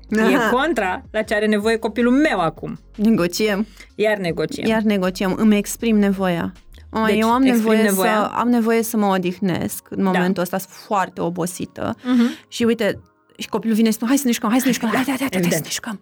e 0.09 0.49
contra 0.55 1.03
la 1.11 1.21
ce 1.21 1.33
are 1.35 1.45
nevoie 1.45 1.77
copilul 1.77 2.13
meu 2.13 2.39
acum, 2.39 2.79
Negociem. 2.95 3.65
iar 3.95 4.17
negociem. 4.17 4.67
Iar 4.67 4.81
negociem. 4.81 5.35
Îmi 5.37 5.57
exprim 5.57 5.97
nevoia. 5.97 6.51
Mama, 6.91 7.07
Deci, 7.07 7.17
eu 7.19 7.31
am 7.31 7.41
exprim 7.43 7.61
nevoie, 7.71 7.81
nevoia. 7.83 8.11
să, 8.11 8.31
am 8.35 8.49
nevoie 8.49 8.83
să 8.83 8.97
mă 8.97 9.05
odihnesc. 9.05 9.87
În 9.89 10.03
momentul 10.03 10.43
ăsta 10.43 10.57
sunt 10.57 10.71
foarte 10.73 11.21
obosită. 11.21 11.95
Mhm. 12.03 12.25
Și 12.47 12.63
uite, 12.63 12.99
și 13.37 13.47
copilul 13.49 13.75
vine 13.75 13.87
și 13.89 13.93
spune, 13.95 14.09
hai 14.09 14.19
să 14.19 14.25
ne 14.27 14.31
jucăm, 14.33 14.49
hai 14.49 14.59
să 14.59 14.65
ne 14.67 14.71
jucăm, 14.73 14.89
hai, 14.89 14.97
hai, 14.97 15.05
hai, 15.07 15.17
hai, 15.17 15.27
hai 15.31 15.39
să 15.41 15.45
Evident. 15.45 15.63
ne 15.63 15.69
jucăm. 15.71 15.99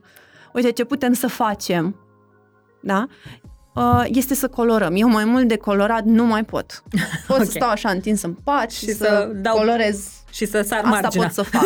Uite, 0.53 0.71
ce 0.71 0.83
putem 0.83 1.13
să 1.13 1.27
facem, 1.27 1.95
da? 2.81 3.07
Uh, 3.75 4.03
Este 4.07 4.33
să 4.33 4.47
colorăm. 4.47 4.93
Eu 4.95 5.07
mai 5.09 5.25
mult 5.25 5.47
de 5.47 5.57
colorat 5.57 6.03
nu 6.03 6.25
mai 6.25 6.43
pot. 6.43 6.83
Pot 7.27 7.37
Ok. 7.37 7.43
să 7.45 7.51
stau 7.51 7.69
așa 7.69 7.89
întins 7.89 8.21
în 8.21 8.33
pat 8.33 8.71
și, 8.71 8.79
Și 8.85 8.91
să, 8.91 9.03
să 9.03 9.31
dau- 9.35 9.55
colorez. 9.57 10.09
Și 10.31 10.45
să 10.45 10.61
sar 10.61 10.77
Asta 10.83 10.89
marginea. 10.89 11.25
pot 11.25 11.33
să 11.35 11.41
fac. 11.41 11.65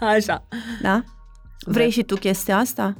Așa. 0.14 0.46
Da? 0.82 1.04
Vrei 1.64 1.90
și 1.90 2.02
tu 2.02 2.14
chestia 2.16 2.56
asta? 2.58 2.94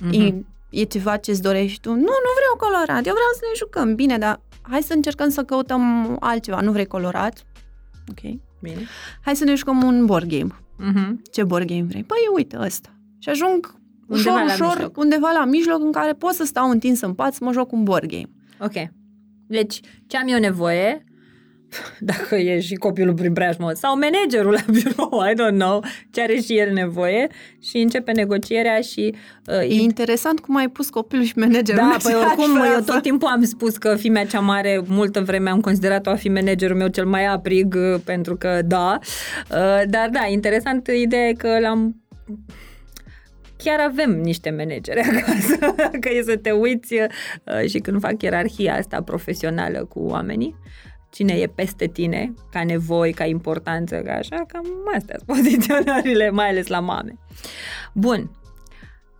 Mhm. 0.00 0.12
E, 0.12 0.44
e 0.80 0.84
ceva 0.84 1.16
ce-ți 1.16 1.42
dorești 1.42 1.80
tu? 1.80 1.88
Nu, 1.88 1.96
nu 1.96 2.30
vreau 2.36 2.56
colorat, 2.58 3.06
eu 3.06 3.12
vreau 3.12 3.30
să 3.34 3.40
ne 3.48 3.56
jucăm. 3.56 3.94
Bine, 3.94 4.18
dar 4.18 4.40
hai 4.62 4.82
să 4.82 4.92
încercăm 4.92 5.28
să 5.28 5.42
căutăm 5.44 6.16
altceva. 6.20 6.60
Nu 6.60 6.72
vrei 6.72 6.86
colorat? 6.86 7.44
Ok. 8.10 8.20
Bine. 8.60 8.82
Hai 9.20 9.36
să 9.36 9.44
ne 9.44 9.54
jucăm 9.54 9.82
un 9.82 10.06
board 10.06 10.28
game. 10.28 10.54
Mhm. 10.78 11.22
Ce 11.32 11.44
board 11.44 11.66
game 11.66 11.82
vrei? 11.82 12.04
Păi 12.04 12.18
uite 12.34 12.56
ăsta. 12.60 12.98
Și 13.18 13.28
ajung 13.28 13.74
Undeva 14.08 14.30
ușor, 14.34 14.46
la 14.46 14.52
ușor, 14.52 14.76
mijloc. 14.76 14.96
undeva 14.96 15.30
la 15.38 15.44
mijloc 15.44 15.80
în 15.80 15.92
care 15.92 16.12
pot 16.12 16.32
să 16.32 16.44
stau 16.44 16.70
întins 16.70 17.00
în 17.00 17.14
pat 17.14 17.34
să 17.34 17.44
mă 17.44 17.52
joc 17.52 17.72
un 17.72 17.82
board 17.82 18.08
game. 18.10 18.30
Ok. 18.60 18.72
Deci, 19.46 19.80
ce 20.06 20.16
am 20.16 20.28
eu 20.28 20.38
nevoie, 20.38 21.04
dacă 22.10 22.36
e 22.36 22.60
și 22.60 22.74
copilul 22.74 23.14
prin 23.14 23.32
preajmă, 23.32 23.72
sau 23.72 23.98
managerul 23.98 24.52
la 24.52 24.64
birou, 24.72 25.24
I 25.30 25.32
don't 25.32 25.58
know, 25.58 25.84
ce 26.10 26.20
are 26.20 26.40
și 26.40 26.58
el 26.58 26.72
nevoie 26.72 27.28
și 27.62 27.76
începe 27.76 28.12
negocierea 28.12 28.80
și... 28.80 29.14
Uh, 29.46 29.68
E 29.68 29.74
interesant 29.74 30.40
cum 30.40 30.56
ai 30.56 30.68
pus 30.68 30.88
copilul 30.88 31.24
și 31.24 31.38
managerul 31.38 31.80
da, 31.80 31.86
în 31.86 31.96
păi 32.02 32.12
aceeași 32.12 32.26
oricum, 32.26 32.56
eu 32.56 32.62
frază. 32.62 32.92
tot 32.92 33.02
timpul 33.02 33.28
am 33.28 33.44
spus 33.44 33.76
că 33.76 33.96
fimea 33.96 34.26
cea 34.26 34.40
mare, 34.40 34.82
multă 34.86 35.20
vreme 35.20 35.50
am 35.50 35.60
considerat-o 35.60 36.10
a 36.10 36.14
fi 36.14 36.28
managerul 36.28 36.76
meu 36.76 36.88
cel 36.88 37.06
mai 37.06 37.26
aprig, 37.26 37.74
uh, 37.74 38.00
pentru 38.04 38.36
că 38.36 38.60
da, 38.64 38.98
Uh, 39.50 39.82
dar 39.88 40.08
da, 40.12 40.26
interesant 40.28 40.86
ideea 40.86 41.28
e 41.28 41.32
că 41.32 41.58
l-am 41.60 42.02
chiar 43.56 43.80
avem 43.80 44.10
niște 44.10 44.50
manageri 44.50 45.00
acasă, 45.08 45.74
că 46.00 46.08
e 46.12 46.22
să 46.22 46.36
te 46.36 46.50
uiți 46.50 46.94
uh, 46.94 47.68
și 47.68 47.78
când 47.78 48.00
fac 48.00 48.22
ierarhia 48.22 48.74
asta 48.74 49.02
profesională 49.02 49.84
cu 49.84 50.00
oamenii, 50.00 50.56
cine 51.14 51.32
e 51.32 51.46
peste 51.46 51.86
tine, 51.86 52.32
ca 52.50 52.64
nevoi, 52.64 53.12
ca 53.12 53.24
importanță, 53.24 53.96
ca 53.96 54.12
așa, 54.12 54.44
cam 54.48 54.66
astea 54.94 55.16
sunt 55.16 55.28
poziționările, 55.38 56.30
mai 56.30 56.48
ales 56.48 56.66
la 56.66 56.80
mame. 56.80 57.18
Bun, 57.92 58.30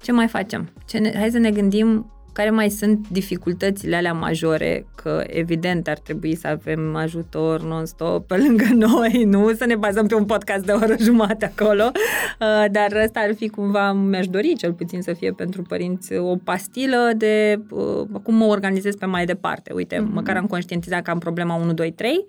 ce 0.03 0.13
mai 0.13 0.29
facem? 0.29 0.73
Ce 0.87 0.99
ne, 0.99 1.13
hai 1.19 1.31
să 1.31 1.39
ne 1.39 1.51
gândim 1.51 2.13
care 2.35 2.51
mai 2.51 2.71
sunt 2.71 3.09
dificultățile 3.09 3.97
alea 3.97 4.13
majore, 4.13 4.87
că 4.95 5.25
evident 5.27 5.89
ar 5.89 5.99
trebui 5.99 6.35
să 6.35 6.47
avem 6.47 6.97
ajutor 6.97 7.63
non-stop 7.63 8.27
pe 8.27 8.37
lângă 8.37 8.67
noi, 8.87 9.25
nu 9.27 9.55
să 9.55 9.65
ne 9.65 9.77
bazăm 9.77 10.07
pe 10.07 10.15
un 10.15 10.25
podcast 10.25 10.65
de 10.65 10.73
o 10.73 10.77
oră 10.77 10.95
jumate 10.99 11.53
acolo, 11.57 11.93
Uh, 12.41 12.65
dar 12.71 12.93
ăsta 13.05 13.21
ar 13.21 13.35
fi 13.35 13.49
cumva, 13.49 13.93
mi-aș 13.93 14.27
dori 14.27 14.55
cel 14.57 14.73
puțin 14.73 15.03
să 15.03 15.13
fie 15.13 15.33
pentru 15.33 15.63
părinți 15.63 16.15
o 16.15 16.37
pastilă 16.37 17.13
de 17.17 17.61
uh, 17.71 18.21
cum 18.23 18.35
mă 18.35 18.45
organizez 18.45 18.95
pe 18.95 19.07
mai 19.07 19.25
departe. 19.25 19.73
Uite, 19.73 19.97
mm-hmm. 19.97 20.13
măcar 20.13 20.37
am 20.37 20.47
conștientizat 20.47 21.03
că 21.03 21.11
am 21.11 21.19
problema 21.19 21.55
1, 21.55 21.73
2, 21.73 21.93
3 21.93 22.27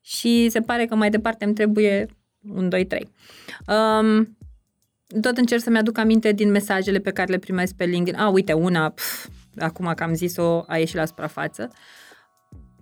și 0.00 0.48
se 0.48 0.60
pare 0.60 0.84
că 0.84 0.94
mai 0.94 1.10
departe 1.10 1.44
îmi 1.44 1.54
trebuie 1.54 2.06
1, 2.54 2.68
2, 2.68 2.84
3. 2.84 3.08
Um, 3.66 4.36
tot 5.20 5.36
încerc 5.36 5.62
să-mi 5.62 5.78
aduc 5.78 5.98
aminte 5.98 6.32
din 6.32 6.50
mesajele 6.50 6.98
pe 6.98 7.10
care 7.10 7.30
le 7.30 7.38
primesc 7.38 7.74
pe 7.74 7.84
LinkedIn. 7.84 8.20
A, 8.20 8.28
uite, 8.28 8.52
una, 8.52 8.88
pf, 8.88 9.26
acum 9.58 9.92
că 9.94 10.02
am 10.02 10.14
zis-o, 10.14 10.62
a 10.66 10.76
ieșit 10.78 10.96
la 10.96 11.04
suprafață. 11.04 11.70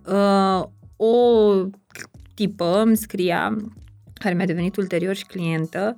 Uh, 0.05 0.63
o 0.95 1.15
tipă 2.33 2.81
îmi 2.81 2.97
scria, 2.97 3.55
care 4.13 4.35
mi-a 4.35 4.45
devenit 4.45 4.75
ulterior 4.75 5.15
și 5.15 5.25
clientă, 5.25 5.97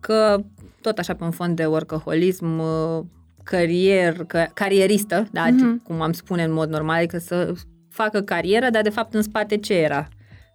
că 0.00 0.38
tot 0.80 0.98
așa 0.98 1.14
pe 1.14 1.24
un 1.24 1.30
fond 1.30 1.56
de 1.56 1.66
workaholism, 1.66 2.58
uh, 2.58 3.04
carier, 3.42 4.24
că, 4.24 4.46
carieristă, 4.54 5.28
da, 5.32 5.44
Mhm. 5.46 5.82
cum 5.82 6.00
am 6.00 6.12
spune 6.12 6.42
în 6.44 6.52
mod 6.52 6.68
normal, 6.70 6.96
adică 6.96 7.18
să 7.18 7.52
facă 7.90 8.20
carieră, 8.20 8.70
dar 8.70 8.82
de 8.82 8.90
fapt 8.90 9.14
în 9.14 9.22
spate 9.22 9.56
ce 9.56 9.74
era? 9.74 10.08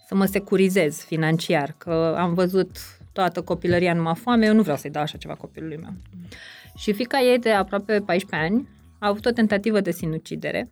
Să 0.07 0.15
mă 0.15 0.26
securizez 0.26 0.97
financiar, 0.97 1.76
că 1.77 2.15
am 2.18 2.34
văzut 2.34 2.77
toată 3.11 3.41
copilăria 3.41 3.93
numai 3.93 4.15
foame, 4.15 4.45
eu 4.45 4.53
nu 4.53 4.61
vreau 4.61 4.77
să-i 4.77 4.89
dau 4.89 5.01
așa 5.01 5.18
ceva 5.18 5.34
copilului 5.34 5.77
meu. 5.77 5.93
Și 6.76 6.93
fica 6.93 7.19
ei 7.19 7.39
de 7.39 7.51
aproape 7.51 7.99
14 8.05 8.49
ani 8.51 8.68
a 9.02 9.07
avut 9.07 9.26
o 9.26 9.32
tentativă 9.32 9.80
de 9.80 9.91
sinucidere, 9.91 10.72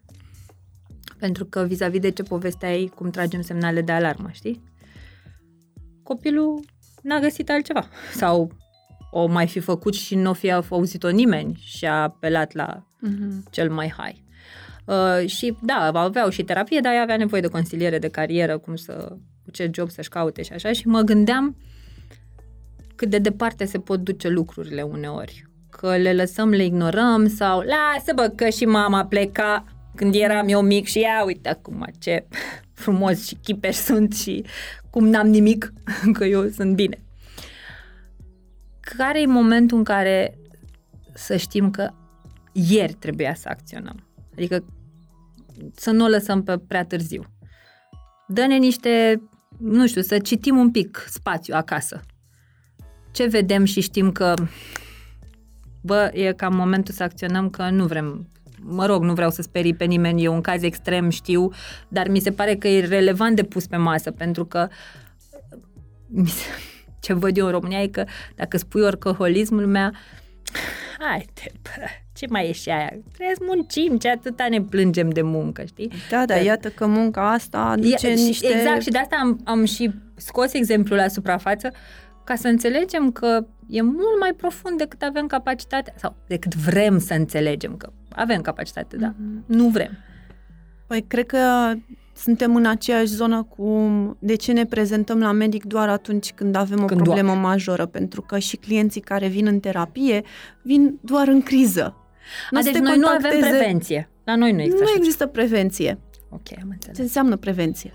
pentru 1.20 1.46
că 1.46 1.64
vis-a-vis 1.68 2.00
de 2.00 2.10
ce 2.10 2.24
povesteai, 2.24 2.92
cum 2.96 3.10
tragem 3.10 3.42
semnale 3.42 3.82
de 3.82 3.92
alarmă, 3.92 4.30
știi? 4.32 4.64
Copilul 6.04 6.60
n-a 7.02 7.20
găsit 7.20 7.50
altceva. 7.50 7.88
Sau 8.14 8.52
o 9.12 9.26
mai 9.28 9.48
fi 9.48 9.60
făcut 9.60 9.94
și 9.94 10.16
nu 10.16 10.30
o 10.30 10.34
fi 10.34 10.52
auzit-o 10.52 11.10
nimeni 11.10 11.60
și 11.64 11.86
a 11.86 12.02
apelat 12.02 12.54
la 12.54 12.84
Mhm. 13.02 13.44
cel 13.52 13.72
mai 13.72 13.94
high. 13.98 14.18
Uh, 14.86 15.28
și 15.30 15.56
da, 15.62 15.92
aveau 15.94 16.30
și 16.30 16.44
terapie, 16.44 16.80
dar 16.80 16.94
ea 16.94 17.02
avea 17.02 17.18
nevoie 17.18 17.42
de 17.42 17.48
consiliere 17.48 18.00
de 18.00 18.08
carieră, 18.08 18.58
cum 18.58 18.76
să, 18.76 19.16
cu 19.44 19.52
ce 19.52 19.70
job 19.74 19.90
să-și 19.90 20.10
caute 20.10 20.42
și 20.42 20.54
așa. 20.54 20.72
Și 20.72 20.88
mă 20.88 21.02
gândeam 21.02 21.58
cât 22.96 23.10
de 23.10 23.18
departe 23.20 23.66
se 23.66 23.80
pot 23.80 24.00
duce 24.00 24.28
lucrurile 24.28 24.82
uneori. 24.82 25.49
Că 25.80 25.98
le 25.98 26.14
lăsăm, 26.14 26.50
le 26.50 26.64
ignorăm 26.64 27.28
sau 27.28 27.60
lasă 27.60 28.14
bă 28.16 28.32
că 28.36 28.50
și 28.50 28.66
mama 28.66 29.06
pleca 29.06 29.64
când 29.96 30.16
eram 30.16 30.48
eu 30.48 30.62
mic 30.62 30.88
și 30.88 31.00
ia 31.00 31.24
uite 31.26 31.50
acum 31.50 31.88
ce 32.00 32.28
frumos 32.74 33.28
și 33.28 33.36
chipeș 33.44 33.76
sunt 33.76 34.14
și 34.14 34.46
cum 34.90 35.08
n-am 35.08 35.28
nimic, 35.28 35.74
că 36.18 36.26
eu 36.26 36.48
sunt 36.48 36.76
bine. 36.76 37.04
Care 38.80 39.22
e 39.22 39.26
momentul 39.26 39.78
în 39.78 39.84
care 39.84 40.38
să 41.14 41.36
știm 41.36 41.72
că 41.72 41.92
ieri 42.52 42.94
trebuia 42.94 43.34
să 43.34 43.50
acționăm? 43.50 44.08
Adică 44.34 44.66
să 45.76 45.92
nu 45.92 46.06
o 46.06 46.08
lăsăm 46.08 46.44
pe 46.44 46.58
prea 46.58 46.86
târziu. 46.86 47.24
Dă-ne 48.28 48.58
niște, 48.58 49.22
nu 49.58 49.88
știu, 49.88 50.02
să 50.02 50.18
citim 50.18 50.58
un 50.58 50.72
pic 50.72 51.06
spațiu 51.10 51.54
acasă. 51.56 52.02
Ce 53.12 53.26
vedem 53.26 53.64
și 53.64 53.82
știm 53.82 54.12
că, 54.12 54.34
bă, 55.90 56.12
e 56.14 56.34
cam 56.34 56.56
momentul 56.56 56.94
să 56.94 57.04
acționăm 57.04 57.50
că 57.50 57.70
nu 57.70 57.86
vrem 57.86 58.28
mă 58.62 58.86
rog, 58.86 59.04
nu 59.04 59.14
vreau 59.14 59.30
să 59.30 59.42
sperii 59.42 59.74
pe 59.74 59.86
nimeni, 59.86 60.24
e 60.24 60.28
un 60.28 60.42
caz 60.42 60.64
extrem, 60.64 61.10
știu, 61.10 61.50
dar 61.88 62.08
mi 62.08 62.20
se 62.20 62.32
pare 62.32 62.56
că 62.56 62.68
e 62.68 62.86
relevant 62.86 63.36
de 63.36 63.44
pus 63.44 63.68
pe 63.68 63.78
masă, 63.78 64.12
pentru 64.12 64.46
că 64.46 64.68
mi 66.22 66.28
se, 66.28 66.46
ce 67.00 67.14
văd 67.14 67.38
eu 67.38 67.46
în 67.46 67.52
România 67.52 67.82
e 67.82 67.88
că 67.88 68.06
dacă 68.36 68.58
spui 68.58 68.82
orcoholismul 68.82 69.66
mea, 69.66 69.92
haide, 71.00 71.52
bă, 71.62 71.86
ce 72.14 72.26
mai 72.30 72.50
e 72.50 72.52
și 72.52 72.70
aia? 72.70 72.90
Trebuie 73.14 73.36
să 73.36 73.44
muncim, 73.48 73.98
ce 73.98 74.10
atâta 74.10 74.48
ne 74.50 74.62
plângem 74.62 75.10
de 75.10 75.22
muncă, 75.22 75.64
știi? 75.66 75.92
Da, 76.10 76.26
da, 76.26 76.36
iată 76.36 76.70
că 76.70 76.86
munca 76.86 77.32
asta 77.32 77.58
aduce 77.60 78.08
Ia- 78.10 78.16
și- 78.16 78.24
niște... 78.26 78.48
Exact, 78.48 78.82
și 78.82 78.90
de 78.90 78.98
asta 78.98 79.18
am, 79.22 79.42
am 79.44 79.66
și 79.66 79.92
scos 80.16 80.54
exemplul 80.54 80.98
la 80.98 81.08
suprafață 81.08 81.72
ca 82.24 82.36
să 82.36 82.48
înțelegem 82.48 83.12
că 83.12 83.46
e 83.68 83.82
mult 83.82 84.20
mai 84.20 84.34
profund 84.38 84.78
decât 84.78 85.02
avem 85.02 85.28
capacitate, 85.28 85.94
sau 85.98 86.16
decât 86.28 86.56
vrem 86.56 87.00
să 87.00 87.14
înțelegem 87.14 87.76
că 87.78 87.90
avem 88.10 88.42
capacitate, 88.42 88.98
da, 88.98 89.14
Mhm. 89.18 89.44
nu 89.46 89.68
vrem. 89.70 89.92
Păi, 90.88 91.02
cred 91.08 91.26
că 91.26 91.74
suntem 92.16 92.56
în 92.56 92.66
aceeași 92.66 93.14
zonă 93.14 93.44
cu 93.44 93.90
de 94.20 94.36
ce 94.36 94.52
ne 94.52 94.66
prezentăm 94.66 95.20
la 95.20 95.32
medic 95.32 95.64
doar 95.66 95.90
atunci 95.90 96.32
când 96.34 96.56
avem 96.56 96.82
o 96.82 96.86
Când 96.86 97.02
problemă 97.04 97.34
majoră, 97.34 97.86
pentru 97.86 98.22
că 98.22 98.40
și 98.40 98.56
clienții 98.58 99.02
care 99.02 99.28
vin 99.28 99.46
în 99.48 99.60
terapie 99.60 100.24
vin 100.62 101.00
doar 101.02 101.28
în 101.28 101.42
criză. 101.42 101.96
A, 102.52 102.58
să 102.60 102.64
deci 102.64 102.74
te 102.74 102.80
noi 102.80 102.98
nu 102.98 103.08
avem 103.08 103.22
contacteze- 103.22 103.50
prevenție. 103.58 104.10
La 104.24 104.36
noi 104.36 104.52
nu 104.52 104.60
există 104.62 104.84
Nu 104.84 104.88
așa. 104.90 104.96
există 104.98 105.26
prevenție. 105.28 106.00
Ok, 106.30 106.42
am 106.62 106.68
înțeles. 106.72 106.96
Ce 106.98 107.02
înseamnă 107.02 107.36
prevenție? 107.36 107.94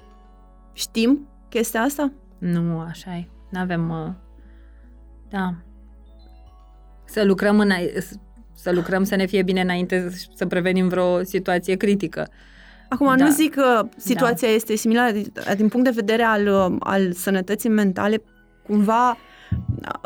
Știm 0.72 1.28
chestia 1.48 1.80
asta? 1.80 2.12
Nu, 2.38 2.78
așa 2.78 3.14
e. 3.16 3.28
Nu 3.54 3.60
avem... 3.60 3.90
Uh, 3.90 4.12
da. 5.28 5.54
Să 7.04 7.24
lucrăm, 7.24 7.58
în, 7.58 7.70
să 8.54 8.72
lucrăm 8.72 9.04
să 9.04 9.14
ne 9.14 9.26
fie 9.26 9.42
bine 9.42 9.60
înainte 9.60 10.10
să 10.34 10.46
prevenim 10.46 10.88
vreo 10.88 11.22
situație 11.22 11.74
critică. 11.76 12.28
Acum, 12.88 13.16
Da. 13.16 13.24
nu 13.24 13.30
zic 13.30 13.54
că 13.54 13.88
situația 13.96 14.48
este 14.48 14.74
similară 14.76 15.12
din, 15.12 15.32
din 15.56 15.68
punct 15.68 15.86
de 15.86 15.92
vedere 15.94 16.22
al, 16.22 16.46
uh, 16.46 16.76
al 16.78 17.12
sănătății 17.12 17.68
mentale, 17.68 18.22
cumva 18.66 19.10
uh, 19.10 19.18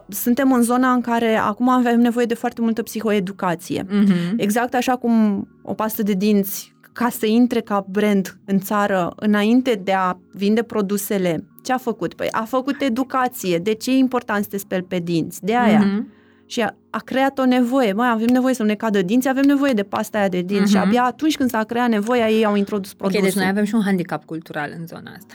suntem 0.08 0.52
în 0.52 0.62
zona 0.62 0.92
în 0.92 1.00
care 1.00 1.34
acum 1.34 1.68
avem 1.68 2.00
nevoie 2.00 2.26
de 2.26 2.34
foarte 2.34 2.60
multă 2.60 2.82
psihoeducație. 2.82 3.84
Mm-hmm. 3.84 4.36
Exact 4.36 4.74
așa 4.74 4.96
cum 4.96 5.46
o 5.62 5.74
pastă 5.74 6.02
de 6.02 6.12
dinți, 6.12 6.76
ca 6.92 7.08
să 7.08 7.26
intre 7.26 7.60
ca 7.60 7.86
brand 7.88 8.38
în 8.44 8.58
țară, 8.58 9.12
înainte 9.16 9.80
de 9.84 9.92
a 9.92 10.16
vinde 10.32 10.62
produsele, 10.62 11.44
ce 11.68 11.74
a 11.74 11.78
făcut? 11.78 12.14
Păi 12.14 12.28
a 12.30 12.42
făcut 12.44 12.80
educație. 12.80 13.58
De 13.58 13.74
ce 13.74 13.90
e 13.90 13.94
important 13.96 14.42
să 14.42 14.48
te 14.50 14.56
speli 14.58 14.82
pe 14.82 14.98
dinți? 14.98 15.44
De 15.44 15.56
aia. 15.56 15.82
Mm-hmm. 15.84 16.16
Și 16.46 16.60
a, 16.60 16.74
a 16.90 16.98
creat 17.04 17.38
o 17.38 17.44
nevoie. 17.44 17.92
Mai 17.92 18.10
avem 18.10 18.26
nevoie 18.26 18.54
să 18.54 18.62
nu 18.62 18.68
ne 18.68 18.74
cadă 18.74 19.02
dinți, 19.02 19.28
avem 19.28 19.44
nevoie 19.44 19.72
de 19.72 19.82
pasta 19.82 20.18
aia 20.18 20.28
de 20.28 20.40
dinți. 20.40 20.62
Mhm. 20.62 20.70
Și 20.70 20.76
abia 20.76 21.02
atunci 21.04 21.36
când 21.36 21.50
s-a 21.50 21.64
creat 21.64 21.88
nevoia, 21.88 22.28
ei 22.30 22.44
au 22.44 22.56
introdus 22.56 22.90
Ok, 22.90 22.96
produsul. 22.96 23.22
deci 23.22 23.34
noi 23.34 23.46
avem 23.46 23.64
și 23.64 23.74
un 23.74 23.82
handicap 23.84 24.24
cultural 24.24 24.74
în 24.78 24.86
zona 24.86 25.10
asta. 25.16 25.34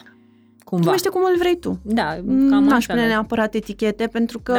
Cumva. 0.64 0.86
Numește 0.86 1.10
cum 1.10 1.22
îl 1.32 1.38
vrei 1.38 1.58
tu. 1.60 1.80
Da, 1.84 2.04
Cam 2.04 2.48
cam 2.50 2.64
N-aș 2.64 2.74
așa. 2.78 2.94
pune 2.94 3.06
da. 3.06 3.12
neapărat 3.12 3.54
etichete, 3.54 4.08
pentru 4.08 4.40
că 4.40 4.54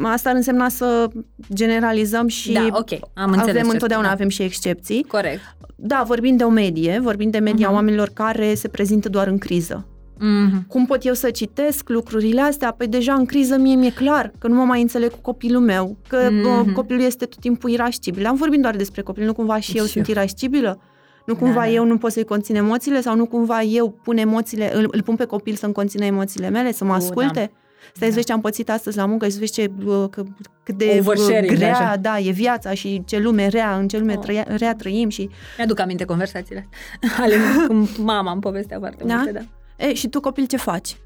Da. 0.00 0.08
asta 0.10 0.28
ar 0.30 0.34
însemna 0.36 0.68
să 0.68 1.08
generalizăm 1.54 2.26
și 2.28 2.52
Da, 2.52 2.66
ok, 2.70 2.90
am 3.14 3.30
înțeles. 3.30 3.48
avem 3.48 3.62
ce 3.66 3.70
întotdeauna 3.72 4.06
spui, 4.06 4.16
avem 4.18 4.28
și 4.28 4.42
excepții. 4.42 5.02
Da. 5.02 5.08
Corect. 5.18 5.40
Da, 5.76 6.02
vorbim 6.06 6.36
de 6.36 6.44
o 6.44 6.48
medie, 6.48 6.98
vorbim 7.02 7.30
de 7.30 7.38
media 7.38 7.66
Mhm. 7.66 7.74
oamenilor 7.74 8.08
care 8.14 8.54
se 8.54 8.68
prezintă 8.68 9.08
doar 9.08 9.26
în 9.26 9.38
criză. 9.38 9.86
Mm-hmm. 10.20 10.66
Cum 10.68 10.86
pot 10.86 11.04
eu 11.04 11.14
să 11.14 11.30
citesc 11.30 11.88
lucrurile 11.88 12.40
astea? 12.40 12.70
Păi 12.70 12.86
deja 12.86 13.12
în 13.14 13.24
criză 13.26 13.56
mie 13.56 13.74
mi-e 13.74 13.90
clar 13.90 14.32
că 14.38 14.48
nu 14.48 14.54
mă 14.54 14.64
mai 14.64 14.80
înțeleg 14.80 15.10
cu 15.10 15.18
copilul 15.20 15.60
meu, 15.62 15.96
că 16.08 16.28
Mhm. 16.30 16.40
mm-hmm. 16.40 16.72
copilul 16.72 17.02
este 17.02 17.24
tot 17.24 17.38
timpul 17.40 17.70
irascibil. 17.70 18.26
Am 18.26 18.36
vorbit 18.36 18.60
doar 18.60 18.76
despre 18.76 19.02
copil, 19.02 19.24
nu 19.24 19.32
cumva 19.32 19.58
și 19.60 19.76
eu 19.76 19.84
Și 19.84 19.90
sunt 19.90 20.06
eu. 20.08 20.14
irascibilă? 20.14 20.80
Nu 21.26 21.36
cumva 21.36 21.54
Da, 21.54 21.60
da. 21.60 21.68
eu 21.70 21.84
nu 21.84 21.98
pot 21.98 22.12
să-i 22.12 22.24
conțin 22.24 22.54
emoțiile 22.56 23.00
sau 23.00 23.16
nu 23.16 23.26
cumva 23.26 23.62
eu 23.62 23.90
pun 23.90 24.16
emoțiile, 24.16 24.76
îl, 24.76 24.88
îl 24.90 25.02
pun 25.02 25.16
pe 25.16 25.24
copil 25.24 25.54
să-mi 25.54 25.72
conțină 25.72 26.04
emoțiile 26.04 26.48
mele, 26.48 26.72
să 26.72 26.84
mă 26.84 26.92
U, 26.92 26.94
asculte? 26.94 27.50
Stai 27.94 28.08
să 28.08 28.08
Da. 28.08 28.14
vezi 28.14 28.26
ce 28.26 28.32
am 28.32 28.40
pățit 28.40 28.70
astăzi 28.70 28.96
la 28.96 29.06
muncă 29.06 29.24
și 29.24 29.30
să 29.32 29.38
vezi 29.38 29.52
ce, 29.52 29.66
bă, 29.84 30.08
că, 30.10 30.22
cât 30.62 30.74
de 30.74 30.96
Oversharing, 30.98 31.56
grea 31.56 31.76
așa. 31.78 31.96
da, 31.96 32.18
e 32.18 32.30
viața 32.30 32.74
și 32.74 33.02
ce 33.06 33.18
lume 33.18 33.48
rea, 33.48 33.76
în 33.76 33.88
ce 33.88 33.98
lume 33.98 34.12
Oh. 34.16 34.22
trăia, 34.22 34.44
rea 34.56 34.74
trăim 34.74 35.08
și 35.08 35.28
Mi-aduc 35.56 35.80
aminte 35.80 36.04
conversațiile 36.04 36.68
ale 37.20 37.34
cum 37.66 37.88
mama 37.98 38.32
îmi 38.32 38.40
povestea 38.40 38.78
foarte 38.78 39.04
Da? 39.06 39.14
multe, 39.14 39.32
da. 39.32 39.40
E, 39.80 39.94
și 39.94 40.08
tu 40.08 40.20
copil 40.20 40.46
ce 40.46 40.56
faci? 40.56 40.96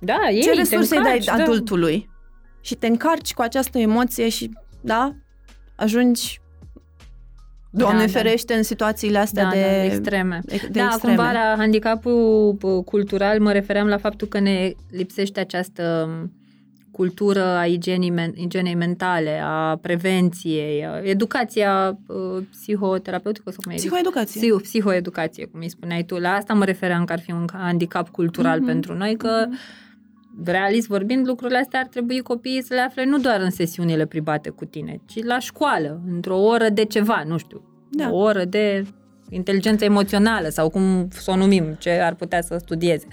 Da, 0.00 0.18
ei, 0.30 0.40
ce 0.40 0.50
te 0.50 0.54
resurse 0.56 0.96
îi 0.96 1.02
dai 1.02 1.12
încarci, 1.18 1.24
da. 1.36 1.42
adultului? 1.42 2.10
Și 2.60 2.74
te 2.74 2.86
încarci 2.86 3.34
cu 3.34 3.42
această 3.42 3.78
emoție 3.78 4.28
și, 4.28 4.50
da, 4.80 5.14
ajungi, 5.76 6.40
Doamne 7.70 7.98
Da, 7.98 8.12
da. 8.12 8.12
ferește, 8.12 8.54
în 8.54 8.62
situațiile 8.62 9.18
astea 9.18 9.42
Da, 9.44 9.50
de, 9.50 9.60
da, 9.60 9.84
extreme. 9.84 10.40
de 10.46 10.60
da, 10.70 10.84
extreme. 10.84 11.14
cumva 11.14 11.32
la 11.32 11.54
handicapul 11.56 12.56
p- 12.56 12.84
cultural 12.84 13.40
mă 13.40 13.52
refeream 13.52 13.86
la 13.86 13.98
faptul 13.98 14.28
că 14.28 14.38
ne 14.38 14.72
lipsește 14.90 15.40
această 15.40 16.06
m, 16.08 16.32
cultură 17.02 17.44
a 17.44 17.64
igienii, 17.66 18.10
men- 18.12 18.34
igienei 18.34 18.74
mentale, 18.74 19.40
a 19.44 19.76
prevenției, 19.76 20.86
a 20.86 21.00
educația 21.02 21.98
uh, 22.06 22.42
psihoterapeutică 22.50 23.50
sau 23.50 23.60
cum 23.62 23.72
e? 23.72 23.74
Psihoeducație. 23.74 24.40
Psiho- 24.40 24.62
psihoeducație, 24.62 25.44
cum 25.46 25.60
îi 25.60 25.68
spuneai 25.70 26.02
tu. 26.02 26.16
La 26.16 26.28
asta 26.32 26.54
mă 26.54 26.64
refeream 26.64 27.04
că 27.04 27.12
ar 27.12 27.20
fi 27.20 27.32
un 27.32 27.44
handicap 27.52 28.08
cultural 28.08 28.58
Mhm. 28.58 28.66
pentru 28.66 28.94
noi, 28.94 29.16
că 29.16 29.46
realist 30.44 30.86
vorbind, 30.86 31.26
lucrurile 31.26 31.58
astea 31.58 31.80
ar 31.80 31.86
trebui 31.86 32.20
copiii 32.20 32.62
să 32.62 32.74
le 32.74 32.80
afle 32.80 33.04
nu 33.04 33.18
doar 33.18 33.40
în 33.40 33.50
sesiunile 33.50 34.06
private 34.06 34.48
cu 34.50 34.64
tine, 34.64 35.00
ci 35.06 35.24
la 35.24 35.38
școală, 35.38 36.00
într-o 36.14 36.36
oră 36.40 36.68
de 36.68 36.84
ceva, 36.84 37.22
nu 37.26 37.36
știu, 37.36 37.62
Da. 37.90 38.10
o 38.10 38.16
oră 38.16 38.44
de 38.44 38.84
inteligență 39.30 39.84
emoțională 39.84 40.48
sau 40.48 40.68
cum 40.70 41.08
să 41.10 41.30
o 41.30 41.36
numim, 41.36 41.76
ce 41.78 41.90
ar 41.90 42.14
putea 42.14 42.42
să 42.42 42.56
studieze. 42.60 43.06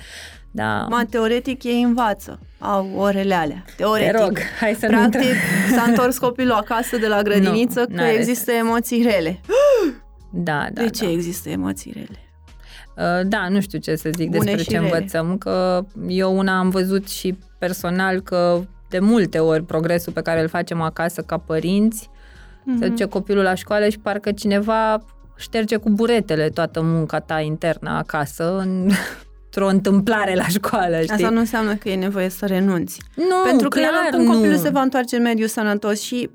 Da, 0.56 0.86
Ma, 0.90 1.03
teoretic 1.10 1.64
ei 1.64 1.82
învață. 1.82 2.40
Au 2.60 2.90
orele 2.98 3.34
alea. 3.34 3.64
te 3.65 3.73
Teoretic. 3.77 4.19
rog, 4.19 4.38
hai 4.60 4.73
să 4.80 4.86
nu 4.86 4.91
Practic, 4.98 5.22
intrăm. 5.22 5.77
s-a 5.77 5.84
întors 5.88 6.18
copilul 6.18 6.52
acasă 6.53 6.98
de 6.98 7.07
la 7.07 7.22
grădiniță 7.22 7.80
Nu, 7.80 7.86
că 7.86 7.91
n-are 7.94 8.14
există 8.14 8.52
emoții 8.52 9.02
rele. 9.03 9.40
Da, 10.38 10.68
da, 10.73 10.82
de 10.82 10.90
ce 10.90 11.06
da. 11.06 11.11
există 11.11 11.49
emoții 11.49 11.91
rele? 11.95 12.19
Uh, 13.19 13.27
Da, 13.27 13.48
nu 13.49 13.61
știu 13.61 13.80
ce 13.80 13.95
să 13.95 14.10
zic 14.15 14.30
Bune 14.30 14.44
despre 14.44 14.61
și 14.61 14.68
ce 14.69 14.77
rele. 14.77 14.86
învățăm, 14.94 15.38
că 15.38 15.86
eu 16.07 16.38
una 16.38 16.57
am 16.57 16.69
văzut 16.69 17.10
și 17.10 17.38
personal 17.60 18.19
că 18.22 18.61
de 18.90 18.99
multe 18.99 19.40
ori 19.40 19.64
progresul 19.64 20.14
pe 20.14 20.22
care 20.22 20.41
îl 20.41 20.48
facem 20.48 20.82
acasă 20.82 21.22
ca 21.22 21.38
părinți, 21.38 22.10
Mhm. 22.64 22.80
se 22.80 22.88
duce 22.88 23.06
copilul 23.06 23.44
la 23.44 23.53
școală 23.53 23.90
și 23.90 23.99
parcă 23.99 24.32
cineva 24.32 25.03
șterge 25.36 25.76
cu 25.76 25.90
buretele 25.90 26.49
toată 26.49 26.82
munca 26.82 27.19
ta 27.19 27.40
internă 27.40 27.90
acasă 27.90 28.57
în, 28.57 28.90
într-o 29.56 29.68
întâmplare 29.73 30.36
la 30.36 30.48
școală, 30.48 30.95
știi? 31.02 31.14
Asta 31.14 31.30
nu 31.30 31.40
înseamnă 31.40 31.76
că 31.76 31.90
e 31.90 31.95
nevoie 31.95 32.30
să 32.30 32.45
renunți. 32.45 33.02
nu, 33.15 33.36
Pentru 33.45 33.69
că 33.69 33.80
el 33.80 33.86
clar 33.88 34.02
oricum 34.06 34.26
nu. 34.26 34.32
copilul 34.34 34.57
se 34.57 34.69
va 34.69 34.82
întoarce 34.82 35.15
în 35.15 35.22
mediul 35.22 35.48
sănătos 35.48 36.02
și 36.02 36.30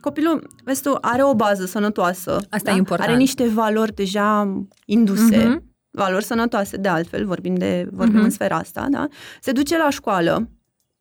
copilul, 0.00 0.50
vezi 0.64 0.82
tu, 0.82 0.98
are 1.00 1.22
o 1.22 1.34
bază 1.34 1.66
sănătoasă. 1.66 2.30
Asta 2.50 2.70
da? 2.70 2.72
e 2.72 2.76
important. 2.76 3.08
Are 3.08 3.18
niște 3.18 3.44
valori 3.48 3.94
deja 3.94 4.56
induse, 4.84 5.36
Mhm. 5.36 5.62
valori 5.90 6.24
sănătoase, 6.24 6.76
de 6.76 6.88
altfel, 6.88 7.26
vorbim, 7.26 7.54
de, 7.54 7.86
vorbim 7.90 8.14
Mhm. 8.16 8.24
în 8.24 8.30
sfera 8.30 8.56
asta, 8.56 8.86
da? 8.90 9.06
Se 9.40 9.52
duce 9.52 9.76
la 9.78 9.90
școală, 9.90 10.48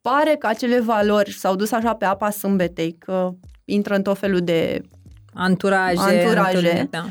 pare 0.02 0.36
că 0.40 0.48
acele 0.48 0.80
valori 0.80 1.32
s-au 1.32 1.56
dus 1.56 1.72
așa 1.72 1.94
pe 1.94 2.06
apa 2.06 2.30
sâmbetei, 2.30 2.96
că 3.00 3.30
intră 3.66 3.96
în 3.96 4.02
tot 4.02 4.18
felul 4.18 4.40
de... 4.40 4.82
Anturaje. 5.34 6.00
Anturaje. 6.00 6.58
întâlniri, 6.58 6.88
Da. 6.90 7.06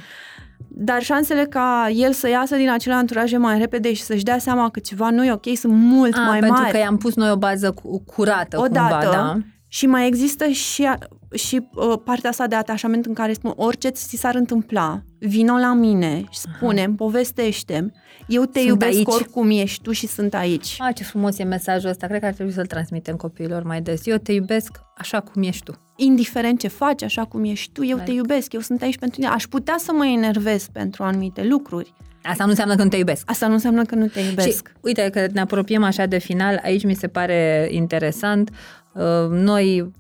Dar 0.69 1.03
șansele 1.03 1.45
ca 1.45 1.89
el 1.95 2.13
să 2.13 2.29
iasă 2.29 2.57
din 2.57 2.71
acele 2.71 2.95
anturaje 2.95 3.37
mai 3.37 3.59
repede 3.59 3.93
și 3.93 4.03
să-și 4.03 4.25
dea 4.25 4.39
seama 4.39 4.71
că 4.71 4.81
ceva 4.81 5.11
nu 5.11 5.25
e 5.25 5.33
ok 5.33 5.47
sunt 5.57 5.73
mult 5.73 6.15
A, 6.17 6.21
mai 6.21 6.39
pentru 6.39 6.61
mari. 6.61 6.73
că 6.73 6.79
i-am 6.79 6.97
pus 6.97 7.15
noi 7.15 7.31
o 7.31 7.37
bază 7.37 7.73
cu, 7.73 8.03
curată 8.05 8.61
Odată, 8.61 8.95
cumva, 8.95 9.17
da. 9.17 9.37
Și 9.69 9.87
mai 9.87 10.07
există 10.07 10.47
și, 10.47 10.85
a- 10.85 10.99
și 11.35 11.69
uh, 11.75 11.99
partea 12.05 12.31
asta 12.31 12.47
de 12.47 12.55
atașament 12.55 13.07
în 13.07 13.13
care 13.15 13.33
spun 13.33 13.53
orice 13.57 13.89
ți 13.89 14.17
s-ar 14.17 14.35
întâmpla, 14.35 15.03
vino 15.19 15.57
la 15.57 15.73
mine 15.75 16.25
și 16.31 16.39
spune 16.39 16.93
povestește 16.97 17.93
eu 18.31 18.45
te 18.45 18.59
Sunt 18.59 18.71
iubesc 18.71 18.97
aici. 18.97 19.07
oricum 19.07 19.51
ești 19.51 19.83
tu 19.83 19.93
și 19.93 20.07
sunt 20.07 20.35
aici. 20.35 20.77
A, 20.79 20.93
ce 20.93 21.05
frumos 21.05 21.39
e 21.39 21.43
mesajul 21.43 21.91
ăsta. 21.91 22.07
Cred 22.07 22.21
că 22.21 22.27
ar 22.27 22.33
trebui 22.33 22.53
să-l 22.53 22.67
transmitem 22.67 23.17
copiilor 23.17 23.63
mai 23.63 23.81
des. 23.83 24.07
Eu 24.07 24.17
te 24.17 24.33
iubesc 24.33 24.81
așa 24.97 25.21
cum 25.21 25.43
ești 25.43 25.63
tu. 25.65 25.73
Indiferent 25.97 26.59
ce 26.59 26.69
faci, 26.69 27.03
așa 27.03 27.25
cum 27.25 27.45
ești 27.45 27.73
tu, 27.73 27.85
eu 27.85 27.97
te 27.97 28.03
Right. 28.03 28.17
iubesc, 28.17 28.53
eu 28.53 28.61
sunt 28.61 28.83
aici 28.83 28.99
pentru 28.99 29.21
tine. 29.21 29.33
Aș 29.33 29.45
putea 29.47 29.75
să 29.79 29.93
mă 29.97 30.07
enervez 30.07 30.67
pentru 30.73 31.03
anumite 31.03 31.45
lucruri. 31.45 31.93
Asta 32.23 32.45
nu 32.45 32.51
înseamnă 32.51 32.75
că 32.75 32.83
nu 32.83 32.89
te 32.89 32.97
iubesc. 32.97 33.31
Asta 33.31 33.47
nu 33.47 33.53
înseamnă 33.53 33.83
că 33.85 33.95
nu 33.95 34.07
te 34.07 34.21
iubesc. 34.21 34.69
Și 34.69 34.75
uite 34.81 35.09
că 35.13 35.27
ne 35.33 35.41
apropiem 35.41 35.83
așa 35.83 36.07
de 36.07 36.19
final, 36.19 36.61
aici 36.65 36.85
mi 36.85 36.95
se 36.95 37.09
pare 37.09 37.69
interesant. 37.71 38.51
Uh, 38.95 39.29
Noi, 39.31 39.91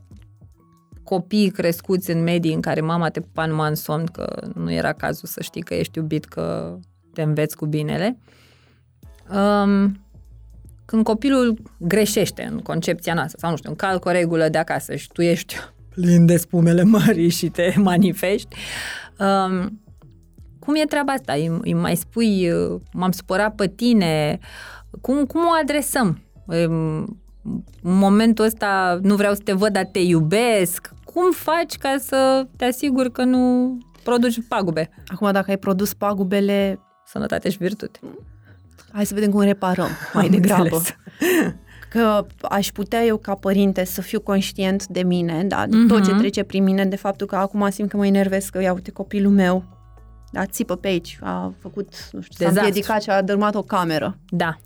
copii 1.02 1.51
crescuți 1.51 2.11
în 2.11 2.23
medii 2.23 2.55
în 2.55 2.61
care 2.61 2.81
mama 2.81 3.09
te 3.09 3.20
pupa 3.20 3.47
numai 3.47 3.69
în 3.69 3.74
somn, 3.74 4.05
că 4.05 4.51
nu 4.55 4.73
era 4.73 4.93
cazul 4.93 5.28
să 5.28 5.43
știi 5.43 5.62
că 5.62 5.74
ești 5.74 5.98
iubit, 5.98 6.24
că 6.24 6.78
te 7.12 7.23
înveți 7.23 7.57
cu 7.57 7.66
binele. 7.66 8.19
Um, 9.28 10.01
când 10.85 11.05
copilul 11.05 11.59
greșește 11.78 12.49
în 12.51 12.59
concepția 12.59 13.15
noastră, 13.15 13.39
sau 13.41 13.51
nu 13.51 13.57
știu, 13.57 13.70
încalcă 13.70 14.09
o 14.09 14.12
regulă 14.12 14.49
de 14.49 14.59
acasă 14.59 14.95
și 14.95 15.09
tu 15.12 15.23
ești 15.23 15.55
plin 15.95 16.27
de 16.27 16.37
spumele 16.37 16.82
mării 16.82 17.28
și 17.28 17.49
te 17.49 17.74
manifesti, 17.91 18.57
um, 19.19 19.81
cum 20.59 20.74
e 20.74 20.85
treaba 20.85 21.12
asta? 21.12 21.32
Îi, 21.32 21.59
îi 21.61 21.74
mai 21.74 21.97
spui, 21.97 22.51
uh, 22.51 22.81
m-am 22.93 23.11
supărat 23.11 23.55
pe 23.55 23.69
tine? 23.69 24.39
Cum, 25.01 25.24
cum 25.24 25.41
o 25.41 25.59
adresăm? 25.62 26.23
În 26.47 27.07
momentul 27.82 28.45
ăsta 28.45 28.99
nu 29.03 29.15
vreau 29.15 29.35
să 29.35 29.41
te 29.45 29.53
văd, 29.53 29.73
dar 29.73 29.85
te 29.85 29.99
iubesc. 29.99 30.91
Cum 31.05 31.32
faci 31.32 31.77
ca 31.77 31.97
să 31.99 32.47
te 32.57 32.65
asiguri 32.65 33.12
că 33.12 33.24
nu 33.24 33.78
produci 34.05 34.39
pagube? 34.49 34.91
Acum, 35.07 35.32
dacă 35.32 35.51
ai 35.51 35.59
produs 35.59 35.95
pagubele... 35.95 36.81
Sănătate 37.11 37.51
și 37.51 37.57
virtute. 37.59 37.99
Hai 38.93 39.07
să 39.07 39.15
vedem 39.15 39.31
cum 39.31 39.41
reparăm 39.41 39.89
mai 40.15 40.24
Am 40.24 40.31
degrabă. 40.31 40.62
înțeles. 40.62 40.95
Că 41.93 42.27
aș 42.43 42.69
putea 42.70 43.05
eu 43.05 43.16
ca 43.16 43.35
părinte 43.35 43.85
să 43.85 44.01
fiu 44.01 44.20
conștient 44.20 44.87
de 44.87 45.03
mine, 45.03 45.45
da, 45.45 45.66
de 45.66 45.77
Mhm. 45.77 45.87
tot 45.87 46.05
ce 46.05 46.15
trece 46.15 46.43
prin 46.43 46.62
mine, 46.65 46.85
de 46.85 46.97
faptul 46.97 47.27
că 47.27 47.37
acum 47.37 47.70
simt 47.70 47.89
că 47.91 47.97
mă 47.97 48.07
enervez, 48.07 48.49
că 48.49 48.61
ia 48.62 48.73
uite 48.73 48.91
copilul 48.91 49.32
meu, 49.32 49.65
da, 50.32 50.47
țipă 50.47 50.77
pe 50.77 50.89
aici, 50.89 51.19
a 51.23 51.53
făcut, 51.59 51.89
nu 52.12 52.20
știu, 52.20 52.35
s-a 52.37 52.39
Dezastru. 52.39 52.65
împiedicat 52.65 53.03
și 53.03 53.11
a 53.11 53.23
dărmat 53.23 53.55
o 53.55 53.62
cameră. 53.62 54.19
Da. 54.28 54.59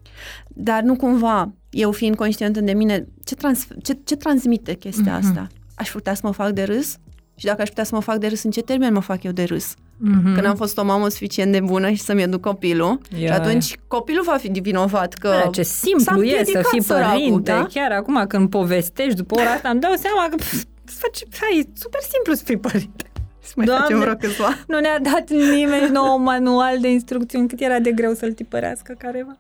Dar 0.49 0.83
nu 0.83 0.97
cumva, 0.97 1.53
eu 1.71 1.93
fiind 1.93 2.17
conștientă 2.17 2.61
de 2.61 2.73
mine, 2.73 3.07
ce, 3.25 3.35
trans, 3.35 3.67
ce, 3.83 3.99
ce 4.05 4.17
transmite 4.17 4.75
chestia 4.75 5.17
Mhm. 5.19 5.27
asta? 5.27 5.47
Aș 5.75 5.91
putea 5.91 6.15
să 6.15 6.21
mă 6.25 6.33
fac 6.33 6.51
de 6.51 6.63
râs? 6.63 6.97
Și 7.37 7.45
dacă 7.45 7.63
aș 7.63 7.69
putea 7.69 7.85
să 7.85 7.95
mă 7.95 8.01
fac 8.01 8.17
de 8.19 8.27
râs, 8.27 8.43
în 8.43 8.51
ce 8.51 8.63
termen 8.63 8.93
mă 8.93 9.01
fac 9.01 9.23
eu 9.23 9.33
de 9.33 9.45
râs? 9.45 9.75
Mm-hmm. 10.05 10.35
Că 10.35 10.41
n-am 10.41 10.57
fost 10.57 10.79
o 10.79 10.85
mamă 10.85 11.09
suficient 11.09 11.53
de 11.53 11.61
bună 11.61 11.91
și 11.91 12.01
să-mi 12.01 12.23
educ 12.23 12.41
copilul. 12.41 13.01
Ia. 13.19 13.27
Și 13.27 13.33
atunci 13.33 13.75
copilul 13.87 14.23
va 14.23 14.37
fi 14.37 14.49
vinovat 14.49 15.15
că... 15.15 15.29
Da, 15.29 15.51
ce 15.51 15.63
s-a 15.63 15.75
simplu 15.83 16.01
e 16.01 16.05
să 16.05 16.11
împiedicat 16.11 16.67
fii 16.67 16.83
săracul, 16.83 17.19
părinte. 17.19 17.51
da? 17.51 17.67
Chiar 17.73 17.93
acum 17.93 18.25
când 18.29 18.51
povestești 18.51 19.15
după 19.15 19.41
ora 19.41 19.51
asta 19.51 19.69
îmi 19.69 19.81
dau 19.81 19.93
seama 19.99 20.27
că 20.31 20.37
pf, 20.37 20.53
îți 20.87 20.97
faci, 20.99 21.23
hai, 21.41 21.59
e 21.59 21.69
super 21.75 22.01
simplu 22.13 22.33
să 22.35 22.43
fii 22.45 22.59
părinte. 22.59 23.05
Să 23.43 23.53
mai 23.57 23.67
Doamne. 23.67 23.85
facem 23.85 24.01
vreo 24.01 24.15
câțiva. 24.15 24.59
Nu 24.67 24.79
ne-a 24.79 24.99
dat 25.01 25.31
nimeni 25.31 25.91
nou 25.91 26.17
manual 26.19 26.79
de 26.81 26.91
instrucțiuni, 26.91 27.49
cât 27.49 27.61
era 27.61 27.79
de 27.79 27.93
greu 27.93 28.13
să-l 28.15 28.33
tipărească 28.33 28.95
careva. 28.99 29.37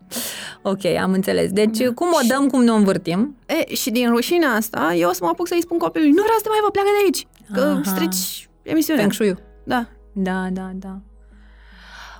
Ok, 0.62 0.84
am 0.84 1.12
înțeles. 1.12 1.50
Deci 1.50 1.86
cum 1.86 2.08
o 2.08 2.26
dăm, 2.28 2.46
cum 2.46 2.64
ne 2.64 2.70
o 2.70 2.74
învârtim? 2.74 3.36
E, 3.46 3.74
și 3.74 3.90
din 3.90 4.08
rușinea 4.10 4.48
asta, 4.48 4.94
eu 4.96 5.08
o 5.08 5.12
să 5.12 5.18
mă 5.22 5.28
apuc 5.32 5.48
să-i 5.48 5.62
spun 5.62 5.78
copilului, 5.78 6.12
nu 6.12 6.22
vreau 6.22 6.36
să 6.36 6.42
te 6.42 6.48
mai 6.48 6.58
vă 6.62 6.70
pleacă 6.70 6.88
de 6.98 7.02
aici, 7.04 7.26
că 7.54 7.60
Aha. 7.60 7.94
strici 7.94 8.48
emisiunea. 8.62 9.02
Feng 9.02 9.12
Shui. 9.12 9.36
Da. 9.64 9.86
Da, 10.14 10.48
da, 10.52 10.70
da. 10.74 10.98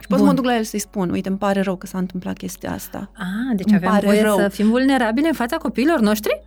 Și 0.00 0.06
pot 0.10 0.18
să 0.18 0.24
Bun. 0.24 0.26
mă 0.26 0.32
duc 0.32 0.44
la 0.44 0.56
el 0.56 0.62
să-i 0.64 0.78
spun, 0.78 1.10
uite, 1.10 1.28
îmi 1.28 1.38
pare 1.38 1.60
rău 1.60 1.76
că 1.76 1.86
s-a 1.86 1.98
întâmplat 1.98 2.36
chestia 2.36 2.72
asta. 2.72 3.10
Ah, 3.16 3.56
deci 3.56 3.66
Îmi 3.66 3.76
avem 3.76 3.90
pare 3.90 4.06
voie 4.06 4.22
rău. 4.22 4.36
să 4.36 4.48
fim 4.48 4.68
vulnerabili 4.68 5.26
în 5.26 5.32
fața 5.32 5.56
copiilor 5.56 6.00
noștri? 6.00 6.42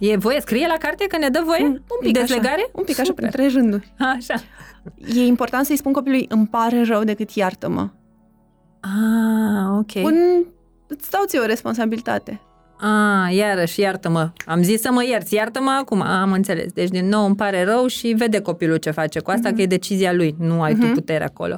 E 0.00 0.16
voie? 0.16 0.40
Scrie 0.40 0.66
la 0.66 0.76
carte 0.78 1.06
că 1.06 1.18
ne 1.18 1.28
dă 1.28 1.42
voie? 1.44 1.62
Un, 1.62 1.70
un 1.70 1.80
pic 2.00 2.12
Dezlegare? 2.12 2.54
așa, 2.54 2.70
un 2.72 2.84
pic 2.84 2.98
așa, 2.98 3.04
Super. 3.04 3.30
printre 3.30 3.58
rânduri. 3.58 3.92
Așa. 3.98 4.34
E 5.14 5.26
important 5.26 5.66
să-i 5.66 5.76
spun 5.76 5.92
copilului, 5.92 6.26
îmi 6.28 6.46
pare 6.46 6.84
rău 6.84 7.04
decât 7.04 7.30
iartă-mă. 7.30 7.88
Ah, 8.80 9.78
ok. 9.78 10.04
Un, 10.04 10.14
îți 10.86 11.10
dau 11.10 11.24
ție 11.26 11.38
o 11.38 11.44
responsabilitate. 11.46 12.40
Ah, 12.86 13.34
iarăși, 13.34 13.80
iartă-mă. 13.80 14.30
Am 14.46 14.62
zis 14.62 14.80
să 14.80 14.90
mă 14.92 15.04
ierți, 15.04 15.34
iartă-mă 15.34 15.78
acum. 15.80 16.00
Ah, 16.00 16.08
am 16.08 16.32
înțeles. 16.32 16.72
Deci, 16.72 16.88
din 16.88 17.08
nou, 17.08 17.26
îmi 17.26 17.36
pare 17.36 17.64
rău 17.64 17.86
și 17.86 18.14
vede 18.16 18.40
copilul 18.40 18.76
ce 18.76 18.90
face 18.90 19.20
cu 19.20 19.30
asta, 19.30 19.50
mm-hmm. 19.50 19.54
că 19.54 19.62
e 19.62 19.66
decizia 19.66 20.12
lui. 20.12 20.34
Nu 20.38 20.62
ai 20.62 20.74
mm-hmm. 20.74 20.80
tu 20.80 20.86
putere 20.86 21.24
acolo. 21.24 21.56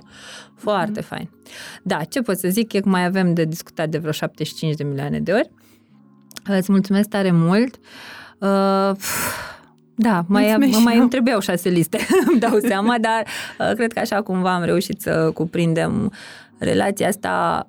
Foarte 0.55 1.01
mm-hmm. 1.01 1.07
fain. 1.07 1.31
Da, 1.83 1.97
ce 2.05 2.21
pot 2.21 2.39
să 2.39 2.49
zic 2.49 2.73
e 2.73 2.81
că 2.81 2.89
mai 2.89 3.05
avem 3.05 3.35
de 3.35 3.45
discutat 3.45 3.89
de 3.89 3.99
vreo 3.99 4.13
75 4.13 4.75
de 4.75 4.85
milioane 4.85 5.21
de 5.21 5.33
ori. 5.33 5.51
Îți 6.45 6.73
mulțumesc 6.73 7.09
tare 7.09 7.31
mult. 7.31 7.75
Uh, 8.39 8.97
da, 9.95 10.25
mai, 10.29 10.43
Mulțumesc 10.43 10.79
și 10.79 10.85
mai 10.85 10.95
eu. 10.95 11.01
îmi 11.01 11.11
trebuiau 11.11 11.41
șase 11.41 11.69
liste, 11.69 11.99
îmi 12.31 12.41
dau 12.41 12.59
seama, 12.59 12.99
dar 13.01 13.27
uh, 13.59 13.75
cred 13.75 13.93
că 13.93 13.99
așa 13.99 14.23
cumva 14.23 14.55
am 14.55 14.63
reușit 14.63 15.01
să 15.01 15.31
cuprindem 15.35 16.13
relația 16.59 17.09
asta 17.09 17.67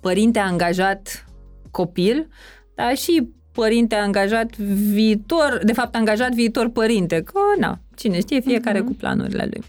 părinte 0.00 0.38
angajat 0.38 1.24
copil, 1.70 2.28
dar 2.78 2.96
și 2.96 3.28
părinte 3.52 3.94
angajat 3.94 4.56
viitor, 4.92 5.60
de 5.64 5.72
fapt 5.72 5.94
angajat 5.94 6.30
viitor 6.30 6.68
părinte, 6.68 7.22
că 7.22 7.40
na, 7.58 7.78
cine 7.96 8.18
știe, 8.18 8.40
fiecare 8.40 8.80
uh-huh. 8.80 8.84
cu 8.84 8.94
planurile 8.94 9.48
lui. 9.50 9.62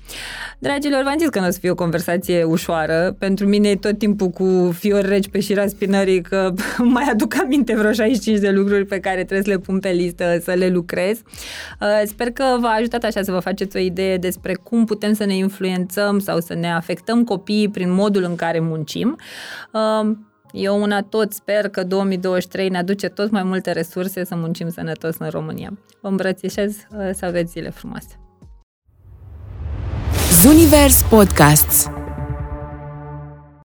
Dragilor, 0.59 1.03
v-am 1.03 1.15
zis 1.17 1.29
că 1.29 1.39
nu 1.39 1.47
o 1.47 1.49
să 1.49 1.59
fie 1.59 1.69
o 1.69 1.75
conversație 1.75 2.43
ușoară, 2.43 3.15
pentru 3.19 3.47
mine 3.47 3.69
e 3.69 3.75
tot 3.75 3.97
timpul 3.97 4.29
cu 4.29 4.75
fiori 4.77 5.07
reci 5.07 5.29
pe 5.29 5.39
șira 5.39 5.67
spinării, 5.67 6.21
că 6.21 6.53
mai 6.95 7.03
aduc 7.11 7.35
aminte 7.41 7.75
vreo 7.75 7.91
65 7.91 8.39
de 8.39 8.49
lucruri 8.49 8.85
pe 8.85 8.99
care 8.99 9.23
trebuie 9.23 9.43
să 9.43 9.49
le 9.49 9.57
pun 9.57 9.79
pe 9.79 9.89
listă, 9.89 10.39
să 10.43 10.53
le 10.53 10.67
lucrez. 10.69 11.21
Uh, 11.81 12.01
Sper 12.05 12.31
că 12.31 12.43
v-a 12.59 12.69
ajutat 12.69 13.03
așa 13.03 13.21
să 13.21 13.31
vă 13.31 13.39
faceți 13.39 13.75
o 13.75 13.79
idee 13.79 14.17
despre 14.17 14.53
cum 14.53 14.85
putem 14.85 15.13
să 15.13 15.25
ne 15.25 15.35
influențăm 15.35 16.19
sau 16.19 16.39
să 16.39 16.53
ne 16.53 16.71
afectăm 16.71 17.23
copiii 17.23 17.69
prin 17.69 17.93
modul 17.93 18.23
în 18.23 18.35
care 18.35 18.59
muncim. 18.59 19.17
Uh, 20.53 20.61
eu 20.61 20.81
una 20.81 21.01
tot 21.01 21.33
sper 21.33 21.69
că 21.69 21.83
2023 21.83 22.69
ne 22.69 22.77
aduce 22.77 23.07
tot 23.07 23.31
mai 23.31 23.43
multe 23.43 23.71
resurse 23.71 24.23
să 24.23 24.35
muncim 24.35 24.69
sănătos 24.69 25.15
în 25.17 25.29
România. 25.29 25.77
Vă 26.01 26.07
îmbrățișez 26.07 26.75
uh, 26.75 27.09
să 27.13 27.25
aveți 27.25 27.51
zile 27.51 27.69
frumoase! 27.69 28.19
Zunivers 30.41 31.01
Podcasts 31.01 31.89